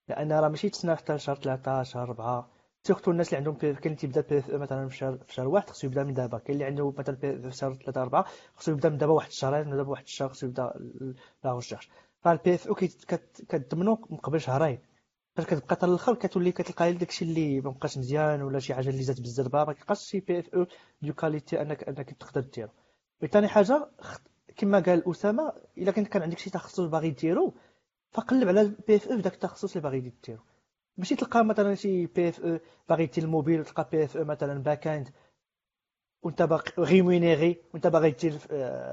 لأن 0.07 0.31
راه 0.31 0.47
ماشي 0.49 0.69
تسنى 0.69 0.95
حتى 0.95 1.17
شهر 1.17 1.35
3 1.35 1.83
شهر 1.83 2.03
4 2.09 2.49
surtout 2.83 3.11
الناس 3.11 3.27
اللي 3.27 3.37
عندهم 3.37 3.55
كاين 3.55 3.77
اللي 3.85 3.95
تيبدا 3.95 4.21
PFE 4.21 4.49
مثلا 4.49 4.87
في 4.89 4.95
شهر 4.97 5.17
في 5.27 5.33
شهر 5.33 5.47
واحد 5.47 5.69
خصو 5.69 5.87
يبدا 5.87 6.03
من 6.03 6.13
دابا. 6.13 6.37
كاين 6.37 6.53
اللي 6.55 6.65
عنده 6.65 6.93
مثلا 6.97 7.15
في 7.15 7.51
شهر 7.51 7.73
3 7.73 8.01
4 8.01 8.25
خصو 8.55 8.71
يبدا 8.71 8.89
من 8.89 8.97
دابا 8.97 9.13
واحد 9.13 9.27
الشهرين 9.27 9.67
ولا 9.73 9.81
واحد 9.89 10.03
الشهر 10.03 10.29
خصو 10.29 10.45
يبدا 10.47 10.73
la 11.43 11.55
recherche 11.55 11.89
فال 12.21 12.55
PFE 12.55 12.73
كتضمنو 13.49 14.07
من 14.09 14.17
قبل 14.17 14.41
شهرين. 14.41 14.79
فاش 15.35 15.45
كتبقى 15.45 15.75
حتى 15.75 15.85
الآخر 15.85 16.15
كتولي 16.15 16.51
كتلقى 16.51 16.93
داكشي 16.93 17.25
اللي 17.25 17.61
ما 17.61 17.69
بقاش 17.71 17.97
مزيان 17.97 18.41
ولا 18.41 18.59
شي 18.59 18.73
حاجة 18.73 18.89
اللي 18.89 19.03
زادت 19.03 19.21
بالزربه 19.21 19.63
ما 19.65 19.73
كيبقاش 19.73 19.99
شي 19.99 20.19
PFE 20.19 20.49
de 20.49 21.13
qualité 21.13 21.61
انك 21.61 21.83
أنك 21.83 22.09
تقدر 22.11 22.41
ديرو. 22.41 22.69
وثاني 23.23 23.47
حاجة 23.47 23.89
كما 24.57 24.79
قال 24.79 25.09
أسامة 25.11 25.53
إلا 25.77 25.91
كان 25.91 26.05
كان 26.05 26.21
عندك 26.21 26.37
شي 26.37 26.49
تخصص 26.49 26.79
باغي 26.79 27.09
ديرو 27.09 27.53
فقلب 28.15 28.47
على 28.47 28.61
ال 28.61 28.95
PFE 28.95 29.21
في 29.21 29.27
التخصص 29.27 29.75
اللي 29.75 29.89
باغي 29.89 30.13
ديرو 30.27 30.43
ماشي 30.97 31.15
تلقى 31.15 31.45
مثلا 31.45 31.75
شي 31.75 32.05
PFE 32.05 32.59
باغي 32.89 33.05
دير 33.05 33.23
الموبيل 33.23 33.59
وتلقى 33.59 33.89
PFE 33.91 34.25
مثلا 34.25 34.63
back 34.63 34.87
end 34.87 35.09
وانت 36.23 36.41
باغي 36.41 36.71
rémunéré 36.79 37.61
وانت 37.73 37.87
باغي 37.87 38.11
دير 38.11 38.37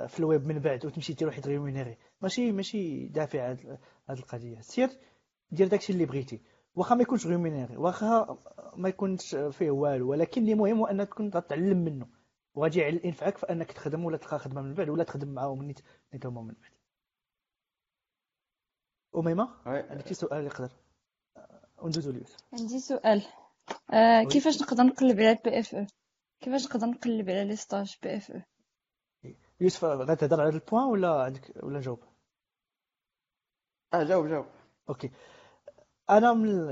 في 0.08 0.18
الويب 0.18 0.46
من 0.46 0.58
بعد 0.58 0.86
وتمشي 0.86 1.12
دير 1.12 1.28
واحد 1.28 1.46
rémunéré 1.46 1.96
ماشي 2.20 2.52
ماشي 2.52 3.06
دافع 3.06 3.48
هاد 4.08 4.18
القضية. 4.18 4.60
سير 4.60 4.90
دير 5.50 5.68
داكشي 5.68 5.92
اللي 5.92 6.06
بغيتي. 6.06 6.40
واخا 6.74 6.94
ما 6.94 7.02
يكونش 7.02 7.26
rémunéré 7.26 7.76
واخا 7.76 8.38
ما 8.76 8.88
يكونش 8.88 9.34
فيه 9.34 9.70
والو 9.70 10.10
ولكن 10.10 10.42
اللي 10.42 10.54
مهم 10.54 10.78
هو 10.78 10.86
أنك 10.86 11.08
تكون 11.08 11.28
غتعلم 11.28 11.78
منه. 11.84 12.06
وغادي 12.54 13.00
ينفعك 13.04 13.36
في 13.38 13.52
أنك 13.52 13.72
تخدم 13.72 14.04
ولا 14.04 14.16
تلقى 14.16 14.38
خدمة 14.38 14.62
من 14.62 14.74
بعد 14.74 14.88
ولا 14.88 15.04
تخدم 15.04 15.28
معاهم 15.28 15.62
نيت 15.62 16.26
هما 16.26 16.42
من 16.42 16.54
بعد. 16.54 16.81
أميمة 19.16 19.48
عندك 19.66 20.12
سؤال 20.12 20.44
يقدر؟ 20.44 20.70
وندوزو 21.78 22.10
ليوسف 22.10 22.36
عندي 22.52 22.80
سؤال. 22.80 23.22
آه 23.92 24.24
كيفاش 24.24 24.62
نقدر 24.62 24.82
نقلب 24.82 25.20
على 25.20 25.30
ال 25.30 25.60
PFE؟ 25.60 25.86
كيفاش 26.40 26.66
نقدر 26.66 26.86
نقلب 26.86 27.30
على 27.30 27.44
les 27.44 27.56
stages 27.56 27.96
PFE؟ 28.02 28.40
يوسف 29.60 29.84
غتهضر 29.84 30.40
على 30.40 30.50
ال 30.50 30.56
point 30.56 30.84
ولا 30.84 31.22
عندك 31.22 31.52
ولا 31.62 31.80
جاوب؟ 31.80 32.00
آه 33.94 34.02
جاوب 34.02 34.26
جاوب. 34.26 34.46
OK. 34.88 35.10
أنا 36.10 36.32
من 36.32 36.68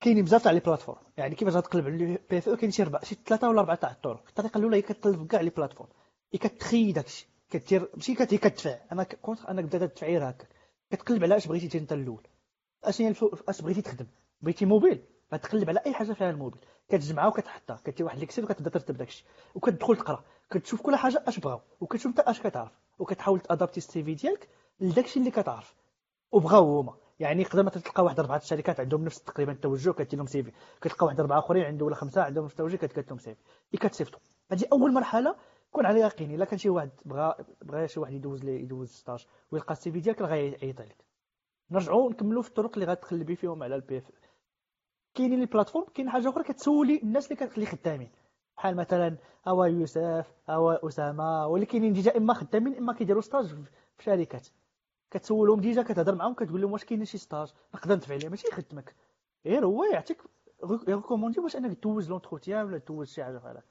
كاينين 0.00 0.24
بزاف 0.24 0.42
تاع 0.42 0.52
les 0.52 0.60
plateformes. 0.60 1.02
يعني 1.16 1.34
كيفاش 1.34 1.56
غتقلب 1.56 1.86
على 1.86 1.94
ال 1.94 2.38
PFE؟ 2.38 2.56
كاين 2.56 2.70
شي 2.70 2.82
ربع 2.82 3.00
شي 3.02 3.14
ثلاثة 3.14 3.48
ولا 3.48 3.60
أربعة 3.60 3.76
تاع 3.76 3.90
الطرق. 3.90 4.24
الطريقة 4.28 4.58
الأولى 4.58 4.76
هي 4.76 4.82
كتقلب 4.82 5.26
كاع 5.26 5.40
les 5.40 5.50
plateformes. 5.50 5.90
هي 6.32 6.38
كتخي 6.38 6.92
داكشي. 6.92 7.28
كدير 7.50 7.90
ماشي 7.94 8.14
كتدفع. 8.14 8.78
أنا 8.92 9.02
contre 9.02 9.50
أنك 9.50 9.64
بدا 9.64 9.84
التفعيل 9.84 10.22
هكا 10.22 10.46
كتقلب 10.90 11.24
على 11.24 11.36
اش 11.36 11.46
بغيتي 11.46 11.66
دير 11.66 11.80
انت 11.80 11.92
الأول. 11.92 12.22
اش 12.84 13.00
هي. 13.00 13.14
اش 13.48 13.62
بغيتي 13.62 13.82
تخدم؟ 13.82 14.06
بغيتي 14.42 14.66
موبيل. 14.66 15.02
غتقلب 15.34 15.68
على 15.68 15.80
اي 15.86 15.94
حاجة 15.94 16.12
فيها 16.12 16.30
الموبيل. 16.30 16.60
كتجمعها 16.88 17.26
وكتحطها. 17.26 17.80
كدير 17.84 18.06
واحد 18.06 18.18
l'Excel 18.18 18.44
وكتبدا 18.44 18.70
ترتب 18.70 18.96
داكشي. 18.96 19.24
وكتدخل 19.54 19.96
تقرا. 19.96 20.24
كتشوف 20.50 20.80
كل 20.80 20.96
حاجة 20.96 21.24
اش 21.26 21.38
بغاو. 21.38 21.60
وكتشوف 21.80 22.06
انت 22.06 22.20
اش 22.20 22.40
كتعرف. 22.40 22.72
وكتحاول 22.98 23.40
t'adapter 23.40 23.78
ال 23.78 24.02
CV 24.04 24.14
ديالك 24.14 24.48
لداكشي 24.80 25.18
اللي 25.20 25.30
كتعرف. 25.30 25.74
وبغاو 26.32 26.80
هما. 26.80 26.94
يعني 27.20 27.42
يقدر 27.42 27.62
مثلا 27.62 27.82
تلقى 27.82 28.04
واحد 28.04 28.20
أربعة 28.20 28.36
الشركات 28.36 28.80
عندهم 28.80 29.04
نفس 29.04 29.22
تقريبا 29.22 29.52
التوجه 29.52 29.90
كدير 29.90 30.18
لهم 30.18 30.26
CV. 30.26 30.52
كتلقى 30.80 31.06
واحد 31.06 31.20
أربعة 31.20 31.38
آخرين 31.38 31.64
عنده 31.64 31.84
ولا 31.84 31.94
خمسة 31.94 32.22
عندهم 32.22 32.44
نفس 32.44 32.52
التوجه 32.54 32.76
كتكتب 32.76 33.08
لهم 33.08 33.18
C 33.18 33.34
V. 33.70 33.76
كتصيفطوا 33.76 34.20
هذه 34.52 34.64
أول 34.72 34.92
مرحلة 34.92 35.36
كون 35.70 35.86
على 35.86 36.00
يقين 36.00 36.34
إلا 36.34 36.44
كان 36.44 36.58
شي 36.58 36.68
واحد 36.68 36.90
بغى 37.04 37.34
بغى 37.62 37.88
شي 37.88 38.00
واحد 38.00 38.12
يدوز 38.12 38.44
لي 38.44 38.62
يدوز 38.62 38.88
stage 38.90 39.26
ويلقى 39.50 39.72
ال 39.72 39.92
CV 39.92 40.00
ديالك 40.00 40.20
راه 40.22 40.28
غيعيط 40.28 40.80
عليك 40.80 41.04
نرجعوا 41.70 42.10
نكملوا 42.10 42.42
في 42.42 42.48
الطرق 42.48 42.70
اللي 42.74 42.84
غتقلبي 42.92 43.36
فيهم 43.36 43.62
على 43.62 43.74
ال 43.74 43.98
PF. 43.98 44.10
كاينين 45.14 45.40
les 45.40 45.46
plateformes 45.46 45.86
كاين 45.94 46.10
حاجة 46.10 46.28
أخرى 46.28 46.44
كتسولي 46.44 47.02
الناس 47.02 47.32
اللي 47.32 47.46
كتخلي 47.46 47.66
خدامين. 47.66 48.10
بحال 48.56 48.76
مثلا 48.76 49.16
هوا 49.48 49.66
يوسف 49.66 50.34
هوا 50.50 50.88
أسامة 50.88 51.46
واللي 51.46 51.66
كاينين 51.66 51.92
déjà 51.92 52.16
إما 52.16 52.34
خدامين 52.34 52.76
إما 52.76 52.92
كيديروا 52.92 53.22
stage 53.22 53.46
في 53.96 54.04
شركات. 54.04 54.48
كتسولهم 55.10 55.60
déjà 55.60 55.82
كتهضر 55.82 56.14
معاهم 56.14 56.34
كتقول 56.34 56.60
لهم 56.60 56.72
واش 56.72 56.84
كاين 56.84 57.04
شي 57.04 57.18
stage؟ 57.18 57.52
نقدر 57.74 57.94
ندفع 57.94 58.14
عليه 58.14 58.28
ماشي 58.28 58.48
يخدمك. 58.48 58.94
غير 59.46 59.66
هو 59.66 59.84
يعطيك 59.84 60.22
recommander 60.88 61.40
باش 61.40 61.56
أنك 61.56 61.82
دوز 61.82 62.10
l'entretien 62.10 62.66
ولا 62.66 62.78
دوز 62.78 63.08
شي 63.12 63.24
حاجة 63.24 63.38
بحال 63.38 63.56
هكا 63.56 63.69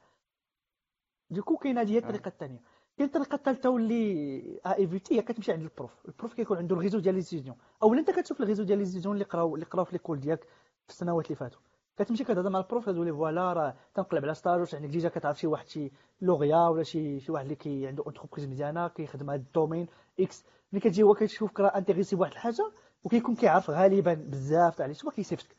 donc 1.29 1.57
كاين 1.57 1.77
هذه 1.77 1.91
هي 1.93 1.97
الطريقة 1.97 2.27
الثانية. 2.27 2.61
كاين 2.97 3.07
الطريقة 3.09 3.35
الثالثة 3.35 3.69
واللي 3.69 4.59
éviter 4.67 5.15
هي 5.15 5.21
كتمشي 5.21 5.51
عند 5.51 5.61
ال 5.61 5.66
prof. 5.66 5.91
ال 6.07 6.13
prof 6.13 6.33
كيكون 6.33 6.57
عنده 6.57 6.75
ال 6.75 6.79
réseau 6.79 6.99
ديال 6.99 7.15
les 7.15 7.21
décisions 7.21 7.55
أولا 7.83 7.99
أنت 7.99 8.11
كتشوف 8.11 8.41
ال 8.41 8.44
réseau 8.44 8.63
ديال 8.63 8.77
les 8.77 8.83
décisions 8.83 9.13
اللي 9.13 9.25
قراو 9.25 9.55
اللي 9.55 9.65
قراو 9.65 9.85
في 9.85 9.91
l'école 9.91 10.19
ديالك 10.19 10.43
في 10.83 10.89
السنوات 10.89 11.25
اللي 11.25 11.35
فاتوا. 11.35 11.59
كتمشي 11.97 12.23
كتهضر 12.23 12.49
مع 12.49 12.59
ال 12.59 12.65
prof 12.65 12.89
كتقول 12.89 13.05
لي 13.05 13.11
voilà 13.13 13.53
راه 13.53 13.75
تنقلب 13.93 14.23
على 14.23 14.33
stage 14.33 14.59
واش 14.59 14.75
عندك 14.75 14.89
déjà 14.89 15.09
كتعرف 15.09 15.39
شي 15.39 15.47
واحد 15.47 15.67
شي 15.67 15.91
lauréat 16.21 16.67
ولا 16.67 16.83
شي 16.83 17.19
شي 17.19 17.31
واحد 17.31 17.43
اللي 17.43 17.55
كي 17.55 17.87
عنده 17.87 18.03
entreprise 18.05 18.45
مزيانة 18.47 18.87
كيخدم 18.87 19.29
هذا 19.29 19.39
الدومين 19.39 19.87
X 20.19 20.45
ملي 20.73 20.81
كتجي 20.81 21.03
هو 21.03 21.13
كيشوفك 21.13 21.59
راه 21.59 21.77
intéressé 21.77 22.15
بواحد 22.15 22.31
الحاجة 22.31 22.71
وكيكون 23.03 23.35
كيعرف 23.35 23.69
غالبا 23.69 24.13
بزاف 24.13 24.75
تاع 24.75 24.85
لي 24.85 24.93
سوا 24.93 25.11
كيصيفطك 25.11 25.55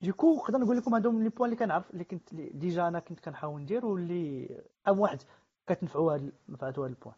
ديكو 0.00 0.36
نقدر 0.36 0.58
نقول 0.58 0.76
لكم 0.76 0.94
هادو 0.94 1.20
لي 1.20 1.28
بوان 1.28 1.50
اللي 1.50 1.56
كنعرف 1.56 1.90
اللي 1.90 2.04
كنت 2.04 2.34
ديجا 2.34 2.88
أنا 2.88 3.00
كنت 3.00 3.20
كنحاول 3.20 3.60
ندير 3.60 3.86
واللي 3.86 4.48
ام 4.88 5.00
واحد 5.00 5.22
كتنفعوا 5.66 6.14
هاد 6.14 6.32
نفعتوا 6.48 6.84
هاد 6.84 6.90
البوان 6.90 7.14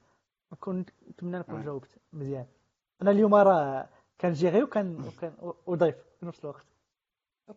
كنت 0.61 0.91
نتمنى 1.11 1.39
نكون 1.39 1.63
جاوبت 1.65 1.99
مزيان 2.13 2.47
أنا 3.03 3.11
اليوم 3.11 3.35
راه 3.35 3.89
كنجيري 4.21 4.63
وكان 4.63 5.05
وكان 5.07 5.53
وضيف 5.67 5.97
في 6.21 6.27
نفس 6.27 6.41
الوقت 6.45 6.67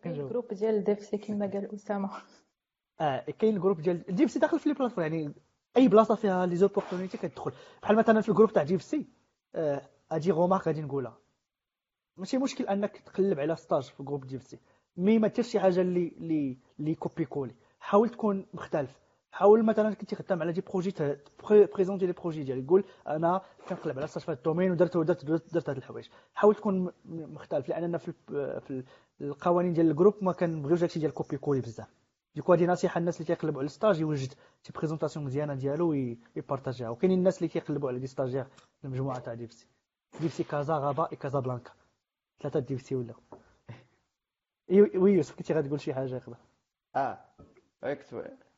كاين 0.01 0.27
جروب 0.27 0.53
ديال 0.53 0.83
ديف 0.83 0.99
سي 0.99 1.17
كما 1.17 1.45
قال 1.47 1.73
اسامه 1.73 2.09
آه 2.99 3.19
كاين 3.19 3.55
الجروب 3.55 3.81
ديال 3.81 4.03
ديف 4.15 4.31
سي 4.31 4.39
داخل 4.39 4.59
في 4.59 4.69
لي 4.69 4.75
بلاتفورم 4.75 5.13
يعني 5.13 5.33
اي 5.77 5.87
بلاصه 5.87 6.15
فيها 6.15 6.45
لي 6.45 6.55
زوبورتونيتي 6.55 7.17
كتدخل 7.17 7.51
بحال 7.83 7.95
مثلا 7.95 8.21
في 8.21 8.29
ال 8.29 8.33
groupe 8.33 8.53
تاع 8.53 8.63
DevC 8.63 9.07
أجي 10.11 10.31
remarque 10.31 10.67
غادي 10.67 10.81
نقولها 10.81 11.17
ماشي 12.17 12.37
مشكل 12.37 12.63
انك 12.67 12.97
تقلب 12.97 13.39
على 13.39 13.55
stage 13.55 13.83
في 13.83 14.03
groupe 14.03 14.27
DevC 14.27 14.55
mais 14.97 15.19
ما 15.19 15.27
ديرش 15.27 15.47
شي 15.47 15.59
حاجة 15.59 15.81
اللي 15.81 16.57
اللي 16.79 16.95
copier-coller. 16.95 17.55
حاول 17.79 18.09
تكون 18.09 18.45
مختلف. 18.53 18.99
حاول 19.31 19.65
مثلا 19.65 19.93
كنتي 19.93 20.15
خدام 20.15 20.41
على 20.41 20.51
des 20.51 20.61
projets 20.61 20.93
présenter 21.49 22.05
les 22.05 22.13
projets 22.13 22.43
ديالك. 22.43 22.69
قول 22.69 22.83
أنا 23.07 23.41
كنقلب 23.69 23.97
على 23.97 24.07
stage 24.07 24.23
في 24.23 24.31
ال 24.31 24.36
domaine 24.36 24.71
ودرت 24.71 24.95
ودرت 24.95 25.25
درت, 25.25 25.69
هاد 25.69 25.77
الحوايج. 25.77 26.07
حاول 26.33 26.55
تكون 26.55 26.91
مختلف 27.05 27.69
لأننا 27.69 27.97
في 27.97 28.13
في 28.59 28.83
القوانين 29.21 29.73
ديال 29.73 29.91
ال 29.91 29.95
groupe 29.95 30.15
ما 30.21 30.31
كنبغيوش 30.31 30.79
داكشي 30.79 30.99
ديال 30.99 31.13
copier-coller 31.13 31.61
بزاف. 31.61 31.93
donc 32.35 32.53
هادي 32.53 32.67
نصيحه 32.67 32.97
الناس 32.99 33.21
اللي 33.21 33.35
كيقلبوا 33.35 33.59
على 33.59 33.65
ال 33.65 33.71
stage 33.71 33.99
يوجد 33.99 34.33
شي 34.63 34.73
présentation 34.75 35.25
مزيانه 35.25 35.53
ديالو 35.55 35.89
وي 35.89 36.07
partager 36.07 36.80
ها 36.80 36.89
وكاينين 36.89 37.17
الناس 37.19 37.37
اللي 37.37 37.47
كيقلبوا 37.47 37.89
على 37.89 37.99
des 37.99 38.07
stagiaires 38.07 38.45
المجموعه 38.83 39.19
تاع 39.19 39.33
DevC 39.33 39.67
DevC 40.21 40.43
كازا 40.43 40.73
غابا 40.73 41.09
بلانكا 41.39 41.71
ثلاثة 42.41 42.59
DevC 42.59 42.95
ولا 42.95 43.13
oui 44.69 45.13
يوسف 45.13 45.35
كنتي 45.35 45.53
غتقول 45.53 45.81
شي 45.81 45.93
حاجة 45.93 46.15
يقدر. 46.15 46.37
آه. 46.95 47.19
كنت 47.83 48.15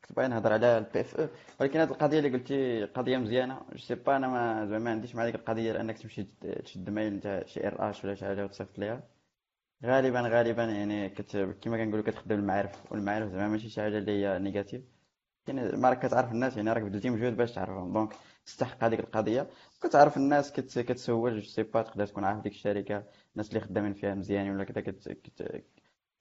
كنت 0.07 0.17
باغي 0.17 0.27
نهضر 0.27 0.53
على 0.53 0.77
ال 0.77 1.01
PFE 1.01 1.27
ولكن 1.61 1.79
هذه 1.79 1.89
القضية 1.91 2.17
اللي 2.19 2.29
قلتي 2.29 2.85
قضية 2.85 3.17
مزيانة. 3.17 3.61
je 3.71 3.77
sais 3.77 3.95
pas 3.95 4.15
أنا 4.15 4.27
ما 4.27 4.65
زعما 4.65 4.83
ما 4.83 4.91
عنديش 4.91 5.15
مع 5.15 5.25
ديك 5.25 5.35
القضية 5.35 5.61
ديال 5.61 5.77
انك 5.77 5.97
تمشي 5.97 6.27
تشد 6.63 6.89
mail 6.89 7.19
تاع 7.19 7.45
شي 7.45 7.67
RH 7.67 8.05
ولا 8.05 8.15
شي 8.15 8.25
حاجة 8.25 8.43
وتصيفط 8.43 8.79
ليها. 8.79 9.03
غالبا 9.85 10.21
غالبا 10.21 10.63
يعني 10.63 11.09
كت... 11.09 11.37
كما 11.61 11.77
كنقولوا 11.77 12.05
كتخدم 12.05 12.35
المعارف. 12.39 12.91
والمعارف 12.91 13.31
زعما 13.31 13.47
ماشي 13.47 13.69
شي 13.69 13.81
حاجة 13.81 13.97
اللي 13.97 14.11
هي 14.11 14.39
négative 14.39 14.81
يعني 15.47 15.77
ما 15.77 15.89
راك 15.89 16.05
كتعرف 16.05 16.31
الناس 16.31 16.57
يعني 16.57 16.73
راك 16.73 16.83
بذلتي 16.83 17.09
مجهود 17.09 17.37
باش 17.37 17.51
تعرفهم. 17.51 17.93
donc 17.93 18.13
تستحق 18.45 18.83
هذيك 18.83 18.99
القضية. 18.99 19.47
كتعرف 19.83 20.17
الناس 20.17 20.51
كت... 20.51 20.79
كتسول. 20.79 21.39
je 21.39 21.47
sais 21.47 21.63
pas 21.63 21.81
تقدر 21.81 22.05
تكون 22.05 22.23
عارف 22.23 22.41
ديك 22.41 22.53
الشركة. 22.53 23.03
الناس 23.33 23.49
اللي 23.49 23.59
خدامين 23.59 23.93
فيها 23.93 24.15
مزيانين 24.15 24.51
ولا 24.55 24.63
كذا 24.63 24.81
كت... 24.81 25.09
كت... 25.09 25.63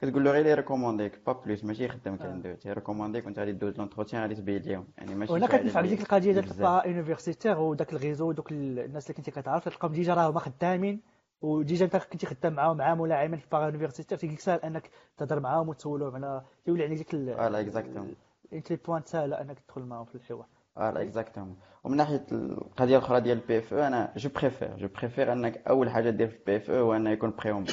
كتقول 0.01 0.25
له 0.25 0.31
غير 0.31 0.45
لي 0.45 0.55
recommander 0.55 1.15
ك 1.15 1.21
pas 1.27 1.33
plus 1.33 1.65
ماشي 1.65 1.85
يخدم 1.85 2.17
كندوز 2.17 2.57
تي 2.57 2.73
recommander 2.73 3.22
ك 3.22 3.27
وانت 3.27 3.39
غادي 3.39 3.53
دوز 3.53 3.79
l'entretien 3.79 4.23
غادي 4.23 4.35
تبين 4.35 4.63
لهم 4.63 4.87
يعني 4.99 5.15
ماشي 5.15 5.33
وأنا 5.33 5.47
كتنفع 5.47 5.81
بديك 5.81 6.01
القضية 6.01 6.33
ديال 6.33 6.45
تلقى 6.45 6.91
universitaire 6.91 7.59
وداك 7.59 7.93
ال 7.93 7.98
réseau 7.98 8.29
ودوك 8.29 8.53
الناس 8.53 9.07
اللي 9.07 9.17
كنتي 9.17 9.31
كتعرف 9.31 9.65
تلقاهم 9.65 9.93
déjà 9.93 10.15
راهم 10.15 10.39
خدامين 10.39 11.01
و 11.41 11.49
déjà 11.49 11.85
انت 11.85 11.97
كنتي 11.97 12.27
خدام 12.27 12.53
معاهم 12.53 12.83
عام 12.83 13.01
ولا 13.01 13.17
عامين 13.17 13.39
في 13.39 13.47
parcours 13.53 13.65
universitaire 13.65 14.19
تيجيك 14.19 14.41
ساهل 14.41 14.61
انك 14.61 14.91
تهضر 15.17 15.41
معاهم 15.41 15.69
وتسولهم 15.69 16.15
على 16.15 16.43
تولي 16.67 16.85
عندك 16.85 16.97
ديك 16.97 17.37
voilà 17.37 17.61
exactement 17.61 18.15
انت 18.53 18.71
les 18.71 18.77
points 18.77 19.03
ساهله 19.05 19.41
انك 19.41 19.61
تدخل 19.61 19.83
معاهم 19.83 20.05
في 20.05 20.15
الحوار. 20.15 20.47
voilà 20.77 21.03
exactement 21.03 21.57
ومن 21.85 21.97
ناحية 21.97 22.27
القضية 22.33 22.97
الأخرى 22.97 23.21
ديال 23.21 23.39
ال 23.39 23.59
PFE 23.59 23.87
أنا 23.87 24.13
je 24.17 24.31
préfère 24.31 24.77
je 24.77 24.89
préfère 24.89 25.33
إنك 25.33 25.69
أول 25.69 25.91
حاجة 25.91 26.11
دير 26.11 26.29
في 26.29 26.37
ال 26.37 26.57
PFE 26.57 26.85
هو 26.85 26.97
إنه 26.97 27.11
يكون 27.11 27.35
pré-embauche 27.39 27.65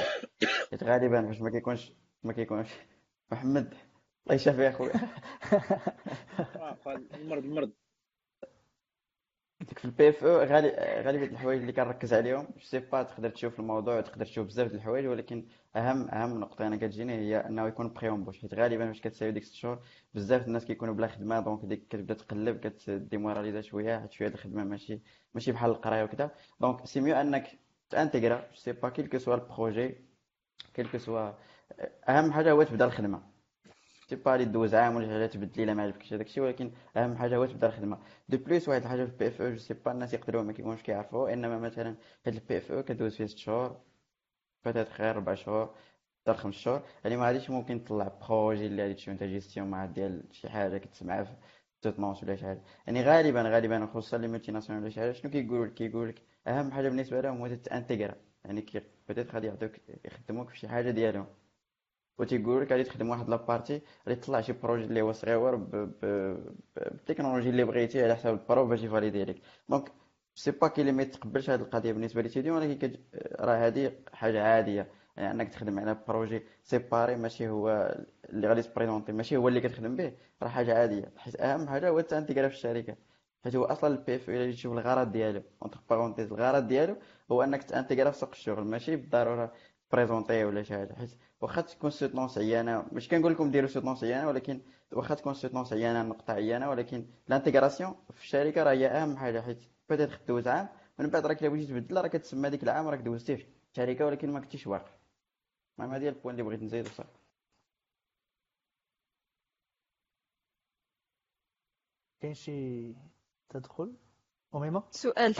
حيت 0.72 0.84
غالبا 0.90 1.28
فاش 1.28 1.41
ما 1.41 1.50
كيكونش 1.50 1.94
ما 2.24 2.34
كيكونش 2.34 2.70
محمد 3.32 3.74
الله 4.24 4.36
يشافي 4.36 4.70
أخويا. 4.70 4.94
المرض 7.14 7.44
المرض. 7.44 7.72
قلت 9.62 9.72
لك 9.72 9.80
في 9.80 9.86
ال 9.86 10.10
PFE 10.10 10.38
غالبا 11.04 11.24
الحوايج 11.24 11.60
اللي 11.62 11.74
كنركز 11.74 12.14
عليهم 12.14 12.48
je 12.57 12.60
sais 12.60 12.80
pas 12.80 13.03
تقدر 13.04 13.30
تشوف 13.30 13.60
الموضوع 13.60 14.02
تقدر 14.02 14.26
تشوف 14.26 14.48
بزاف 14.48 14.72
د 14.72 14.74
الحوايج 14.76 15.06
ولكن 15.06 15.45
أهم 15.76 16.10
أهم 16.10 16.40
نقطة 16.40 16.68
أنا 16.68 16.76
كتجيني 16.76 17.14
هي 17.14 17.38
أنه 17.38 17.68
يكون 17.68 17.94
pré-embauche 17.94 18.40
حيت 18.41 18.54
غالبا 18.54 18.88
فاش 18.88 19.02
كتساوي 19.02 19.32
ديك 19.32 19.44
6 19.44 19.56
شهور 19.56 19.80
بزاف 20.14 20.48
الناس 20.48 20.66
كيكونوا 20.66 20.94
بلا 20.94 21.08
خدمة 21.08 21.40
donc 21.40 21.65
ديك 21.66 21.88
كتبدا 21.88 22.14
تقلب 22.14 22.58
كت 22.68 22.82
démoraliser 22.82 23.61
شوية 23.62 24.00
حيت 24.00 24.12
شوية 24.12 24.28
الخدمة 24.28 24.64
ماشي 24.64 25.00
ماشي 25.34 25.52
بحال 25.52 25.72
القراية 25.72 26.04
وكذا 26.04 26.32
donc 26.61 26.86
c'est 26.86 27.02
mieux 27.02 27.15
أنك 27.16 27.60
t'intégrer 27.90 28.48
je 28.52 28.56
sais 28.56 28.72
pas 28.72 28.90
quel 28.90 29.07
que 29.07 29.18
soit 29.18 29.36
ال 29.36 29.44
projet 29.44 29.95
quel 30.74 30.87
que 30.87 30.98
soit 30.98 31.32
أهم 32.10 32.31
حاجة 32.31 32.52
هو 32.52 32.64
تبدأ 32.64 32.85
الخدمة. 32.85 33.23
c'est 34.10 34.15
pas 34.15 34.38
لي 34.38 34.45
دوز 34.45 34.76
عام 34.76 34.95
ولا 34.95 35.07
حاجة 35.07 35.26
تبدلي 35.26 35.64
الا 35.64 35.73
ما 35.73 35.84
عجبكش 35.84 36.14
هذاك 36.14 36.26
الشيء 36.27 36.44
ولكن 36.44 36.72
أهم 36.98 37.18
حاجة 37.18 37.35
هو 37.38 37.45
تبدأ 37.45 37.68
الخدمة. 37.68 37.99
de 38.30 38.38
plus 38.38 38.70
واحد 38.69 38.81
الحاجة 38.81 39.06
في 39.06 39.11
ال 39.11 39.28
PFE 39.28 39.49
je 39.52 39.57
sais 39.57 39.74
pas 39.74 39.91
الناس 39.91 40.14
يقدروا 40.14 40.44
ما 40.44 40.53
كيكونوش 40.53 40.81
كيعرفوا. 40.81 41.34
إنما 41.34 41.60
مثلا 41.60 41.95
هاد 42.26 42.35
ال 42.36 42.57
PFE 42.57 42.84
كدوز 42.84 43.15
فيه 43.15 43.26
6 43.26 43.38
شهور 43.38 43.81
peut-être 44.65 45.11
4 45.11 45.35
شهور 45.35 45.76
حتى 46.22 46.34
خمس 46.38 46.56
شهور. 46.56 46.81
يعني 47.03 47.18
ما 47.18 47.26
غاديش 47.27 47.49
ممكن 47.49 47.84
تطلع 47.84 48.07
projet 48.30 48.68
اللي 48.68 48.81
غادي 48.84 48.94
تشوف 48.94 49.10
أنت 49.10 49.23
جيستيون 49.23 49.68
مع 49.69 49.85
ديال 49.85 50.23
شي 50.31 50.49
حاجة 50.49 50.77
كتسمعها 50.77 51.23
في 51.23 51.34
soutenance 51.82 52.24
ولا 52.23 52.35
شي 52.35 52.45
حاجة. 52.45 52.64
يعني 52.88 53.03
غالبا 53.03 53.41
غالبا 53.41 53.85
خصوصا 53.85 54.18
les 54.18 54.28
multinationales 54.28 54.84
ولا 54.84 54.91
شي 54.91 54.99
حاجة 54.99 55.11
شنو 55.11 55.31
كيقولوا 55.31 55.65
لك 55.65 55.73
كيقول 55.73 56.10
لك 56.10 56.22
أهم 56.48 56.72
حاجة 56.72 56.90
بالنسبة 56.90 57.22
لهم 57.22 57.38
هو 57.41 57.48
t'intégrer 57.56 58.15
يعني 58.45 58.61
que 58.61 58.82
peut-être 59.07 59.34
غادي 59.35 59.48
يعطيوك 59.48 59.72
يخدموك 60.06 60.49
في 60.49 60.57
شي 60.57 60.68
حاجة 60.68 60.91
ديالهم. 60.91 61.43
وتيقول 62.18 62.61
لك 62.61 62.72
غادي 62.72 62.84
تخدم 62.84 63.10
واحد 63.10 63.30
la 63.30 63.43
partie 63.43 63.82
غادي 64.07 64.19
تطلع 64.22 64.41
شي 64.41 64.53
projet 64.53 64.84
اللي 64.84 65.02
هو 65.02 65.11
صغيور 65.11 65.56
بالتكنولوجي 66.76 67.49
اللي 67.49 67.64
بغيتي 67.64 68.03
على 68.03 68.15
حساب 68.15 68.34
ال 68.34 68.41
prof 68.41 68.70
باش 68.69 68.84
ي 68.84 68.89
valider 68.89 69.24
لك 69.26 69.41
donc 69.70 69.91
c'est 70.36 70.52
pas 70.52 70.68
كي 70.68 70.81
اللي 70.81 70.91
ما 70.91 71.03
يتقبلش 71.03 71.49
هذه 71.49 71.61
القضية 71.61 71.91
بالنسبة 71.91 72.22
l'étudiant 72.22 72.57
ولكن 72.57 72.98
راه 73.40 73.56
هذه 73.68 73.91
حاجة 74.14 74.44
عاديه 74.44 74.91
يعني 75.18 75.31
انك 75.31 75.49
تخدم 75.53 75.80
على 75.80 75.98
projet 76.07 76.44
séparé 76.64 77.15
ماشي 77.15 77.48
هو 77.49 77.95
اللي 78.30 78.48
غادي 78.48 78.61
ت 78.61 78.66
présenter 78.66 79.11
ماشي 79.11 79.38
هو 79.38 79.48
اللي 79.48 79.61
كتخدم 79.61 79.95
به 79.95 80.14
راه 80.44 80.49
حاجة 80.49 80.77
عاديه 80.80 81.11
حيت 81.18 81.35
اهم 81.41 81.68
حاجة 81.68 81.90
هو 81.90 81.99
ال 81.99 82.04
t'intégrer 82.04 82.48
في 82.48 82.53
الشركة 82.56 82.95
حيت 83.44 83.56
هو 83.56 83.64
أصلا 83.65 83.94
ال 83.95 84.15
PF 84.15 84.30
الا 84.30 84.52
تشوف 84.52 84.73
الغرض 84.73 85.11
ديالو 85.11 85.41
entre 85.64 85.80
parenthèses 85.90 86.32
الغرض 86.34 86.68
ديالو 86.68 86.95
هو 87.31 87.44
انك 87.44 87.64
t'intégrer 87.64 88.11
في 88.11 88.18
سوق 88.18 88.30
الشغل 88.30 88.64
ماشي 88.65 88.95
بالضروره 88.95 89.53
présenter 89.94 90.44
ولا 90.45 90.64
شي 90.64 90.74
حاجة 90.74 90.94
حيت 90.94 91.10
واخا 91.41 91.61
تكون 91.61 91.90
soutenance 91.90 92.38
عيانة 92.38 92.86
مش 92.91 93.10
كنقول 93.10 93.32
لكم 93.34 93.52
ديروا 93.52 93.70
soutenance 93.70 94.03
عيانة 94.03 94.28
ولكن 94.28 94.61
واخا 94.91 95.15
تكون 95.15 95.34
soutenance 95.34 95.74
عيانة 95.74 96.03
نقطه 96.03 96.34
عيانة 96.34 96.70
ولكن 96.70 97.06
ال 97.28 97.33
intégration 97.33 97.95
في 98.11 98.22
الشركة 98.24 98.64
راه 98.64 98.72
هي 98.72 98.88
أهم 98.88 99.18
حاجة 99.18 99.41
حيت 99.41 99.60
peut-être 99.90 100.10
دوز 100.28 100.48
عام 100.48 100.70
من 100.99 101.10
بعد 101.10 101.26
راك 101.26 101.41
إلا 101.41 101.49
بغيتي 101.49 101.68
تبدل 101.68 102.02
راه 102.02 102.07
كتسمى 102.07 102.49
ديك 102.49 102.64
العام 102.64 102.88
راك 102.88 102.99
دوزتيه 102.99 103.36
في 103.36 103.45
الشركة 103.72 104.06
ولكن 104.06 104.32
ما 104.32 104.40
كنتيش 104.40 104.68
واقف. 104.68 104.98
المهم 105.80 105.94
هذه 105.95 106.07
ال 106.10 106.13
points 106.13 106.34
اللي 106.36 106.44
بغيت 106.44 106.64
نزيد 106.64 106.86
وصافي 106.88 107.10
كاين 112.22 112.34
شي 112.34 112.94
تدخل؟ 113.49 113.94
أميمة؟ 114.56 114.84
سؤال. 114.91 115.36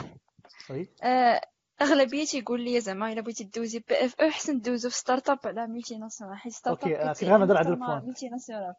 oui 0.70 0.88
آه، 1.02 1.40
أغلبية 1.82 2.24
تيقول 2.24 2.60
لي 2.60 2.80
زعما 2.80 3.12
إلا 3.12 3.20
بغيتي 3.20 3.44
دوزي 3.44 3.78
PFE 3.78 4.28
احسن 4.28 4.60
دوزو 4.60 4.90
في 4.90 4.96
start-up 4.96 5.38
على 5.44 5.66
multinationale 5.66 6.36
حيت 6.36 6.52
start 6.52 6.82
OK 6.82 6.96
up 6.96 7.00
آه، 7.00 7.12
كنت 7.12 7.24
غنهضر 7.24 7.56
على 7.56 7.66
هذا 7.66 7.74
ال 7.74 8.06
point 8.06 8.28
multinationale 8.28 8.74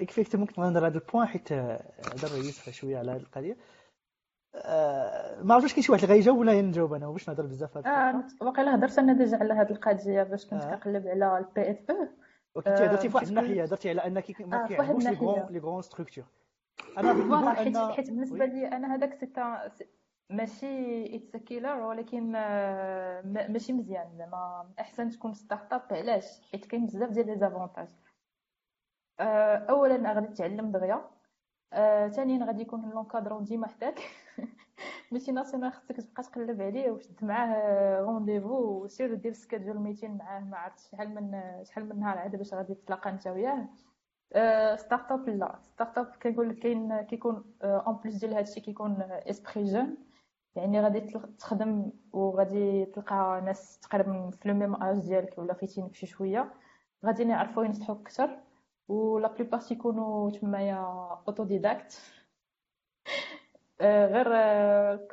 يكفيك 0.00 0.34
ممكن 0.34 0.62
نهضر 0.62 0.84
على 0.84 0.86
هذا 0.86 0.98
ال 0.98 1.03
point 1.03 1.26
حيت 1.26 1.52
آه، 1.52 1.92
هضر 2.06 2.36
يوسف 2.36 2.70
شوية 2.70 2.98
على 2.98 3.12
هذه 3.12 3.20
القضية. 3.20 3.56
آه، 4.54 5.42
ما 5.42 5.54
عرفتش 5.54 5.72
كاين 5.72 5.82
شي 5.82 5.92
واحد 5.92 6.02
اللي 6.02 6.14
غيجاوب 6.14 6.38
ولا 6.38 6.60
نجاوب 6.60 6.92
أنا 6.92 7.10
باش 7.10 7.28
نهضر 7.28 7.46
بزاف 7.46 7.78
آه 7.78 8.24
واقيلا 8.40 8.74
هضرت 8.74 8.98
أنا 8.98 9.12
déjà 9.12 9.36
على 9.36 9.54
هاد 9.54 9.70
القضية 9.70 10.22
باش 10.22 10.46
كنت 10.46 10.62
آه. 10.62 10.74
كنقلب 10.74 11.08
على 11.08 11.38
ال 11.38 11.70
PFE. 11.70 12.08
وكنت 12.54 12.68
هضرتي 12.68 13.08
في 13.08 13.16
واحد 13.16 13.28
الناحية 13.28 13.62
هضرتي 13.62 13.90
على 13.90 14.06
أنك 14.06 14.40
ما 14.40 14.64
آه، 14.64 14.66
كيعجبوش 14.66 15.04
les. 15.04 15.16
grandes 15.16 15.46
les 15.50 15.58
grandes 15.58 15.82
structures 15.82 16.24
أنا 16.98 17.54
حيت 17.92 18.10
بالنسبة. 18.10 18.44
لي 18.44 18.66
أنا 18.68 18.94
هذاك 18.94 19.20
سيتا 19.20 19.72
ماشي 20.30 21.16
it's 21.16 21.36
killer 21.36 21.80
ولكن 21.82 22.32
آه، 22.36 23.22
ما- 23.22 23.48
ماشي 23.48 23.72
مزيان. 23.72 24.16
زعما 24.18 24.70
أحسن 24.80 25.10
تكون 25.10 25.34
startup 25.34 25.82
علاش؟ 25.90 26.40
حيت 26.52 26.64
كاين 26.66 26.86
بزاف 26.86 27.10
ديال 27.10 27.26
les 27.26 27.36
avantages 27.38 27.88
اولا 29.20 30.12
غادي 30.12 30.26
تتعلم 30.26 30.72
دغيا. 30.72 31.10
آه، 31.72 32.08
ثانيا 32.08 32.46
غادي 32.46 32.62
يكون 32.62 32.90
l'encadrant 32.90 33.44
ديما 33.44 33.66
حداك. 33.66 34.00
ماشي 35.12 35.32
national 35.32 35.72
خصك 35.72 35.92
تبقى 35.92 36.22
تقلب 36.22 36.62
عليه 36.62 36.90
وشد 36.90 37.24
معاه 37.24 38.00
rendez-vous 38.00 38.84
وسير 38.84 39.14
دير 39.14 39.32
schedule 39.32 39.78
meeting 39.78 40.16
معاه. 40.16 40.40
ما 40.40 40.56
عرفت 40.56 40.80
شحال 40.92 41.14
من 41.14 41.40
شحال 41.64 41.88
من 41.88 42.00
نهار 42.00 42.18
عاد 42.18 42.36
باش 42.36 42.54
غادي 42.54 42.74
تتلاقى 42.74 43.10
انت 43.10 43.26
وياه. 43.26 43.68
آه، 44.32 44.76
startup 44.76 45.28
لا. 45.28 45.58
startup 45.62 46.06
كنقول 46.22 46.48
لك 46.48 46.58
كاين 46.58 47.00
كيكون 47.02 47.44
en 47.62 47.94
plus 47.96 48.16
ديال 48.16 48.34
هادشي 48.34 48.60
كيكون 48.60 49.02
esprit 49.02 49.64
jeune 49.64 49.96
يعني 50.56 50.80
غادي 50.80 51.00
تخدم 51.38 51.92
وغادي 52.12 52.84
تلقى 52.84 53.40
ناس 53.44 53.78
تقريبا 53.78 54.30
في 54.30 54.48
le 54.48 54.54
même 54.54 54.82
âge 54.82 54.98
ديالك 54.98 55.38
ولا 55.38 55.54
فايتينك 55.54 55.90
بشي 55.90 56.06
شوية. 56.06 56.54
غادي 57.06 57.22
يعرفوا 57.22 57.64
ينصحوك 57.64 58.00
أكثر. 58.00 58.38
و 58.88 59.01
la 59.01 59.28
plupart 59.32 59.60
تيكونوا 59.60 60.30
تمايا 60.30 60.76
autodidactes 61.28 62.00
آه، 63.80 64.06
غير 64.06 64.26
آه، 64.34 65.08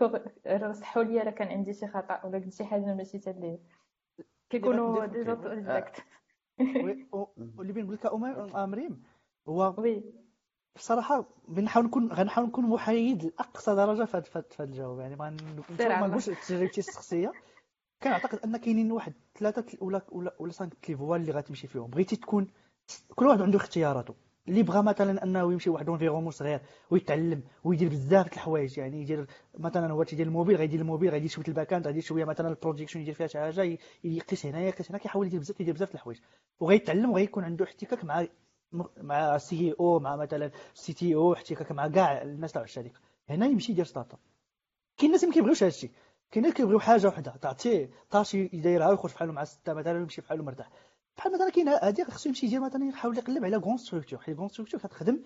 غير 0.45 0.73
صحوا 0.73 1.03
لي 1.03 1.21
إلا 1.21 1.31
كان 1.31 1.47
عندي 1.47 1.73
شي 1.73 1.87
خطأ 1.87 2.25
ولا 2.25 2.37
قلت 2.37 2.53
شي 2.53 2.65
حاجة 2.65 3.03
تا 3.03 3.31
اللي 3.31 3.59
كيكونوا 4.49 5.05
دير- 5.05 5.29
اوتوديداكت 5.31 6.03
وي، 6.83 7.07
و- 7.13 7.25
واللي 7.57 7.73
بين 7.73 7.91
لك 7.91 8.07
أمير- 8.07 8.55
آه، 8.55 8.65
مريم 8.65 9.03
هو 9.47 9.75
oui. 9.77 10.03
بصراحة 10.75 11.25
بنحاول 11.47 11.85
نكون 11.85 12.11
غنحاول 12.13 12.47
نكون 12.47 12.65
محايد 12.65 13.23
لأقصى 13.23 13.75
درجة 13.75 14.05
في 14.05 14.17
هذا 14.17 14.45
الجواب 14.59 14.99
يعني 14.99 15.15
ما 15.15 15.29
نقولش 16.07 16.29
تجربتي 16.29 16.81
الشخصيه 16.81 17.31
كنعتقد 18.03 18.39
أن 18.45 18.57
كاينين 18.57 18.91
واحد 18.91 19.13
ثلاثة 19.39 19.77
ولا 19.81 20.01
ولا 20.11 20.35
ولا 20.39 20.51
cinq 20.51 20.89
les 20.89 21.01
voies 21.01 21.21
اللي 21.21 21.31
غتمشي 21.31 21.67
فيهم. 21.67 21.89
بغيتي 21.89 22.15
تكون 22.15 22.47
كل 23.15 23.27
واحد 23.27 23.41
عنده 23.41 23.57
اختياراته. 23.57 24.15
اللي 24.47 24.63
بغى 24.63 24.83
مثلا 24.83 25.23
أنه 25.23 25.53
يمشي 25.53 25.69
واحد 25.69 25.89
environnement 25.89 26.31
صغير 26.31 26.61
ويتعلم 26.91 27.43
ويدير 27.63 27.89
بزاف 27.89 28.27
د 28.27 28.33
الحوايج. 28.33 28.77
يعني 28.77 29.01
يدير 29.01 29.27
مثلا 29.57 29.91
هو 29.93 30.03
تيدير 30.03 30.27
الموبيل 30.27 30.55
غيدير 30.55 30.79
الموبيل 30.81 31.09
غيدير 31.09 31.29
شوية 31.29 31.45
ال 31.47 31.73
back-end 31.73 31.87
غيدير 31.87 32.01
شوية 32.01 32.25
مثلا 32.25 32.49
ال 32.49 32.54
projection 32.54 32.99
يدير 32.99 33.13
فيها 33.13 33.27
شي 33.27 33.39
حاجة 33.39 33.77
يقيس 34.03 34.45
هنا 34.45 34.59
يقيس 34.61 34.91
هنا 34.91 34.99
كيحاول 34.99 35.27
يدير 35.27 35.39
بزاف 35.39 35.59
يدير 35.61 35.73
بزاف 35.73 35.89
د 35.89 35.93
الحوايج. 35.93 36.19
وغيتعلم 36.59 37.11
وغيكون 37.11 37.43
عنده 37.43 37.65
احتكاك 37.65 38.03
مع 38.05 38.25
مع 38.97 39.37
CEO 39.37 39.99
مع 39.99 40.15
مثلا 40.15 40.51
CTO 40.73 41.33
احتكاك 41.33 41.71
مع 41.71 41.87
كاع 41.87 42.21
الناس 42.21 42.51
تاع 42.51 42.61
الشركة. 42.61 42.99
هنا 43.29 43.45
يمشي 43.45 43.71
يدير 43.71 43.85
startup 43.85 44.19
كاين 44.97 45.09
الناس 45.09 45.23
ما 45.23 45.33
كيبغيوش 45.33 45.63
هذا 45.63 45.67
الشيء 45.67 45.91
كاين 46.31 46.45
اللي 46.45 46.55
كيبغيو 46.55 46.79
حاجة 46.79 47.07
وحدة. 47.07 47.35
تعطيه 47.41 47.89
tâche 48.09 48.49
يديرها 48.53 48.89
ويخرج 48.89 49.11
بحالو 49.11 49.31
مع 49.31 49.43
ستة 49.43 49.73
مثلا 49.73 49.93
ويمشي 49.99 50.21
بحالو 50.21 50.43
مرتاح. 50.43 50.69
بحال 51.17 51.33
مثلا 51.33 51.49
كاين 51.49 51.69
هذه 51.69 52.03
خصو 52.03 52.29
يمشي 52.29 52.45
يدير 52.45 52.59
مثلا 52.61 52.85
يحاول 52.85 53.17
يقلب 53.17 53.45
على 53.45 53.59
grande 53.59 53.77
structure 53.77 54.19
حيت 54.19 54.37
grande 54.37 54.47
structure 54.47 54.79
كتخدم 54.79 55.23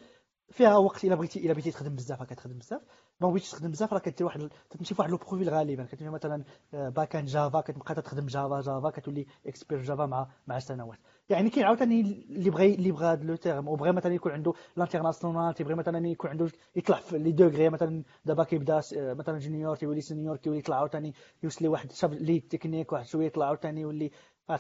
فيها 0.53 0.77
وقت 0.77 1.03
إلا 1.05 1.15
بغيتي 1.15 1.39
إلا 1.45 1.53
بغيتي 1.53 1.71
تخدم 1.71 1.95
بزاف 1.95 2.23
كتخدم 2.23 2.57
بزاف. 2.57 2.81
ما 3.21 3.29
بغيتيش 3.29 3.51
تخدم 3.51 3.71
بزاف 3.71 3.93
راه 3.93 3.99
كدير 3.99 4.25
واحد 4.27 4.49
تمشي 4.69 4.95
فواحد 4.95 5.11
le 5.11 5.17
profil 5.17 5.49
غالبا. 5.49 5.83
كتمشي 5.83 6.09
مثلا 6.09 6.43
back-end 6.73 7.27
Java 7.27 7.61
كتبقى 7.61 7.95
تخدم 8.01 8.25
Java 8.25 8.61
Java 8.61 8.89
كتولي 8.89 9.25
expert 9.47 9.81
Java 9.81 10.05
مع 10.05 10.27
مع 10.47 10.57
السنوات 10.57 10.97
يعني 11.29 11.49
كاين 11.49 11.65
عاوتاني 11.65 12.01
اللي 12.01 12.49
بغى 12.49 12.75
اللي 12.75 12.91
بغى 12.91 13.05
هذا 13.05 13.23
long 13.23 13.35
terme 13.35 13.67
وبغى 13.67 13.91
مثلا 13.91 14.13
يكون 14.13 14.31
عنده 14.31 14.53
l'international 14.75 15.53
تيبغي 15.53 15.75
مثلا 15.75 16.07
يكون 16.07 16.29
عنده 16.29 16.47
يطلع 16.75 16.97
في 16.97 17.17
les 17.17 17.31
degrés 17.31 17.69
مثلا 17.69 18.03
دابا 18.25 18.43
كيبدا 18.43 18.81
س- 18.81 18.93
مثلا 18.97 19.39
junior 19.39 19.75
تيولي 19.75 20.01
senior 20.01 20.37
كيولي 20.37 20.59
يطلع 20.59 20.75
عاوتاني 20.77 21.13
يوصل 21.43 21.65
لواحد 21.65 21.91
chef 21.91 22.11
lead 22.13 22.47
technique 22.47 22.91
واحد 22.93 23.05
شوية 23.05 23.25
يطلع 23.25 23.45
عاوتاني 23.45 23.81
يولي 23.81 24.11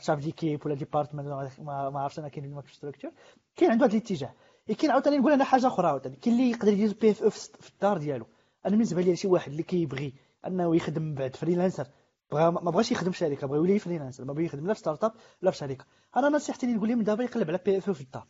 chef 0.01 0.19
d'équipe 0.19 0.65
ولا 0.65 0.75
département 0.75 1.27
ما 1.61 1.99
عرفتش 1.99 2.19
أنا 2.19 2.27
كاين 2.27 2.61
في 2.61 2.73
structure 2.75 3.11
كاين 3.55 3.71
عنده 3.71 3.85
هذا 3.85 3.93
الاتجاه. 3.93 4.33
كاين 4.67 4.91
عاوتاني 4.91 5.17
نقول 5.17 5.31
أنا 5.31 5.43
حاجة 5.43 5.67
أخرى 5.67 5.87
عاوتاني. 5.87 6.15
كاين 6.15 6.35
اللي 6.35 6.51
يقدر 6.51 6.73
يدير 6.73 6.93
PFE 7.01 7.37
في 7.37 7.69
الدار 7.69 7.97
ديالو. 7.97 8.27
أنا 8.65 8.71
بالنسبة 8.71 9.01
لي 9.01 9.15
شي 9.15 9.27
واحد 9.27 9.51
اللي 9.51 9.63
كيبغي 9.63 10.13
أنه 10.47 10.75
يخدم 10.75 11.01
من 11.01 11.15
بعد 11.15 11.35
freelancer. 11.35 11.87
بغا 12.31 12.49
ما 12.49 12.71
بغاش 12.71 12.91
يخدم 12.91 13.11
شركة 13.11 13.47
بغا 13.47 13.57
يولي 13.57 13.79
freelancer. 13.79 14.25
ما 14.25 14.33
بغى 14.33 14.45
يخدم 14.45 14.67
لا 14.67 14.73
في 14.73 14.79
startup 14.79 15.13
لا 15.41 15.51
في 15.51 15.57
شركة. 15.57 15.85
أنا 16.17 16.29
نصيحتي 16.29 16.65
اللي 16.65 16.77
نقول 16.77 16.89
لهم 16.89 17.01
دابا 17.01 17.23
يقلب 17.23 17.49
على 17.49 17.59
PFE 17.65 17.89
في 17.89 18.01
الدار. 18.01 18.27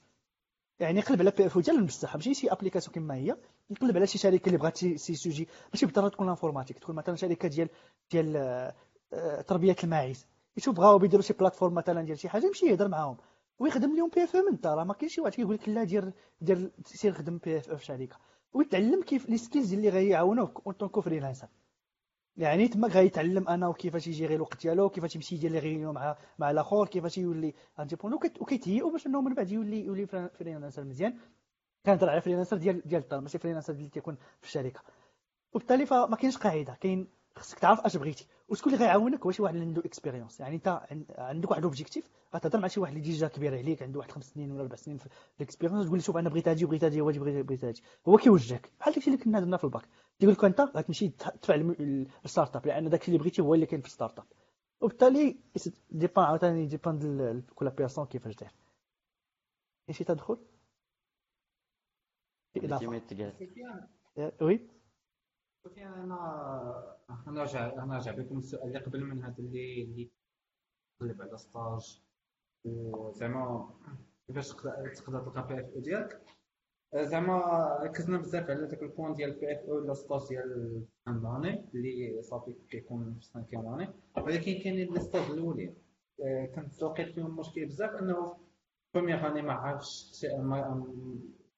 يعني 0.80 1.00
يقلب 1.00 1.22
على 1.22 1.32
PFE 1.32 1.58
ديال 1.58 1.76
المساحه 1.76 2.18
ماشي 2.18 2.34
شي 2.34 2.52
application 2.52 2.94
كما 2.96 3.16
هي. 3.16 3.38
يقلب 3.70 3.98
على 3.98 4.08
شي 4.08 4.18
شركة 4.18 4.48
اللي 4.48 4.58
بغات 4.58 4.78
شي 4.78 4.98
sujet 4.98 5.48
ماشي 5.74 5.86
بالضرورة 5.86 6.10
تكون 6.10 6.28
l'informatique 6.28 6.80
تكون 6.80 6.96
مثلا 6.96 7.16
شركة 7.16 7.48
ديال 7.48 7.70
ديال 8.12 8.38
آه، 9.14 9.42
تربية 9.42 9.76
الماعز. 9.84 10.26
يشوف 10.58 10.76
بغاو 10.76 10.98
بيديروا 10.98 11.24
شي 11.24 11.34
plateforme 11.34 11.74
مثلا 11.74 12.02
ديال 12.02 12.20
شي 12.20 12.30
حاجة 12.30 12.46
يمشي 12.46 12.66
يهضر 12.66 12.88
معاهم. 12.88 13.18
ويخدم 13.60 13.96
لهم 13.96 14.10
PFE 14.10 14.36
من 14.36 14.54
الدار 14.54 14.78
راه 14.78 14.84
ما 14.84 14.94
كاينش 14.94 15.14
شي 15.16 15.22
واحد 15.22 15.34
كيقول 15.36 15.56
لك 15.56 15.70
لا 15.70 15.84
دير 15.84 16.12
دير 16.42 16.72
سير 16.86 17.14
خدم 17.14 17.38
PFE 17.38 17.70
في 17.74 17.86
شركة. 17.86 18.18
ويتعلم 18.54 19.02
كيف 19.04 19.30
les 19.30 19.38
skills 19.38 19.74
اللي 19.74 19.90
غيعاونوه 19.90 20.62
en 20.68 20.74
tant 20.74 20.90
que 20.90 21.02
freelancer 21.02 21.48
يعني 22.38 22.68
تما 22.68 22.88
غيتعلم 22.88 23.48
أنا 23.48 23.68
وكيفاش 23.68 24.08
يجيري 24.08 24.36
الوقت 24.36 24.62
ديالو 24.62 24.90
كيفاش 24.90 25.16
يمشي 25.16 25.36
يدير 25.36 25.52
les 25.52 25.60
réunions 25.60 25.94
مع 25.96 26.18
مع 26.40 26.52
الآخر 26.52 26.88
كيفاش 26.88 27.18
يولي 27.18 27.54
indépendant 27.80 28.20
وكيتهيئوا 28.40 28.92
باش 28.92 29.08
إنه 29.08 29.22
من 29.22 29.34
بعد 29.34 29.52
يولي 29.52 29.86
يولي 29.86 30.06
free- 30.06 30.30
freelancer 30.30 30.84
مزيان. 30.84 31.18
كنهضر 31.86 32.10
على 32.10 32.22
freelancer 32.22 32.58
ديال 32.58 32.82
ديال 32.88 33.02
الدار 33.04 33.22
ماشي 33.22 33.38
freelancer 33.38 33.74
اللي 33.74 33.90
تيكون 33.90 34.16
في 34.42 34.48
الشركة. 34.48 34.82
وبالتالي 35.54 35.86
فما 35.86 36.16
كاينش 36.16 36.38
قاعدة 36.38 36.74
كاين 36.82 37.08
خصك 37.36 37.60
تعرف 37.60 37.80
اش 37.80 37.98
بغيتي. 37.98 38.28
وشكون 38.54 38.74
اللي 38.74 38.86
غيعاونك 38.86 39.26
هو 39.26 39.32
شي 39.32 39.42
واحد 39.42 39.54
اللي 39.56 39.68
عنده 39.68 39.82
expérience 39.86 40.40
يعني 40.40 40.56
انت 40.56 40.82
عندك 41.18 41.50
واحد 41.50 41.60
ال 41.60 41.65
objectif 41.65 42.10
غتهضر 42.36 42.60
مع 42.60 42.68
شي 42.68 42.80
واحد 42.80 42.94
اللي 42.94 43.04
déjà 43.04 43.28
كبير 43.28 43.58
عليك 43.58 43.84
عنده 43.84 44.00
واحد 44.00 44.12
خمس 44.12 44.26
سنين 44.26 44.52
ولا 44.52 44.62
أربع 44.62 44.76
سنين 44.76 44.98
في 44.98 45.08
ال 45.38 45.42
expérience 45.42 45.86
تقول 45.86 45.98
له 45.98 46.04
شوف 46.04 46.18
أنا 46.18 46.30
بغيت 46.30 46.48
هادي 46.48 46.66
وبغيت 46.66 46.84
هادي 46.84 47.02
وهادي 47.02 47.20
بغيت 47.20 47.66
هادي. 47.66 47.82
هو 48.08 48.18
كيوجهك. 48.18 48.72
بحال 48.80 48.94
داكشي 48.94 49.12
اللي 49.12 49.24
كنا 49.24 49.40
درنا 49.40 49.58
في 49.58 49.64
الباك. 49.64 49.88
تيقول 50.20 50.36
لك 50.36 50.46
أنت 50.46 50.62
غتمشي 50.62 51.10
تدفع 51.10 51.56
ال 52.26 52.56
startup 52.56 52.68
لأن 52.68 52.90
داكشي 52.90 53.08
اللي 53.08 53.20
بغيتي 53.20 53.42
هو 53.42 53.54
اللي 53.54 53.66
كاين 53.66 53.82
في 53.82 53.88
ال 53.88 54.20
startup 54.20 54.26
وبالتالي 54.82 55.38
dépend 55.90 56.26
عاوتاني 56.26 56.66
dépend 56.66 57.44
كل 57.56 57.70
personne 57.70 58.06
كيفاش 58.06 58.36
داير. 58.36 58.52
شي 59.92 60.04
تدخل؟ 60.04 60.38
oui. 64.41 64.68
أنا 65.65 66.98
أنا 67.10 67.85
نرجع 67.85 68.11
بكم 68.11 68.38
السؤال 68.38 68.68
اللي 68.68 68.80
قبل 68.80 69.03
من 69.06 69.23
هذا 69.23 69.35
اللي 69.40 69.84
اللي 69.84 70.10
تقلب 70.99 71.22
على 71.22 71.38
stage 71.38 72.02
وزعما 72.65 73.69
كيفاش 74.27 74.49
تقدر 74.95 75.19
تلقى 75.19 75.48
PFE 75.48 75.80
ديالك؟ 75.80 76.22
زعما 76.95 77.38
ركزنا 77.84 78.18
بزاف 78.18 78.49
على 78.49 78.68
داك 78.68 78.84
ال 78.84 78.89
point 78.89 79.14
ديال 79.14 79.40
PFE 79.40 79.76
ولا 79.76 79.94
stage 79.94 80.20
ديال 80.30 80.85
fin 81.06 81.70
اللي 81.76 82.22
صافي 82.22 82.53
كيكون 82.69 83.14
في 83.19 83.26
cinquième 83.26 83.68
année 83.68 83.94
ولكن 84.18 84.53
كاينين 84.64 84.94
les 84.94 85.00
stages 85.00 85.32
الأولين. 85.31 85.76
كنت 86.56 86.73
فيهم 87.14 87.35
مشكل 87.40 87.65
بزاف 87.65 87.90
أنه 87.90 88.38
première 88.94 89.28
année 89.28 89.41
ما 89.41 89.53
عرفتش 89.53 90.26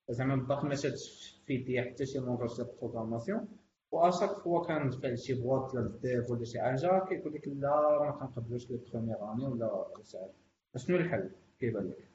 زعما 0.09 0.35
باقي 0.35 0.67
ما 0.67 0.75
شادش 0.75 1.35
في 1.45 1.53
يدي 1.53 1.81
حتى 1.81 2.05
شي 2.05 2.17
langage 2.19 2.49
ديال 2.55 2.69
ال 2.69 2.75
programmation 2.75 3.47
و 3.91 3.97
à 3.97 4.03
chaque 4.03 4.39
fois 4.39 4.65
كندفع 4.67 5.15
شي 5.15 5.33
boîte 5.33 5.73
ولا 5.73 5.85
ال 5.85 5.97
dev 5.97 6.31
ولا 6.31 6.45
شي. 6.45 6.59
حاجة 6.59 7.05
كيقول 7.09 7.33
لك 7.33 7.47
لا 7.47 7.99
ما 7.99 8.11
كنقبلوش 8.11 8.71
les 8.71 8.77
première 8.77 9.33
année 9.33 9.45
ولا 9.45 9.87
شي 10.03 10.17
شنو 10.77 10.97
الحل؟ 10.97 11.31
كيبان 11.59 11.87
لك؟ 11.87 12.09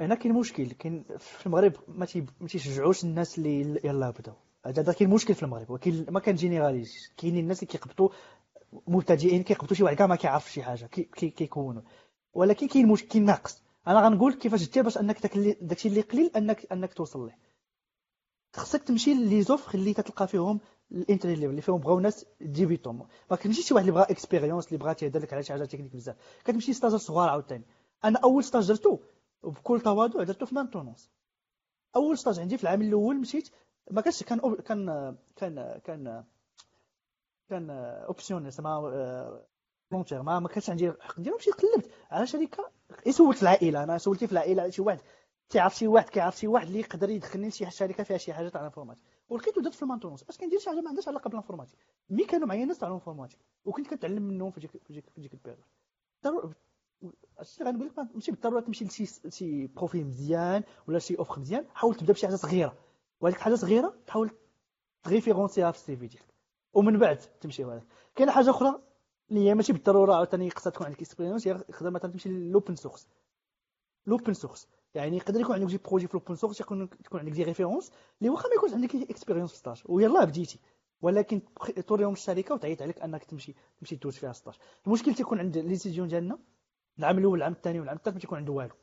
هنا 0.00 0.14
كاين 0.14 0.34
مشكل 0.34 0.70
كاين 0.70 1.04
في 1.18 1.46
المغرب 1.46 1.72
ما 1.88 2.06
تيشجعوش 2.48 3.04
الناس 3.04 3.38
اللي 3.38 3.80
يلاه 3.84 4.10
بداو. 4.10 4.34
هذا 4.66 4.92
كاين 4.92 5.10
مشكل 5.10 5.34
في 5.34 5.42
المغرب. 5.42 5.70
ولكن 5.70 6.06
ما 6.08 6.20
كان 6.20 6.34
généralise 6.34 7.12
كاينين 7.16 7.42
الناس 7.42 7.62
اللي 7.62 7.72
كيقبطوا 7.72 8.08
مبتدئين 8.86 9.42
كيقبطوا 9.42 9.76
شي 9.76 9.82
واحد 9.82 9.96
كاع 9.96 10.06
ما 10.06 10.16
كيعرف 10.16 10.52
شي 10.52 10.62
حاجة 10.62 10.86
كيكونوا. 10.86 11.82
ولكن 12.34 12.68
كاين 12.68 12.88
مشكل 12.88 13.22
ناقص 13.22 13.62
أنا 13.86 14.06
غنقول 14.06 14.34
كيفاش 14.34 14.70
دير 14.70 14.82
باش 14.82 14.98
أنك 14.98 15.26
داكشي 15.60 15.88
اللي 15.88 16.00
قليل 16.00 16.30
انك 16.36 16.72
أنك 16.72 16.94
توصل 16.94 17.26
ليه. 17.26 17.38
خصك 18.56 18.82
تمشي 18.82 19.14
les 19.14 19.42
offres 19.42 19.74
اللي 19.74 19.94
تلقى 19.94 20.28
فيهم 20.28 20.60
ال 20.92 20.99
entry 20.99 21.34
level 21.34 21.50
اللي 21.50 21.62
فيهم 21.62 21.80
بغاو 21.80 22.00
ناس 22.00 22.26
débutants 22.40 23.08
ما 23.30 23.36
كتمشيش 23.36 23.66
شي 23.66 23.74
واحد 23.74 23.86
اللي 23.86 23.98
بغا 24.00 24.10
expérience 24.10 24.66
اللي 24.66 24.78
بغا 24.78 24.92
تيهضر 24.92 25.20
لك 25.20 25.32
على 25.32 25.42
شي 25.42 25.52
حاجة 25.52 25.64
تكنيك 25.64 25.96
بزاف. 25.96 26.16
كتمشي 26.44 26.72
ستاجر 26.72 26.96
صغار 26.96 27.28
عاوتاني. 27.28 27.64
أنا 28.04 28.18
أول 28.18 28.44
stage 28.44 28.68
درتو 28.68 28.98
بكل 29.42 29.80
تواضع 29.80 30.22
درتو 30.22 30.46
في 30.46 30.54
maintenance 30.54 31.10
أول 31.96 32.18
stage 32.18 32.40
عندي 32.40 32.56
في 32.56 32.62
العام 32.62 32.82
الأول 32.82 33.16
مشيت 33.16 33.50
ما 33.90 34.00
كانش 34.00 34.22
كان. 34.22 34.54
كان 34.54 35.16
كان 35.36 35.80
كان 35.84 36.24
كان 37.48 37.70
option 37.70 38.50
زعما 38.50 39.42
volontaire 39.90 40.22
ما 40.22 40.48
كانش 40.48 40.70
عندي 40.70 40.92
حق. 41.00 41.18
نديرو 41.18 41.36
مشيت 41.36 41.54
قلبت 41.54 41.90
على 42.10 42.26
شركه 42.26 42.70
سولت 43.10 43.42
العائلة. 43.42 43.84
أنا 43.84 43.98
سولتي 43.98 44.26
في 44.26 44.32
العائلة 44.32 44.70
شي 44.70 44.82
واحد. 44.82 45.00
تعرف 45.52 45.74
شي 45.76 45.86
واحد 45.86 46.08
كيعرف 46.08 46.38
شي 46.38 46.46
واحد 46.46 46.66
اللي 46.66 46.80
يقدر 46.80 47.10
يدخلني 47.10 47.48
لشي 47.48 47.70
شركة 47.70 48.04
فيها 48.04 48.16
شي 48.16 48.32
حاجة 48.32 48.48
تاع 48.48 48.60
ال 48.60 48.63
informatique. 48.63 49.02
ولقيتو 49.28 49.60
درت 49.60 49.74
في 49.74 49.82
ال 49.82 49.85
maintenance. 49.85 50.24
باش 50.24 50.38
كندير 50.38 50.58
شي 50.58 50.70
حاجة 50.70 50.80
ما 50.80 50.88
عندهاش 50.88 51.08
علاقة 51.08 51.28
بال 51.28 51.35
informatique. 51.35 51.78
mais 52.10 52.24
كانوا 52.24 52.46
معايا 52.46 52.64
ناس 52.64 52.78
تاع 52.78 52.88
ال 52.88 52.92
informatique. 52.92 53.38
وكنت 53.64 53.86
كنتعلم 53.86 54.22
منهم 54.22 54.50
في 54.50 54.60
ديك 54.60 54.70
في 54.70 55.02
ديك, 55.20 55.32
ال 55.34 55.38
période 55.38 55.64
غنقول 57.62 57.86
لك 57.86 58.14
ماشي 58.14 58.32
بالضرورة 58.32 58.60
تمشي 58.60 58.84
لشي 58.84 59.06
شي 59.30 59.66
profil 59.66 60.06
مزيان 60.06 60.62
ولا 60.88 60.98
شي 60.98 61.18
اوفر 61.18 61.40
مزيان. 61.40 61.66
حاول 61.74 61.94
تبدا 61.94 62.12
بشي 62.12 62.26
حاجة 62.26 62.36
صغيرة. 62.36 62.78
وهذيك 63.20 63.40
حاجة 63.40 63.54
صغيرة 63.54 63.94
تحاول 64.06 64.30
ت 65.02 65.08
référencer 65.08 65.64
ها 65.64 65.70
في 65.70 65.78
ال 65.78 65.96
CV 65.96 66.06
ديالك. 66.06 66.34
ومن 66.74 66.98
بعد 66.98 67.18
تمشي 67.40 67.64
هذاك. 67.64 67.86
كاينة 68.14 68.32
حاجة 68.32 68.50
أخرى 68.50 68.82
اللي 69.30 69.48
هي 69.48 69.54
ماشي 69.54 69.72
بالضرورة 69.72 70.14
عاوتاني 70.14 70.50
خصها 70.50 70.70
تكون 70.70 70.86
عندك 70.86 71.00
expérience 71.00 71.48
هي 71.48 71.64
مثلا 71.80 71.98
تمشي 71.98 72.28
ل 72.28 72.35
l'open 72.35 72.76
source 72.76 73.08
l'open 74.06 74.32
source 74.34 74.68
يعني 74.94 75.16
يقدر 75.16 75.40
يكون 75.40 75.54
عندك 75.54 75.70
شي 75.70 75.78
projet 75.78 76.06
في 76.06 76.16
l'open 76.16 76.34
source 76.34 76.60
يكون 76.60 76.90
تكون 76.90 77.20
عندك 77.20 77.32
des 77.32 77.44
références 77.44 77.92
اللي 78.18 78.30
واخا 78.30 78.48
ما 78.48 78.54
يكونش 78.54 78.72
عندك 78.72 78.94
expérience 78.94 79.50
في 79.50 79.56
stage 79.56 79.82
ويلاه 79.84 80.24
بديتي. 80.24 80.58
ولكن 81.02 81.40
توريهم 81.86 82.12
الشركة 82.12 82.54
وتعيط 82.54 82.82
عليك 82.82 83.00
أنك 83.00 83.24
تمشي 83.24 83.54
تمشي 83.80 83.96
دوز 83.96 84.16
فيها 84.16 84.32
stage 84.32 84.54
المشكل 84.86 85.14
تيكون 85.14 85.38
عند 85.38 85.58
les 85.58 85.76
étudiants 85.76 86.08
ديالنا 86.08 86.38
العام 86.98 87.18
الأول 87.18 87.38
العام 87.38 87.52
الثاني 87.52 87.80
والعام 87.80 87.96
الثالث 87.96 88.14
ما 88.14 88.20
تيكون 88.20 88.38
عنده 88.38 88.52
والو. 88.52 88.74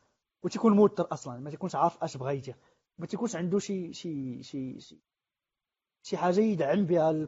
وتيكون 0.44 0.74
موتر 0.74 1.08
أصلا 1.12 1.40
ما 1.40 1.50
تيكونش 1.50 1.76
عارف 1.76 2.04
أش 2.04 2.18
بغا 2.18 2.32
يدير. 2.32 2.56
ما 2.98 3.06
تيكونش 3.06 3.36
عنده 3.36 3.60
شي 3.60 3.94
شي 3.94 4.44
شي 4.44 4.80
شي, 4.80 5.00
شي 6.04 6.18
حاجة 6.18 6.40
يدعم 6.40 6.86
بها 6.86 7.28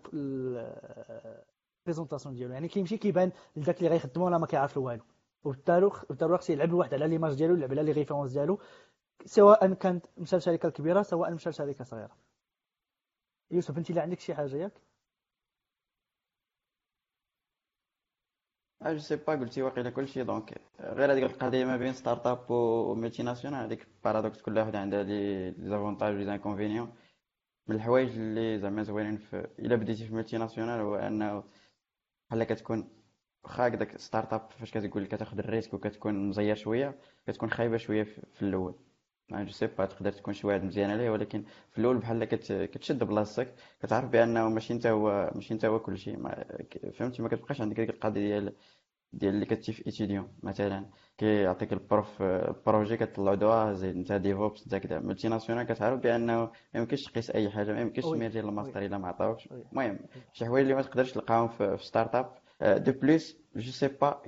ال 1.84 1.88
présentation 1.88 2.36
ديالو. 2.36 2.54
يعني 2.54 2.68
كيمشي 2.68 2.98
كيبان 2.98 3.32
لذاك 3.56 3.78
اللي 3.78 3.90
غيخدمو 3.90 4.26
ولا 4.26 4.38
ما 4.38 4.46
كيعرف 4.46 4.78
والو 4.78 5.04
وبالتالي 5.44 5.90
خصو 6.38 6.54
يلعب 6.54 6.70
الواحد 6.70 6.94
على 6.94 7.08
l'image 7.08 7.34
ديالو 7.34 7.56
يلعب 7.56 7.72
على 7.72 7.84
les 7.84 7.92
références 7.92 8.32
ديالو 8.32 8.60
سواء 9.26 9.74
كانت 9.74 10.06
مشى 10.18 10.36
لشركه 10.38 10.70
كبيره 10.70 11.02
سواء 11.02 11.34
مشى 11.34 11.50
لشركه 11.50 11.84
صغيره 11.84 12.18
يوسف 13.52 13.78
أنت 13.78 13.90
اللي 13.90 14.02
عندك 14.02 14.20
شي 14.20 14.36
حاجة 14.36 14.56
ياك؟ 14.56 14.74
je 18.86 18.98
sais 18.98 19.16
pas 19.16 19.36
قلتي 19.36 19.62
واقيلا 19.62 19.90
كلشي 19.90 20.24
donc 20.24 20.62
غير 20.80 21.12
هذيك 21.12 21.24
القضية 21.24 21.66
ما 21.66 21.78
بين 21.78 21.94
start-up 21.94 22.28
و 22.28 22.52
multinationale 22.52 23.64
هذيك 23.66 23.88
paradoxe 24.04 24.42
كل 24.42 24.58
واحد 24.58 24.76
عندها 24.76 25.04
les 25.04 25.52
avantages 25.70 26.14
les 26.16 26.26
inconvénients 26.26 26.94
من 27.68 27.76
الحوايج 27.76 28.10
اللي 28.10 28.60
زعما 28.60 28.84
زوينين 28.84 29.18
في 29.18 29.48
إلا 29.60 29.76
بديتي 29.76 30.08
في 30.08 30.14
multinationale 30.14 30.80
هو 30.80 30.96
أنه 30.96 31.44
بحال 32.30 32.44
كتكون 32.44 33.01
واخا 33.44 33.68
هكذاك 33.68 33.98
start-up 33.98 34.50
فاش 34.60 34.72
كتقول 34.72 35.06
كتاخذ 35.06 35.40
ال 35.40 35.45
risque 35.45 35.74
وكتكون 35.74 36.30
مزير 36.30 36.56
شوية 36.56 36.96
كتكون 37.28 37.50
خايبة 37.50 37.78
شوية 37.78 38.04
في 38.04 38.42
الأول. 38.42 38.76
mais 39.30 39.44
je 39.44 39.52
sais 39.52 39.68
pas 39.68 39.86
تقدر 39.86 40.12
تكون 40.12 40.34
شي 40.34 40.48
واحد 40.48 40.64
مزيان 40.64 40.90
عليه 40.90 41.10
ولكن 41.10 41.44
في 41.72 41.78
الأول 41.78 41.98
بحال 41.98 42.26
كتشد 42.66 43.04
بلاصتك 43.04 43.54
كتعرف 43.84 44.10
بأنه 44.10 44.50
ماشي 44.50 44.74
انت 44.74 44.88
هو 44.88 45.32
ماشي 45.36 45.54
انت 45.54 45.66
هو 45.66 45.80
كلشي 45.80 46.18
فهمتي؟ 46.94 47.22
ما 47.22 47.30
كتبقاش 47.30 47.62
عندك 47.62 47.76
ديك 47.76 47.90
القضية 47.90 48.22
ديال 48.40 48.54
ديال 49.14 49.34
اللي 49.34 49.46
كنتي 49.46 49.74
في 49.74 49.86
étudiant 49.88 50.28
مثلا. 50.44 50.86
كيعطيك 51.18 51.74
ال 51.74 51.84
prof 51.84 52.24
projet 52.66 52.98
كتطلعو 52.98 53.36
دوا 53.36 53.74
زيد 53.74 53.96
انت 53.96 54.12
DevOps 54.14 54.64
انت 54.64 54.76
كذا 54.76 55.00
multinationale 55.00 55.64
كتعرف 55.66 56.00
بأنه 56.00 56.38
ما 56.44 56.80
يمكنش 56.80 57.04
تقيس 57.04 57.32
أي 57.32 57.50
حاجة 57.50 57.74
ما 57.74 57.82
يمكنش 57.82 58.06
ت 58.06 58.10
merger 58.10 58.32
ل 58.32 58.46
master 58.46 58.86
إلا 58.86 58.98
ما 58.98 59.08
عطاوكش. 59.08 59.50
المهم 59.52 60.00
شي 60.34 60.46
حوايج 60.46 60.64
اللي 60.64 60.76
ما 60.76 60.82
تقدرش 60.82 61.12
تلقاهم 61.12 61.48
في 61.48 61.78
start-up 61.80 62.34
de 62.62 62.92
plus 62.92 63.38
je 63.56 63.72
sais 63.72 63.88
pas 63.88 64.22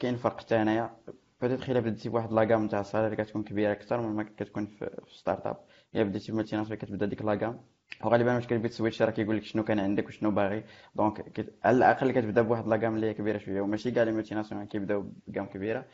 كاين 0.00 0.16
فرق 0.16 0.40
حتى 0.40 0.54
هنايا 0.54 0.96
peut-être 1.40 1.72
الا 1.72 1.80
بديتي 1.80 2.08
بواحد 2.08 2.32
la 2.32 2.42
gamme 2.42 2.68
تاع 2.68 2.80
ال 2.80 2.84
salaire 2.84 3.14
كتكون 3.14 3.42
كبيره 3.42 3.72
أكثر 3.72 4.00
مما 4.00 4.22
كتكون 4.22 4.66
في 4.66 4.90
start-up 5.12 5.56
الا 5.94 6.02
بديتي 6.02 6.26
في 6.26 6.32
multinationale 6.32 6.78
كتبدا 6.78 7.06
ديك 7.06 7.22
la 7.22 7.33
gamme 7.33 7.60
وغالبا 8.04 8.34
واش 8.34 8.46
كتبغي 8.46 8.68
ت 8.68 8.73
switch 8.73 9.02
راه 9.02 9.10
كيقول 9.10 9.36
لك 9.36 9.42
شنو 9.44 9.64
كان 9.64 9.80
عندك 9.80 10.06
وشنو 10.08 10.30
باغي 10.30 10.64
donc 10.94 11.48
على 11.64 11.76
الاقل 11.76 12.10
كتبدا 12.12 12.42
بواحد 12.42 12.66
la 12.66 12.74
gamme 12.74 12.94
اللي 12.94 13.06
هي 13.06 13.14
كبيره 13.14 13.38
شوية 13.38 13.60
وماشي 13.60 13.90
كاع 13.90 14.02
لي 14.02 14.12
ناسيونال 14.12 14.68
كيبداو 14.68 15.12
ب 15.26 15.29
gamme 15.29 15.46
كبيره 15.46 15.86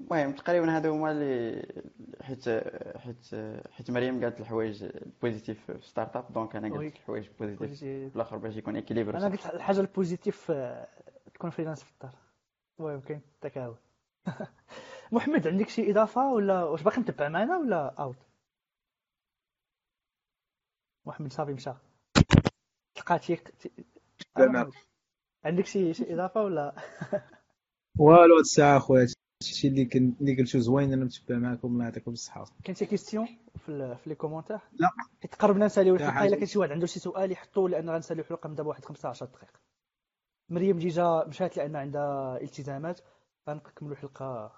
المهم 0.00 0.32
تقريبا 0.32 0.76
هادو 0.76 0.92
هما 0.92 1.10
اللي 1.10 1.66
حيت 2.22 2.48
حيت 2.96 3.34
حيت 3.70 3.90
مريم 3.90 4.24
قالت 4.24 4.40
الحوايج 4.40 4.84
ال 4.84 4.93
positives 4.93 5.70
في 5.70 5.86
start-up 5.86 6.32
donc 6.32 6.56
أنا 6.56 6.74
قلت 6.74 6.94
الحوايج 6.96 7.28
positives 7.40 7.78
في 7.80 8.16
الآخر 8.16 8.36
باش 8.36 8.56
يكون 8.56 8.76
équilibre 8.76 9.16
أنا 9.16 9.28
قلت 9.28 9.46
الحاجة 9.46 9.80
ال 9.80 9.88
positive 9.88 10.52
تكون 11.34 11.50
freelance 11.50 11.82
في 11.82 11.92
الدار 11.92 12.14
المهم 12.80 13.00
كاين 13.00 13.20
تكامل 13.40 13.74
محمد 15.12 15.48
عندك 15.48 15.68
شي 15.68 15.90
إضافة 15.90 16.32
ولا 16.32 16.64
واش 16.64 16.82
باقي 16.82 17.00
متبع 17.00 17.28
معنا 17.28 17.58
ولا 17.58 17.94
out 17.98 18.16
محمد 21.06 21.32
صافي 21.32 21.52
مشى. 21.52 21.72
تلقات 22.94 23.22
شي 23.22 23.38
عندك 25.44 25.66
شي 25.66 25.94
شي 25.94 26.14
إضافة 26.14 26.42
ولا؟ 26.42 26.74
والو 27.98 28.34
هاد 28.34 28.40
الساعة 28.40 28.76
أخويا. 28.76 29.06
هادشي 29.60 29.68
اللي 29.68 29.84
كن 29.84 30.14
اللي 30.20 30.36
قلتو 30.36 30.58
زوين 30.58 30.92
أنا 30.92 31.04
متبع 31.04 31.38
معكم 31.38 31.68
الله 31.68 31.84
يعطيكم 31.84 32.12
الصحة. 32.12 32.44
كاين 32.64 32.74
شي 32.74 32.86
question 32.86 33.26
في 33.66 33.96
في 33.96 34.08
les 34.08 34.14
commentaires 34.14 34.58
لا. 34.72 34.90
حيت 35.22 35.34
قربنا 35.34 35.66
نساليو 35.66 35.94
الحلقة 35.94 36.26
إلا 36.26 36.36
كان 36.36 36.46
شي 36.46 36.58
واحد 36.58 36.72
عنده 36.72 36.86
شي 36.86 37.00
سؤال 37.00 37.32
يحطوه 37.32 37.68
لأن 37.68 37.90
غنساليو 37.90 38.24
الحلقة 38.24 38.48
من 38.48 38.54
دابا 38.54 38.68
واحد 38.68 38.84
15 38.84 39.26
دقيقة. 39.26 39.60
مريم 40.48 40.78
déjà 40.78 41.24
مشات 41.28 41.56
لأن 41.56 41.76
عندها 41.76 42.40
التزامات 42.40 43.00
غنكملوا 43.48 43.94
الحلقة 43.94 44.52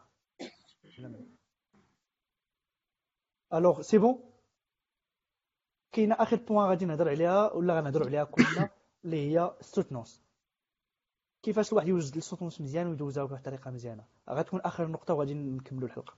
alors 3.54 3.82
c'est 3.82 3.98
bon 3.98 4.18
كاينة 5.92 6.14
آخر 6.14 6.36
point 6.36 6.68
غادي 6.68 6.84
نهضر 6.84 7.08
عليها 7.08 7.52
ولا 7.52 7.80
غنهضروا 7.80 8.06
عليها 8.06 8.24
كلنا 8.24 8.70
اللي 9.04 9.16
هي 9.16 9.54
soutenance 9.60 10.21
كيفاش 11.42 11.72
الواحد 11.72 11.88
يوجد 11.88 12.16
ال 12.16 12.20
soutenance 12.20 12.60
مزيان 12.60 12.86
ويدوزها 12.86 13.24
بواحد 13.24 13.46
الطريقة 13.46 13.70
مزيانة. 13.70 14.04
غتكون 14.30 14.60
آخر 14.60 14.88
نقطة 14.88 15.14
وغادي 15.14 15.34
نكملوا 15.34 15.88
الحلقة. 15.88 16.14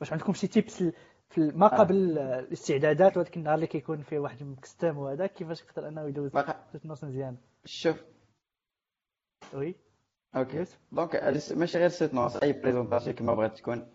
واش 0.00 0.12
عندكم 0.12 0.32
شي 0.32 0.46
tips 0.46 0.84
في 1.28 1.40
ما 1.40 1.74
آه. 1.74 1.78
قبل 1.78 2.18
الاستعدادات 2.18 3.16
وهذاك 3.16 3.36
النهار 3.36 3.54
اللي 3.54 3.66
كيكون 3.66 4.02
فيه 4.02 4.18
واحد 4.18 4.42
مكستم 4.42 4.98
وهذا 4.98 5.26
كيفاش 5.26 5.62
يقدر 5.62 5.88
إنه 5.88 6.08
يدوز 6.08 6.30
باقي 6.30 6.64
soutenance 6.72 7.04
مزيان؟ 7.04 7.36
شوف. 7.64 8.04
oui؟ 9.54 9.74
OK. 10.36 10.64
donc 10.92 11.16
هادي 11.16 11.54
ماشي 11.54 11.78
غير 11.78 11.88
soutenance 11.88 12.36
أي 12.36 12.52
présentation 12.52 13.16
كيما 13.16 13.34
بغات 13.34 13.58
تكون. 13.58 13.92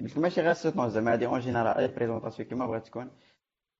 قلت 0.00 0.18
ماشي 0.18 0.40
غير 0.40 0.52
soutenance 0.52 0.92
زعما 0.92 1.12
هادي 1.12 1.26
en 1.26 1.40
général 1.40 1.76
أي 1.76 1.88
présentation 1.88 2.48
كيما 2.48 2.66
بغات 2.66 2.86
تكون. 2.86 3.10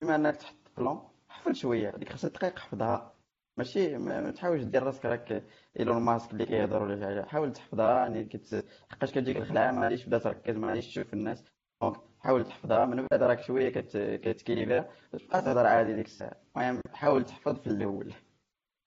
بما 0.03 0.15
إنك 0.15 0.37
تحط 0.37 0.57
plan 0.77 1.09
حفظ 1.29 1.53
شوية. 1.53 1.91
ديك 1.91 2.09
خمسة 2.09 2.29
دقائق 2.29 2.59
حفظها. 2.59 3.14
ماشي 3.57 3.99
ما 3.99 4.31
تحاولش 4.31 4.63
دير 4.63 4.83
راسك 4.83 5.05
راك 5.05 5.45
إيلون 5.79 6.03
ماسك 6.03 6.31
اللي 6.33 6.47
كيهضر 6.47 6.83
ولا 6.83 6.97
شي 6.97 7.05
حاجة 7.07 7.23
حاول 7.27 7.53
تحفظها 7.53 7.99
يعني 7.99 8.25
كت... 8.25 8.65
حقاش 8.91 9.11
كتجيك 9.11 9.37
الخلعة 9.37 9.73
ما 9.73 9.83
غاديش 9.83 10.03
تبدا 10.05 10.19
تركز 10.19 10.57
ما 10.57 10.69
غاديش 10.69 10.87
تشوف 10.87 11.15
الناس. 11.15 11.45
donc 11.83 11.97
حاول 12.21 12.45
تحفظها 12.45 12.85
من 12.85 13.07
بعد 13.11 13.23
راك 13.23 13.41
شوية 13.43 13.69
كت... 13.69 13.97
كت 13.97 14.13
cultiver 14.13 14.80
ها 14.80 14.89
تبقى 15.13 15.43
تهضر 15.43 15.67
عادي 15.67 15.95
ديك 15.95 16.07
الساعة. 16.07 16.37
المهم 16.57 16.81
حاول 16.93 17.25
تحفظ 17.25 17.61
في 17.61 17.67
الأول. 17.67 18.15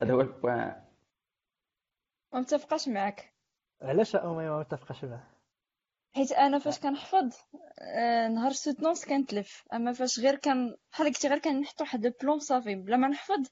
هذا 0.01 0.13
هو 0.13 0.21
البوان. 0.21 0.83
ما 2.33 2.39
متفقاش 2.39 2.87
معاك. 2.87 3.33
علاش 3.81 4.15
أمي 4.15 4.49
ما 4.49 4.59
متفقاش 4.59 5.03
معاه 5.03 5.27
حيت 6.15 6.31
أنا 6.31 6.59
فاش 6.59 6.79
كنحفظ 6.79 7.35
آه، 7.79 8.27
نهار 8.27 8.51
سوتنونس 8.51 9.05
كنتلف. 9.05 9.63
أما 9.73 9.93
فاش 9.93 10.19
غير 10.19 10.35
كان 10.35 10.75
بحال 10.91 11.07
قلتي 11.07 11.27
غير 11.27 11.39
كنحط 11.39 11.81
واحد 11.81 12.05
البلون 12.05 12.39
صافي 12.39 12.75
بلا 12.75 12.97
ما 12.97 13.07
نحفظ 13.07 13.47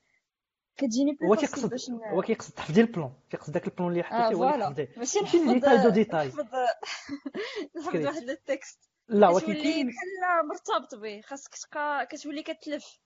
كتجيني 0.77 1.13
بلو 1.13 1.27
هو 1.27 1.35
كيقصد. 1.35 1.91
هو 2.03 2.21
كيقصد 2.21 2.53
تحفظي 2.53 2.81
البلون. 2.81 3.13
كيقصد 3.29 3.53
داك 3.53 3.67
البلون 3.67 3.91
اللي 3.91 4.03
حطيتي 4.03 4.35
هو 4.35 4.49
اللي 4.49 4.65
تحفظيه 4.65 4.89
ماشي 4.97 5.19
ماشي 5.19 5.37
نحفظ 5.37 5.53
ديتاي 5.53 5.77
دو 5.83 5.89
ديتاي. 5.89 6.27
نحفظ 6.27 6.45
سكريت 7.85 8.05
واحد 8.05 8.29
التكست. 8.29 8.89
لا 9.07 9.29
ولكن 9.29 9.53
كاين 9.53 9.87
بحال 9.87 10.47
مرتبط 10.47 10.95
به 10.95 11.21
خاصك 11.21 11.55
تبقى 11.55 12.05
كتولي 12.05 12.43
كتلف. 12.43 12.99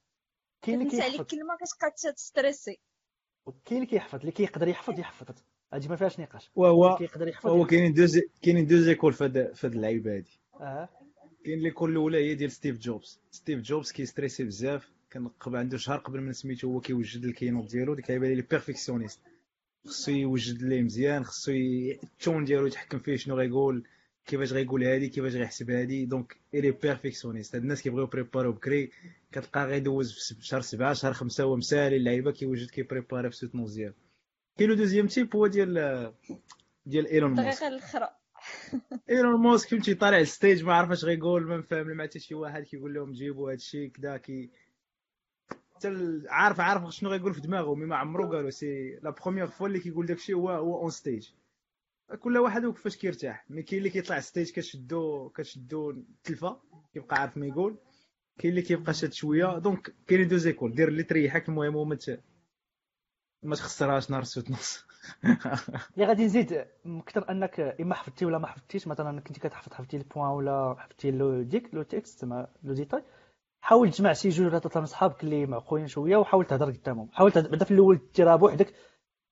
كاين 0.61 0.81
اللي 0.81 1.01
عليك 1.01 1.13
كيحفظ. 1.13 1.31
كلمة 1.31 1.55
كتبقى 1.55 2.13
ت 2.13 2.20
stresser. 2.20 2.79
كاين 3.65 3.81
اللي 3.81 3.85
كيحفظ. 3.85 4.19
اللي 4.19 4.31
كيقدر 4.31 4.67
يحفظ 4.67 4.99
يحفظ. 4.99 5.35
هادي 5.73 5.87
ما 5.87 5.95
فيهاش 5.95 6.19
نقاش. 6.19 6.51
وهو 6.55 6.87
اللي 6.87 7.07
كيقدر 7.07 7.27
يحفظ 7.27 7.49
وهو 7.49 7.57
يحفظ. 7.57 7.69
كاينين 7.69 7.93
دوز 7.93 8.19
كاينين 8.41 8.65
deux 8.67 8.87
écoles 8.87 9.13
في 9.13 9.23
هاد 9.23 9.53
في 9.53 9.67
هاد 9.67 9.73
اللعيبة 9.73 10.15
هادي. 10.15 10.39
آه. 10.53 10.89
كاين 11.45 11.59
l'école 11.59 11.91
الأولى 11.91 12.29
هي 12.29 12.35
ديال 12.35 12.51
ستيف 12.51 12.77
جوبز. 12.77 13.21
ستيف 13.31 13.59
جوبز 13.59 13.91
كي 13.91 14.02
stresser 14.02 14.43
بزاف. 14.43 14.91
كان 15.11 15.27
قبل 15.27 15.57
عنده 15.57 15.77
شهر 15.77 15.97
قبل 15.97 16.21
من 16.21 16.33
سميتو 16.33 16.71
هو 16.71 16.79
كيوجد 16.79 17.23
ال 17.25 17.31
keynote 17.31 17.71
ديالو 17.71 17.93
ديك 17.93 18.05
كيبان 18.05 18.33
le 18.33 18.41
perfectionniste 18.41 19.19
خصو 19.85 20.11
يوجد 20.11 20.61
ليه 20.61 20.81
مزيان 20.81 21.23
خصو 21.23 21.51
ال 21.51 21.75
ton 21.75 22.45
ديالو 22.45 22.67
يتحكم 22.67 22.99
فيه 22.99 23.15
شنو 23.15 23.35
غيقول 23.35 23.83
كيفاش 24.25 24.53
غيقول 24.53 24.83
هادي 24.83 25.09
كيفاش 25.09 25.35
غيحسب 25.35 25.71
هادي. 25.71 26.05
donc 26.05 26.37
les 26.53 26.71
perfectionnistes 26.71 27.55
هاد 27.55 27.61
الناس 27.61 27.81
كيبغيو 27.81 28.05
préparer 28.05 28.42
يو 28.42 28.51
بكري. 28.51 28.91
كتلقى 29.31 29.65
غيدوز 29.65 30.13
في 30.13 30.45
شهر 30.45 30.61
سبعة 30.61 30.93
شهر 30.93 31.13
خمسة 31.13 31.43
هو 31.43 31.55
مسالي 31.55 31.95
اللعيبة 31.95 32.31
كيوجد 32.31 32.69
كي 32.69 32.81
préparer 32.81 33.29
في 33.29 33.35
soutenance 33.35 33.73
ديالو. 33.73 33.93
كاين 34.57 34.69
le 34.69 34.75
deuxième 34.75 35.07
type 35.07 35.35
هو 35.35 35.47
ديال 35.47 36.13
ديال 36.85 37.07
إيلون 37.07 37.31
ماسك. 37.31 37.49
الطريقة 37.49 37.67
الاخرى 37.67 38.09
إيلون 39.09 39.41
ماسك 39.41 39.69
فهمتي 39.69 39.95
طالع 39.95 40.19
ال 40.19 40.27
stage 40.27 40.63
ما 40.63 40.73
عرف 40.73 40.91
اش 40.91 41.05
غيقول 41.05 41.43
ما 41.47 41.57
مفاهم 41.57 41.87
مع 41.87 42.03
حتى 42.03 42.19
شي 42.19 42.35
واحد 42.35 42.63
كيقول 42.63 42.93
لهم 42.93 43.11
جيبوا 43.11 43.51
هادشي 43.51 43.87
كدا 43.89 44.17
كي 44.17 44.49
حتى 45.79 46.21
عارف 46.29 46.59
عارف 46.59 46.95
شنو 46.95 47.09
غيقول 47.09 47.33
في 47.33 47.41
دماغه 47.41 47.75
mais 47.75 47.85
ما 47.85 47.95
عمرو 47.95 48.31
قالوا 48.31 48.49
c'est 48.49 48.99
la 49.03 49.09
première 49.09 49.47
fois 49.47 49.67
اللي 49.67 49.79
كيقول 49.79 50.05
داكشي 50.05 50.33
هو 50.33 50.49
هو 50.49 50.81
on 50.81 50.89
stage 50.89 51.29
كل 52.19 52.37
واحد 52.37 52.65
وكيفاش 52.65 52.97
كيرتاح. 52.97 53.45
mais 53.49 53.63
كاين 53.63 53.79
اللي 53.79 53.89
كيطلع 53.89 54.19
stage 54.19 54.51
كتشدو 54.51 55.29
كتشدو 55.29 55.89
التلفه 55.89 56.59
كيبقى 56.93 57.21
عارف 57.21 57.37
ما 57.37 57.47
يقول. 57.47 57.77
كاين 58.39 58.51
اللي 58.51 58.61
كيبقى 58.61 58.93
شاد 58.93 59.13
شوية. 59.13 59.57
donc 59.57 59.95
كاينين 60.07 60.27
deux 60.27 60.37
écoles. 60.37 60.75
دير 60.75 60.87
اللي 60.87 61.03
تريحك 61.03 61.49
المهم 61.49 61.75
هو 61.75 61.85
ما 63.43 63.55
تخسرهاش 63.55 64.09
نهار 64.09 64.21
ال 64.21 64.51
soutenance. 64.51 64.85
اللي 65.93 66.05
غادي 66.05 66.25
نزيد. 66.25 66.65
أكثر 66.85 67.31
أنك 67.31 67.59
إما 67.59 67.95
حفظتي 67.95 68.25
ولا 68.25 68.37
ما 68.37 68.47
حفظتيش؟ 68.47 68.87
مثلا 68.87 69.21
كنتي 69.21 69.39
كتحفظ 69.39 69.73
حفظتي 69.73 69.97
ال 69.97 70.03
point 70.03 70.29
ولا 70.29 70.75
حفظتي 70.79 71.11
لو 71.11 71.41
ديك 71.41 71.73
لو 71.73 71.85
زعما 71.91 72.47
les 72.63 72.73
détails 72.73 73.03
حاول 73.61 73.91
تجمع 73.91 74.13
شي 74.13 74.29
جوج 74.29 74.47
ولا 74.47 74.59
ثلاثة 74.59 74.79
من 74.79 74.85
صحابك 74.85 75.23
اللي 75.23 75.45
معقولين 75.45 75.87
شوية 75.87 76.17
وحاول 76.17 76.45
تهضر 76.45 76.71
قدامهم. 76.71 77.09
حاول 77.11 77.31
تهضر 77.31 77.49
بعدا 77.49 77.65
في 77.65 77.71
الأول 77.71 77.99
ديرها 78.15 78.35
بوحدك 78.35 78.73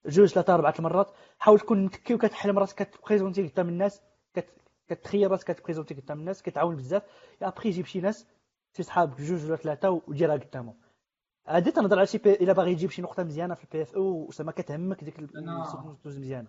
جوج 0.05 0.27
ثلاثة 0.33 0.53
أربعة 0.55 0.73
المرات 0.79 1.11
حاول 1.39 1.59
تكون 1.59 1.85
متكي 1.85 2.13
وكتحلم 2.13 2.59
راسك 2.59 2.89
كت 2.89 3.00
présenter 3.00 3.47
قدام 3.47 3.69
الناس 3.69 4.01
كت... 4.33 4.47
كتخيل 4.87 5.31
راسك 5.31 5.51
كتبريزونتي 5.51 5.93
قدام 5.93 6.19
الناس 6.19 6.41
كتعاون 6.41 6.75
بزاف. 6.75 7.03
ابخي 7.41 7.69
جيب 7.69 7.85
شي 7.85 8.01
ناس 8.01 8.27
شي 8.77 8.83
صحابك 8.83 9.21
جوج 9.21 9.45
ولا 9.45 9.55
ثلاثة 9.55 9.89
وديرها 10.07 10.35
قدامهم. 10.35 10.75
عادي 11.45 11.71
تنهضر 11.71 11.97
على 11.97 12.07
شي 12.07 12.17
بي... 12.17 12.33
إلا 12.33 12.53
باغي 12.53 12.71
يجيب 12.71 12.89
شي 12.89 13.01
نقطة 13.01 13.23
مزيانة 13.23 13.55
في 13.55 13.63
ال 13.63 13.81
PFE 13.81 14.25
وسما 14.27 14.51
كتهمك 14.51 15.03
ديك 15.03 15.19
ال- 15.19 15.29
أنا- 15.29 15.61
السكون 15.65 15.97
دوز 16.03 16.19
مزيانة. 16.19 16.47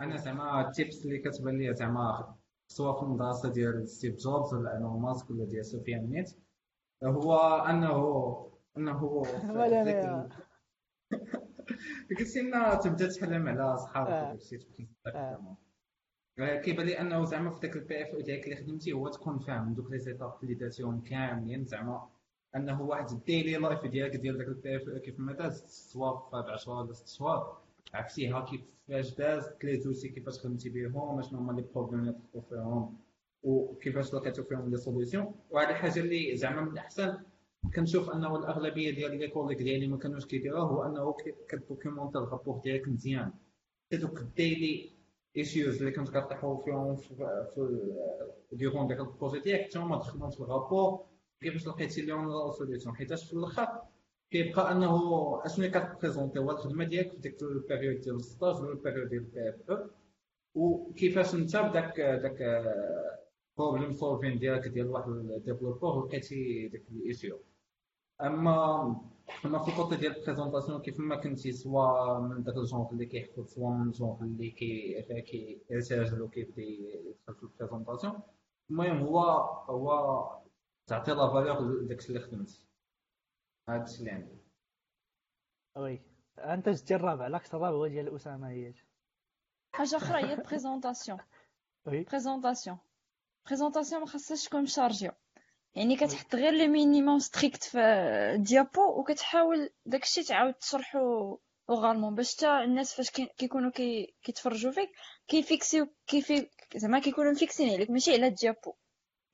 أنا 0.00 0.16
زعما 0.16 0.68
ال 0.68 0.75
tips 0.75 1.04
اللي 1.04 1.18
كتبان 1.18 1.58
لي 1.58 1.74
زعما 1.74 2.34
سواء 2.66 2.96
في 2.96 3.02
المدرسة 3.02 3.52
ديال 3.52 3.88
ستيف 3.88 4.16
جوبز 4.16 4.54
ولا 4.54 4.74
ايلون 4.76 5.02
ماسك 5.02 5.30
ولا 5.30 5.44
ديال 5.44 5.66
سفيان 5.66 6.10
نيت 6.10 6.30
هو 7.04 7.36
انه 7.68 7.96
أنه 8.76 9.22
قلتي 12.18 12.40
لنا 12.42 12.74
تبدا 12.74 13.08
تحلم 13.08 13.48
على 13.48 13.76
صحابك 13.76 14.10
آه. 14.10 14.28
وداكشي 14.30 14.58
آه. 15.06 15.56
آه، 16.38 16.60
كيبان 16.60 16.86
لي 16.86 17.00
أنه 17.00 17.24
زعما 17.24 17.50
في 17.50 17.60
داك 17.60 17.76
ال 17.76 18.02
PFE 18.02 18.20
ديالك 18.20 18.44
اللي 18.44 18.56
خدمتي 18.56 18.92
هو 18.92 19.08
تكون 19.08 19.38
فاهم 19.38 19.74
دوك 19.74 19.90
les 19.90 19.98
étapes 19.98 20.32
اللي 20.42 20.54
درتيهم 20.54 21.00
كاملين. 21.00 21.64
زعما 21.64 22.08
أنه 22.56 22.82
واحد 22.82 23.10
ال 23.10 23.18
daily 23.18 23.56
life 23.56 23.86
ديالك 23.86 24.16
ديال 24.16 24.38
داك 24.38 24.48
ال 24.48 24.76
PFE 24.76 24.98
كيف 25.00 25.20
ما 25.20 25.32
داز 25.32 25.64
ست 25.66 25.92
شهور 25.94 26.28
أربع 26.34 26.56
شهور 26.56 26.84
ولا 26.84 26.92
ست 26.92 27.08
شهور 27.08 27.56
عرفتيها 27.94 28.40
كيفاش 28.44 29.14
دازت 29.14 29.64
les 29.64 29.80
issues 29.80 30.08
كيفاش 30.08 30.38
خدمتي 30.38 30.68
بهم 30.68 31.22
شنو 31.22 31.38
هما 31.38 31.52
les 31.52 31.64
problèmes 31.74 32.00
اللي 32.00 32.12
تحطوا 32.12 32.40
فيهم. 32.40 32.98
وكيفاش 33.42 34.14
لقيتو 34.14 34.42
فيهم 34.42 34.70
les 34.70 34.76
solutions. 34.76 35.34
وهذه 35.50 35.70
الحاجة 35.70 36.00
اللي 36.00 36.36
زعما 36.36 36.60
من 36.62 36.72
الأحسن 36.72 37.18
كنشوف 37.74 38.10
أنه 38.10 38.36
الأغلبية 38.36 38.90
ديال 38.90 39.18
les 39.18 39.28
collègues 39.28 39.58
ديالي 39.58 39.86
ما 39.86 39.96
كانوش 39.98 40.26
كيديروه 40.26 40.60
هو 40.62 40.82
أنه 40.82 41.12
كي- 41.12 41.34
كدوكيمونتي 41.48 42.18
ال 42.18 42.23
rapport 42.23 42.60
ديالك 42.64 42.88
مزيان. 42.88 43.32
دوك 43.92 44.20
ال 44.20 44.32
daily 44.32 44.92
issues 45.36 45.78
اللي 45.78 45.90
كنت 45.92 46.10
كطيحوا 46.10 46.64
فيهم 46.64 46.96
في 46.96 47.78
durant 48.52 48.86
داك 48.86 49.00
ال 49.00 49.06
projet 49.06 49.40
ديالك. 49.40 49.64
حتى 49.64 49.78
هما 49.78 49.96
دخلوا 49.98 50.30
في 50.30 50.40
ال 50.40 50.47
rapport. 50.47 51.06
كيفاش 51.40 51.66
لقيتي 51.66 52.02
لهم 52.02 52.50
solution 52.52 52.96
حيتاش 52.96 53.24
في 53.26 53.32
الأخر 53.32 53.68
كيبقى 54.30 54.72
أنه 54.72 54.96
أشنو 55.44 55.70
كتبريزونتي؟ 55.70 56.38
هو 56.38 56.50
الخدمة 56.50 56.84
ديالك 56.84 57.10
في 57.12 57.18
ديك 57.18 57.42
ال 57.42 57.49
période 57.49 58.00
ديال 58.00 58.16
ال 58.16 58.22
stage 58.22 58.54
ولا 58.60 58.72
ال 58.72 58.76
période 58.76 59.08
ديال 59.08 59.22
ال 59.22 59.48
PFE 59.48 59.88
وكيفاش 60.54 61.34
انت 61.34 61.56
بداك 61.56 62.00
داك 62.00 62.38
problem 63.60 63.92
solving 63.92 64.38
ديالك 64.38 64.68
ديال 64.68 64.88
واحد 64.90 65.08
ال 65.08 65.16
développeur 65.16 66.06
لقيتي 66.06 66.68
ديك 66.68 66.88
ال 66.88 66.96
issue 66.96 67.38
أما 68.20 68.84
أما 69.44 69.58
في 69.58 69.70
ال 69.70 69.75
côté 69.75 69.96
ديال 69.96 70.16
ال 70.16 70.21
présentation 70.21 70.82
كيف 70.82 71.00
ما 71.00 71.16
كنتي 71.16 71.52
soit 71.52 72.18
من 72.18 72.42
داك 72.42 72.56
ال 72.56 72.62
genre 72.62 72.90
اللي 72.92 73.06
كيحفظ 73.06 73.46
soit 73.46 73.70
من 73.70 73.86
ال 73.86 73.92
genre 73.92 74.22
اللي 74.22 74.50
كي 74.50 75.02
كيرتاجل 75.68 76.22
وكيبدا 76.22 76.62
يدخل 76.62 77.34
في 77.34 77.42
ال 77.42 77.48
présentation 77.48 78.20
المهم 78.70 78.98
هو 78.98 79.20
هو 79.70 80.40
تعطي 80.86 81.12
la 81.12 81.28
valeur 81.28 81.82
لداكشي 81.82 82.08
اللي 82.08 82.20
خدمتي. 82.20 82.66
هادشي 83.68 83.98
اللي 84.00 84.10
عندي. 84.10 84.38
oui 85.76 86.02
أنت 86.38 86.68
جبتي 86.68 86.94
الرابع 86.94 87.26
l'axe 87.26 87.54
الرابع 87.54 87.76
هو 87.76 87.86
ديال 87.86 88.14
أسامة 88.14 88.48
هي. 88.48 88.74
حاجة 89.74 89.96
أخرى 89.96 90.18
هي 90.24 90.34
ال 90.34 90.40
présentation 90.40 91.18
oui 91.86 92.04
présentation 92.04 92.78
présentation 93.46 94.00
ما 94.00 94.06
خاصهاش 94.06 94.44
تكون 94.44 94.62
مشارجيه 94.62 95.16
يعني 95.74 95.96
كتحط 95.96 96.34
غير 96.34 96.52
le 96.52 96.68
minimum 96.68 97.18
strict 97.18 97.64
في 97.64 97.78
ال 98.34 98.45
diapo 98.45 99.00
وكتحاول 99.00 99.70
داكشي 99.86 100.22
تعاود 100.22 100.54
تشرحو 100.54 101.38
oralement 101.70 102.14
باش 102.14 102.36
حتى 102.36 102.48
الناس 102.64 102.94
فاش 102.94 103.10
كي- 103.10 103.28
كيكونوا 103.38 103.70
كي 103.70 104.14
كيتفرجوا 104.22 104.72
فيك 104.72 104.90
كيفيكسيو 105.28 105.86
كيفي 106.06 106.48
زعما 106.76 106.98
كيكونوا 106.98 107.32
مفيكسين 107.32 107.70
عليك 107.74 107.90
ماشي 107.90 108.12
على 108.12 108.26
ال 108.26 108.34
diapo 108.34 108.74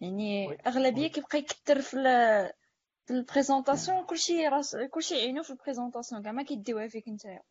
يعني. 0.00 0.58
اغلبيه. 0.66 1.06
كيبقى 1.08 1.38
يكثر 1.38 1.80
في 1.80 1.96
في 3.06 3.12
ال 3.14 3.21
présentation 3.21 4.04
كلشي 4.04 4.48
راس 4.48 4.76
كلشي 4.90 5.14
عينو 5.14 5.42
في 5.42 5.50
ال 5.50 5.56
présentation 5.56 6.22
كاع 6.22 6.32
ما 6.32 6.42
كيديوها 6.42 6.88
فيك 6.88 7.08
نتايا 7.08 7.42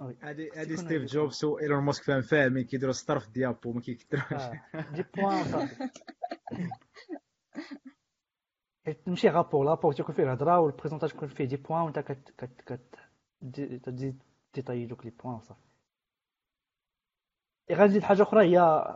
هادي 0.00 0.50
هادي 0.56 0.76
ستيف. 0.76 1.02
جوبز 1.04 1.44
و 1.44 1.58
ايلون 1.58 1.84
ماسك 1.84 2.02
فاهم 2.04 2.20
فاهمين 2.22 2.64
كيديروا 2.64 2.92
سطر 2.92 3.18
في 3.18 3.26
ال 3.26 3.34
diapo 3.34 3.72
ما 3.72 3.80
كيكثروش 3.80 4.42
آه. 4.42 4.60
جيب 4.94 5.06
point 5.16 5.44
صافي 5.44 5.90
حيت 8.86 9.06
تمشي 9.06 9.28
rapport 9.28 9.64
le 9.66 9.72
rapport 9.72 9.92
تيكون 9.92 10.14
فيه 10.14 10.22
الهضره 10.22 10.58
وال 10.58 10.65
présentation 10.65 11.10
تكون 11.10 11.28
فيه 11.28 11.44
des 11.44 11.56
points 11.56 11.80
وانت 11.82 11.98
كت 11.98 12.30
كت 12.38 12.60
كت 12.66 12.94
دي- 13.42 13.78
تزيد 13.78 14.22
détailler 14.54 14.86
les 14.86 14.94
points 15.24 15.34
وصافي 15.34 15.60
غنزيد 17.72 18.02
حاجة 18.02 18.22
أخرى 18.22 18.44
هي 18.56 18.86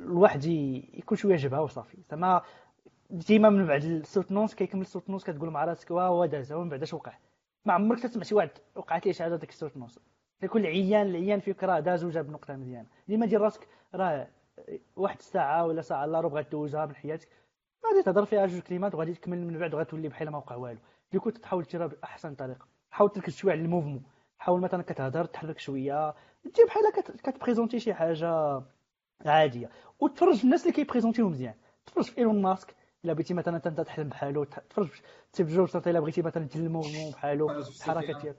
الواحد 0.00 0.44
يكون 0.44 1.16
شوية 1.18 1.36
جبهه 1.36 1.62
وصافي 1.62 1.98
زعما 2.10 2.42
ديما 3.10 3.50
من 3.50 3.66
بعد 3.66 3.84
ال 3.84 3.90
soutenance 3.90 4.54
كيكمل 4.54 4.80
ال 4.80 4.84
soutenance 4.84 5.24
كتقول 5.24 5.50
مع 5.50 5.64
راسك 5.64 5.90
واه 5.90 6.08
هو 6.08 6.26
داز 6.26 6.52
هو 6.52 6.62
من 6.64 6.68
بعد 6.70 6.82
اش 6.82 6.94
وقع 6.94 7.18
ما 7.64 7.72
عمرك 7.72 8.00
تسمع 8.00 8.22
شي 8.22 8.34
واحد 8.34 8.50
وقعت 8.74 9.06
ليه 9.06 9.12
شي 9.12 9.22
حاجة 9.22 9.36
ديك 9.36 9.50
ال 9.50 9.55
soutenance 9.55 10.00
كيكون 10.40 10.60
العيان 10.60 11.06
العيان 11.06 11.40
فيك 11.40 11.64
راه 11.64 11.80
داز 11.80 12.04
وجاب 12.04 12.30
نقطه 12.30 12.56
مزيانة. 12.56 12.86
ديما 13.08 13.26
دير 13.26 13.40
راسك 13.40 13.68
راه 13.94 14.28
واحد 14.96 15.18
الساعة 15.18 15.66
ولا 15.66 15.82
ساعة 15.82 16.04
الا 16.04 16.20
ربع 16.20 16.40
غدوزها 16.40 16.86
من 16.86 16.94
حياتك. 16.94 17.28
غادي 17.86 18.02
تهضر 18.02 18.24
فيها 18.24 18.46
جوج 18.46 18.60
كلمات 18.60 18.94
وغادي 18.94 19.14
تكمل 19.14 19.46
من 19.46 19.58
بعد 19.58 19.74
وغتولي 19.74 20.08
بحال 20.08 20.28
ما 20.28 20.38
وقع 20.38 20.56
والو. 20.56 20.78
du 21.12 21.18
coup 21.18 21.30
تحاول 21.30 21.62
ديرها 21.64 21.86
باحسن 21.86 22.34
طريقة. 22.34 22.66
حاول 22.90 23.10
تركز 23.10 23.36
شوية 23.36 23.52
على 23.52 23.62
ال 23.62 23.66
mouvement. 23.66 24.02
حاول 24.38 24.60
مثلا 24.60 24.82
كتهضر 24.82 25.24
تحرك 25.24 25.58
شوية. 25.58 26.14
دير 26.44 26.66
بحال 26.66 26.82
كت- 26.96 27.30
كتبريزونتي 27.30 27.78
شي 27.78 27.94
حاجة 27.94 28.62
عادية. 29.26 29.70
وتفرج 30.00 30.40
الناس 30.44 30.62
اللي 30.62 30.72
كيبريزونتيو 30.72 31.28
مزيان. 31.28 31.54
تفرج 31.86 32.04
في 32.04 32.18
إيلون 32.18 32.42
ماسك. 32.42 32.74
إلا 33.04 33.12
بغيتي 33.12 33.34
مثلا 33.34 33.56
أنت 33.66 33.80
تحلم 33.80 34.08
بحالو 34.08 34.44
تفرج 34.44 34.88
ستيف 35.32 35.48
جوبز 35.48 35.76
إلا 35.76 36.00
بغيتي 36.00 36.22
مثلا 36.22 36.44
دير 36.44 36.62
ال 36.62 36.67
mouvement 36.67 37.10
بحالو 37.12 37.50
الحركه. 37.50 38.20
ديالو 38.20 38.36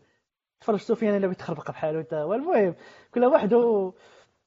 تفرج 0.61 0.77
في 0.77 0.85
سفيان 0.85 1.15
إلا 1.17 1.25
بغيت 1.27 1.39
تخربق 1.39 1.71
بحالو 1.71 1.99
انت 1.99 2.13
هو 2.13 2.33
المهم 2.33 2.75
كل 3.13 3.25
واحد 3.25 3.53
و- 3.53 3.93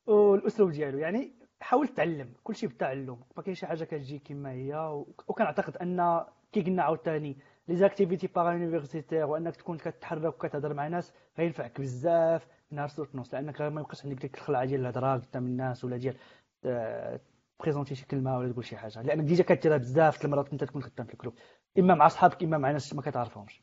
والاسلوب 0.06 0.70
ديالو 0.70 0.98
يعني 0.98 1.32
حاول 1.60 1.88
تعلم 1.88 2.32
كلشي 2.44 2.66
بالتعلم 2.66 3.20
ما 3.36 3.42
كاينش 3.42 3.60
شي 3.60 3.66
حاجة 3.66 3.84
كتجي 3.84 4.18
كما 4.18 4.50
هي. 4.52 4.74
و- 4.74 5.14
وكنعتقد 5.28 5.76
أن 5.76 6.24
كي 6.52 6.62
قلنا 6.62 6.82
عاوتاني 6.82 7.36
les 7.68 7.76
activités 7.76 8.26
parauniversitaires 8.26 9.26
وأنك 9.26 9.56
تكون 9.56 9.78
كتحرك 9.78 10.34
وكتهضر 10.34 10.74
مع 10.74 10.88
ناس 10.88 11.12
غينفعك 11.38 11.80
بزاف 11.80 12.46
نهار 12.70 12.88
soutenance. 12.88 13.34
لأنك 13.34 13.60
ما 13.62 13.80
يبقاش 13.80 14.04
عندك 14.04 14.20
ديك 14.22 14.34
الخلعة 14.34 14.64
ديال 14.64 14.80
الهضرة 14.80 15.16
قدام 15.16 15.46
الناس 15.46 15.84
ولا 15.84 15.96
ديال 15.96 16.16
آه، 16.64 17.20
تبريزونتي 17.58 17.94
شي 17.94 18.06
كلمة 18.06 18.38
ولا 18.38 18.52
تقول 18.52 18.64
شي 18.64 18.76
حاجة. 18.76 19.02
لأنك 19.02 19.24
déjà 19.24 19.44
كديرها 19.44 19.76
بزاف 19.76 20.24
المرات 20.24 20.52
انت 20.52 20.64
تكون 20.64 20.82
خدام 20.82 21.06
في 21.06 21.14
ال 21.14 21.17
groupe 21.17 21.34
إما 21.78 21.94
مع 21.94 22.08
صحابك 22.08 22.42
إما 22.42 22.58
مع 22.58 22.70
ناس 22.70 22.94
ما 22.94 23.02
كتعرفهمش. 23.02 23.62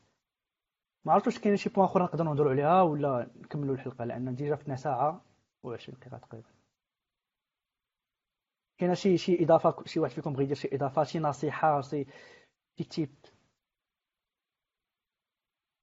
ما 1.06 1.12
عرفتش 1.12 1.26
واش 1.26 1.38
كاين 1.38 1.56
شي 1.56 1.68
point 1.68 1.84
أخرى 1.86 2.04
نقدروا 2.04 2.28
نهضروا 2.28 2.50
عليها 2.50 2.82
ولا 2.82 3.30
نكملوا 3.36 3.74
الحلقة 3.74 4.04
لأن 4.04 4.34
déjà 4.34 4.56
فتنا 4.56 4.76
ساعة 4.76 5.24
و20 5.66 5.90
دقيقة 5.90 6.18
تقريبا. 6.18 6.48
كاينة 8.78 8.94
شي 8.94 9.18
شي 9.18 9.44
إضافة 9.44 9.84
شي 9.86 10.00
واحد 10.00 10.12
فيكم 10.12 10.32
بغى 10.32 10.44
يدير 10.44 10.56
شي 10.56 10.68
إضافة 10.72 11.02
شي 11.04 11.18
نصيحة 11.18 11.80
شي 11.80 12.06
شي 12.78 12.84
tip 12.84 13.14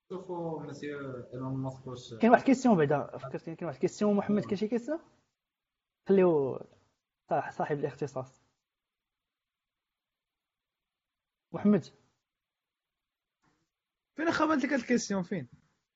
شوفوا 0.09 0.63
مسيو 0.63 0.99
إيلون 1.33 1.53
ماسك 1.57 1.87
واش؟ 1.87 2.13
كاين 2.13 2.31
واحد 2.31 2.43
question 2.43 2.77
بعدا 2.77 3.17
فكرتني 3.17 3.55
كاين 3.55 3.67
واحد 3.67 3.79
question 3.79 4.15
محمد 4.15 4.43
كاين 4.43 4.55
شي 4.55 4.67
question 4.67 4.99
خليو 6.09 6.59
صاحب 7.49 7.79
الاختصاص. 7.79 8.43
محمد. 11.51 12.02
فين 14.15 14.31
خبرت 14.31 14.63
لك 14.65 14.73
هاد 14.73 14.79
ال 14.79 14.84
question 14.84 15.23
فين؟ 15.23 15.47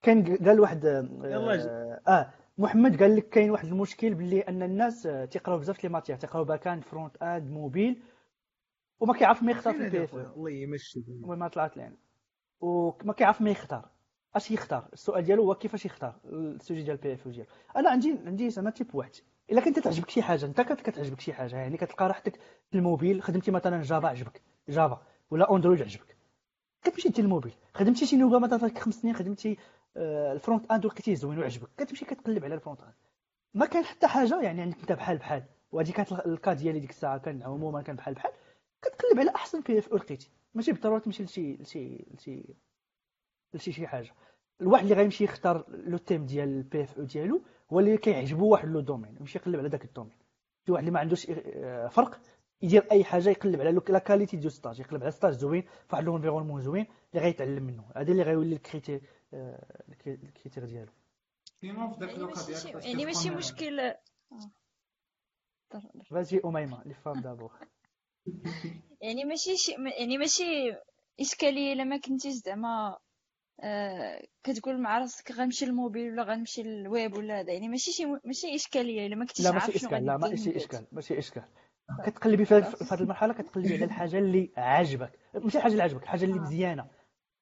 كان 0.02 0.38
قال 0.38 0.60
واحد. 0.60 0.86
آه, 0.86 2.02
آه 2.08 2.34
محمد 2.58 3.04
قال 3.04 3.16
لك 3.16 3.30
كاين 3.30 3.52
واحد 3.52 3.68
المشكل 3.68 4.14
باللي 4.14 4.42
أن 4.42 4.64
الناس 4.64 5.06
آه، 5.06 5.26
تيقراو 5.26 5.58
بزاف 5.58 5.84
les 5.84 5.90
matières 5.90 6.18
تيقراو 6.18 6.44
back-end 6.44 6.82
front-end 6.82 7.52
mobile 7.52 8.04
وما 9.00 9.14
كيعرف 9.14 9.44
ما 9.44 9.52
يختار 9.52 9.74
في 9.74 9.86
ال 9.86 10.04
PFE؟ 10.04 10.16
الله 10.16 10.50
يمشي. 10.52 11.00
المهم 11.08 11.40
ما 11.40 11.48
طلعت 11.48 11.78
لين 11.78 11.98
وما 12.60 13.14
كيعرف 13.14 13.42
ما 13.42 13.50
يختار. 13.50 13.90
أش 14.36 14.52
يختار؟ 14.52 14.90
السؤال 14.94 15.24
ديالو 15.24 15.44
هو 15.44 15.56
كيفاش 15.56 15.86
يختار 15.86 16.20
ال 16.26 16.35
sujet 16.35 16.82
ديال 16.84 16.96
ال 16.96 17.14
PFE 17.14 17.28
ديالو 17.28 17.50
أنا 17.76 17.90
عندي 17.90 18.20
عندي 18.26 18.50
زعما 18.50 18.70
tip 18.70 18.96
واحد. 18.96 19.12
إلا 19.52 19.62
كنت 19.62 19.80
تعجبك 19.80 20.10
شي 20.10 20.22
حاجة 20.22 20.46
أنت 20.46 20.62
كت- 20.62 20.82
كتعجبك 20.82 21.20
شي 21.20 21.34
حاجة 21.34 21.56
يعني 21.56 21.78
كتلقى 21.78 22.08
راحتك 22.08 22.36
في 22.72 22.78
الموبيل 22.78 23.22
خدمتي 23.22 23.52
مثلا 23.52 23.82
Java 23.82 24.08
عجبك. 24.08 24.42
Java 24.70 25.02
ولا 25.32 25.56
Android 25.56 25.82
عجبك. 25.82 26.17
كتمشي 26.90 27.10
دير 27.10 27.26
الموبيل 27.26 27.54
خدمتي 27.74 28.06
شي 28.06 28.18
لغه 28.18 28.40
مثلا 28.40 28.58
فيك 28.58 28.80
خمس 28.80 28.96
سنين 28.96 29.16
خدمتي 29.16 29.58
آه، 29.98 30.34
ال 30.34 30.72
front-end 30.72 30.86
ولقيتيه 30.86 31.16
زوين 31.16 31.40
وعجبك 31.40 31.70
كتمشي 31.78 32.06
كتقلب 32.06 32.46
على 32.46 32.56
ال 32.56 32.82
front-end 32.82 32.94
ما 33.54 33.66
كان 33.66 33.86
حتى 33.86 34.08
حاجة 34.08 34.42
يعني 34.42 34.62
عندك 34.62 34.80
انت 34.80 34.92
بحال 34.92 35.18
بحال 35.18 35.44
وهذه 35.72 35.92
كانت 35.92 36.12
ال 36.12 36.22
cas 36.22 36.54
ديالي 36.54 36.80
ديك 36.80 36.90
الساعة 36.90 37.18
كان 37.18 37.44
عموما 37.44 37.82
كان 37.82 37.96
بحال 37.96 38.14
بحال 38.14 38.32
كتقلب 38.82 39.20
على 39.20 39.36
أحسن 39.36 39.62
PFE 39.62 39.94
لقيتي 39.94 40.32
ماشي 40.54 40.72
بالضرورة 40.72 41.00
تمشي 41.00 41.24
لشي 41.24 41.54
لشي 41.56 42.06
لشي 42.14 42.56
لشي 43.54 43.72
شي 43.72 43.88
حاجة. 43.88 44.14
الواحد 44.62 44.84
اللي 44.84 44.96
غيمشي 44.96 45.24
يختار 45.24 45.66
le 45.70 45.98
thème 45.98 46.26
ديال 46.26 46.50
ال 46.50 46.84
PFE 46.84 47.04
ديالو 47.04 47.42
هو 47.74 47.80
اللي 47.80 47.98
كيعجبو 47.98 48.48
واحد 48.48 48.68
le 48.68 48.80
domaine 48.80 49.16
يمشي 49.20 49.38
يقلب 49.38 49.60
على 49.60 49.70
داك 49.70 49.86
ال 49.86 49.90
domaine 49.90 50.18
شي 50.66 50.72
واحد 50.72 50.84
اللي 50.84 50.92
ما 50.92 51.00
عندوش 51.00 51.28
آه، 51.30 51.88
فرق 51.88 52.20
يدير 52.62 52.92
أي 52.92 53.04
حاجة 53.04 53.30
يقلب 53.30 53.62
على 53.62 53.82
la 53.90 54.00
qualité 54.00 54.38
ديال 54.38 54.52
stage 54.52 54.80
يقلب 54.80 55.02
على 55.02 55.12
stage 55.12 55.34
زوين 55.34 55.62
في 55.62 55.70
واحد 55.92 56.04
l'environnement 56.04 56.62
زوين 56.62 56.86
اللي 57.14 57.26
غيتعلم 57.26 57.64
منه. 57.64 57.92
هذا 57.96 58.12
اللي 58.12 58.24
غيولي 58.24 58.56
ال 58.56 58.61
critère 58.61 59.02
آه، 59.34 59.84
ال 60.08 60.15
critère 60.15 60.66
ديالو. 60.66 60.92
ذاك 61.64 62.10
يعني 62.10 62.24
ماشي 62.24 62.70
يعني 62.70 63.06
ماشي 63.06 63.30
مشكل 63.30 63.94
Vas-y 66.10 66.42
أميمة 66.46 66.84
les 66.84 66.94
femmes 66.94 67.22
d'abord 67.22 67.52
يعني 69.02 69.26
ماشي 69.26 69.58
شي 69.58 69.72
يعني 70.00 70.18
ماشي 70.18 70.44
إشكالية 71.20 71.74
إلا 71.74 71.84
ما 71.84 71.98
كنتيش 71.98 72.34
زعما 72.34 72.98
آه 73.60 74.28
كتقول 74.44 74.82
مع 74.82 74.98
راسك 74.98 75.32
غنمشي 75.32 75.66
للموبيل 75.66 76.12
ولا 76.12 76.24
غنمشي 76.24 76.64
للويب 76.64 77.18
ولا 77.18 77.40
هذا. 77.40 77.54
يعني 77.54 77.68
ماشي 77.68 77.92
شي 77.92 78.06
ماشي 78.06 78.56
إشكالية 78.56 79.08
إلا 79.08 79.16
ما 79.16 79.26
كنتيش 79.26 79.46
لا 79.46 79.52
عارف 79.52 79.68
ماشي 79.68 79.80
شنو 79.80 79.90
إشكال 79.90 80.06
لا 80.06 80.18
ماشي. 80.18 80.58
إشكال 80.58 80.88
ماشي 80.92 81.18
إشكال. 81.20 81.44
كتقلبي 82.06 82.46
في 82.46 82.54
هذه 82.56 83.02
المرحلة 83.02 83.34
كتقلبي 83.34 83.74
على 83.76 83.84
الحاجة 83.92 84.18
اللي 84.20 84.52
عاجبك. 84.58 85.12
ماشي 85.36 85.58
الحاجة 85.58 85.72
اللي 85.72 85.84
عاجبك 85.84 86.04
الحاجة 86.04 86.26
اللي 86.26 86.36
آه. 86.36 86.42
مزيانة. 86.42 86.88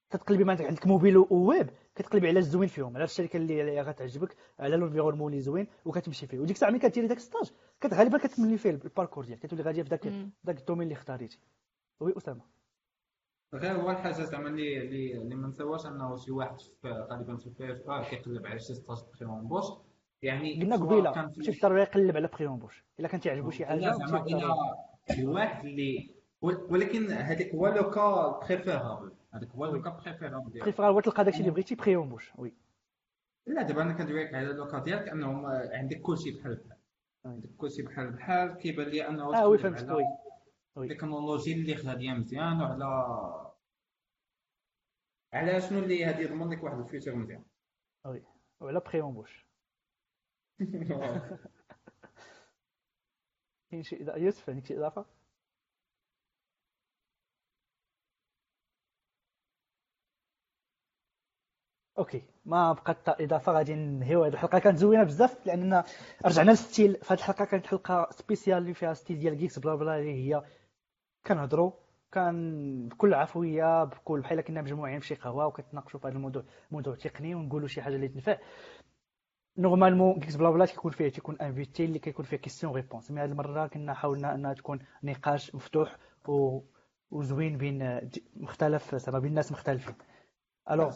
كتقلبي 0.09 0.43
ما 0.43 0.51
عندك 0.51 0.65
عندك 0.65 0.87
mobile 0.87 1.17
و 1.17 1.30
web 1.30 1.69
كتقلبي 1.95 2.27
على 2.27 2.39
الزوين 2.39 2.67
فيهم 2.67 2.95
على 2.95 3.03
الشركة 3.03 3.37
اللي 3.37 3.61
اللي 3.61 3.81
غتعجبك 3.81 4.35
على 4.59 4.75
l'environnement 4.75 5.31
اللي 5.31 5.41
زوين 5.41 5.67
وكتمشي 5.85 6.27
فيه. 6.27 6.39
وديك 6.39 6.55
الساعة 6.55 6.69
ملي 6.69 6.79
كديري 6.79 7.07
داك 7.07 7.19
stage 7.19 7.51
غالبا 7.93 8.17
كتملي 8.17 8.57
فيه 8.57 8.69
ال 8.69 8.75
parcours 8.75 9.25
ديالك 9.25 9.39
كتولي 9.41 9.63
غاديه 9.63 9.83
في 9.83 9.89
داك. 9.89 10.07
داك 10.43 10.59
ال 10.59 10.62
domaine 10.62 10.83
اللي 10.83 10.93
اختاريتي. 10.93 11.39
oui 11.99 12.17
أسامة. 12.17 12.41
غير 13.53 13.71
هو 13.81 13.91
الحاجة 13.91 14.13
زعما 14.23 14.49
اللي 14.49 15.17
اللي 15.17 15.35
ما 15.35 15.47
نساوهاش 15.47 15.85
أنه 15.85 16.15
شي 16.15 16.31
واحد 16.31 16.59
في 16.59 16.87
غالبا 16.87 17.35
في 17.37 17.47
ال 17.47 17.71
PFE 17.71 18.03
كيقلب 18.09 18.45
على 18.45 18.59
شي 18.59 18.73
stage 18.73 18.97
pré-embauche 19.19 19.65
يعني 20.25 20.61
قلنا 20.61 20.75
قبيلة 20.75 21.11
ماشي 21.37 21.51
بالضروره 21.51 21.81
يقلب 21.81 22.15
على 22.15 22.27
pré-embauche 22.27 22.83
إلا 22.99 23.07
كان 23.07 23.19
تيعجبو 23.19 23.49
شي 23.51 23.65
حاجة 23.65 23.95
الواحد 25.19 25.65
اللي 25.65 26.15
ول- 26.41 26.67
ولكن 26.69 27.11
هذاك 27.11 27.55
هو 27.55 27.67
le 27.67 27.89
cas 27.91 28.39
préférable 28.47 29.11
هذاك 29.33 29.49
هو 29.49 29.65
le 29.65 29.81
cas 29.81 29.89
préférable 29.89 30.51
ديالك 30.51 30.63
préfère 30.63 30.85
هو 30.85 30.99
تلقى 30.99 31.23
داكشي 31.23 31.39
اللي 31.39 31.51
بغيتي 31.51 31.75
pré-embauche 31.75 32.31
oui. 32.37 32.53
لا 33.47 33.61
دابا 33.61 33.81
أنا 33.81 33.93
كندوي 33.93 34.23
لك 34.23 34.33
على 34.33 34.45
le 34.47 34.67
cas 34.67 34.79
ديالك 34.79 35.07
أنهم 35.09 35.45
عندك 35.45 36.01
كلشي 36.01 36.31
بحال 36.31 36.55
بحال. 36.55 36.77
عندك 37.25 37.49
كلشي 37.57 37.81
بحال 37.81 38.11
بحال. 38.11 38.57
كيبان 38.57 38.87
لي 38.87 39.07
أنه 39.07 39.35
آه 39.35 39.47
oui 39.47 39.57
فهمتك. 39.57 39.89
oui. 39.89 40.03
oui. 40.75 40.91
التكنولوجي 40.91 41.53
اللي 41.53 41.73
غاديه 41.73 42.11
مزيان 42.13 42.61
وعلى 42.61 43.51
على 45.33 45.61
شنو 45.61 45.79
اللي 45.79 46.05
غادي 46.05 46.23
يضمن 46.23 46.49
لك 46.49 46.63
واحد 46.63 46.79
ال 46.79 46.84
future 46.84 47.15
مزيان. 47.15 47.43
وعلى 48.59 48.79
pré-embauche 48.79 49.44
كاين 53.71 53.83
شي 53.83 54.01
إضافة 54.03 54.17
يوسف 54.19 54.49
عندك 54.49 54.65
شي 54.65 54.77
إضافة؟ 54.77 55.05
OK 61.97 62.23
ما 62.45 62.73
بقات 62.73 62.97
حتى 63.09 63.23
إضافة 63.23 63.51
غادي 63.51 63.73
ننهيو 63.75 64.23
هذه 64.23 64.33
الحلقة. 64.33 64.59
كانت 64.59 64.77
زوينة 64.77 65.03
بزاف 65.03 65.47
لأننا 65.47 65.83
رجعنا 66.25 66.51
لل 66.51 66.62
style. 66.62 66.95
في 66.95 67.13
هذه 67.13 67.17
الحلقة 67.19 67.45
كانت 67.45 67.67
حلقة 67.67 68.07
spéciale 68.11 68.57
اللي 68.57 68.73
فيها 68.73 68.93
style 68.93 69.19
ديال 69.19 69.37
Geeks 69.37 69.59
Blabla 69.59 69.99
اللي 69.99 70.13
هي 70.13 70.43
كنهضروا 71.27 71.71
كان 72.11 72.87
بكل 72.87 73.13
عفوية 73.13 73.83
بكل 73.83 74.21
بحال 74.21 74.41
كنا 74.41 74.61
مجموعين 74.61 74.99
في 74.99 75.07
شي 75.07 75.15
قهوة 75.15 75.45
وكتناقشوا 75.47 75.99
في 75.99 76.07
هذا 76.07 76.15
الموضوع 76.15 76.43
موضوع 76.71 76.95
تقني 76.95 77.35
ونقولوا 77.35 77.67
شي 77.67 77.81
حاجة 77.81 77.95
اللي 77.95 78.07
تنفع. 78.07 78.37
normalement 79.57 80.19
Geeks 80.19 80.35
Blabla 80.35 80.65
كيكون 80.65 80.91
فيه 80.91 81.09
تيكون 81.09 81.41
invité 81.41 81.85
اللي 81.85 81.99
كيكون 81.99 82.25
فيه 82.25 82.37
question 82.37 82.73
réponse 82.73 83.11
mais 83.11 83.21
هذه 83.21 83.29
المره 83.31 83.67
كنا 83.67 83.93
حاولنا 83.93 84.35
انها 84.35 84.53
تكون 84.53 84.79
نقاش 85.03 85.55
مفتوح 85.55 85.97
و... 86.27 86.59
وزوين 87.11 87.57
بين 87.57 88.09
مختلف 88.35 88.95
زعما 88.95 89.19
بين 89.19 89.33
ناس 89.33 89.51
مختلفين 89.51 89.95
الوغ 90.71 90.95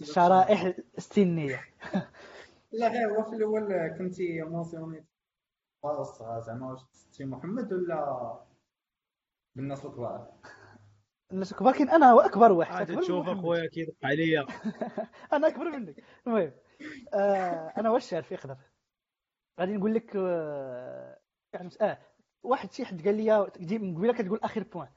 الشرائح 0.00 0.72
السنيه 0.98 1.60
لا 2.72 2.88
غير 2.88 3.18
هو 3.18 3.22
في 3.30 3.36
الأول 3.36 3.88
كنتي 3.98 4.42
مونسيوني 4.42 5.04
خلاص 5.82 6.22
زعما 6.46 6.70
واش 6.70 6.80
سي 7.10 7.24
محمد 7.24 7.72
ولا 7.72 8.40
بالناس 9.54 9.84
الكبار 9.84 10.32
الناس 11.32 11.52
الكبار 11.52 11.72
كاين 11.72 11.90
أنا 11.90 12.12
هو 12.12 12.20
اكبر 12.20 12.52
واحد 12.52 12.74
عاد 12.74 13.00
تشوف. 13.00 13.28
اخويا 13.28 13.66
كيدق 13.66 13.94
عليا 14.04 14.46
أنا 15.32 15.48
اكبر 15.48 15.64
منك 15.64 16.02
المهم 16.26 16.52
آه 17.14 17.72
أنا 17.78 17.90
واش 17.90 18.14
عارف 18.14 18.32
يقدر 18.32 18.56
غادي 19.60 19.76
نقول 19.76 19.94
لك 19.94 20.16
آه 20.16 21.18
يعني 21.52 21.70
آه 21.80 21.98
واحد 22.42 22.72
شي 22.72 22.84
حد 22.84 23.04
قال 23.04 23.14
لي 23.16 23.32
قبيلة 23.94 24.12
كتقول 24.12 24.40
آخر 24.42 24.62
point 24.62 24.88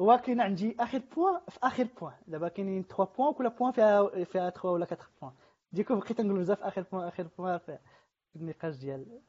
هو 0.00 0.18
كاين 0.18 0.40
عندي 0.40 0.76
آخر 0.80 0.98
point 1.16 1.40
في 1.48 1.58
آخر 1.62 1.88
point 2.00 2.14
دابا 2.26 2.48
كاينين 2.48 2.82
3 2.82 3.04
points 3.04 3.34
كل 3.34 3.50
point 3.50 3.72
فيها 3.72 4.24
فيها 4.24 4.50
3 4.50 4.68
ولا 4.68 4.86
4 4.92 5.06
points 5.20 5.32
donc 5.72 5.96
بقيت 5.96 6.20
نقول 6.20 6.38
بزاف 6.38 6.62
آخر 6.62 6.82
point 6.92 7.08
آخر 7.08 7.28
point 7.38 7.58
في 7.58 7.78
النقاش 8.36 8.76
ديال 8.76 9.20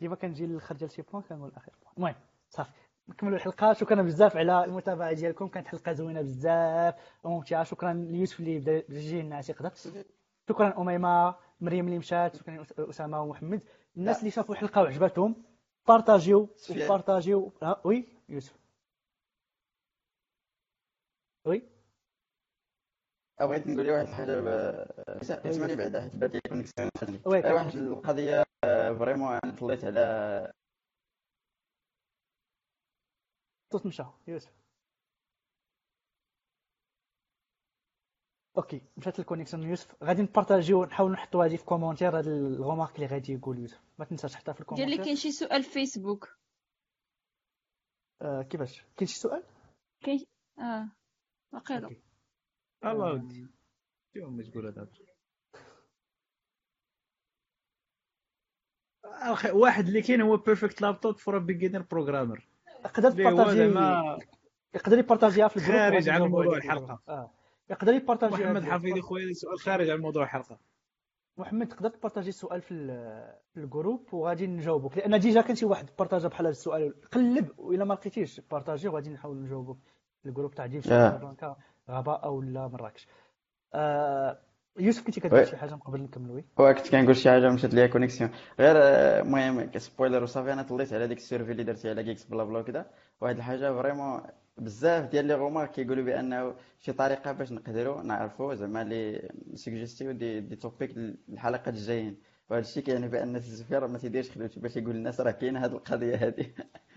ديما 0.00 0.14
كنجي 0.16 0.46
للخرج 0.46 0.78
ديال 0.78 0.90
شي 0.90 1.02
point 1.02 1.22
كنقول 1.22 1.52
آخر 1.56 1.72
point 1.82 1.92
المهم 1.96 2.14
صافي. 2.50 2.70
نكملوا 3.08 3.36
الحلقة. 3.36 3.72
شكرا 3.72 4.02
بزاف 4.02 4.36
على 4.36 4.64
المتابعة 4.64 5.12
ديالكم. 5.12 5.48
كانت 5.48 5.66
حلقة 5.68 5.92
زوينة 5.92 6.22
بزاف 6.22 6.94
وممتعه 7.24 7.64
شكرا 7.64 7.92
ليوسف 7.92 8.40
اللي 8.40 8.58
بدا 8.58 8.82
يجي 8.88 9.22
لنا 9.22 9.40
يقدر 9.48 9.72
شكرا 10.48 10.80
أميمة. 10.80 11.34
مريم 11.60 11.86
اللي 11.86 11.98
مشات 11.98 12.36
شكرا 12.36 12.66
أسامة 12.78 13.22
ومحمد. 13.22 13.60
الناس 13.96 14.18
اللي 14.18 14.30
شافوا 14.30 14.54
الحلقة 14.54 14.82
وعجبتهم 14.82 15.44
بارطاجيوها 15.88 17.52
oui 17.62 18.08
يوسف. 18.28 18.56
oui. 21.46 21.62
بغيت 23.40 23.66
نقول 23.66 23.90
واحد 23.90 24.06
الحاجة 24.08 25.50
اسمعني 25.50 25.76
بعدا 25.76 26.00
حيت 26.00 26.16
بات 26.16 26.34
لي 26.34 26.40
connexion 26.48 26.88
خلي 26.98 27.20
oui 27.26 27.40
غير 27.40 27.54
واحد 27.54 27.74
القضية 27.74 28.44
vraiment 28.98 29.38
أنا 29.44 29.56
طليت 29.60 29.84
على 29.84 30.52
الصوت 33.66 33.86
مشى 33.86 34.04
يوسف. 34.28 34.63
أوكي 38.56 38.82
مشات 38.96 39.18
الكونيكسيون 39.18 39.62
يوسف. 39.62 40.04
غادي 40.04 40.22
نبارطاجيو 40.22 40.84
نحاولوا 40.84 41.14
نحطوا 41.14 41.44
هذه 41.44 41.56
في 41.56 41.64
كومونتير 41.64 42.18
هاد 42.18 42.26
الغومارك 42.26 42.94
اللي 42.94 43.06
غادي 43.06 43.32
يقول 43.32 43.58
يوسف. 43.58 43.80
ما 43.98 44.04
تنساش 44.04 44.34
حتى 44.34 44.54
في 44.54 44.64
قال 44.64 44.76
لي 44.78 44.82
الكومونتير 44.82 45.04
كاين 45.04 45.16
شي 45.16 45.32
سؤال 45.32 45.62
في 45.62 45.70
فيسبوك 45.70 46.36
آه 48.22 48.42
كيفاش؟ 48.42 48.84
كاين 48.96 49.08
شي 49.08 49.18
سؤال؟ 49.18 49.42
كاين 50.00 50.24
آه 50.58 50.88
واقيلا. 51.52 51.90
الله 52.84 53.12
ودي 53.12 53.46
اليوم 54.16 54.42
تقول 54.42 54.66
هذا؟ 54.66 54.88
واحد 59.52 59.86
اللي 59.86 60.02
كاين 60.02 60.20
هو 60.20 60.36
بيرفكت 60.36 60.82
لابتوب 60.82 61.18
فور 61.18 61.36
يقدر 62.84 63.08
اللي 63.08 63.24
هو 63.24 63.30
تبارطاجي 63.30 63.60
يقدر 64.74 64.98
يبارطاجيها 64.98 65.48
في 65.48 65.56
الجروب 65.56 65.76
خارج 65.76 66.08
عن 66.08 66.22
موضوع 66.22 66.54
عليه. 66.54 66.56
الحلقة. 66.56 67.34
يقدر 67.70 67.92
يبارطاجي 67.94 68.44
محمد 68.44 68.64
حفيظي 68.64 69.00
خويا 69.00 69.32
سؤال 69.32 69.58
خارج 69.58 69.90
عن 69.90 69.98
موضوع 70.00 70.22
الحلقة. 70.24 70.58
محمد 71.36 71.68
تقدر 71.68 71.88
تبارطاجي 71.88 72.28
السؤال 72.28 72.62
في 72.62 72.74
ال- 72.74 73.34
في 73.54 73.60
الجروب؟ 73.60 74.14
وغادي 74.14 74.46
نجاوبك 74.46 74.98
لأن 74.98 75.20
ديجا 75.20 75.40
كان 75.40 75.56
شي 75.56 75.66
واحد 75.66 75.86
بارطاجا 75.98 76.28
بحال 76.28 76.46
هذا 76.46 76.50
السؤال 76.52 76.94
قلب 77.12 77.48
وإلا 77.58 77.84
ما 77.84 77.94
لقيتيش 77.94 78.40
بارطاجي 78.40 78.88
وغادي 78.88 79.10
نحاول 79.10 79.36
نجاوبك 79.42 79.76
في 80.22 80.28
الجروب 80.28 80.54
تاع 80.54 80.66
ديف 80.66 80.92
آه. 80.92 81.56
غابه 81.90 82.14
أو 82.14 82.42
لا 82.42 82.68
مراكش 82.68 83.08
آه 83.74 84.38
يوسف 84.78 85.06
كنتي 85.06 85.20
كدير 85.20 85.38
وي. 85.38 85.46
شي 85.46 85.56
حاجة 85.56 85.70
من 85.74 85.78
قبل 85.80 86.00
نكملوا 86.02 86.34
وي 86.36 86.44
كنت 86.74 86.88
كنقول 86.90 87.16
شي 87.16 87.30
حاجة 87.30 87.50
مشات 87.50 87.74
ليا 87.74 87.86
كونيكسيون 87.86 88.30
غير 88.58 88.76
آه، 88.78 89.20
المهم 89.22 89.78
سبويلر 89.78 90.22
وصافي 90.22 90.52
أنا 90.52 90.62
طليت 90.62 90.92
على 90.92 91.06
ديك 91.08 91.18
السيرفي 91.18 91.52
اللي 91.52 91.64
درتي 91.64 91.90
على 91.90 92.02
جيكس 92.02 92.24
بلا 92.24 92.44
بلا 92.44 92.58
وكذا 92.58 92.86
واحد 93.20 93.36
الحاجة 93.36 93.72
vraiment 93.72 94.22
بزاف 94.56 95.10
ديال 95.10 95.24
les 95.24 95.34
remarques 95.34 95.66
كيقولوا 95.66 96.04
بانه 96.04 96.54
شي 96.80 96.92
طريقة 96.92 97.32
باش 97.32 97.52
نقدروا 97.52 98.02
نعرفوا 98.02 98.54
زعما 98.54 98.84
les 98.84 99.30
suggestions 99.52 100.12
des, 100.12 100.40
des 100.40 100.56
topics 100.56 100.90
للحلقات 100.96 101.68
الجايين. 101.68 102.16
وهذا 102.50 102.62
الشيء 102.62 102.82
كيعني 102.82 103.08
بأن 103.08 103.42
راه 103.72 103.86
ما 103.86 103.98
تيديرش 103.98 104.30
خدمته 104.30 104.60
باش 104.60 104.76
يقول 104.76 104.94
للناس 104.94 105.20
راه 105.20 105.30
كاينة 105.30 105.64
هذه 105.64 105.72
القضية 105.72 106.16
هذه 106.16 106.46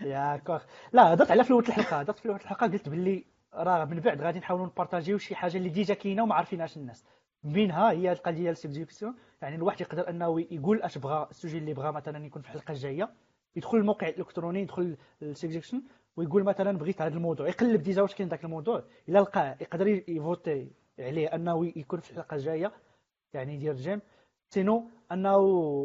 يا 0.00 0.36
كوخ. 0.36 0.62
لا 0.92 1.14
هضرت 1.14 1.30
على 1.30 1.44
في 1.44 1.50
الأول 1.50 1.64
الحلقة 1.68 2.00
هضرت 2.00 2.18
في 2.18 2.24
الأول 2.24 2.40
الحلقة 2.40 2.66
قلت 2.66 2.88
باللي 2.88 3.24
راه 3.54 3.84
من 3.84 4.00
بعد 4.00 4.22
غادي 4.22 4.38
نحاولوا 4.38 4.66
نبارطاجيو 4.66 5.18
شي 5.18 5.34
حاجة 5.34 5.56
اللي 5.56 5.68
déjà 5.68 5.94
كاينة 5.94 6.22
وما 6.22 6.34
عارفينهاش 6.34 6.76
الناس. 6.76 7.04
منها 7.44 7.90
هي 7.90 8.12
القضية 8.12 8.36
ديال 8.36 8.52
ال 8.52 8.58
suggestion 8.58 9.14
يعني 9.42 9.56
الواحد 9.56 9.80
يقدر 9.80 10.08
أنه 10.10 10.40
يقول 10.40 10.82
أش 10.82 10.98
بغى 10.98 11.28
ال 11.30 11.35
sujet 11.35 11.58
اللي 11.58 11.74
بغى 11.74 11.92
مثلا 11.92 12.26
يكون 12.26 12.42
في 12.42 12.48
الحلقة 12.48 12.72
الجاية. 12.72 13.10
يدخل 13.56 13.78
الموقع 13.78 14.08
الإلكتروني 14.08 14.62
يدخل 14.62 14.96
ال 15.22 15.27
suggestion 15.27 15.82
ويقول 16.18 16.44
مثلا 16.44 16.78
بغيت 16.78 17.02
هذا 17.02 17.14
الموضوع 17.14 17.48
يقلب 17.48 17.82
déjà 17.82 18.02
واش 18.02 18.14
كاين 18.14 18.28
ذاك 18.28 18.44
الموضوع. 18.44 18.84
إلا 19.08 19.18
لقاه 19.18 19.56
يقدر 19.60 19.86
يـ 20.08 20.18
voter 20.18 20.70
عليه 20.98 21.28
أنه 21.34 21.66
يكون 21.76 22.00
في 22.00 22.10
الحلقة 22.10 22.34
الجاية 22.34 22.72
يعني 23.34 23.54
يدير 23.54 23.74
j'aime 23.74 24.00
sinon 24.50 24.90
أنه 25.12 25.36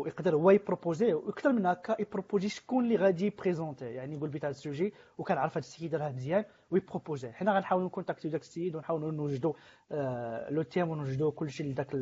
يقدر 0.08 0.36
هو 0.36 0.52
يـ 0.52 0.58
proposer 0.58 1.14
وأكثر 1.14 1.52
من 1.54 1.66
هكا 1.66 1.96
يـ 2.02 2.07
proposer 2.07 2.50
شكون 2.50 2.84
اللي 2.84 2.96
غادي 2.96 3.26
يـ 3.26 3.31
présenter. 3.31 3.86
يعني 3.86 4.16
يقول 4.16 4.30
بغيت 4.30 4.45
هذا 4.46 4.52
ال 4.52 4.59
sujet 4.59 4.94
وكنعرف 5.18 5.52
هذا 5.52 5.60
السيد 5.60 5.96
راه 5.96 6.12
مزيان 6.12 6.46
ويـ 6.72 6.82
proposer. 6.82 7.32
حنا 7.32 7.56
غنحاولوا 7.56 7.88
نـ 7.88 7.91
contacter 7.91 8.28
و 8.28 8.32
داك 8.32 8.42
السيد 8.42 8.76
ونحاولوا 8.76 9.12
نوجدوا 9.12 9.54
آه 9.92 10.50
le 10.50 10.62
team 10.62 10.90
ونوجدوا 10.90 11.32
كلشي 11.32 11.64
لذاك 11.64 11.96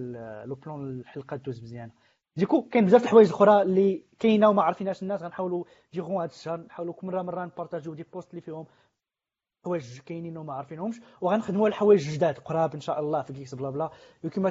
le 0.45 0.56
plan 0.56 0.99
الحلقة 0.99 1.38
دوز 1.38 1.64
مزيانه 1.64 1.91
donc 2.35 2.61
كاين 2.62 2.86
بزاف 2.86 3.03
الحوايج 3.03 3.28
الاخرى 3.28 3.62
اللي 3.62 4.03
كاينة 4.20 4.49
وما 4.49 4.64
عارفينهاش 4.64 5.02
الناس 5.03 5.22
غنحاولوا 5.24 5.64
durant 5.93 6.22
هذا 6.22 6.32
الشهر 6.32 6.60
نحاولوا 6.60 6.94
كل 6.94 7.08
مرة 7.08 7.22
مره 7.22 7.45
نبارطاجيو 7.45 7.94
des 7.93 8.03
posts 8.14 8.30
اللي 8.30 8.41
فيهم 8.41 8.66
حوايج 9.66 9.99
كاينين 9.99 10.38
وما 10.38 10.53
عارفينهمش 10.53 11.02
وغنخدموا 11.22 11.66
على 11.66 11.70
الحوايج 11.70 12.10
جداد 12.10 12.38
قراب 12.40 12.74
إن 12.74 12.80
شاء 12.80 12.99
الله 12.99 13.22
في 13.22 13.34
Geeks 13.34 13.56
Blabla. 13.56 13.89
وكما 14.24 14.49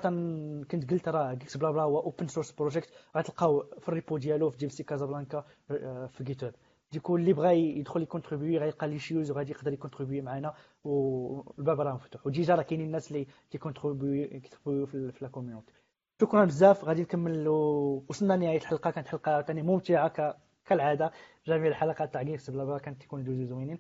كنت 0.71 0.91
قلت 0.91 1.09
راه 1.09 1.35
Geeks 1.35 1.57
Blabla 1.57 1.83
هو 1.83 2.01
open 2.01 2.27
source 2.27 2.53
project 2.53 2.91
غتلقاو 3.17 3.65
في 3.79 3.89
ال 3.89 3.95
repo 3.95 4.19
ديالو 4.19 4.51
في 4.51 4.59
GDG 4.59 4.83
Casablanca 4.83 5.45
آه، 5.71 6.07
في 6.07 6.25
GitHub 6.25 6.55
donc 6.93 7.17
اللي 7.17 7.33
بغى 7.33 7.79
يدخل 7.79 8.03
يكونتريبيي 8.03 8.59
غيلقى 8.59 8.89
les 8.89 8.99
issues 8.99 9.31
وغادي 9.31 9.53
يقدر 9.53 9.73
يكونتريبيي 9.73 10.21
معنا 10.21 10.55
والباب 10.85 11.81
راه 11.81 11.95
مفتوح. 11.95 12.27
و 12.27 12.32
déjà 12.32 12.55
راه 12.55 12.63
كاينين 12.63 12.87
الناس 12.87 13.13
اللي 13.13 13.27
كيكونتريبيو 13.51 14.29
كيكونتريبيو 14.29 14.87
في 14.87 15.13
في 15.13 15.25
la 15.25 15.31
community 15.31 15.73
شكرا 16.21 16.45
بزاف. 16.45 16.85
غادي 16.85 17.03
نكمل 17.03 17.49
وصلنا 17.49 18.33
لنهاية 18.35 18.57
الحلقة. 18.57 18.91
كانت 18.91 19.09
حلقة 19.09 19.43
ثاني 19.43 19.63
ممتعة 19.63 20.09
ك- 20.09 20.37
كالعادة. 20.67 21.13
جميع 21.47 21.69
الحلقات 21.69 22.13
تاع 22.13 22.23
Geeks 22.23 22.51
Blabla. 22.51 22.79
كانت 22.79 23.03
تكون 23.03 23.25
دوزو 23.25 23.45
زوينين. 23.45 23.79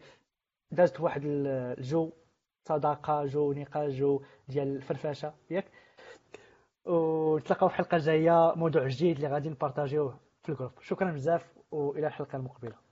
دازت 0.70 1.00
واحد 1.00 1.24
ال- 1.24 1.46
الجو 1.78 2.12
صداقة 2.68 3.24
جو 3.24 3.52
نقاش 3.52 3.92
جو 3.92 4.22
ديال 4.48 4.76
الفرفشه 4.76 5.32
ياك؟ 5.50 5.64
ونتلاقاو 6.84 7.68
في 7.68 7.74
الحلقة 7.74 7.96
الجاية. 7.96 8.52
موضوع 8.56 8.88
جديد 8.88 9.16
اللي 9.16 9.28
غادي 9.28 9.48
نبارطاجيوه 9.50 10.20
في 10.42 10.48
ال 10.48 10.51
groupe. 10.51 10.70
شكرا 10.80 11.12
بزاف 11.12 11.52
والى 11.70 12.06
الحلقة 12.06 12.36
المقبلة. 12.36 12.89